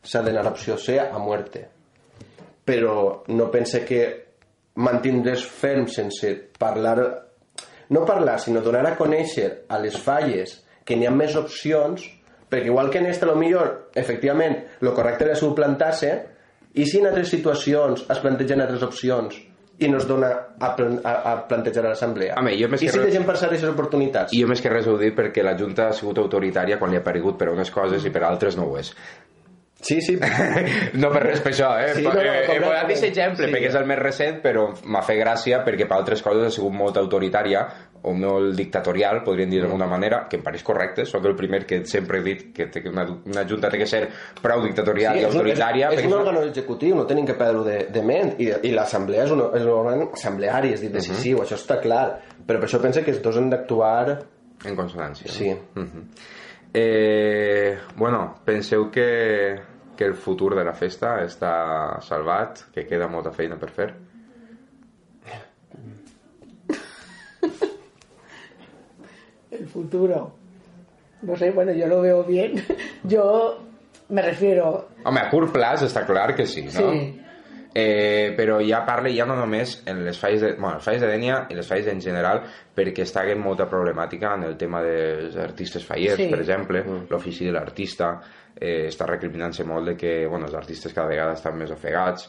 s'ha 0.03 0.25
d'anar 0.25 0.47
a 0.47 0.53
opció 0.55 0.79
C 0.81 0.97
a 1.01 1.21
muerte. 1.21 1.67
Però 2.65 3.23
no 3.29 3.51
pensa 3.53 3.83
que 3.85 4.01
mantindre's 4.81 5.45
ferm 5.45 5.89
sense 5.93 6.33
parlar, 6.61 6.97
no 7.93 8.05
parlar, 8.09 8.39
sinó 8.41 8.65
donar 8.65 8.87
a 8.89 8.97
conèixer 8.97 9.51
a 9.69 9.81
les 9.81 9.97
falles 10.01 10.59
que 10.91 10.99
n'hi 10.99 11.07
ha 11.07 11.15
més 11.15 11.39
opcions 11.39 12.03
perquè 12.51 12.67
igual 12.67 12.91
que 12.91 12.99
en 12.99 13.07
este, 13.07 13.27
lo 13.27 13.37
millor, 13.39 13.91
efectivament, 13.95 14.57
el 14.83 14.93
correcte 14.93 15.29
era 15.29 15.37
suplantar-se, 15.39 16.11
i 16.75 16.87
si 16.87 16.99
en 16.99 17.07
altres 17.11 17.31
situacions 17.31 18.05
es 18.11 18.21
plantegen 18.23 18.63
altres 18.63 18.83
opcions 18.83 19.39
i 19.81 19.89
no 19.89 19.97
es 19.97 20.07
dona 20.07 20.29
a, 20.61 20.69
a, 20.69 21.13
a 21.33 21.35
plantejar 21.49 21.87
a 21.87 21.95
l'assemblea. 21.95 22.37
I 22.53 22.67
si 22.77 22.91
res... 22.91 23.01
deixem 23.07 23.25
passar 23.25 23.49
aquestes 23.49 23.71
oportunitats? 23.71 24.35
I 24.37 24.43
jo 24.43 24.51
més 24.51 24.61
que 24.61 24.73
res 24.73 24.87
ho 24.91 24.99
dic 25.01 25.17
perquè 25.17 25.47
la 25.47 25.57
Junta 25.57 25.89
ha 25.89 25.97
sigut 25.97 26.21
autoritària 26.21 26.77
quan 26.79 26.93
li 26.93 27.01
ha 27.01 27.05
paregut 27.07 27.39
per 27.41 27.49
unes 27.55 27.73
coses 27.73 28.05
i 28.05 28.13
per 28.13 28.27
altres 28.29 28.59
no 28.61 28.69
ho 28.69 28.77
és. 28.83 28.93
Sí, 29.81 29.97
sí. 30.05 30.19
no 31.01 31.09
per 31.15 31.23
res 31.25 31.41
per 31.41 31.55
això, 31.55 31.71
eh? 31.81 31.95
Sí, 31.97 32.05
no, 32.05 32.13
no, 32.13 32.21
eh, 32.21 32.45
he 32.45 32.59
posat 32.61 32.83
aquest 32.85 33.07
exemple 33.09 33.47
sí. 33.47 33.55
perquè 33.55 33.71
és 33.71 33.79
el 33.81 33.89
més 33.89 34.03
recent, 34.03 34.43
però 34.45 34.67
m'ha 34.85 35.01
fet 35.07 35.23
gràcia 35.23 35.63
perquè 35.65 35.89
per 35.89 35.97
altres 35.97 36.21
coses 36.27 36.51
ha 36.51 36.53
sigut 36.53 36.77
molt 36.77 37.01
autoritària 37.01 37.65
o 38.03 38.13
molt 38.17 38.57
dictatorial, 38.57 39.21
podríem 39.25 39.51
dir 39.53 39.61
d'alguna 39.63 39.87
manera, 39.91 40.23
que 40.31 40.39
em 40.39 40.45
pareix 40.45 40.63
correcte, 40.65 41.05
sóc 41.09 41.27
el 41.29 41.37
primer 41.37 41.63
que 41.69 41.83
sempre 41.89 42.21
he 42.21 42.25
dit 42.25 42.43
que 42.57 42.83
una, 42.89 43.05
una 43.29 43.45
junta 43.49 43.71
té 43.73 43.81
que 43.83 43.89
ser 43.91 44.03
prou 44.41 44.65
dictatorial 44.65 45.19
sí, 45.19 45.23
i 45.23 45.29
autoritària. 45.29 45.91
És, 45.91 46.01
és, 46.01 46.07
és 46.07 46.11
un 46.11 46.19
òrgan 46.19 46.41
executiu, 46.43 46.97
no 46.97 47.07
tenim 47.09 47.29
que 47.29 47.37
perdre 47.39 47.65
de, 47.67 47.79
de 47.93 48.05
ment, 48.07 48.35
i, 48.41 48.51
i 48.69 48.75
l'assemblea 48.77 49.27
és, 49.29 49.35
un, 49.37 49.45
és 49.53 49.67
un 49.67 49.73
òrgan 49.75 50.07
assembleari, 50.09 50.75
és 50.77 50.85
dir, 50.85 50.93
decisiu, 50.95 51.39
uh 51.39 51.43
-huh. 51.43 51.47
això 51.47 51.61
està 51.61 51.81
clar, 51.83 52.05
però 52.47 52.59
per 52.59 52.69
això 52.69 52.81
penso 52.81 53.05
que 53.05 53.13
els 53.13 53.23
dos 53.23 53.37
han 53.37 53.51
d'actuar... 53.51 54.21
En 54.65 54.77
consonància. 54.77 55.29
Sí. 55.29 55.51
Uh 55.51 55.83
-huh. 55.83 56.05
eh, 56.75 57.79
bueno, 57.97 58.37
penseu 58.45 58.91
que 58.91 59.61
que 60.01 60.07
el 60.07 60.15
futur 60.15 60.55
de 60.57 60.63
la 60.65 60.73
festa 60.73 61.19
està 61.21 62.01
salvat, 62.01 62.63
que 62.73 62.87
queda 62.89 63.07
molta 63.07 63.35
feina 63.37 63.59
per 63.61 63.69
fer? 63.69 63.89
El 69.61 69.69
futuro. 69.69 70.33
No 71.23 71.37
sé, 71.37 71.51
bueno, 71.51 71.73
yo 71.73 71.87
lo 71.87 72.01
veo 72.01 72.25
bien. 72.25 72.55
Yo 73.05 73.59
me 74.09 74.23
refiero... 74.23 74.89
Home, 75.05 75.21
a 75.21 75.29
curt 75.31 75.53
plaç 75.53 75.85
està 75.85 76.07
clar 76.09 76.33
que 76.35 76.47
sí, 76.49 76.65
no? 76.67 76.73
Sí. 76.73 77.21
Eh, 77.71 78.33
però 78.35 78.57
ja 78.67 78.81
parle 78.83 79.13
ja 79.15 79.23
no 79.29 79.37
només 79.39 79.77
en 79.87 80.01
les 80.03 80.19
falles 80.19 80.41
de, 80.43 80.49
bueno, 80.57 80.81
les 80.81 80.87
falles 80.89 81.05
de 81.05 81.11
Dènia 81.13 81.37
i 81.53 81.55
les 81.55 81.69
falles 81.69 81.87
en 81.93 82.01
general 82.03 82.41
perquè 82.75 83.05
està 83.07 83.23
havent 83.23 83.39
molta 83.39 83.69
problemàtica 83.71 84.33
en 84.35 84.49
el 84.49 84.57
tema 84.59 84.81
dels 84.83 85.37
artistes 85.39 85.87
fallers, 85.87 86.19
sí. 86.19 86.27
per 86.33 86.41
exemple, 86.41 86.83
mm. 86.83 87.07
l'ofici 87.13 87.47
de 87.47 87.55
l'artista, 87.55 88.17
eh, 88.57 88.89
està 88.89 89.07
recriminant-se 89.07 89.69
molt 89.69 89.93
de 89.93 89.95
que 90.01 90.15
bueno, 90.27 90.51
els 90.51 90.59
artistes 90.59 90.97
cada 90.97 91.13
vegada 91.13 91.37
estan 91.39 91.55
més 91.61 91.71
ofegats 91.71 92.27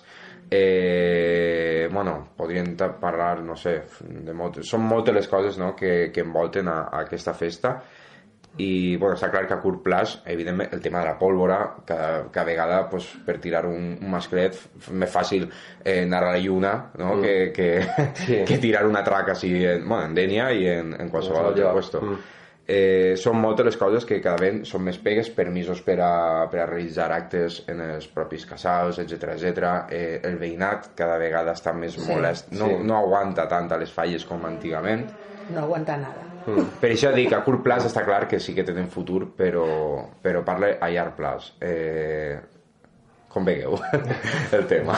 eh, 0.51 1.87
bueno, 1.91 2.27
podríem 2.35 2.75
parlar 2.75 3.39
no 3.41 3.55
sé, 3.55 3.77
de 4.03 4.33
moltes, 4.35 4.67
són 4.67 4.83
moltes 4.83 5.15
les 5.15 5.27
coses 5.31 5.57
no, 5.57 5.71
que, 5.75 6.11
que 6.11 6.25
envolten 6.25 6.67
a, 6.67 6.81
a 6.91 7.05
aquesta 7.05 7.33
festa 7.33 7.77
i 8.59 8.97
bueno, 8.99 9.15
està 9.15 9.29
clar 9.31 9.45
que 9.47 9.55
a 9.55 9.61
curt 9.63 9.79
plaç 9.85 10.17
evidentment 10.27 10.73
el 10.75 10.81
tema 10.83 10.99
de 10.99 11.07
la 11.07 11.15
pólvora 11.17 11.61
cada, 11.87 12.25
cada 12.35 12.45
vegada 12.49 12.81
pues, 12.91 13.07
per 13.25 13.37
tirar 13.39 13.63
un, 13.69 13.93
un 13.95 14.11
masclet 14.11 14.57
més 14.91 15.13
fàcil 15.13 15.47
eh, 15.85 16.01
anar 16.03 16.25
a 16.27 16.33
la 16.33 16.43
lluna 16.43 16.73
no? 16.99 17.15
Mm. 17.15 17.21
que, 17.23 17.35
que, 17.55 17.69
Sí. 18.25 18.43
que 18.45 18.57
tirar 18.59 18.83
una 18.89 19.05
traca 19.07 19.31
així 19.37 19.53
en, 19.63 19.87
bueno, 19.87 20.09
en 20.09 20.19
Denia 20.19 20.51
i 20.51 20.67
en, 20.67 20.91
en 20.99 21.09
qualsevol 21.09 21.45
altre 21.53 21.63
lloc. 21.63 21.79
puesto 21.79 22.01
Mm. 22.03 22.19
Eh, 22.71 23.13
són 23.19 23.35
moltes 23.43 23.67
les 23.67 23.77
coses 23.79 24.05
que 24.07 24.21
cada 24.23 24.39
vegada 24.39 24.65
són 24.69 24.85
més 24.87 24.97
pegues, 25.03 25.29
permisos 25.35 25.81
per 25.83 25.97
a, 26.05 26.11
per 26.51 26.61
a 26.63 26.67
realitzar 26.69 27.09
actes 27.11 27.61
en 27.71 27.81
els 27.83 28.07
propis 28.15 28.45
casals, 28.47 29.01
etc 29.03 29.33
etc. 29.35 29.71
Eh, 29.91 30.19
el 30.29 30.37
veïnat 30.39 30.93
cada 30.95 31.17
vegada 31.19 31.55
està 31.57 31.73
més 31.75 31.97
Sí, 31.99 32.05
molest, 32.07 32.53
no, 32.55 32.69
sí. 32.71 32.79
no 32.87 33.01
aguanta 33.01 33.47
tant 33.51 33.67
a 33.71 33.79
les 33.81 33.91
falles 33.91 34.23
com 34.29 34.45
antigament. 34.47 35.09
No 35.51 35.65
aguanta 35.65 35.97
nada. 35.99 36.23
Per 36.81 36.89
això 36.89 37.11
dic, 37.13 37.33
a 37.35 37.43
curt 37.45 37.61
plaç 37.65 37.85
està 37.89 38.05
clar 38.07 38.23
que 38.31 38.39
sí 38.41 38.55
que 38.57 38.63
tenen 38.65 38.87
futur, 38.89 39.27
però, 39.37 39.65
però 40.23 40.41
parla 40.47 40.71
a 40.81 40.87
llarg 40.89 41.13
plaç. 41.17 41.51
Eh, 41.61 42.39
com 43.31 43.45
vegueu 43.47 43.75
el 44.57 44.65
tema? 44.67 44.95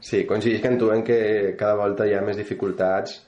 Sí, 0.00 0.24
coincideix 0.28 0.66
en 0.68 0.76
tu 0.78 0.90
en 0.92 1.04
que 1.06 1.54
cada 1.58 1.78
volta 1.80 2.04
hi 2.06 2.12
ha 2.14 2.20
més 2.22 2.36
dificultats 2.38 3.22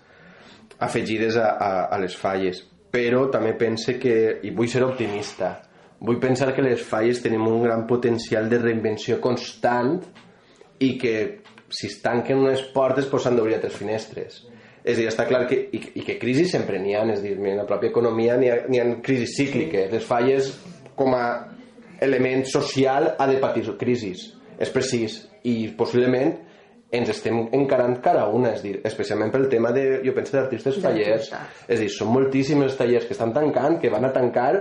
afegides 0.85 1.39
a, 1.41 1.49
a, 1.57 1.71
a 1.95 1.99
les 2.03 2.15
falles, 2.17 2.61
però 2.91 3.27
també 3.33 3.55
pense 3.59 3.99
que, 4.01 4.15
i 4.43 4.53
vull 4.57 4.71
ser 4.71 4.85
optimista, 4.87 5.55
vull 6.01 6.21
pensar 6.23 6.53
que 6.55 6.65
les 6.65 6.83
falles 6.85 7.21
tenim 7.23 7.47
un 7.49 7.63
gran 7.65 7.87
potencial 7.87 8.49
de 8.49 8.61
reinvenció 8.63 9.19
constant 9.21 9.99
i 10.85 10.95
que 11.01 11.15
si 11.69 11.89
es 11.91 11.99
tanquen 12.01 12.41
unes 12.45 12.63
portes 12.73 13.09
s'han 13.11 13.37
d'obrir 13.37 13.59
altres 13.59 13.77
finestres. 13.77 14.45
És 14.85 14.97
dir, 14.97 15.09
està 15.11 15.27
clar 15.29 15.43
que, 15.51 15.59
i, 15.75 15.81
i 16.01 16.05
que 16.07 16.17
crisis 16.21 16.53
sempre 16.55 16.79
n'hi 16.81 16.95
ha, 16.97 17.05
és 17.13 17.21
dir, 17.21 17.35
en 17.37 17.59
la 17.59 17.67
pròpia 17.69 17.91
economia 17.91 18.39
n'hi 18.41 18.49
ha, 18.49 18.59
ha 18.65 18.87
crisis 19.05 19.37
cícliques. 19.37 19.91
Les 19.93 20.07
falles, 20.07 20.53
com 20.97 21.13
a 21.19 21.25
element 22.01 22.47
social, 22.49 23.13
ha 23.19 23.27
de 23.29 23.41
patir 23.43 23.67
crisis. 23.77 24.31
És 24.59 24.73
precís. 24.73 25.21
I 25.45 25.75
possiblement 25.77 26.33
ens 26.91 27.09
estem 27.13 27.43
encarant 27.53 27.99
cara 28.01 28.23
a 28.25 28.29
una, 28.33 28.55
és 28.57 28.63
dir, 28.65 28.79
especialment 28.89 29.31
pel 29.35 29.49
tema 29.53 29.73
de, 29.77 30.01
jo 30.05 30.15
penso, 30.17 30.37
d'artistes. 30.37 30.79
D'artistes. 30.81 31.67
És 31.69 31.83
dir, 31.83 31.89
són 31.93 32.09
moltíssims 32.15 32.65
els 32.65 32.77
tallers 32.79 33.05
que 33.05 33.13
estan 33.17 33.33
tancant, 33.37 33.77
que 33.83 33.91
van 33.93 34.07
a 34.09 34.13
tancar 34.15 34.53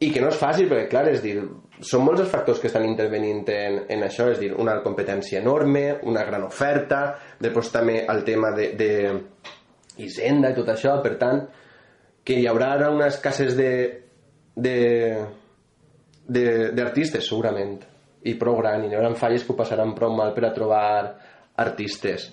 i 0.00 0.10
que 0.12 0.20
no 0.20 0.28
és 0.32 0.38
fàcil 0.40 0.68
perquè 0.68 0.88
clar, 0.90 1.04
és 1.12 1.20
dir, 1.22 1.36
són 1.84 2.02
molts 2.04 2.20
els 2.24 2.30
factors 2.32 2.58
que 2.60 2.66
estan 2.68 2.84
intervenint 2.88 3.44
en, 3.52 3.78
en 3.88 4.02
això, 4.06 4.30
és 4.32 4.40
dir, 4.40 4.50
una 4.56 4.78
competència 4.82 5.40
enorme, 5.40 6.00
una 6.08 6.24
gran 6.24 6.44
oferta, 6.48 7.14
després 7.40 7.70
també 7.72 8.00
el 8.08 8.24
tema 8.24 8.50
de, 8.56 8.70
de 8.76 8.90
Hisenda 10.00 10.50
i 10.50 10.56
tot 10.56 10.68
això, 10.72 10.96
per 11.04 11.14
tant, 11.20 11.44
que 12.24 12.40
hi 12.40 12.46
haurà 12.48 12.72
ara 12.74 12.88
de 13.56 13.70
de 14.56 15.26
de- 16.26 16.70
d'artistes, 16.72 17.26
segurament, 17.28 17.78
i 18.24 18.34
prou 18.40 18.56
gran, 18.60 18.84
i 18.84 18.90
hi 18.90 18.96
haurà 18.96 19.12
falles 19.18 19.44
que 19.44 19.52
ho 19.52 19.58
passaran 19.58 19.94
prou 19.96 20.14
mal 20.16 20.32
per 20.36 20.46
a 20.48 20.54
trobar 20.56 20.86
artistes. 21.60 22.30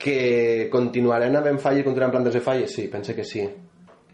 Que 0.00 0.68
continuaran 0.72 1.36
havent 1.36 1.58
falles 1.60 1.82
i 1.82 1.86
continuaran 1.86 2.14
plantes 2.14 2.38
de 2.38 2.44
falles? 2.44 2.72
Sí, 2.72 2.86
pense 2.88 3.14
que 3.14 3.24
sí. 3.24 3.42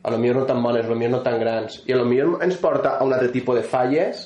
A 0.02 0.10
lo 0.10 0.18
millor 0.18 0.40
no 0.40 0.46
tan 0.46 0.62
bones, 0.62 0.86
a 0.86 0.88
lo 0.88 0.96
millor 0.96 1.18
no 1.18 1.22
tan 1.22 1.38
grans. 1.40 1.82
I 1.86 1.92
a 1.92 2.00
lo 2.00 2.06
millor 2.08 2.42
ens 2.44 2.58
porta 2.62 2.96
a 2.96 3.04
un 3.04 3.12
altre 3.12 3.28
tipus 3.34 3.60
de 3.60 3.64
falles 3.66 4.24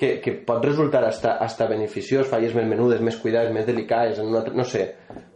que, 0.00 0.14
que 0.20 0.32
pot 0.32 0.64
resultar 0.64 1.04
hasta, 1.04 1.34
hasta 1.44 1.68
beneficiós, 1.68 2.28
falles 2.28 2.54
més 2.56 2.68
menudes, 2.68 3.02
més 3.04 3.18
cuidades, 3.20 3.52
més 3.52 3.66
delicades, 3.68 4.20
en 4.20 4.30
un 4.30 4.38
altre, 4.40 4.54
no 4.56 4.64
sé. 4.64 4.86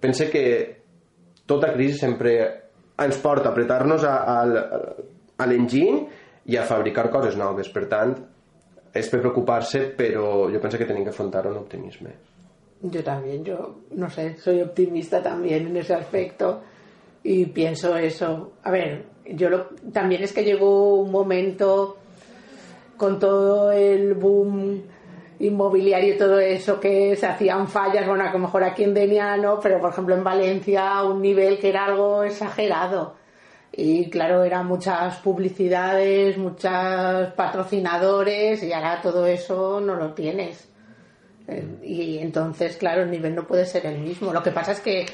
Pense 0.01 0.31
que 0.33 0.45
tota 1.45 1.73
crisi 1.75 1.99
sempre 2.01 2.37
ens 3.05 3.19
porta 3.21 3.51
a 3.51 3.53
apretar-nos 3.53 4.07
a, 4.09 4.15
a, 4.25 4.39
a 5.37 5.49
l'enginy 5.51 6.07
i 6.49 6.57
a 6.57 6.65
fabricar 6.65 7.11
coses 7.12 7.37
noves. 7.37 7.69
Per 7.75 7.85
tant, 7.91 8.15
és 8.95 9.11
preocupar-se, 9.11 9.89
però 9.99 10.47
jo 10.53 10.61
penso 10.63 10.79
que 10.79 10.87
tenim 10.87 11.03
que 11.05 11.11
afrontar-ho 11.11 11.51
amb 11.51 11.65
optimisme. 11.65 12.15
Yo 12.81 13.03
también, 13.03 13.45
yo 13.45 13.81
no 13.93 14.09
sé, 14.11 14.37
soy 14.37 14.61
optimista 14.63 15.23
también 15.23 15.67
en 15.67 15.77
ese 15.77 15.95
aspecto 15.95 16.61
y 17.23 17.47
pienso 17.47 17.97
eso. 17.97 18.53
A 18.63 18.71
ver, 18.71 19.05
yo 19.27 19.49
lo, 19.49 19.69
también 19.93 20.23
es 20.23 20.33
que 20.33 20.45
llegó 20.45 20.95
un 21.01 21.11
momento 21.11 21.97
con 22.97 23.19
todo 23.19 23.73
el 23.73 24.15
boom 24.15 24.83
inmobiliario 25.41 26.15
y 26.15 26.19
todo 26.19 26.39
eso 26.39 26.79
que 26.79 27.17
se 27.17 27.27
hacían 27.27 27.67
fallas, 27.67 28.07
bueno, 28.07 28.25
a 28.25 28.33
lo 28.33 28.39
mejor 28.39 28.63
aquí 28.63 28.85
en 28.85 28.95
Denia 28.95 29.37
no, 29.37 29.59
pero 29.61 29.81
por 29.81 29.91
ejemplo 29.91 30.15
en 30.15 30.23
Valencia 30.23 31.03
un 31.03 31.21
nivel 31.21 31.59
que 31.59 31.71
era 31.71 31.87
algo 31.87 32.23
exagerado. 32.23 33.15
Y 33.77 34.09
claro, 34.09 34.45
eran 34.45 34.66
muchas 34.66 35.16
publicidades, 35.16 36.39
muchos 36.39 37.33
patrocinadores 37.37 38.62
y 38.62 38.72
ahora 38.72 39.01
todo 39.03 39.27
eso 39.27 39.81
no 39.81 39.95
lo 39.97 40.12
tienes. 40.12 40.68
Eh, 41.49 41.64
Y 41.83 42.18
entonces, 42.18 42.77
claro, 42.77 43.03
el 43.03 43.11
nivel 43.11 43.35
no 43.35 43.45
puede 43.47 43.66
ser 43.66 43.87
el 43.87 43.99
mismo. 43.99 44.33
Lo 44.33 44.43
que 44.43 44.53
pasa 44.53 44.72
es 44.72 44.81
que 44.81 45.07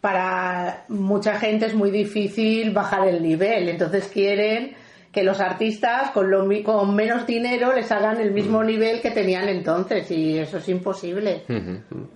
para 0.00 0.84
mucha 0.88 1.38
gente 1.40 1.66
es 1.66 1.74
muy 1.74 1.90
difícil 1.90 2.72
bajar 2.72 3.08
el 3.08 3.22
nivel. 3.22 3.68
Entonces 3.68 4.06
quieren 4.08 4.74
que 5.10 5.22
los 5.24 5.40
artistas 5.40 6.10
con, 6.10 6.30
lo, 6.30 6.46
con 6.62 6.94
menos 6.94 7.26
dinero 7.26 7.72
les 7.72 7.90
hagan 7.90 8.20
el 8.20 8.30
mismo 8.32 8.62
nivel 8.62 9.00
que 9.00 9.10
tenían 9.10 9.48
entonces. 9.48 10.10
Y 10.10 10.38
eso 10.38 10.58
es 10.58 10.68
imposible. 10.68 11.42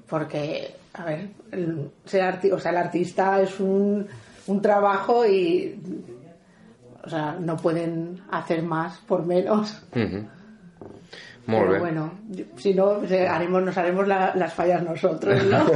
Porque, 0.09 0.75
a 0.95 1.05
ver, 1.05 1.29
el, 1.53 1.91
ser 2.05 2.23
arti- 2.23 2.53
o 2.53 2.59
sea, 2.59 2.71
el 2.73 2.77
artista 2.79 3.41
es 3.41 3.59
un, 3.61 4.07
un 4.49 4.61
trabajo 4.61 5.25
y... 5.27 5.81
O 7.05 7.09
sea, 7.09 7.37
no 7.41 7.57
pueden 7.57 8.21
hacer 8.31 8.63
más 8.63 8.99
por 9.07 9.25
menos. 9.25 9.83
Molt 11.47 11.63
Pero 11.63 11.73
bé. 11.73 11.79
bueno, 11.79 12.13
si 12.57 12.75
no, 12.75 13.01
haremos, 13.31 13.63
nos 13.63 13.79
haremos 13.79 14.07
la- 14.07 14.33
las 14.35 14.53
fallas 14.53 14.83
nosotros, 14.83 15.43
¿no? 15.45 15.65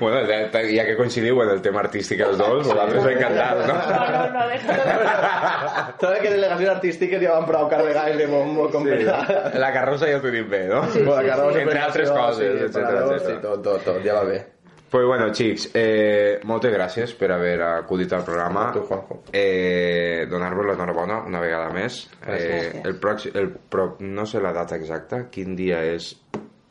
bueno, 0.00 0.26
ja, 0.26 0.48
ja 0.52 0.84
que 0.86 0.96
coincidiu 0.96 1.42
en 1.42 1.50
el 1.50 1.60
tema 1.60 1.80
artístic 1.84 2.20
els 2.24 2.38
dos, 2.38 2.64
vosaltres 2.66 3.04
encantats, 3.12 3.66
no? 3.68 3.74
No, 3.74 4.08
no, 4.08 4.30
no. 4.32 4.40
Sabe 6.00 6.20
que 6.22 6.30
delegacions 6.32 6.70
artístiques 6.78 7.20
ja 7.22 7.32
van 7.36 7.44
prou 7.48 7.68
carregades 7.68 8.16
de 8.16 8.26
bombo 8.30 8.70
per 8.72 9.02
a- 9.12 9.52
La 9.58 9.68
carrossa 9.74 10.06
ja 10.08 10.16
ho 10.16 10.20
tenim 10.24 10.48
bé, 10.48 10.64
no? 10.68 10.86
Sí, 10.88 11.04
Con 11.04 11.14
la 11.16 11.20
sí, 11.22 11.28
carroza, 11.28 11.58
sí. 11.58 11.62
Entre 11.66 11.78
altres 11.78 12.10
coses, 12.10 12.58
sí, 12.58 12.64
etcètera, 12.70 13.00
etcètera. 13.04 13.36
Sí, 13.36 13.40
tot, 13.42 13.62
tot, 13.62 13.84
tot, 13.84 14.00
ja 14.04 14.14
va 14.16 14.24
bé. 14.24 14.46
Pues 14.90 15.06
bueno, 15.06 15.28
xics, 15.32 15.68
eh, 15.78 16.40
moltes 16.50 16.72
gràcies 16.74 17.12
per 17.14 17.28
haver 17.30 17.60
acudit 17.62 18.10
al 18.12 18.24
programa. 18.26 18.68
A 18.70 18.72
tu, 18.74 18.80
Juanjo. 18.88 19.20
Eh, 19.32 20.26
Donar-vos 20.28 20.66
l'enhorabona 20.66 21.20
una 21.28 21.38
vegada 21.40 21.68
més. 21.70 22.08
Gràcies. 22.24 22.74
Eh, 22.74 22.82
el 22.84 22.98
pròxim, 22.98 23.36
el, 23.38 23.52
pro, 23.70 23.96
no 24.00 24.26
sé 24.26 24.40
la 24.42 24.50
data 24.52 24.74
exacta, 24.80 25.28
quin 25.30 25.54
dia 25.54 25.84
és 25.92 26.10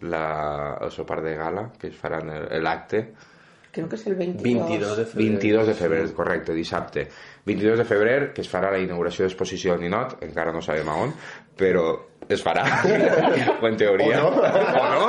la, 0.02 0.78
el 0.82 0.92
sopar 0.92 1.22
de 1.24 1.38
gala, 1.40 1.70
que 1.80 1.88
es 1.88 1.96
faran 1.96 2.30
el- 2.30 2.62
l'acte. 2.64 3.06
Creo 3.72 3.88
que 3.88 3.96
es 3.96 4.06
el 4.08 4.16
22. 4.16 4.68
22 4.68 4.98
de 4.98 5.06
febrer. 5.06 5.30
22 5.30 5.68
de 5.68 5.74
febrer, 5.76 6.14
correcte, 6.14 6.54
dissabte. 6.54 7.08
22 7.46 7.78
de 7.78 7.86
febrer, 7.86 8.34
que 8.34 8.42
es 8.42 8.50
farà 8.52 8.72
la 8.72 8.80
inauguració 8.80 9.24
d'exposició 9.24 9.74
al 9.74 9.80
Ninot, 9.80 10.18
encara 10.26 10.52
no 10.52 10.60
sabem 10.62 10.90
a 10.90 10.96
on, 11.06 11.14
però 11.56 11.86
es 12.30 12.44
farà, 12.46 12.64
o 13.62 13.68
en 13.68 13.78
teoria. 13.78 14.22
O 14.26 14.32
no. 14.32 14.44
o 14.80 14.86
no, 14.94 15.08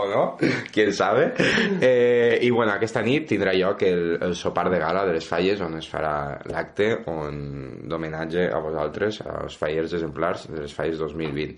o 0.00 0.04
no, 0.10 0.24
quién 0.72 0.92
sabe. 0.92 1.32
Eh, 1.80 2.38
I 2.44 2.50
bueno, 2.52 2.74
aquesta 2.74 3.02
nit 3.02 3.26
tindrà 3.32 3.54
lloc 3.56 3.82
el, 3.88 4.18
el 4.22 4.36
sopar 4.36 4.68
de 4.72 4.80
gala 4.82 5.06
de 5.08 5.16
les 5.16 5.28
falles, 5.28 5.62
on 5.64 5.78
es 5.80 5.88
farà 5.88 6.14
l'acte 6.52 6.90
on 7.10 7.40
d'homenatge 7.88 8.50
a 8.52 8.60
vosaltres, 8.60 9.22
als 9.24 9.56
fallers 9.60 9.96
exemplars 9.96 10.48
de 10.52 10.66
les 10.66 10.74
falles 10.76 11.00
2020. 11.00 11.56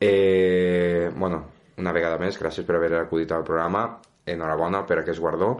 Eh, 0.00 1.08
bueno, 1.16 1.46
una 1.80 1.96
vegada 1.96 2.20
més, 2.20 2.36
gràcies 2.36 2.68
per 2.68 2.76
haver 2.76 2.92
acudit 3.00 3.32
al 3.32 3.44
programa 3.44 3.88
enhorabona 4.26 4.82
per 4.86 5.00
aquest 5.00 5.20
guardó 5.22 5.52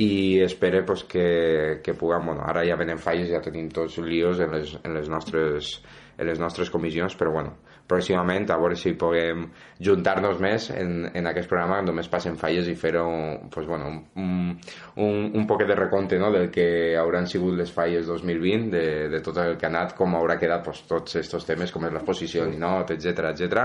i 0.00 0.40
espero 0.42 0.80
pues, 0.86 1.04
que, 1.04 1.80
que 1.84 1.94
puguem, 1.94 2.30
bueno, 2.30 2.42
ara 2.46 2.64
ja 2.66 2.78
venen 2.80 2.98
falles, 2.98 3.28
ja 3.30 3.42
tenim 3.44 3.68
tots 3.70 3.98
líos 4.02 4.40
en 4.40 4.54
les, 4.56 4.74
en 4.82 4.96
les, 4.96 5.10
nostres, 5.12 5.76
en 6.16 6.26
les 6.26 6.40
nostres 6.40 6.72
comissions, 6.72 7.14
però 7.20 7.34
bueno, 7.36 7.54
pròximament 7.90 8.48
a 8.50 8.56
veure 8.60 8.76
si 8.80 8.94
puguem 8.98 9.46
juntar-nos 9.84 10.40
més 10.40 10.70
en, 10.72 11.08
en 11.12 11.28
aquest 11.28 11.50
programa 11.50 11.80
on 11.82 11.90
només 11.90 12.08
passen 12.08 12.38
falles 12.40 12.68
i 12.70 12.76
fer-ho 12.78 13.04
pues, 13.52 13.66
bueno, 13.68 13.90
un, 14.16 14.54
un, 14.96 15.30
un 15.34 15.46
poquet 15.46 15.68
de 15.68 15.76
recompte 15.78 16.18
no? 16.18 16.30
del 16.32 16.50
que 16.54 16.96
hauran 17.00 17.28
sigut 17.30 17.58
les 17.58 17.72
falles 17.72 18.06
2020 18.08 18.70
de, 18.72 18.84
de 19.12 19.22
tot 19.24 19.40
el 19.42 19.58
que 19.60 19.68
ha 19.68 19.72
anat, 19.72 19.96
com 19.98 20.16
haurà 20.16 20.38
quedat 20.40 20.64
pues, 20.64 20.84
tots 20.88 21.20
aquests 21.20 21.48
temes 21.48 21.74
com 21.74 21.84
és 21.88 21.94
l'exposició 21.94 22.48
Ninot, 22.48 22.94
etc 22.96 23.30
etc. 23.34 23.64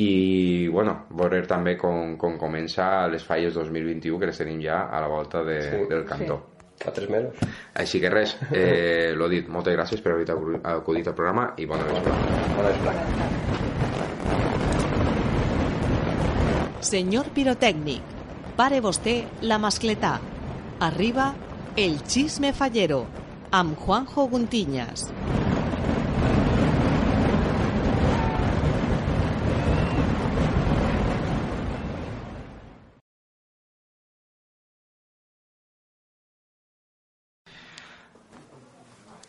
i 0.00 0.68
bueno, 0.72 1.04
veure 1.10 1.44
també 1.48 1.76
com, 1.80 2.16
com 2.20 2.38
comença 2.40 3.06
les 3.12 3.24
falles 3.24 3.56
2021 3.56 4.18
que 4.18 4.32
les 4.32 4.44
tenim 4.44 4.62
ja 4.64 4.86
a 4.88 5.02
la 5.04 5.10
volta 5.12 5.44
de, 5.44 5.58
Sí, 5.68 5.84
del 5.90 6.04
cantó. 6.04 6.57
Fa 6.78 6.92
tres 6.94 7.10
mesos. 7.10 7.34
Així 7.74 8.00
que 8.02 8.10
res, 8.12 8.36
eh, 8.52 9.12
l'ho 9.16 9.28
dit, 9.32 9.48
moltes 9.50 9.74
gràcies 9.76 10.02
per 10.04 10.14
haver 10.14 10.26
acudit 10.74 11.06
al 11.10 11.16
programa 11.18 11.52
i 11.58 11.66
bona 11.66 11.84
vesprada. 11.88 12.22
Bona 12.56 12.68
vesprada. 12.72 13.02
Senyor 16.88 17.26
pirotècnic, 17.34 18.02
pare 18.56 18.78
vostè 18.80 19.20
la 19.50 19.58
mascletà. 19.58 20.14
Arriba 20.86 21.32
el 21.76 21.98
xisme 22.06 22.52
fallero 22.54 23.04
amb 23.50 23.78
Juanjo 23.82 24.28
Guntiñas. 24.30 25.08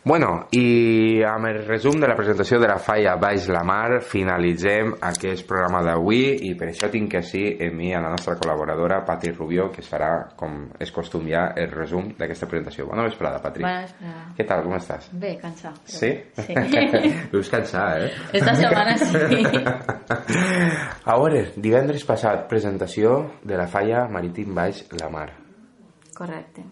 Bueno, 0.02 0.48
i 0.56 1.20
amb 1.28 1.46
el 1.50 1.58
resum 1.68 2.00
de 2.00 2.08
la 2.08 2.16
presentació 2.16 2.58
de 2.58 2.70
la 2.72 2.78
falla 2.80 3.18
Baix 3.20 3.50
la 3.52 3.66
Mar 3.68 4.00
finalitzem 4.02 4.94
aquest 5.06 5.44
programa 5.46 5.82
d'avui 5.86 6.22
i 6.48 6.54
per 6.58 6.70
això 6.72 6.88
tinc 6.90 7.12
que 7.12 7.22
sí 7.22 7.42
en 7.60 7.76
mi 7.78 7.92
a 7.94 8.00
la 8.02 8.14
nostra 8.14 8.38
col·laboradora 8.40 9.02
Pati 9.06 9.34
Rubió 9.36 9.68
que 9.70 9.84
es 9.84 9.92
farà, 9.92 10.32
com 10.40 10.70
és 10.80 10.90
costum 10.96 11.28
ja, 11.30 11.50
el 11.60 11.68
resum 11.76 12.14
d'aquesta 12.18 12.48
presentació. 12.48 12.88
Bona 12.88 13.04
vesprada, 13.10 13.42
Patri. 13.44 13.62
Bona 13.68 13.84
vesprada. 13.84 14.24
Què 14.40 14.48
tal, 14.48 14.64
com 14.66 14.78
estàs? 14.80 15.12
Bé, 15.12 15.36
cansat. 15.44 15.76
però- 15.84 16.00
Sí? 16.00 16.12
Sí. 16.48 16.56
Veus 17.36 17.50
cansar, 17.52 18.02
eh? 18.08 18.12
Esta 18.40 18.56
setmana 18.56 18.98
sí. 18.98 19.44
A 21.06 21.20
veure, 21.20 21.50
divendres 21.58 22.08
passat, 22.08 22.48
presentació 22.50 23.34
de 23.44 23.58
la 23.60 23.68
falla 23.68 24.08
Marítim 24.08 24.56
Baix 24.56 24.86
la 24.98 25.10
Mar. 25.12 25.30
Correcte. 26.16 26.64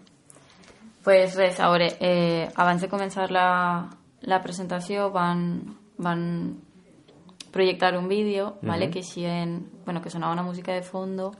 Pues 1.08 1.34
res, 1.40 1.56
a 1.58 1.70
veure, 1.72 1.86
eh, 2.04 2.48
abans 2.60 2.82
de 2.84 2.88
començar 2.92 3.30
la, 3.32 3.88
la 4.28 4.42
presentació 4.44 5.08
van, 5.10 5.46
van 5.96 6.24
projectar 7.50 7.96
un 7.96 8.08
vídeo, 8.08 8.58
¿vale? 8.60 8.90
que 8.90 8.98
eixien, 9.00 9.70
bueno, 9.86 10.02
que 10.02 10.10
sonava 10.10 10.34
una 10.34 10.42
música 10.42 10.72
de 10.74 10.82
fondo. 10.82 11.32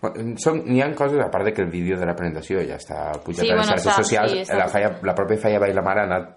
Bueno, 0.00 0.36
Són, 0.38 0.60
n'hi 0.64 0.78
ha 0.80 0.92
coses, 0.94 1.18
a 1.18 1.26
part 1.30 1.44
de 1.48 1.52
que 1.56 1.62
el 1.66 1.70
vídeo 1.72 1.98
de 1.98 2.06
la 2.06 2.14
presentació 2.14 2.62
ja 2.62 2.78
està 2.78 3.10
pujat 3.24 3.42
Sí, 3.42 3.50
a 3.50 3.56
les 3.56 3.66
bueno, 3.66 3.72
xarxes 3.72 3.90
està- 3.90 4.02
socials, 4.04 4.36
sí, 4.46 4.54
la, 4.54 4.68
falla, 4.70 4.92
la 5.02 5.14
pròpia 5.18 5.40
Falla 5.42 5.58
Baix 5.58 5.74
la 5.74 5.82
Mar 5.82 5.98
ha 5.98 6.04
anat 6.06 6.36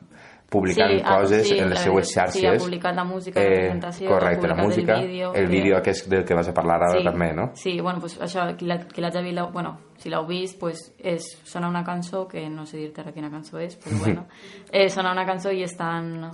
publicant 0.49 0.91
Sí, 0.91 1.01
ah, 1.05 1.19
coses 1.19 1.47
sí, 1.47 1.57
en 1.59 1.69
les 1.69 1.77
la- 1.77 1.83
seues 1.83 2.07
sí, 2.07 2.13
xarxes. 2.15 2.45
ha 2.45 2.63
publicat 2.65 2.95
la 2.95 3.03
música 3.03 3.39
de 3.39 3.49
la 3.49 3.55
presentació, 3.55 4.09
Correcte, 4.09 4.47
la 4.47 4.55
publicat 4.55 4.59
el 4.59 4.65
música, 4.65 4.99
vídeo, 4.99 5.33
el 5.33 5.45
que- 5.47 5.51
vídeo 5.55 5.77
aquest 5.77 6.07
del 6.07 6.25
que 6.25 6.33
vas 6.33 6.47
a 6.47 6.53
parlar 6.53 6.81
ara 6.83 6.97
sí, 6.99 7.03
també, 7.03 7.33
no? 7.33 7.51
Sí, 7.53 7.79
bueno, 7.81 7.99
pues 7.99 8.19
això, 8.19 8.55
qui 8.57 8.65
l'ha- 8.65 8.87
l'hagi 8.97 9.21
vist, 9.23 9.51
bueno, 9.53 9.77
si 9.97 10.09
l'heu 10.09 10.25
vist, 10.25 10.59
pues 10.59 10.93
és, 10.97 11.23
sona 11.43 11.69
una 11.69 11.83
cançó, 11.83 12.27
que 12.27 12.49
no 12.49 12.65
sé 12.65 12.77
dir-te 12.77 13.01
ara 13.01 13.11
quina 13.13 13.29
cançó 13.29 13.59
és, 13.59 13.77
però 13.79 13.97
bueno, 13.99 14.25
eh, 14.71 14.89
sona 14.89 15.11
una 15.11 15.25
cançó 15.25 15.51
i 15.51 15.61
estan 15.63 16.31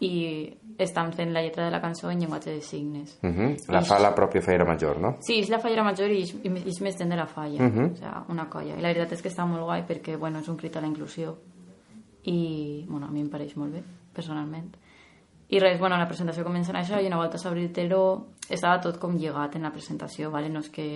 i 0.00 0.56
estan 0.78 1.12
fent 1.12 1.32
la 1.34 1.40
lletra 1.42 1.64
de 1.64 1.72
la 1.72 1.80
cançó 1.80 2.08
en 2.12 2.20
llenguatge 2.20 2.52
de 2.52 2.60
signes. 2.60 3.18
Uh 3.20 3.28
-huh. 3.30 3.56
La 3.68 3.80
fa 3.82 3.98
la 3.98 4.14
pròpia 4.14 4.40
Falla 4.40 4.64
Major, 4.64 5.00
no? 5.00 5.16
Sí, 5.20 5.40
és 5.40 5.48
la 5.50 5.58
fallera 5.58 5.82
major 5.82 6.08
i 6.08 6.22
és, 6.22 6.34
i 6.44 6.48
és 6.68 6.80
més 6.80 6.96
gent 6.96 7.10
de 7.10 7.16
la 7.16 7.26
falla, 7.26 7.60
Mhm. 7.64 7.84
o 7.84 7.94
sigui, 7.96 8.08
una 8.28 8.48
colla. 8.48 8.74
I 8.78 8.80
la 8.80 8.88
veritat 8.88 9.12
és 9.12 9.22
que 9.22 9.28
està 9.28 9.44
molt 9.44 9.64
guai 9.64 9.82
perquè, 9.84 10.16
bueno, 10.16 10.38
és 10.38 10.48
un 10.48 10.56
crit 10.56 10.76
a 10.76 10.80
la 10.80 10.86
inclusió 10.86 11.36
i, 12.24 12.84
bueno, 12.88 13.06
a 13.06 13.10
mi 13.10 13.22
em 13.22 13.30
pareix 13.30 13.54
molt 13.56 13.78
bé, 13.78 13.82
personalment. 14.14 14.70
I 15.48 15.60
res, 15.62 15.78
bueno, 15.80 15.96
la 15.96 16.08
presentació 16.08 16.44
comença 16.44 16.74
en 16.74 16.80
això 16.82 16.98
i 17.00 17.06
una 17.08 17.16
volta 17.16 17.38
s'obri 17.40 17.64
el 17.64 17.72
teló 17.72 18.02
estava 18.48 18.82
tot 18.84 18.98
com 19.00 19.16
lligat 19.16 19.56
en 19.56 19.64
la 19.64 19.72
presentació, 19.72 20.30
¿vale? 20.30 20.50
no 20.52 20.60
és 20.60 20.68
que 20.68 20.86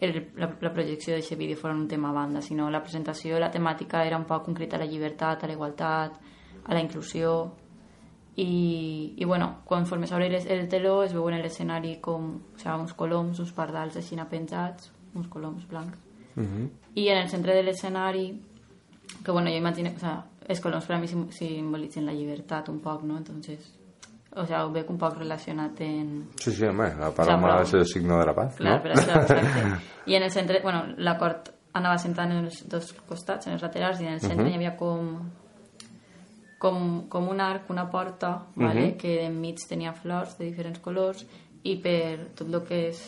el, 0.00 0.14
la, 0.40 0.48
la 0.60 0.72
projecció 0.72 1.14
d'aquest 1.14 1.36
vídeo 1.38 1.58
fos 1.60 1.74
un 1.74 1.88
tema 1.88 2.08
a 2.08 2.16
banda, 2.16 2.40
sinó 2.40 2.70
la 2.70 2.80
presentació, 2.82 3.38
la 3.38 3.50
temàtica 3.52 4.04
era 4.06 4.16
un 4.16 4.24
poc 4.24 4.48
un 4.48 4.56
crit 4.56 4.74
a 4.74 4.80
la 4.80 4.88
llibertat, 4.88 5.44
a 5.44 5.50
la 5.50 5.56
igualtat, 5.58 6.16
a 6.64 6.74
la 6.74 6.80
inclusió 6.80 7.52
i, 8.36 9.14
i 9.16 9.24
bueno, 9.24 9.58
conforme 9.68 10.06
s'obre 10.06 10.30
el, 10.30 10.38
el 10.40 10.68
teló 10.68 11.02
es 11.04 11.12
veuen 11.12 11.36
en 11.36 11.44
l'escenari 11.44 11.98
com 12.00 12.30
o 12.38 12.58
sigui, 12.60 12.78
uns 12.78 12.94
coloms, 12.96 13.40
uns 13.44 13.52
pardals 13.52 13.98
així 14.00 14.16
penjats, 14.30 14.92
uns 15.14 15.28
coloms 15.28 15.66
blancs. 15.68 15.98
I 16.94 17.08
en 17.08 17.18
el 17.18 17.28
centre 17.28 17.54
de 17.54 17.62
l'escenari, 17.62 18.30
que 19.24 19.30
bueno, 19.32 19.50
jo 19.50 19.56
imagino, 19.56 19.90
o 19.94 19.98
sea, 19.98 20.24
els 20.48 20.60
coloms 20.60 20.86
per 20.86 20.96
a 20.96 20.98
mi 21.00 21.08
sim- 21.08 21.28
simbolitzen 21.30 22.06
la 22.06 22.12
llibertat 22.12 22.68
un 22.68 22.80
poc, 22.80 23.02
no? 23.04 23.16
Entonces, 23.18 23.74
o 24.36 24.46
sea, 24.46 24.64
ho 24.66 24.70
veig 24.72 24.88
un 24.90 24.98
poc 24.98 25.16
relacionat 25.18 25.80
en... 25.80 26.28
Sí, 26.38 26.52
sí, 26.52 26.64
home, 26.64 26.88
la 26.98 27.10
paloma 27.10 27.40
paloma 27.48 27.62
és 27.62 27.68
és 27.74 27.80
el 27.80 27.86
signo 27.86 28.18
de 28.20 28.26
la 28.26 28.34
paz, 28.34 28.56
Clar, 28.56 28.76
no? 28.76 28.82
per 28.82 28.92
això, 28.96 29.20
exacte. 29.22 29.64
I 30.06 30.14
en 30.14 30.22
el 30.22 30.30
centre, 30.30 30.60
bueno, 30.62 30.84
l'acord 30.98 31.50
anava 31.74 31.98
sentant 31.98 32.32
en 32.32 32.44
els 32.46 32.64
dos 32.68 32.92
costats, 33.06 33.46
en 33.46 33.52
els 33.54 33.62
laterals, 33.62 34.00
i 34.00 34.06
en 34.06 34.14
el 34.14 34.20
centre 34.20 34.48
hi 34.50 34.54
havia 34.56 34.76
com, 34.78 35.12
com, 36.58 37.06
com 37.08 37.28
un 37.28 37.40
arc, 37.40 37.70
una 37.70 37.88
porta, 37.90 38.46
vale? 38.56 38.96
que 38.96 39.24
enmig 39.26 39.62
tenia 39.68 39.92
flors 39.92 40.36
de 40.38 40.44
diferents 40.46 40.78
colors, 40.82 41.26
i 41.62 41.76
per 41.82 42.30
tot 42.34 42.48
el 42.48 42.62
que 42.64 42.86
és 42.88 43.00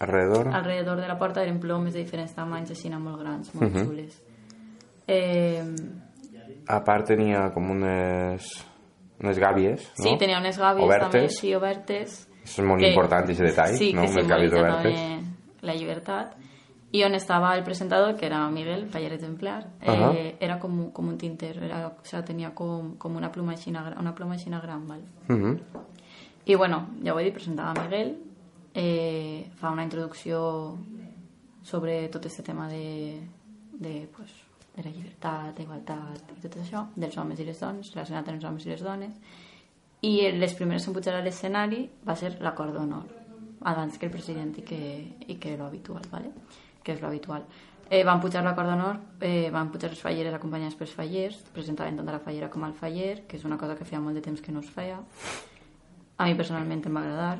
Alrededor. 0.00 0.48
alrededor 0.54 0.96
de 1.00 1.08
la 1.08 1.18
porta 1.18 1.42
eren 1.42 1.58
plomes 1.60 1.92
de 1.94 2.00
diferents 2.04 2.34
tamanys, 2.34 2.70
així 2.70 2.88
molt 2.90 3.18
grans, 3.20 3.52
molt 3.54 3.74
xules. 3.76 4.22
Eh, 5.08 5.64
A 6.68 6.82
part 6.84 7.06
tenia 7.08 7.46
com 7.54 7.70
unes, 7.72 8.44
unes 9.22 9.38
gàbies, 9.40 9.86
no? 9.98 10.04
Sí, 10.04 10.16
tenia 10.20 10.38
unes 10.38 10.58
gàbies 10.60 10.84
Obertes. 10.84 11.10
també, 11.10 11.28
sí, 11.30 11.54
obertes. 11.56 12.28
És 12.44 12.58
molt 12.60 12.80
que- 12.80 12.90
important, 12.90 13.24
aquest 13.24 13.40
detall, 13.40 13.74
sí, 13.76 13.92
no? 13.94 14.02
que 14.02 14.10
Unes 14.12 14.26
gàbies 14.28 14.50
simbolitza 14.52 14.82
també 14.82 15.22
la 15.62 15.74
llibertat. 15.74 16.36
I 16.92 17.02
on 17.04 17.14
estava 17.14 17.54
el 17.56 17.64
presentador, 17.64 18.16
que 18.16 18.26
era 18.26 18.48
Miguel, 18.50 18.86
faller 18.88 19.12
exemplar, 19.12 19.66
eh, 19.80 19.90
Ahà. 19.90 20.12
era 20.40 20.58
com, 20.58 20.90
com 20.90 21.08
un 21.08 21.18
tinter, 21.18 21.56
era, 21.62 21.86
o 21.88 22.04
sea, 22.04 22.22
tenia 22.24 22.54
com, 22.54 22.96
com 22.96 23.16
una 23.16 23.30
pluma 23.30 23.54
gra- 23.54 23.98
una 24.00 24.14
pluma 24.14 24.34
aixina 24.34 24.60
gran, 24.60 24.86
val? 24.86 25.02
Mhm. 25.28 25.58
I 26.46 26.54
bueno, 26.54 26.88
ja 27.04 27.12
ho 27.14 27.18
he 27.20 27.24
dit, 27.24 27.34
presentava 27.34 27.74
Miguel, 27.82 28.16
eh, 28.74 29.50
fa 29.56 29.70
una 29.70 29.82
introducció 29.84 30.78
sobre 31.62 32.08
tot 32.08 32.24
aquest 32.24 32.44
tema 32.46 32.68
de, 32.68 33.20
de, 33.72 34.08
pues, 34.16 34.30
de 34.78 34.86
la 34.86 34.94
llibertat, 34.94 35.52
d'igualtat 35.58 36.32
i 36.36 36.40
tot 36.46 36.58
això, 36.62 36.86
dels 36.96 37.18
homes 37.18 37.38
i 37.38 37.46
les 37.48 37.60
dones, 37.60 37.92
relacionat 37.94 38.28
amb 38.28 38.38
els 38.38 38.48
homes 38.48 38.66
i 38.66 38.72
les 38.72 38.84
dones, 38.86 39.14
i 40.06 40.12
les 40.38 40.54
primeres 40.54 40.86
en 40.86 40.94
pujar 40.94 41.16
a 41.18 41.22
l'escenari 41.24 41.82
va 42.06 42.14
ser 42.16 42.36
l'acord 42.40 42.74
d'honor, 42.74 43.08
abans 43.66 43.98
que 43.98 44.06
el 44.06 44.14
president 44.14 44.54
i 44.58 44.62
que, 44.62 44.82
i 45.26 45.38
que 45.42 45.56
lo 45.56 45.66
habitual, 45.66 46.06
¿vale? 46.12 46.30
que 46.82 46.94
és 46.94 47.02
lo 47.02 47.08
habitual. 47.08 47.44
Eh, 47.90 48.04
van 48.04 48.20
pujar 48.20 48.44
l'acord 48.44 48.68
d'honor, 48.68 48.98
eh, 49.24 49.50
van 49.50 49.70
pujar 49.72 49.90
les 49.90 50.00
falleres 50.00 50.34
acompanyades 50.36 50.76
pels 50.76 50.92
fallers, 50.92 51.38
presentaven 51.54 51.96
tant 51.96 52.10
la 52.12 52.20
fallera 52.20 52.50
com 52.52 52.64
al 52.64 52.74
faller, 52.76 53.24
que 53.26 53.38
és 53.38 53.44
una 53.48 53.56
cosa 53.56 53.76
que 53.76 53.86
feia 53.88 54.00
molt 54.00 54.14
de 54.14 54.22
temps 54.24 54.42
que 54.44 54.52
no 54.52 54.60
es 54.60 54.68
feia, 54.70 55.00
a 56.18 56.26
mi 56.26 56.34
personalment 56.34 56.84
em 56.84 56.94
va 56.94 57.00
agradar. 57.00 57.38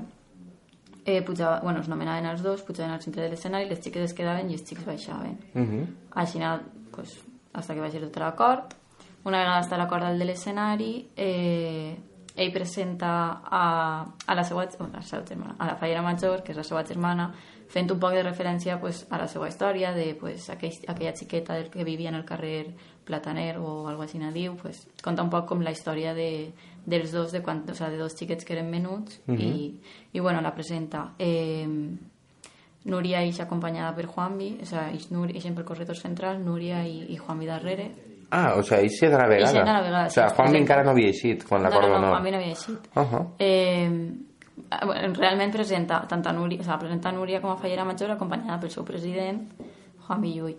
Eh, 1.05 1.23
pujava, 1.23 1.61
bueno, 1.61 1.81
es 1.81 1.89
nomenaven 1.89 2.27
els 2.27 2.43
dos, 2.43 2.63
pujaven 2.63 2.93
al 2.93 3.03
centre 3.03 3.23
de 3.23 3.29
l'escenari, 3.29 3.69
les 3.69 3.81
xiques 3.81 4.11
es 4.11 4.15
quedaven 4.17 4.51
i 4.51 4.57
els 4.57 4.65
xics 4.65 4.85
baixaven. 4.85 5.39
Mhm. 5.55 5.87
Així 6.23 6.39
anava, 6.39 6.63
pues, 6.93 7.19
hasta 7.59 7.75
que 7.75 7.81
vagi 7.81 8.01
tot 8.01 8.17
l'acord. 8.23 8.75
Una 9.27 9.43
vegada 9.43 9.65
està 9.65 9.77
l'acord 9.77 10.07
al 10.07 10.19
de 10.19 10.25
l'escenari, 10.29 10.93
eh, 11.17 11.97
ell 12.39 12.53
presenta 12.55 13.43
a, 13.43 14.07
a 14.27 14.35
la 14.35 14.45
seva, 14.47 14.63
a 14.63 14.91
la 14.95 15.03
seva 15.03 15.25
germana, 15.27 15.57
a 15.59 15.67
la 15.67 15.77
fallera 15.77 16.03
major, 16.07 16.45
que 16.45 16.55
és 16.55 16.59
la 16.59 16.65
seva 16.65 16.85
germana, 16.87 17.33
fent 17.69 17.91
un 17.91 17.99
poc 18.01 18.15
de 18.15 18.23
referència 18.23 18.79
pues, 18.81 19.03
a 19.11 19.19
la 19.19 19.27
seva 19.29 19.49
història, 19.51 19.91
de 19.93 20.15
pues, 20.15 20.49
aquell, 20.55 20.79
aquella 20.87 21.17
xiqueta 21.19 21.59
del 21.59 21.69
que 21.71 21.85
vivia 21.85 22.13
en 22.15 22.21
el 22.21 22.25
carrer 22.25 22.77
Plataner 23.09 23.57
o 23.59 23.89
algo 23.89 24.05
així, 24.05 24.21
diu, 24.33 24.55
pues, 24.61 24.85
conta 25.03 25.25
un 25.25 25.31
poc 25.33 25.49
com 25.49 25.65
la 25.65 25.73
història 25.73 26.15
de, 26.15 26.53
dels 26.87 27.11
dos, 27.13 27.33
de, 27.33 27.43
quan, 27.43 27.65
o 27.69 27.75
sea, 27.75 27.91
de 27.91 27.99
dos 27.99 28.15
xiquets 28.15 28.45
que 28.45 28.55
eren 28.55 28.71
menuts, 28.71 29.23
i, 29.33 29.81
i 30.13 30.21
bueno, 30.21 30.41
la 30.41 30.55
presenta. 30.55 31.15
Eh, 31.19 31.67
Núria 32.85 33.21
eix 33.23 33.41
acompanyada 33.41 33.95
per 33.95 34.07
Juanvi, 34.07 34.59
o 34.63 34.65
sea, 34.65 34.91
eix, 34.91 35.11
Núria, 35.11 35.35
eixen 35.37 35.55
pel 35.55 35.65
corredor 35.65 35.97
central, 35.97 36.39
Núria 36.45 36.85
i, 36.87 37.07
i 37.13 37.17
Juanvi 37.17 37.47
darrere. 37.47 37.91
Ah, 38.31 38.55
o 38.57 38.63
sigui, 38.63 38.83
eixe 38.83 39.09
de 39.09 39.17
la 39.19 39.27
vegada. 39.27 39.51
Eixe 39.51 39.59
de 39.65 39.73
la 39.73 39.81
vegada, 39.83 40.07
O 40.07 40.11
sigui, 40.11 40.27
presenta. 40.37 40.59
encara 40.59 40.85
no 40.85 40.91
havia 40.91 41.07
eixit 41.09 41.45
quan 41.49 41.63
No, 41.63 41.69
l'acord 41.69 41.87
no, 41.89 41.95
no, 41.95 41.95
d'honor. 42.01 42.11
Juanvi 42.15 42.31
no 42.31 42.37
havia 42.37 42.49
eixit. 42.49 42.89
Uh 42.95 43.01
-huh. 43.03 43.27
Eh, 43.39 44.13
ah, 44.71 44.87
bueno, 44.87 45.15
realment 45.15 45.53
presenta 45.53 46.07
tant 46.07 46.27
a 46.27 46.33
Núria, 46.33 46.61
o 46.61 46.65
sea, 46.65 46.79
presenta 46.79 47.09
a 47.09 47.13
Núria 47.13 47.41
com 47.41 47.51
a 47.51 47.57
fallera 47.57 47.85
major 47.85 48.11
acompanyada 48.11 48.61
pel 48.61 48.71
seu 48.71 48.85
president, 48.85 49.53
Juan 50.07 50.21
Villuy. 50.21 50.57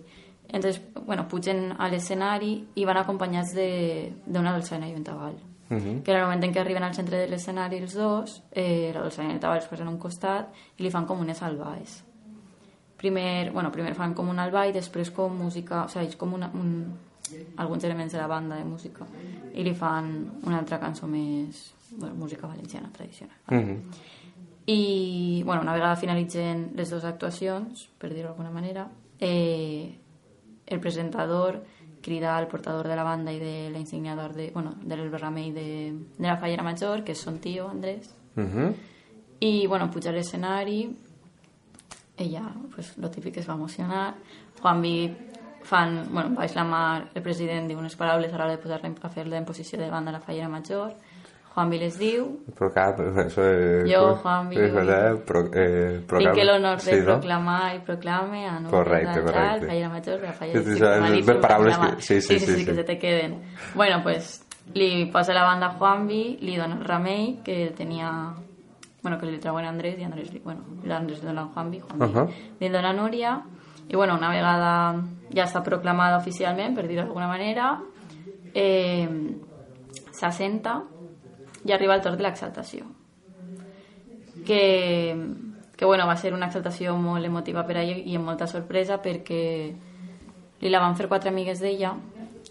Entonces, 0.52 0.82
bueno, 1.06 1.26
pugen 1.28 1.72
a 1.78 1.88
l'escenari 1.88 2.68
i 2.74 2.84
van 2.84 2.96
acompanyats 2.96 3.54
de- 3.54 4.12
d'una 4.26 4.52
dolçaina 4.52 4.88
i 4.88 4.94
un 4.94 5.04
tabal. 5.04 5.34
Uh 5.70 5.76
-huh. 5.76 6.02
Que 6.02 6.10
en 6.10 6.16
el 6.18 6.22
moment 6.24 6.42
en 6.44 6.52
què 6.52 6.58
arriben 6.60 6.82
al 6.82 6.94
centre 6.94 7.16
de 7.18 7.28
l'escenari 7.28 7.76
els 7.78 7.94
dos, 7.94 8.42
eh, 8.50 8.90
la 8.92 9.00
dolçaina 9.02 9.30
i 9.30 9.34
el 9.34 9.40
tabal 9.40 9.58
es 9.58 9.66
posen 9.68 9.86
a 9.86 9.90
un 9.90 9.98
costat 9.98 10.48
i 10.76 10.82
li 10.82 10.90
fan 10.90 11.06
com 11.06 11.20
unes 11.20 11.40
albaes. 11.42 12.04
Primer, 13.00 13.50
bueno, 13.52 13.70
primer 13.72 13.94
fan 13.96 14.12
com 14.14 14.28
un 14.28 14.38
alba 14.38 14.66
i 14.68 14.72
després 14.76 15.10
com 15.16 15.32
música, 15.32 15.86
o 15.86 15.88
sigui, 15.88 16.16
com 16.20 16.34
una, 16.36 16.50
un, 16.52 16.98
alguns 17.56 17.84
elements 17.84 18.12
de 18.12 18.18
la 18.18 18.26
banda 18.26 18.56
de 18.56 18.64
música 18.64 19.06
i 19.54 19.62
li 19.64 19.74
fan 19.74 20.10
una 20.44 20.58
altra 20.58 20.78
cançó 20.82 21.06
més 21.08 21.72
bueno, 21.96 22.14
música 22.14 22.46
valenciana 22.46 22.90
tradicional 22.92 23.36
Uh 23.48 23.56
-huh. 23.56 23.78
i 24.66 25.42
bueno, 25.44 25.62
una 25.62 25.72
vegada 25.72 25.96
finalitzen 25.96 26.72
les 26.74 26.90
dues 26.90 27.04
actuacions 27.04 27.88
per 27.98 28.12
dir-ho 28.12 28.28
d'alguna 28.28 28.50
manera 28.50 28.88
eh, 29.18 29.98
el 30.66 30.80
presentador 30.80 31.64
crida 32.02 32.36
al 32.36 32.48
portador 32.48 32.86
de 32.86 32.96
la 32.96 33.02
banda 33.02 33.32
i 33.32 33.38
de 33.38 33.70
l'insigniador 33.70 34.34
de, 34.34 34.50
bueno, 34.52 34.74
del 34.82 35.08
vermell 35.10 35.54
de, 35.54 35.94
de 36.18 36.26
la 36.26 36.36
fallera 36.36 36.62
major 36.62 37.02
que 37.04 37.12
és 37.12 37.18
son 37.18 37.38
tio 37.38 37.68
Andrés 37.68 38.14
Uh 38.36 38.42
-huh. 38.42 38.74
i 39.40 39.66
bueno, 39.66 39.90
puja 39.90 40.10
a 40.10 40.12
l'escenari 40.12 40.96
ella, 42.20 42.42
pues 42.74 42.96
lo 42.98 43.10
típic 43.10 43.36
es 43.38 43.48
va 43.48 43.54
emocionar 43.54 44.14
Juanvi 44.60 45.16
fan, 45.62 46.06
bueno, 46.10 46.30
baix 46.36 46.54
la 46.56 46.64
mar, 46.64 47.08
el 47.14 47.22
president 47.22 47.68
diu 47.68 47.78
unes 47.78 47.96
paraules 47.96 48.32
a 48.32 48.38
l'hora 48.38 48.50
de 48.52 48.58
posar 48.58 48.80
a 48.80 49.24
la 49.28 49.38
imposició 49.38 49.78
de 49.78 49.90
banda 49.90 50.10
a 50.10 50.14
la 50.14 50.20
fallera 50.20 50.48
major, 50.48 50.94
Juanvi 51.54 51.78
les 51.78 51.98
diu, 51.98 52.38
Procam, 52.56 53.18
eso 53.26 53.44
es... 53.44 53.90
Jo, 53.92 54.14
Juanvi, 54.22 54.56
Es 54.56 54.72
verdad, 54.72 55.16
pro, 55.26 55.50
eh, 55.52 56.00
procam- 56.06 56.32
tinc 56.34 56.44
l'honor 56.46 56.76
de 56.78 56.82
sí, 56.94 56.98
no? 57.00 57.06
proclamar 57.18 57.74
i 57.74 57.80
proclame 57.80 58.46
a 58.46 58.52
nombre 58.60 58.70
Correcte, 58.78 59.18
de 59.18 59.24
correcte. 59.26 59.66
fallera 59.66 59.88
major, 59.88 60.20
la 60.22 60.32
Sí, 60.32 60.38
fallera 60.38 60.62
sí, 60.62 60.74
sí, 60.76 60.78
paraules 61.40 61.74
proclamar. 61.76 61.96
que- 61.96 62.02
sí, 62.02 62.20
sí, 62.20 62.38
sí, 62.38 62.46
sí, 62.46 62.46
sí, 62.52 62.58
sí. 62.60 62.66
que 62.66 62.74
se 62.74 62.84
te 62.84 62.98
queden. 62.98 63.42
Bueno, 63.74 64.00
pues 64.02 64.46
li 64.74 65.06
posa 65.06 65.34
la 65.34 65.42
banda 65.42 65.66
a 65.66 65.70
Juanvi, 65.74 66.38
li 66.40 66.56
dona 66.56 66.76
el 66.76 66.84
remei 66.84 67.40
que 67.44 67.72
tenia 67.76 68.32
bueno, 69.02 69.18
que 69.18 69.26
li 69.26 69.38
treuen 69.40 69.64
a 69.64 69.70
Andrés 69.70 69.98
i 69.98 70.04
Andrés, 70.04 70.32
bueno, 70.44 70.64
l'Andrés 70.84 71.22
li 71.22 71.26
dona 71.26 71.46
a 71.46 71.52
Juanvi, 71.54 71.80
Juanvi 71.80 72.08
Ahà. 72.08 72.26
li 72.60 72.68
dona 72.68 72.92
Núria 72.92 73.40
i 73.88 73.96
bueno, 73.96 74.14
una 74.14 74.30
vegada 74.30 75.02
ja 75.34 75.46
està 75.46 75.64
proclamada 75.66 76.18
oficialment, 76.18 76.76
per 76.76 76.86
dir-ho 76.86 77.04
d'alguna 77.04 77.28
manera 77.30 77.72
eh, 78.54 79.08
s'assenta 80.12 80.82
i 81.64 81.72
arriba 81.72 81.94
el 81.96 82.02
torn 82.04 82.16
de 82.16 82.24
l'exaltació 82.24 82.86
que, 84.46 85.16
que 85.76 85.84
bueno, 85.84 86.06
va 86.06 86.16
ser 86.16 86.34
una 86.34 86.46
exaltació 86.46 86.96
molt 86.96 87.24
emotiva 87.26 87.64
per 87.66 87.76
a 87.76 87.82
ella 87.82 87.96
i 87.98 88.16
amb 88.16 88.28
molta 88.30 88.46
sorpresa 88.46 89.00
perquè 89.02 89.42
li 90.60 90.70
la 90.70 90.80
van 90.80 90.96
fer 90.96 91.08
quatre 91.08 91.30
amigues 91.32 91.60
d'ella 91.60 91.94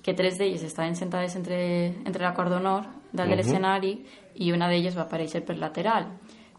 que 0.02 0.14
tres 0.14 0.38
d'elles 0.40 0.64
estaven 0.64 0.96
sentades 0.96 1.36
entre, 1.36 1.60
entre 2.06 2.24
la 2.24 2.34
cor 2.34 2.50
d'honor 2.50 2.88
dalt 3.12 3.30
de 3.30 3.36
l'escenari 3.36 3.94
i 4.36 4.52
una 4.54 4.70
d'elles 4.70 4.96
va 4.98 5.08
aparèixer 5.08 5.44
per 5.46 5.58
lateral 5.58 6.08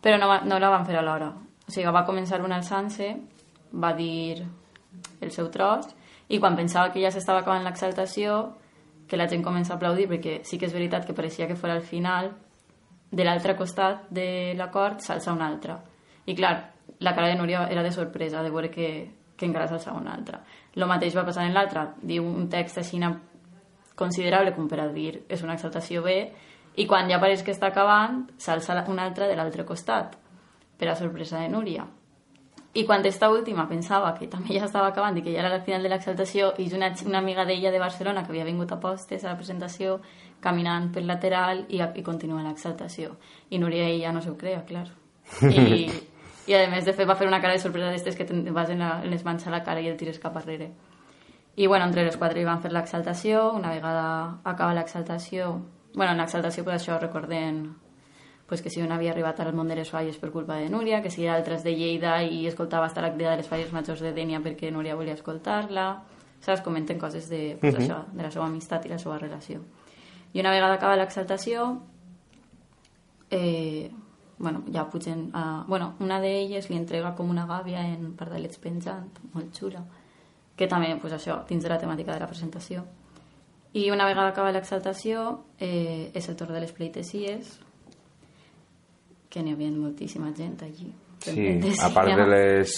però 0.00 0.18
no, 0.18 0.28
va, 0.28 0.40
no 0.44 0.58
la 0.58 0.70
van 0.72 0.86
fer 0.88 0.96
alhora. 0.98 1.30
O 1.66 1.70
sigui, 1.70 1.90
va 1.92 2.06
començar 2.08 2.40
una 2.44 2.58
alçant-se 2.58 3.12
va 3.72 3.92
dir 3.94 4.42
el 5.20 5.30
seu 5.30 5.50
tros 5.50 5.86
i 6.28 6.38
quan 6.38 6.56
pensava 6.56 6.92
que 6.92 7.02
ja 7.02 7.10
s'estava 7.10 7.42
acabant 7.42 7.64
l'exaltació 7.64 8.40
que 9.10 9.18
la 9.18 9.28
gent 9.28 9.42
comença 9.42 9.74
a 9.74 9.76
aplaudir 9.76 10.08
perquè 10.10 10.40
sí 10.46 10.58
que 10.58 10.66
és 10.66 10.74
veritat 10.74 11.06
que 11.06 11.14
pareixia 11.14 11.48
que 11.50 11.58
fos 11.58 11.70
al 11.70 11.82
final 11.82 12.30
de 13.10 13.24
l'altre 13.26 13.56
costat 13.58 14.06
de 14.10 14.54
l'acord 14.58 15.02
s'alça 15.02 15.34
una 15.34 15.48
altra 15.50 15.80
i 16.26 16.34
clar, 16.34 16.70
la 17.00 17.14
cara 17.14 17.28
de 17.28 17.38
Núria 17.38 17.66
era 17.70 17.82
de 17.82 17.90
sorpresa 17.90 18.42
de 18.42 18.50
veure 18.50 18.70
que, 18.70 19.10
que 19.36 19.46
encara 19.46 19.66
s'alçava 19.66 19.98
una 19.98 20.14
altra 20.14 20.44
el 20.74 20.86
mateix 20.86 21.16
va 21.16 21.26
passar 21.26 21.46
en 21.46 21.54
l'altra 21.54 21.88
diu 22.02 22.24
un 22.26 22.48
text 22.48 22.78
així 22.78 23.00
considerable 23.96 24.54
com 24.54 24.68
per 24.68 24.80
a 24.80 24.88
dir 24.88 25.24
és 25.28 25.42
una 25.42 25.54
exaltació 25.58 26.02
bé 26.02 26.32
i 26.80 26.86
quan 26.88 27.10
ja 27.10 27.20
pareix 27.20 27.42
que 27.44 27.52
està 27.52 27.68
acabant 27.68 28.22
s'alça 28.40 28.78
una 28.88 29.04
altra 29.04 29.28
de 29.28 29.36
l'altre 29.36 29.66
costat 29.68 30.16
per 30.78 30.88
a 30.88 30.96
sorpresa 30.96 31.40
de 31.40 31.48
Núria. 31.52 31.84
I 32.72 32.84
quan 32.86 33.04
esta 33.04 33.28
última 33.28 33.66
pensava 33.68 34.14
que 34.14 34.28
també 34.30 34.54
ja 34.54 34.64
estava 34.64 34.88
acabant 34.88 35.18
i 35.18 35.22
que 35.22 35.32
ja 35.34 35.40
era 35.40 35.50
la 35.50 35.60
final 35.60 35.82
de 35.82 35.90
l'exaltació 35.90 36.52
i 36.58 36.68
una, 36.72 36.92
una 37.04 37.18
amiga 37.18 37.44
d'ella 37.44 37.72
de 37.74 37.82
Barcelona 37.82 38.22
que 38.22 38.30
havia 38.30 38.46
vingut 38.46 38.72
a 38.72 38.78
postes 38.80 39.24
a 39.24 39.32
la 39.32 39.36
presentació 39.36 39.98
caminant 40.40 40.92
pel 40.94 41.10
lateral 41.10 41.66
i, 41.68 41.82
i 41.82 42.02
continua 42.06 42.44
l'exaltació. 42.46 43.16
I 43.50 43.58
Núria 43.58 43.88
ella 43.88 44.12
no 44.12 44.22
s'ho 44.22 44.36
crea, 44.38 44.62
clar 44.64 44.86
i, 45.50 45.90
i 46.50 46.54
a 46.54 46.62
més 46.70 46.86
de 46.86 46.94
fet 46.94 47.08
va 47.08 47.18
fer 47.18 47.26
una 47.26 47.40
cara 47.42 47.58
de 47.58 47.62
sorpresa 47.62 47.90
d'estes 47.90 48.16
que 48.16 48.24
te'n 48.28 48.46
vas 48.54 48.70
en, 48.70 48.78
la, 48.78 49.00
en 49.02 49.10
les 49.10 49.26
mans 49.26 49.46
a 49.46 49.52
la 49.52 49.64
cara 49.66 49.82
i 49.82 49.90
el 49.90 49.98
tires 49.98 50.22
cap 50.22 50.38
arrere. 50.38 50.70
I 51.56 51.66
bueno, 51.66 51.84
entre 51.90 52.06
les 52.06 52.16
quatre 52.16 52.40
hi 52.40 52.46
van 52.46 52.62
fer 52.62 52.72
l'exaltació 52.72 53.50
una 53.52 53.74
vegada 53.74 54.40
acaba 54.44 54.74
l'exaltació 54.78 55.58
bueno, 55.94 56.12
en 56.12 56.18
l'exaltació 56.22 56.64
per 56.64 56.76
això 56.76 56.98
recordem 57.00 57.64
pues 58.50 58.62
que 58.62 58.70
si 58.70 58.82
un 58.82 58.90
havia 58.90 59.12
arribat 59.12 59.38
al 59.38 59.52
món 59.54 59.68
de 59.70 59.76
les 59.78 59.90
falles 59.94 60.16
per 60.18 60.32
culpa 60.34 60.56
de 60.58 60.68
Núria, 60.68 60.98
que 61.02 61.10
si 61.14 61.28
altres 61.30 61.62
de 61.62 61.70
Lleida 61.70 62.16
i 62.26 62.48
escoltava 62.50 62.88
estar 62.90 63.04
la 63.04 63.12
crida 63.14 63.30
de 63.30 63.38
les 63.38 63.46
falles 63.46 63.70
majors 63.70 64.02
de 64.02 64.10
Dènia 64.10 64.40
perquè 64.42 64.72
Núria 64.74 64.96
volia 64.98 65.14
escoltar-la, 65.14 66.02
saps? 66.42 66.64
Comenten 66.66 66.98
coses 66.98 67.28
de, 67.30 67.56
pues, 67.60 67.78
això, 67.78 68.00
de 68.10 68.26
la 68.26 68.30
seva 68.34 68.48
amistat 68.48 68.88
i 68.88 68.90
la 68.90 68.98
seva 68.98 69.20
relació. 69.22 69.62
I 70.34 70.42
una 70.42 70.50
vegada 70.50 70.80
acaba 70.80 70.98
l'exaltació, 70.98 71.68
eh, 73.30 73.90
bueno, 74.38 74.64
ja 74.74 74.88
pugen 74.90 75.30
a... 75.32 75.64
Bueno, 75.68 75.94
una 76.00 76.18
d'elles 76.18 76.70
li 76.70 76.76
entrega 76.80 77.14
com 77.14 77.30
una 77.30 77.46
gàbia 77.46 77.86
en 77.86 78.16
pardalets 78.18 78.58
penjant, 78.58 79.12
molt 79.30 79.54
xula, 79.54 79.84
que 80.56 80.66
també, 80.66 80.90
pues 80.98 81.14
això, 81.14 81.44
dins 81.46 81.62
de 81.62 81.70
la 81.70 81.78
temàtica 81.78 82.16
de 82.16 82.24
la 82.24 82.28
presentació. 82.34 82.82
I 83.72 83.90
una 83.94 84.06
vegada 84.08 84.28
acaba 84.32 84.50
l'exaltació, 84.52 85.44
eh, 85.60 86.10
és 86.14 86.28
el 86.28 86.36
torn 86.36 86.54
de 86.56 86.60
les 86.64 86.72
pleitesies, 86.74 87.52
que 89.30 89.42
n'hi 89.44 89.52
havia 89.54 89.70
moltíssima 89.70 90.32
gent 90.34 90.58
allí. 90.66 90.90
Sí, 91.22 91.46
a 91.84 91.90
part 91.94 92.10
de 92.16 92.26
les 92.26 92.74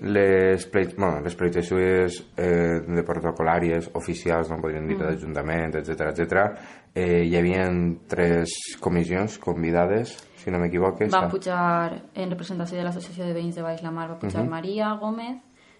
les, 0.00 0.64
pleit, 0.68 0.94
bueno, 0.96 1.20
les 1.24 1.34
pleitesúes 1.38 2.18
eh, 2.36 2.80
de 2.84 3.02
protocolàries 3.06 3.86
oficials, 3.96 4.50
no 4.50 4.58
podríem 4.60 4.88
dir, 4.90 4.98
de 4.98 5.06
l'Ajuntament, 5.08 5.76
etc 5.78 6.10
etc. 6.10 6.42
Eh, 6.92 7.22
hi 7.24 7.36
havia 7.38 7.68
tres 8.08 8.52
comissions 8.80 9.38
convidades, 9.38 10.12
si 10.42 10.50
no 10.52 10.58
m'equivoque. 10.60 11.06
Van 11.08 11.30
Sa- 11.30 11.32
pujar, 11.32 12.02
en 12.14 12.30
representació 12.34 12.76
de 12.76 12.84
l'Associació 12.84 13.24
de 13.24 13.32
Veïns 13.38 13.56
de 13.56 13.64
Baix 13.64 13.80
la 13.84 13.90
Mar, 13.94 14.10
va 14.10 14.18
pujar 14.20 14.44
Maria 14.44 14.92
Gómez, 15.00 15.38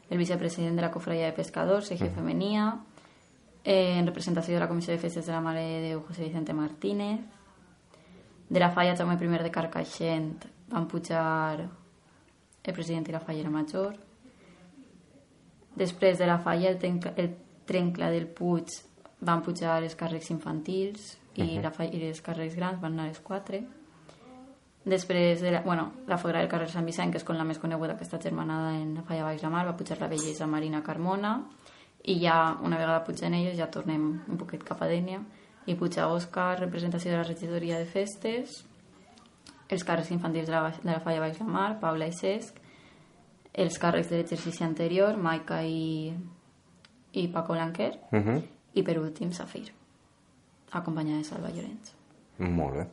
el 0.09 0.19
vicepresident 0.19 0.77
de 0.77 0.83
la 0.87 0.91
Cofraia 0.95 1.27
de 1.27 1.37
Pescadors, 1.37 1.91
Eje 1.91 2.09
Femenia, 2.15 2.71
eh, 3.67 3.99
en 3.99 4.07
representació 4.07 4.55
de 4.55 4.61
la 4.61 4.69
Comissió 4.69 4.93
de 4.93 4.99
Festes 4.99 5.27
de 5.27 5.33
la 5.33 5.41
Mare 5.41 5.61
de 5.61 5.81
Déu, 5.89 6.01
José 6.07 6.23
Vicente 6.23 6.55
Martínez, 6.55 7.21
de 8.49 8.61
la 8.61 8.71
Falla 8.71 8.95
Jaume 8.95 9.19
I 9.19 9.43
de 9.43 9.51
Carcaixent 9.51 10.47
van 10.71 10.87
pujar 10.87 11.69
el 12.63 12.75
president 12.75 13.09
i 13.09 13.13
la 13.13 13.21
fallera 13.21 13.51
major. 13.51 13.97
Després 15.75 16.19
de 16.19 16.27
la 16.27 16.39
falla, 16.39 16.71
el, 16.71 16.79
trenca, 16.79 17.13
el 17.17 17.35
trencla 17.67 18.11
del 18.11 18.29
Puig 18.29 18.71
van 19.21 19.43
pujar 19.43 19.83
els 19.83 19.97
càrrecs 19.99 20.31
infantils 20.31 21.17
i, 21.35 21.59
la 21.59 21.73
falla, 21.75 21.91
i 21.91 22.07
els 22.07 22.23
càrrecs 22.23 22.55
grans 22.55 22.81
van 22.81 22.95
anar 22.95 23.09
a 23.09 23.11
les 23.11 23.21
4. 23.21 23.65
Després, 24.87 25.43
de 25.43 25.51
la, 25.51 25.63
bueno, 25.63 25.91
la 26.07 26.19
foguera 26.19 26.39
del 26.39 26.49
carrer 26.49 26.71
Sant 26.71 26.87
Vicent, 26.87 27.11
que 27.11 27.19
és 27.19 27.27
com 27.27 27.35
la 27.35 27.45
més 27.45 27.59
coneguda 27.59 27.99
que 27.99 28.07
està 28.07 28.23
germanada 28.23 28.77
en 28.79 28.95
la 28.95 29.03
falla 29.03 29.27
Baix 29.27 29.43
la 29.43 29.51
Mar, 29.51 29.67
va 29.67 29.75
pujar 29.75 29.99
la 29.99 30.07
bellesa 30.07 30.47
Marina 30.47 30.85
Carmona 30.87 31.41
i 32.07 32.19
ja, 32.23 32.57
una 32.63 32.79
vegada 32.79 33.03
pugen 33.05 33.35
elles, 33.35 33.57
ja 33.59 33.67
tornem 33.71 34.05
un 34.29 34.39
poquet 34.39 34.63
cap 34.65 34.83
a 34.83 34.87
Dènia 34.87 35.21
i 35.67 35.75
puja 35.75 36.07
Òscar, 36.07 36.61
representació 36.61 37.11
de 37.11 37.17
la 37.19 37.27
regidoria 37.27 37.79
de 37.81 37.87
festes, 37.91 38.61
els 39.69 39.83
càrrecs 39.83 40.13
infantils 40.15 40.47
de 40.47 40.55
la, 40.55 40.71
de 40.71 40.93
la 40.93 41.01
falla 41.03 41.25
Baix 41.25 41.41
la 41.41 41.47
Mar, 41.51 41.81
Paula 41.81 42.07
i 42.07 42.15
Cesc, 42.15 42.61
els 43.53 43.79
càrrecs 43.83 44.13
de 44.13 44.21
l'exercici 44.21 44.63
anterior, 44.63 45.17
Maica 45.19 45.63
i, 45.67 46.13
i 47.19 47.27
Paco 47.35 47.55
Blanquer, 47.57 47.97
Mhm. 48.13 48.43
i 48.75 48.83
per 48.85 48.99
últim 49.01 49.33
Safir, 49.33 49.73
acompanyada 50.71 51.19
de 51.19 51.25
Salva 51.25 51.51
Llorenç. 51.51 51.95
Molt 52.39 52.75
bé. 52.77 52.87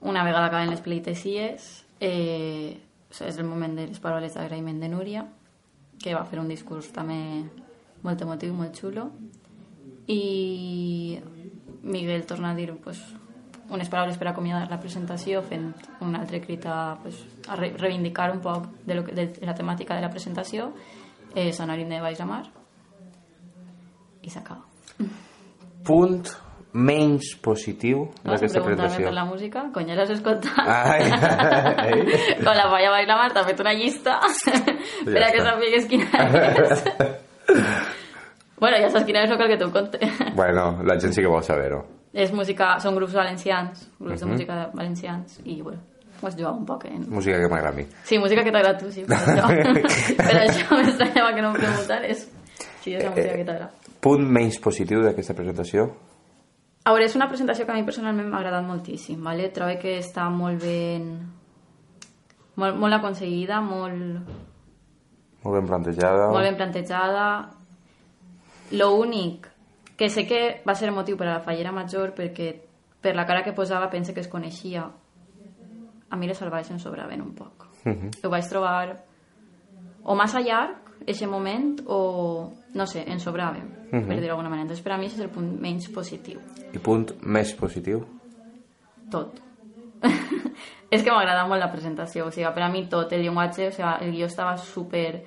Una 0.00 0.22
vegada 0.24 0.46
acaben 0.46 0.70
les 0.70 0.80
pleitesies, 0.80 1.84
eh, 2.00 2.78
és 3.10 3.38
el 3.38 3.44
moment 3.44 3.74
de 3.76 3.88
les 3.88 3.98
paraules 4.00 4.32
d'agraïment 4.32 4.78
de 4.80 4.88
Núria, 4.88 5.26
que 5.98 6.14
va 6.14 6.24
fer 6.24 6.38
un 6.38 6.48
discurs 6.48 6.92
també 6.92 7.42
molt 8.08 8.24
emotiu, 8.24 8.56
molt 8.56 8.80
xulo, 8.80 9.10
i 10.08 11.20
Miguel 11.82 12.24
torna 12.26 12.52
a 12.52 12.56
dir 12.56 12.72
pues, 12.82 13.00
unes 13.70 13.88
paraules 13.88 14.16
per 14.16 14.30
acomiadar 14.30 14.70
la 14.70 14.80
presentació 14.80 15.42
fent 15.44 15.68
un 16.04 16.16
altre 16.16 16.40
crit 16.40 16.64
a, 16.66 16.96
pues, 17.02 17.20
a 17.48 17.56
re 17.60 17.74
reivindicar 17.76 18.30
un 18.32 18.40
poc 18.40 18.66
de, 18.84 18.96
lo 18.96 19.04
que, 19.04 19.14
de 19.14 19.28
la 19.44 19.54
temàtica 19.54 19.94
de 19.94 20.04
la 20.04 20.10
presentació. 20.10 20.72
Eh, 21.34 21.52
Sanarim 21.52 21.88
de 21.92 22.00
Baix 22.00 22.18
la 22.18 22.26
Mar 22.26 22.44
i 24.24 24.32
s'acaba. 24.32 24.64
Punt 25.84 26.32
menys 26.72 27.34
positiu 27.44 28.06
d'aquesta 28.22 28.62
presentació. 28.64 29.08
per 29.08 29.14
la 29.16 29.24
música, 29.28 29.66
cony, 29.74 29.92
ja 29.92 29.98
l'has 29.98 30.14
escoltat? 30.16 30.58
Ai, 30.64 31.04
ai. 31.04 32.00
Con 32.44 32.56
la 32.56 32.68
falla 32.72 32.90
Baix 32.96 33.08
la 33.08 33.20
Mar 33.20 33.30
t'ha 33.36 33.44
fet 33.48 33.60
una 33.64 33.76
llista. 33.76 34.18
Per 35.04 35.22
a 35.22 35.30
que 35.32 35.44
sàpigues 35.44 35.88
quina 35.92 36.26
és. 36.48 36.84
bueno, 38.60 38.76
ja 38.82 38.88
saps 38.90 39.04
quina 39.06 39.22
és, 39.24 39.30
no 39.30 39.36
cal 39.38 39.48
que 39.48 39.56
t'ho 39.60 39.70
conte. 39.72 39.98
bueno, 40.36 40.82
la 40.84 40.98
gent 41.00 41.12
sí 41.14 41.22
que 41.22 41.28
vol 41.30 41.42
saber-ho. 41.44 41.84
és 42.12 42.32
música, 42.32 42.78
són 42.80 42.96
grups 42.96 43.12
valencians, 43.14 43.86
grups 44.00 44.20
de 44.24 44.26
música 44.26 44.70
valencians, 44.74 45.38
i 45.44 45.60
bueno, 45.62 45.78
ho 46.20 46.26
has 46.26 46.34
jugat 46.34 46.56
un 46.56 46.64
poc 46.66 46.84
en... 46.88 47.04
Música 47.12 47.36
que 47.38 47.46
m'agrada 47.52 47.70
a 47.70 47.76
mi. 47.76 47.84
Sí, 48.04 48.18
música 48.18 48.42
que 48.42 48.50
t'agrada 48.50 48.74
a 48.74 48.78
tu, 48.80 48.90
sí, 48.90 49.04
per 49.06 49.18
això. 49.20 49.46
per 50.18 50.36
això 50.40 50.78
m'estranyava 50.80 51.34
que 51.36 51.42
no 51.44 51.52
em 51.52 51.58
preguntares. 51.60 52.24
Sí, 52.82 52.94
és 52.96 53.04
la 53.04 53.10
música 53.12 53.36
que 53.36 53.44
t'agrada. 53.44 53.70
Punt 54.00 54.24
menys 54.26 54.58
positiu 54.62 55.02
d'aquesta 55.04 55.34
presentació? 55.36 55.84
A 56.88 56.92
veure, 56.94 57.04
és 57.06 57.14
una 57.18 57.28
presentació 57.28 57.66
que 57.66 57.72
a 57.74 57.76
mi 57.76 57.84
personalment 57.84 58.30
m'ha 58.32 58.38
agradat 58.40 58.64
moltíssim, 58.66 59.20
¿vale? 59.22 59.50
trobo 59.54 59.76
que 59.78 59.98
està 60.00 60.26
molt 60.32 60.62
ben... 60.64 61.08
molt, 62.56 62.74
molt 62.80 62.94
aconseguida, 62.98 63.60
molt, 63.60 64.24
Molt 65.44 65.54
ben 65.60 65.66
plantejada. 65.68 66.30
molt 66.32 66.42
ben 66.48 66.56
plantejada. 66.58 67.26
Lo 68.72 68.94
únic 68.94 69.48
que 69.96 70.08
sé 70.10 70.26
que 70.26 70.62
va 70.68 70.74
ser 70.74 70.90
motiu 70.92 71.16
per 71.16 71.26
a 71.28 71.34
la 71.38 71.40
fallera 71.44 71.72
major 71.72 72.12
perquè 72.14 72.52
per 73.00 73.14
la 73.16 73.24
cara 73.26 73.42
que 73.44 73.52
posava 73.52 73.88
pense 73.90 74.12
que 74.14 74.20
es 74.20 74.28
coneixia. 74.28 74.90
A 76.10 76.16
mi 76.16 76.26
les 76.26 76.38
salvajes 76.38 76.70
em 76.70 76.78
sobraven 76.78 77.20
un 77.22 77.34
poc. 77.34 77.66
Mhm. 77.84 78.10
Ho 78.24 78.28
vaig 78.30 78.46
trobar 78.48 79.04
o 80.04 80.14
massa 80.14 80.40
llarg 80.40 80.76
eixe 81.06 81.26
moment 81.26 81.80
o, 81.86 82.52
no 82.74 82.86
sé, 82.86 83.04
en 83.06 83.18
sobràvem, 83.18 83.64
uh 83.64 83.96
Mhm. 83.96 84.02
-huh. 84.02 84.06
per 84.06 84.16
dir-ho 84.16 84.26
d'alguna 84.28 84.48
manera. 84.50 84.62
Entonces, 84.62 84.82
per 84.84 84.92
a 84.92 84.98
mi, 84.98 85.06
és 85.06 85.18
el 85.18 85.30
punt 85.30 85.60
menys 85.60 85.88
positiu. 85.88 86.40
I 86.72 86.78
punt 86.78 87.14
més 87.22 87.54
positiu? 87.54 88.04
Tot. 89.10 89.40
és 90.90 91.02
que 91.02 91.10
m'agrada 91.10 91.46
molt 91.46 91.60
la 91.60 91.70
presentació, 91.70 92.26
o 92.26 92.30
sigui, 92.30 92.46
per 92.54 92.62
a 92.62 92.68
mi 92.68 92.86
tot, 92.88 93.12
el 93.12 93.22
llenguatge, 93.22 93.68
o 93.68 93.72
sigui, 93.72 93.88
el 94.00 94.12
guió 94.12 94.26
estava 94.26 94.56
super, 94.56 95.24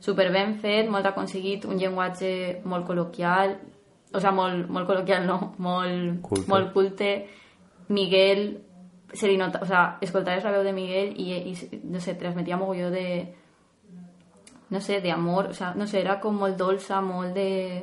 super 0.00 0.30
ben 0.32 0.56
fet, 0.58 0.88
molt 0.90 1.06
aconseguit, 1.06 1.66
un 1.68 1.78
llenguatge 1.78 2.62
molt 2.64 2.86
col·loquial, 2.88 3.54
o 4.10 4.20
sigui, 4.20 4.34
molt, 4.34 4.70
molt 4.72 4.88
col·loquial, 4.88 5.26
no, 5.28 5.54
molt 5.58 6.22
Culte. 6.24 6.48
molt 6.50 6.72
culte. 6.72 7.10
Miguel, 7.88 8.46
se 9.12 9.28
li 9.28 9.36
nota, 9.36 9.60
o 9.62 9.66
sea, 9.66 9.98
escoltaves 10.00 10.44
la 10.44 10.54
veu 10.54 10.64
de 10.64 10.72
Miguel 10.72 11.14
i, 11.18 11.32
i 11.52 11.80
no 11.84 12.00
sé, 12.00 12.14
transmetia 12.14 12.56
mogolló 12.56 12.90
de 12.90 13.06
no 14.70 14.80
sé, 14.80 15.00
de 15.00 15.10
amor, 15.10 15.48
o 15.48 15.54
sea, 15.54 15.74
no 15.74 15.86
sé, 15.86 16.00
era 16.00 16.20
com 16.22 16.36
molt 16.38 16.56
dolça, 16.56 17.00
molt 17.02 17.34
de... 17.34 17.82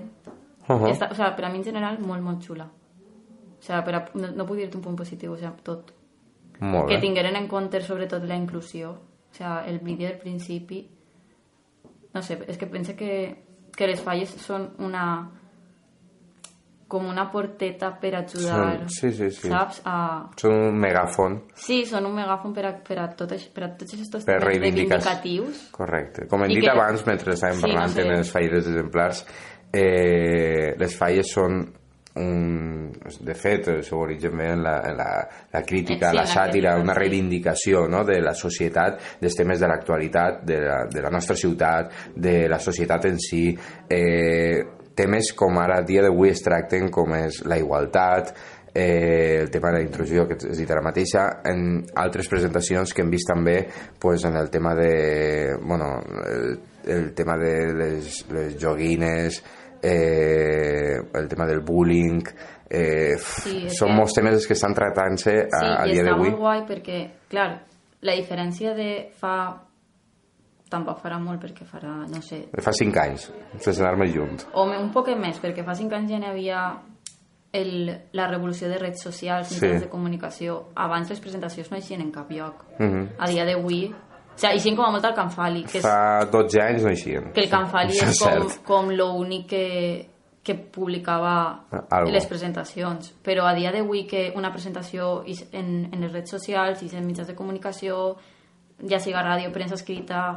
Uh 0.68 0.76
-huh. 0.76 0.89
Esta, 0.89 1.10
o 1.11 1.15
sea, 1.15 1.35
per 1.35 1.45
a 1.45 1.49
mi 1.49 1.57
en 1.57 1.64
general 1.65 1.99
molt, 1.99 2.22
molt 2.22 2.41
xula. 2.41 2.69
O 3.60 3.61
sea, 3.61 3.84
per 3.84 3.95
a, 3.95 4.06
no, 4.14 4.31
no 4.31 4.45
puc 4.45 4.56
dir-te 4.56 4.77
un 4.77 4.84
punt 4.84 4.95
positiu, 4.95 5.34
o 5.34 5.38
sea, 5.38 5.53
tot. 5.64 5.94
Molt 6.60 6.88
Que 6.88 6.95
bé. 6.95 7.02
tingueren 7.02 7.35
en 7.35 7.48
compte 7.48 7.81
sobretot 7.81 8.23
la 8.23 8.35
inclusió, 8.35 8.91
o 8.91 9.34
sea, 9.34 9.65
el 9.68 9.80
vídeo 9.80 10.07
del 10.07 10.18
principi, 10.18 10.89
no 12.14 12.22
sé, 12.22 12.40
és 12.48 12.58
que 12.58 12.68
pense 12.68 12.96
que, 12.96 13.36
que 13.78 13.88
les 13.88 14.00
falles 14.02 14.30
són 14.42 14.72
una 14.80 15.04
com 16.88 17.04
una 17.12 17.26
porteta 17.30 17.90
per 18.00 18.14
ajudar, 18.16 18.86
sí, 18.88 19.10
sí, 19.12 19.28
sí. 19.36 19.50
saps? 19.52 19.82
A, 19.84 20.30
Són 20.40 20.54
un 20.70 20.78
megàfon 20.80 21.34
Sí, 21.60 21.82
són 21.86 22.06
un 22.08 22.14
megàfon 22.16 22.54
per 22.56 22.64
a, 22.66 22.72
per 22.80 22.96
a, 23.04 23.10
tot, 23.20 23.34
això- 23.36 23.52
per 23.52 23.66
a 23.66 23.70
tots 23.76 23.94
aquests 23.98 24.24
per 24.24 24.38
reivindicatius. 24.40 25.66
Correcte. 25.76 26.28
Com 26.32 26.46
hem 26.46 26.52
I 26.52 26.56
dit 26.56 26.64
que- 26.64 26.72
abans, 26.72 27.04
mentre 27.06 27.34
estàvem 27.34 27.56
Sí, 27.60 27.62
parlant 27.68 27.90
no 27.92 27.94
sé. 27.94 28.02
en 28.08 28.14
les 28.16 28.32
falles 28.32 28.68
exemplars, 28.72 29.26
eh, 29.74 30.76
les 30.80 30.96
falles 30.98 31.28
són 31.34 31.74
un, 32.19 32.91
de 33.22 33.35
fet, 33.38 33.69
el 33.73 33.84
seu 33.85 34.02
origen 34.03 34.38
ve 34.38 34.49
en 34.53 34.64
la, 34.64 34.77
en 34.89 34.98
la, 34.98 35.10
la 35.53 35.61
crítica, 35.64 36.11
Sí, 36.11 36.18
la 36.18 36.26
sàtira, 36.30 36.76
una 36.81 36.95
reivindicació 36.98 37.85
no? 37.91 38.03
de 38.07 38.19
la 38.23 38.34
societat, 38.38 38.99
dels 39.22 39.38
temes 39.38 39.61
de 39.61 39.69
l'actualitat, 39.69 40.41
de, 40.48 40.60
la, 40.65 40.81
de 40.91 41.06
la 41.06 41.14
nostra 41.14 41.38
ciutat, 41.38 41.94
de 42.15 42.39
la 42.49 42.60
societat 42.60 43.07
en 43.11 43.22
si, 43.22 43.45
eh, 43.89 44.65
temes 44.98 45.31
com 45.38 45.60
ara 45.61 45.81
a 45.81 45.85
dia 45.85 46.03
d'avui 46.06 46.31
es 46.34 46.41
tracten 46.41 46.89
com 46.94 47.14
és 47.19 47.44
la 47.45 47.60
igualtat, 47.61 48.34
eh, 48.73 49.39
el 49.41 49.52
tema 49.53 49.72
de 49.72 49.80
la 49.80 49.84
intrusió 49.84 50.27
que 50.27 50.38
has 50.38 50.57
dit 50.57 50.72
ara 50.72 50.84
mateixa, 50.85 51.27
en 51.49 51.84
altres 51.98 52.30
presentacions 52.30 52.94
que 52.94 53.02
hem 53.02 53.14
vist 53.14 53.30
també 53.30 53.60
pues, 53.99 54.26
en 54.26 54.38
el 54.38 54.49
tema 54.53 54.76
de 54.77 55.56
bueno, 55.61 55.95
el, 56.26 56.60
el 56.88 57.14
tema 57.14 57.38
de 57.38 57.53
les, 57.73 58.26
les 58.31 58.57
joguines 58.61 59.41
eh, 59.88 60.97
el 61.14 61.27
tema 61.31 61.45
del 61.47 61.61
bullying 61.65 62.22
eh, 62.69 63.15
Sí, 63.18 63.69
són 63.72 63.93
molts 63.95 64.14
temes 64.18 64.45
que 64.47 64.53
estan 64.57 64.76
tractant-se 64.76 65.35
a, 65.47 65.61
Sí, 65.61 65.69
a 65.72 65.85
i 65.88 65.93
dia 65.93 66.03
està 66.03 66.11
d'avui 66.11 66.30
molt 66.34 66.41
guai 66.41 66.65
perquè, 66.68 66.99
clar, 67.31 67.47
la 68.01 68.18
diferència 68.19 68.76
de 68.77 68.91
fa... 69.18 69.38
Tampoc 70.68 70.99
farà 70.99 71.15
molt 71.23 71.39
perquè 71.39 71.64
farà, 71.64 71.93
no 72.11 72.19
sé, 72.19 72.41
fa 72.59 72.73
5 72.76 72.99
anys 72.99 73.30
sense 73.64 73.80
anar 73.80 73.93
més 74.01 74.11
junt 74.11 74.41
o 74.51 74.65
un 74.68 74.89
poc 74.91 75.07
més, 75.15 75.39
perquè 75.39 75.64
fa 75.64 75.72
cinc 75.80 75.93
anys 75.95 76.11
ja 76.11 76.19
n'hi 76.19 76.27
havia 76.27 76.64
el, 77.55 77.88
la 78.11 78.26
revolució 78.27 78.68
de 78.68 78.77
redes 78.81 79.01
socials, 79.01 79.47
Sí. 79.47 79.61
mitjans 79.61 79.85
de 79.85 79.89
comunicació. 79.89 80.57
Abans 80.76 81.09
les 81.09 81.22
presentacions 81.23 81.72
no 81.72 81.77
eixien 81.77 82.01
en 82.03 82.11
cap 82.11 82.30
lloc. 82.30 82.65
Mhm. 82.80 83.07
A 83.18 83.30
dia 83.31 83.45
d'avui... 83.47 83.85
O 84.38 84.39
sigui, 84.39 84.53
eixien 84.53 84.76
com 84.77 84.85
a 84.85 84.91
molt 84.93 85.05
al 85.09 85.15
Canfali, 85.18 85.64
que, 85.65 85.80
és, 85.80 85.85
fa 85.85 86.27
12 86.30 86.61
anys 86.61 86.84
no 86.85 86.91
eixien 86.93 87.31
que 87.34 87.41
el 87.41 87.49
Canfali 87.49 87.97
Això 87.97 88.30
és 88.38 88.59
com, 88.61 88.61
com 88.69 88.91
l'únic 88.93 89.47
que, 89.49 89.64
que 90.45 90.53
publicava 90.55 91.34
Algo. 91.89 92.11
les 92.14 92.27
presentacions. 92.30 93.09
Però 93.26 93.47
a 93.49 93.55
dia 93.57 93.73
d'avui 93.73 94.05
que 94.07 94.30
una 94.38 94.51
presentació 94.53 95.23
en, 95.26 95.89
en 95.89 96.05
les 96.05 96.14
redes 96.14 96.31
socials, 96.38 96.85
ix 96.85 96.93
en 96.93 97.07
mitjans 97.09 97.27
de 97.27 97.35
comunicació, 97.35 98.14
ja 98.85 99.01
siga 99.01 99.26
ràdio, 99.26 99.49
premsa 99.51 99.76
escrita, 99.76 100.27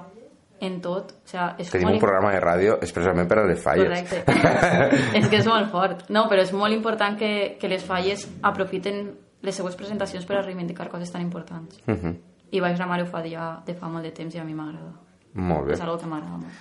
en 0.61 0.81
tot, 0.85 1.13
o 1.13 1.31
sigui, 1.31 1.63
és 1.63 1.71
tenim 1.73 1.89
molt 1.89 2.01
un 2.01 2.03
programa 2.03 2.33
de 2.35 2.41
ràdio 2.43 2.77
expressament 2.85 3.29
per 3.29 3.39
a 3.41 3.47
les 3.49 3.61
falles 3.63 3.87
Correcte. 3.87 4.25
és 5.21 5.29
que 5.29 5.41
és 5.41 5.49
molt 5.49 5.71
fort. 5.73 6.09
No, 6.13 6.27
però 6.33 6.43
és 6.45 6.53
molt 6.57 6.77
important 6.77 7.17
que, 7.21 7.33
que 7.61 7.71
les 7.71 7.85
falles 7.85 8.27
aprofiten 8.43 9.07
les 9.47 9.57
seues 9.57 9.77
presentacions 9.77 10.27
per 10.29 10.37
a 10.37 10.43
reivindicar 10.45 10.91
coses 10.93 11.13
tan 11.13 11.23
importants. 11.25 11.81
Mhm. 11.87 12.19
I 12.53 12.61
Baix 12.61 12.79
la 12.79 12.87
Mare 12.87 13.03
ho 13.03 13.07
fa 13.07 13.23
ja 13.27 13.63
de 13.67 13.75
fa 13.75 13.89
molt 13.89 14.05
de 14.05 14.11
temps 14.13 14.35
i 14.35 14.39
a 14.39 14.45
mi 14.45 14.55
m'agrada. 14.55 14.93
molt 15.35 15.67
bé 15.69 15.73
És 15.75 15.81
algo 15.81 15.99
que 15.99 16.07
m'agrada 16.07 16.37
molt. 16.39 16.53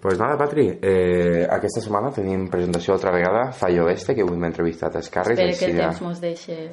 Pues 0.00 0.18
nada, 0.18 0.36
Patri, 0.36 0.66
eh, 0.82 1.46
aquesta 1.48 1.80
setmana 1.80 2.10
tenim 2.12 2.48
presentació 2.50 2.92
altra 2.94 3.10
vegada, 3.10 3.52
Fallo 3.52 3.88
Este, 3.88 4.14
que 4.14 4.20
avui 4.22 4.36
m'ha 4.36 4.48
entrevistat 4.48 4.96
a 4.96 4.98
Escarres. 4.98 5.38
Espero 5.38 5.58
que 5.58 5.64
el 5.72 5.76
ja- 5.78 5.88
temps 5.88 6.02
mos 6.02 6.20
deixe... 6.20 6.70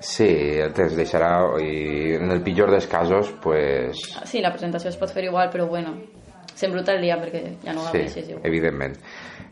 Sí, 0.00 0.24
el 0.60 0.72
temps 0.72 0.94
deixarà 0.96 1.28
i 1.60 2.14
en 2.16 2.30
el 2.32 2.40
pitjor 2.42 2.70
dels 2.70 2.86
casos, 2.88 3.34
pues... 3.42 3.98
Sí, 4.24 4.40
la 4.40 4.50
presentació 4.50 4.88
es 4.88 4.96
pot 4.96 5.12
fer 5.12 5.24
igual, 5.24 5.50
però 5.52 5.66
bueno, 5.68 5.92
s'embruta 6.54 6.94
el 6.94 7.02
dia 7.02 7.18
perquè 7.20 7.42
ja 7.62 7.74
no 7.74 7.80
Sí, 7.84 7.98
gaudeixes 7.98 8.28
igual. 8.30 8.46
evidentment. 8.48 8.96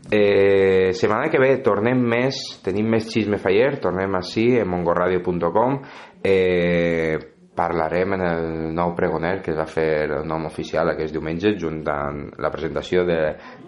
Eh, 0.09 0.89
setmana 0.93 1.29
que 1.29 1.37
ve 1.37 1.57
tornem 1.61 2.01
més, 2.01 2.39
tenim 2.65 2.89
més 2.89 3.05
xisme 3.13 3.37
faller, 3.37 3.77
tornem 3.79 4.15
així 4.17 4.55
en 4.57 4.67
mongorradio.com 4.69 5.81
eh, 6.23 7.17
parlarem 7.59 8.15
en 8.15 8.21
el 8.23 8.45
nou 8.75 8.93
pregoner 8.95 9.41
que 9.43 9.51
es 9.51 9.57
va 9.59 9.67
fer 9.67 10.07
el 10.07 10.27
nom 10.27 10.47
oficial 10.47 10.93
aquest 10.93 11.11
diumenge 11.15 11.51
junt 11.59 11.81
amb 11.91 12.39
la 12.39 12.51
presentació 12.53 13.03
de, 13.07 13.19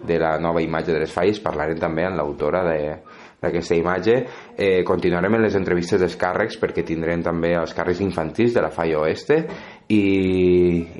de 0.08 0.18
la 0.22 0.38
nova 0.40 0.62
imatge 0.64 0.94
de 0.94 1.02
les 1.02 1.12
falles 1.12 1.42
parlarem 1.44 1.80
també 1.82 2.06
amb 2.08 2.16
l'autora 2.16 2.64
d'aquesta 2.64 3.76
imatge. 3.76 4.18
Eh, 4.56 4.80
continuarem 4.88 5.36
en 5.36 5.44
les 5.44 5.58
entrevistes 5.60 6.00
dels 6.00 6.16
càrrecs 6.16 6.56
perquè 6.62 6.86
tindrem 6.88 7.24
també 7.26 7.52
els 7.58 7.76
càrrecs 7.76 8.00
infantils 8.00 8.56
de 8.56 8.64
la 8.64 8.72
Falla 8.72 9.02
Oeste. 9.04 9.42
I, 9.92 10.04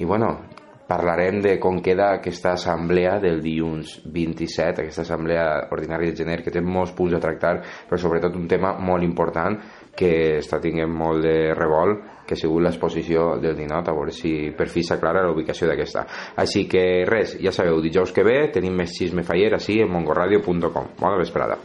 i 0.02 0.05
bueno 0.05 0.35
parlarem 0.93 1.40
de 1.40 1.56
com 1.62 1.78
queda 1.81 2.10
aquesta 2.19 2.52
assemblea 2.52 3.14
del 3.23 3.40
dilluns 3.40 3.94
27, 4.12 4.82
aquesta 4.82 5.06
assemblea 5.06 5.47
ordinària 5.73 6.12
de 6.12 6.19
gener 6.19 6.43
que 6.44 6.52
té 6.52 6.60
molts 6.60 6.93
punts 6.97 7.16
a 7.16 7.20
tractar, 7.23 7.55
però 7.89 8.01
sobretot 8.01 8.36
un 8.36 8.48
tema 8.51 8.74
molt 8.77 9.06
important 9.06 9.56
que 9.97 10.12
està 10.43 10.60
tinguent 10.60 10.93
molt 10.93 11.24
de 11.24 11.36
revolt, 11.56 12.05
que 12.27 12.36
ha 12.36 12.40
sigut 12.40 12.62
l'exposició 12.65 13.36
del 13.43 13.57
Dinot, 13.59 13.89
a 13.89 13.97
veure 13.97 14.15
si 14.15 14.53
per 14.57 14.69
fi 14.73 14.85
s'aclara 14.86 15.24
la 15.27 15.32
ubicació 15.35 15.70
d'aquesta. 15.70 16.07
Així 16.43 16.66
que 16.70 17.05
res, 17.09 17.36
ja 17.43 17.55
sabeu, 17.55 17.81
dijous 17.85 18.12
que 18.15 18.27
ve 18.27 18.39
tenim 18.55 18.77
més 18.82 18.94
xisme 18.99 19.27
faller 19.27 19.55
així 19.57 19.81
en 19.82 19.90
mongorradio.com. 19.93 20.94
Bona 21.01 21.19
vesprada. 21.20 21.59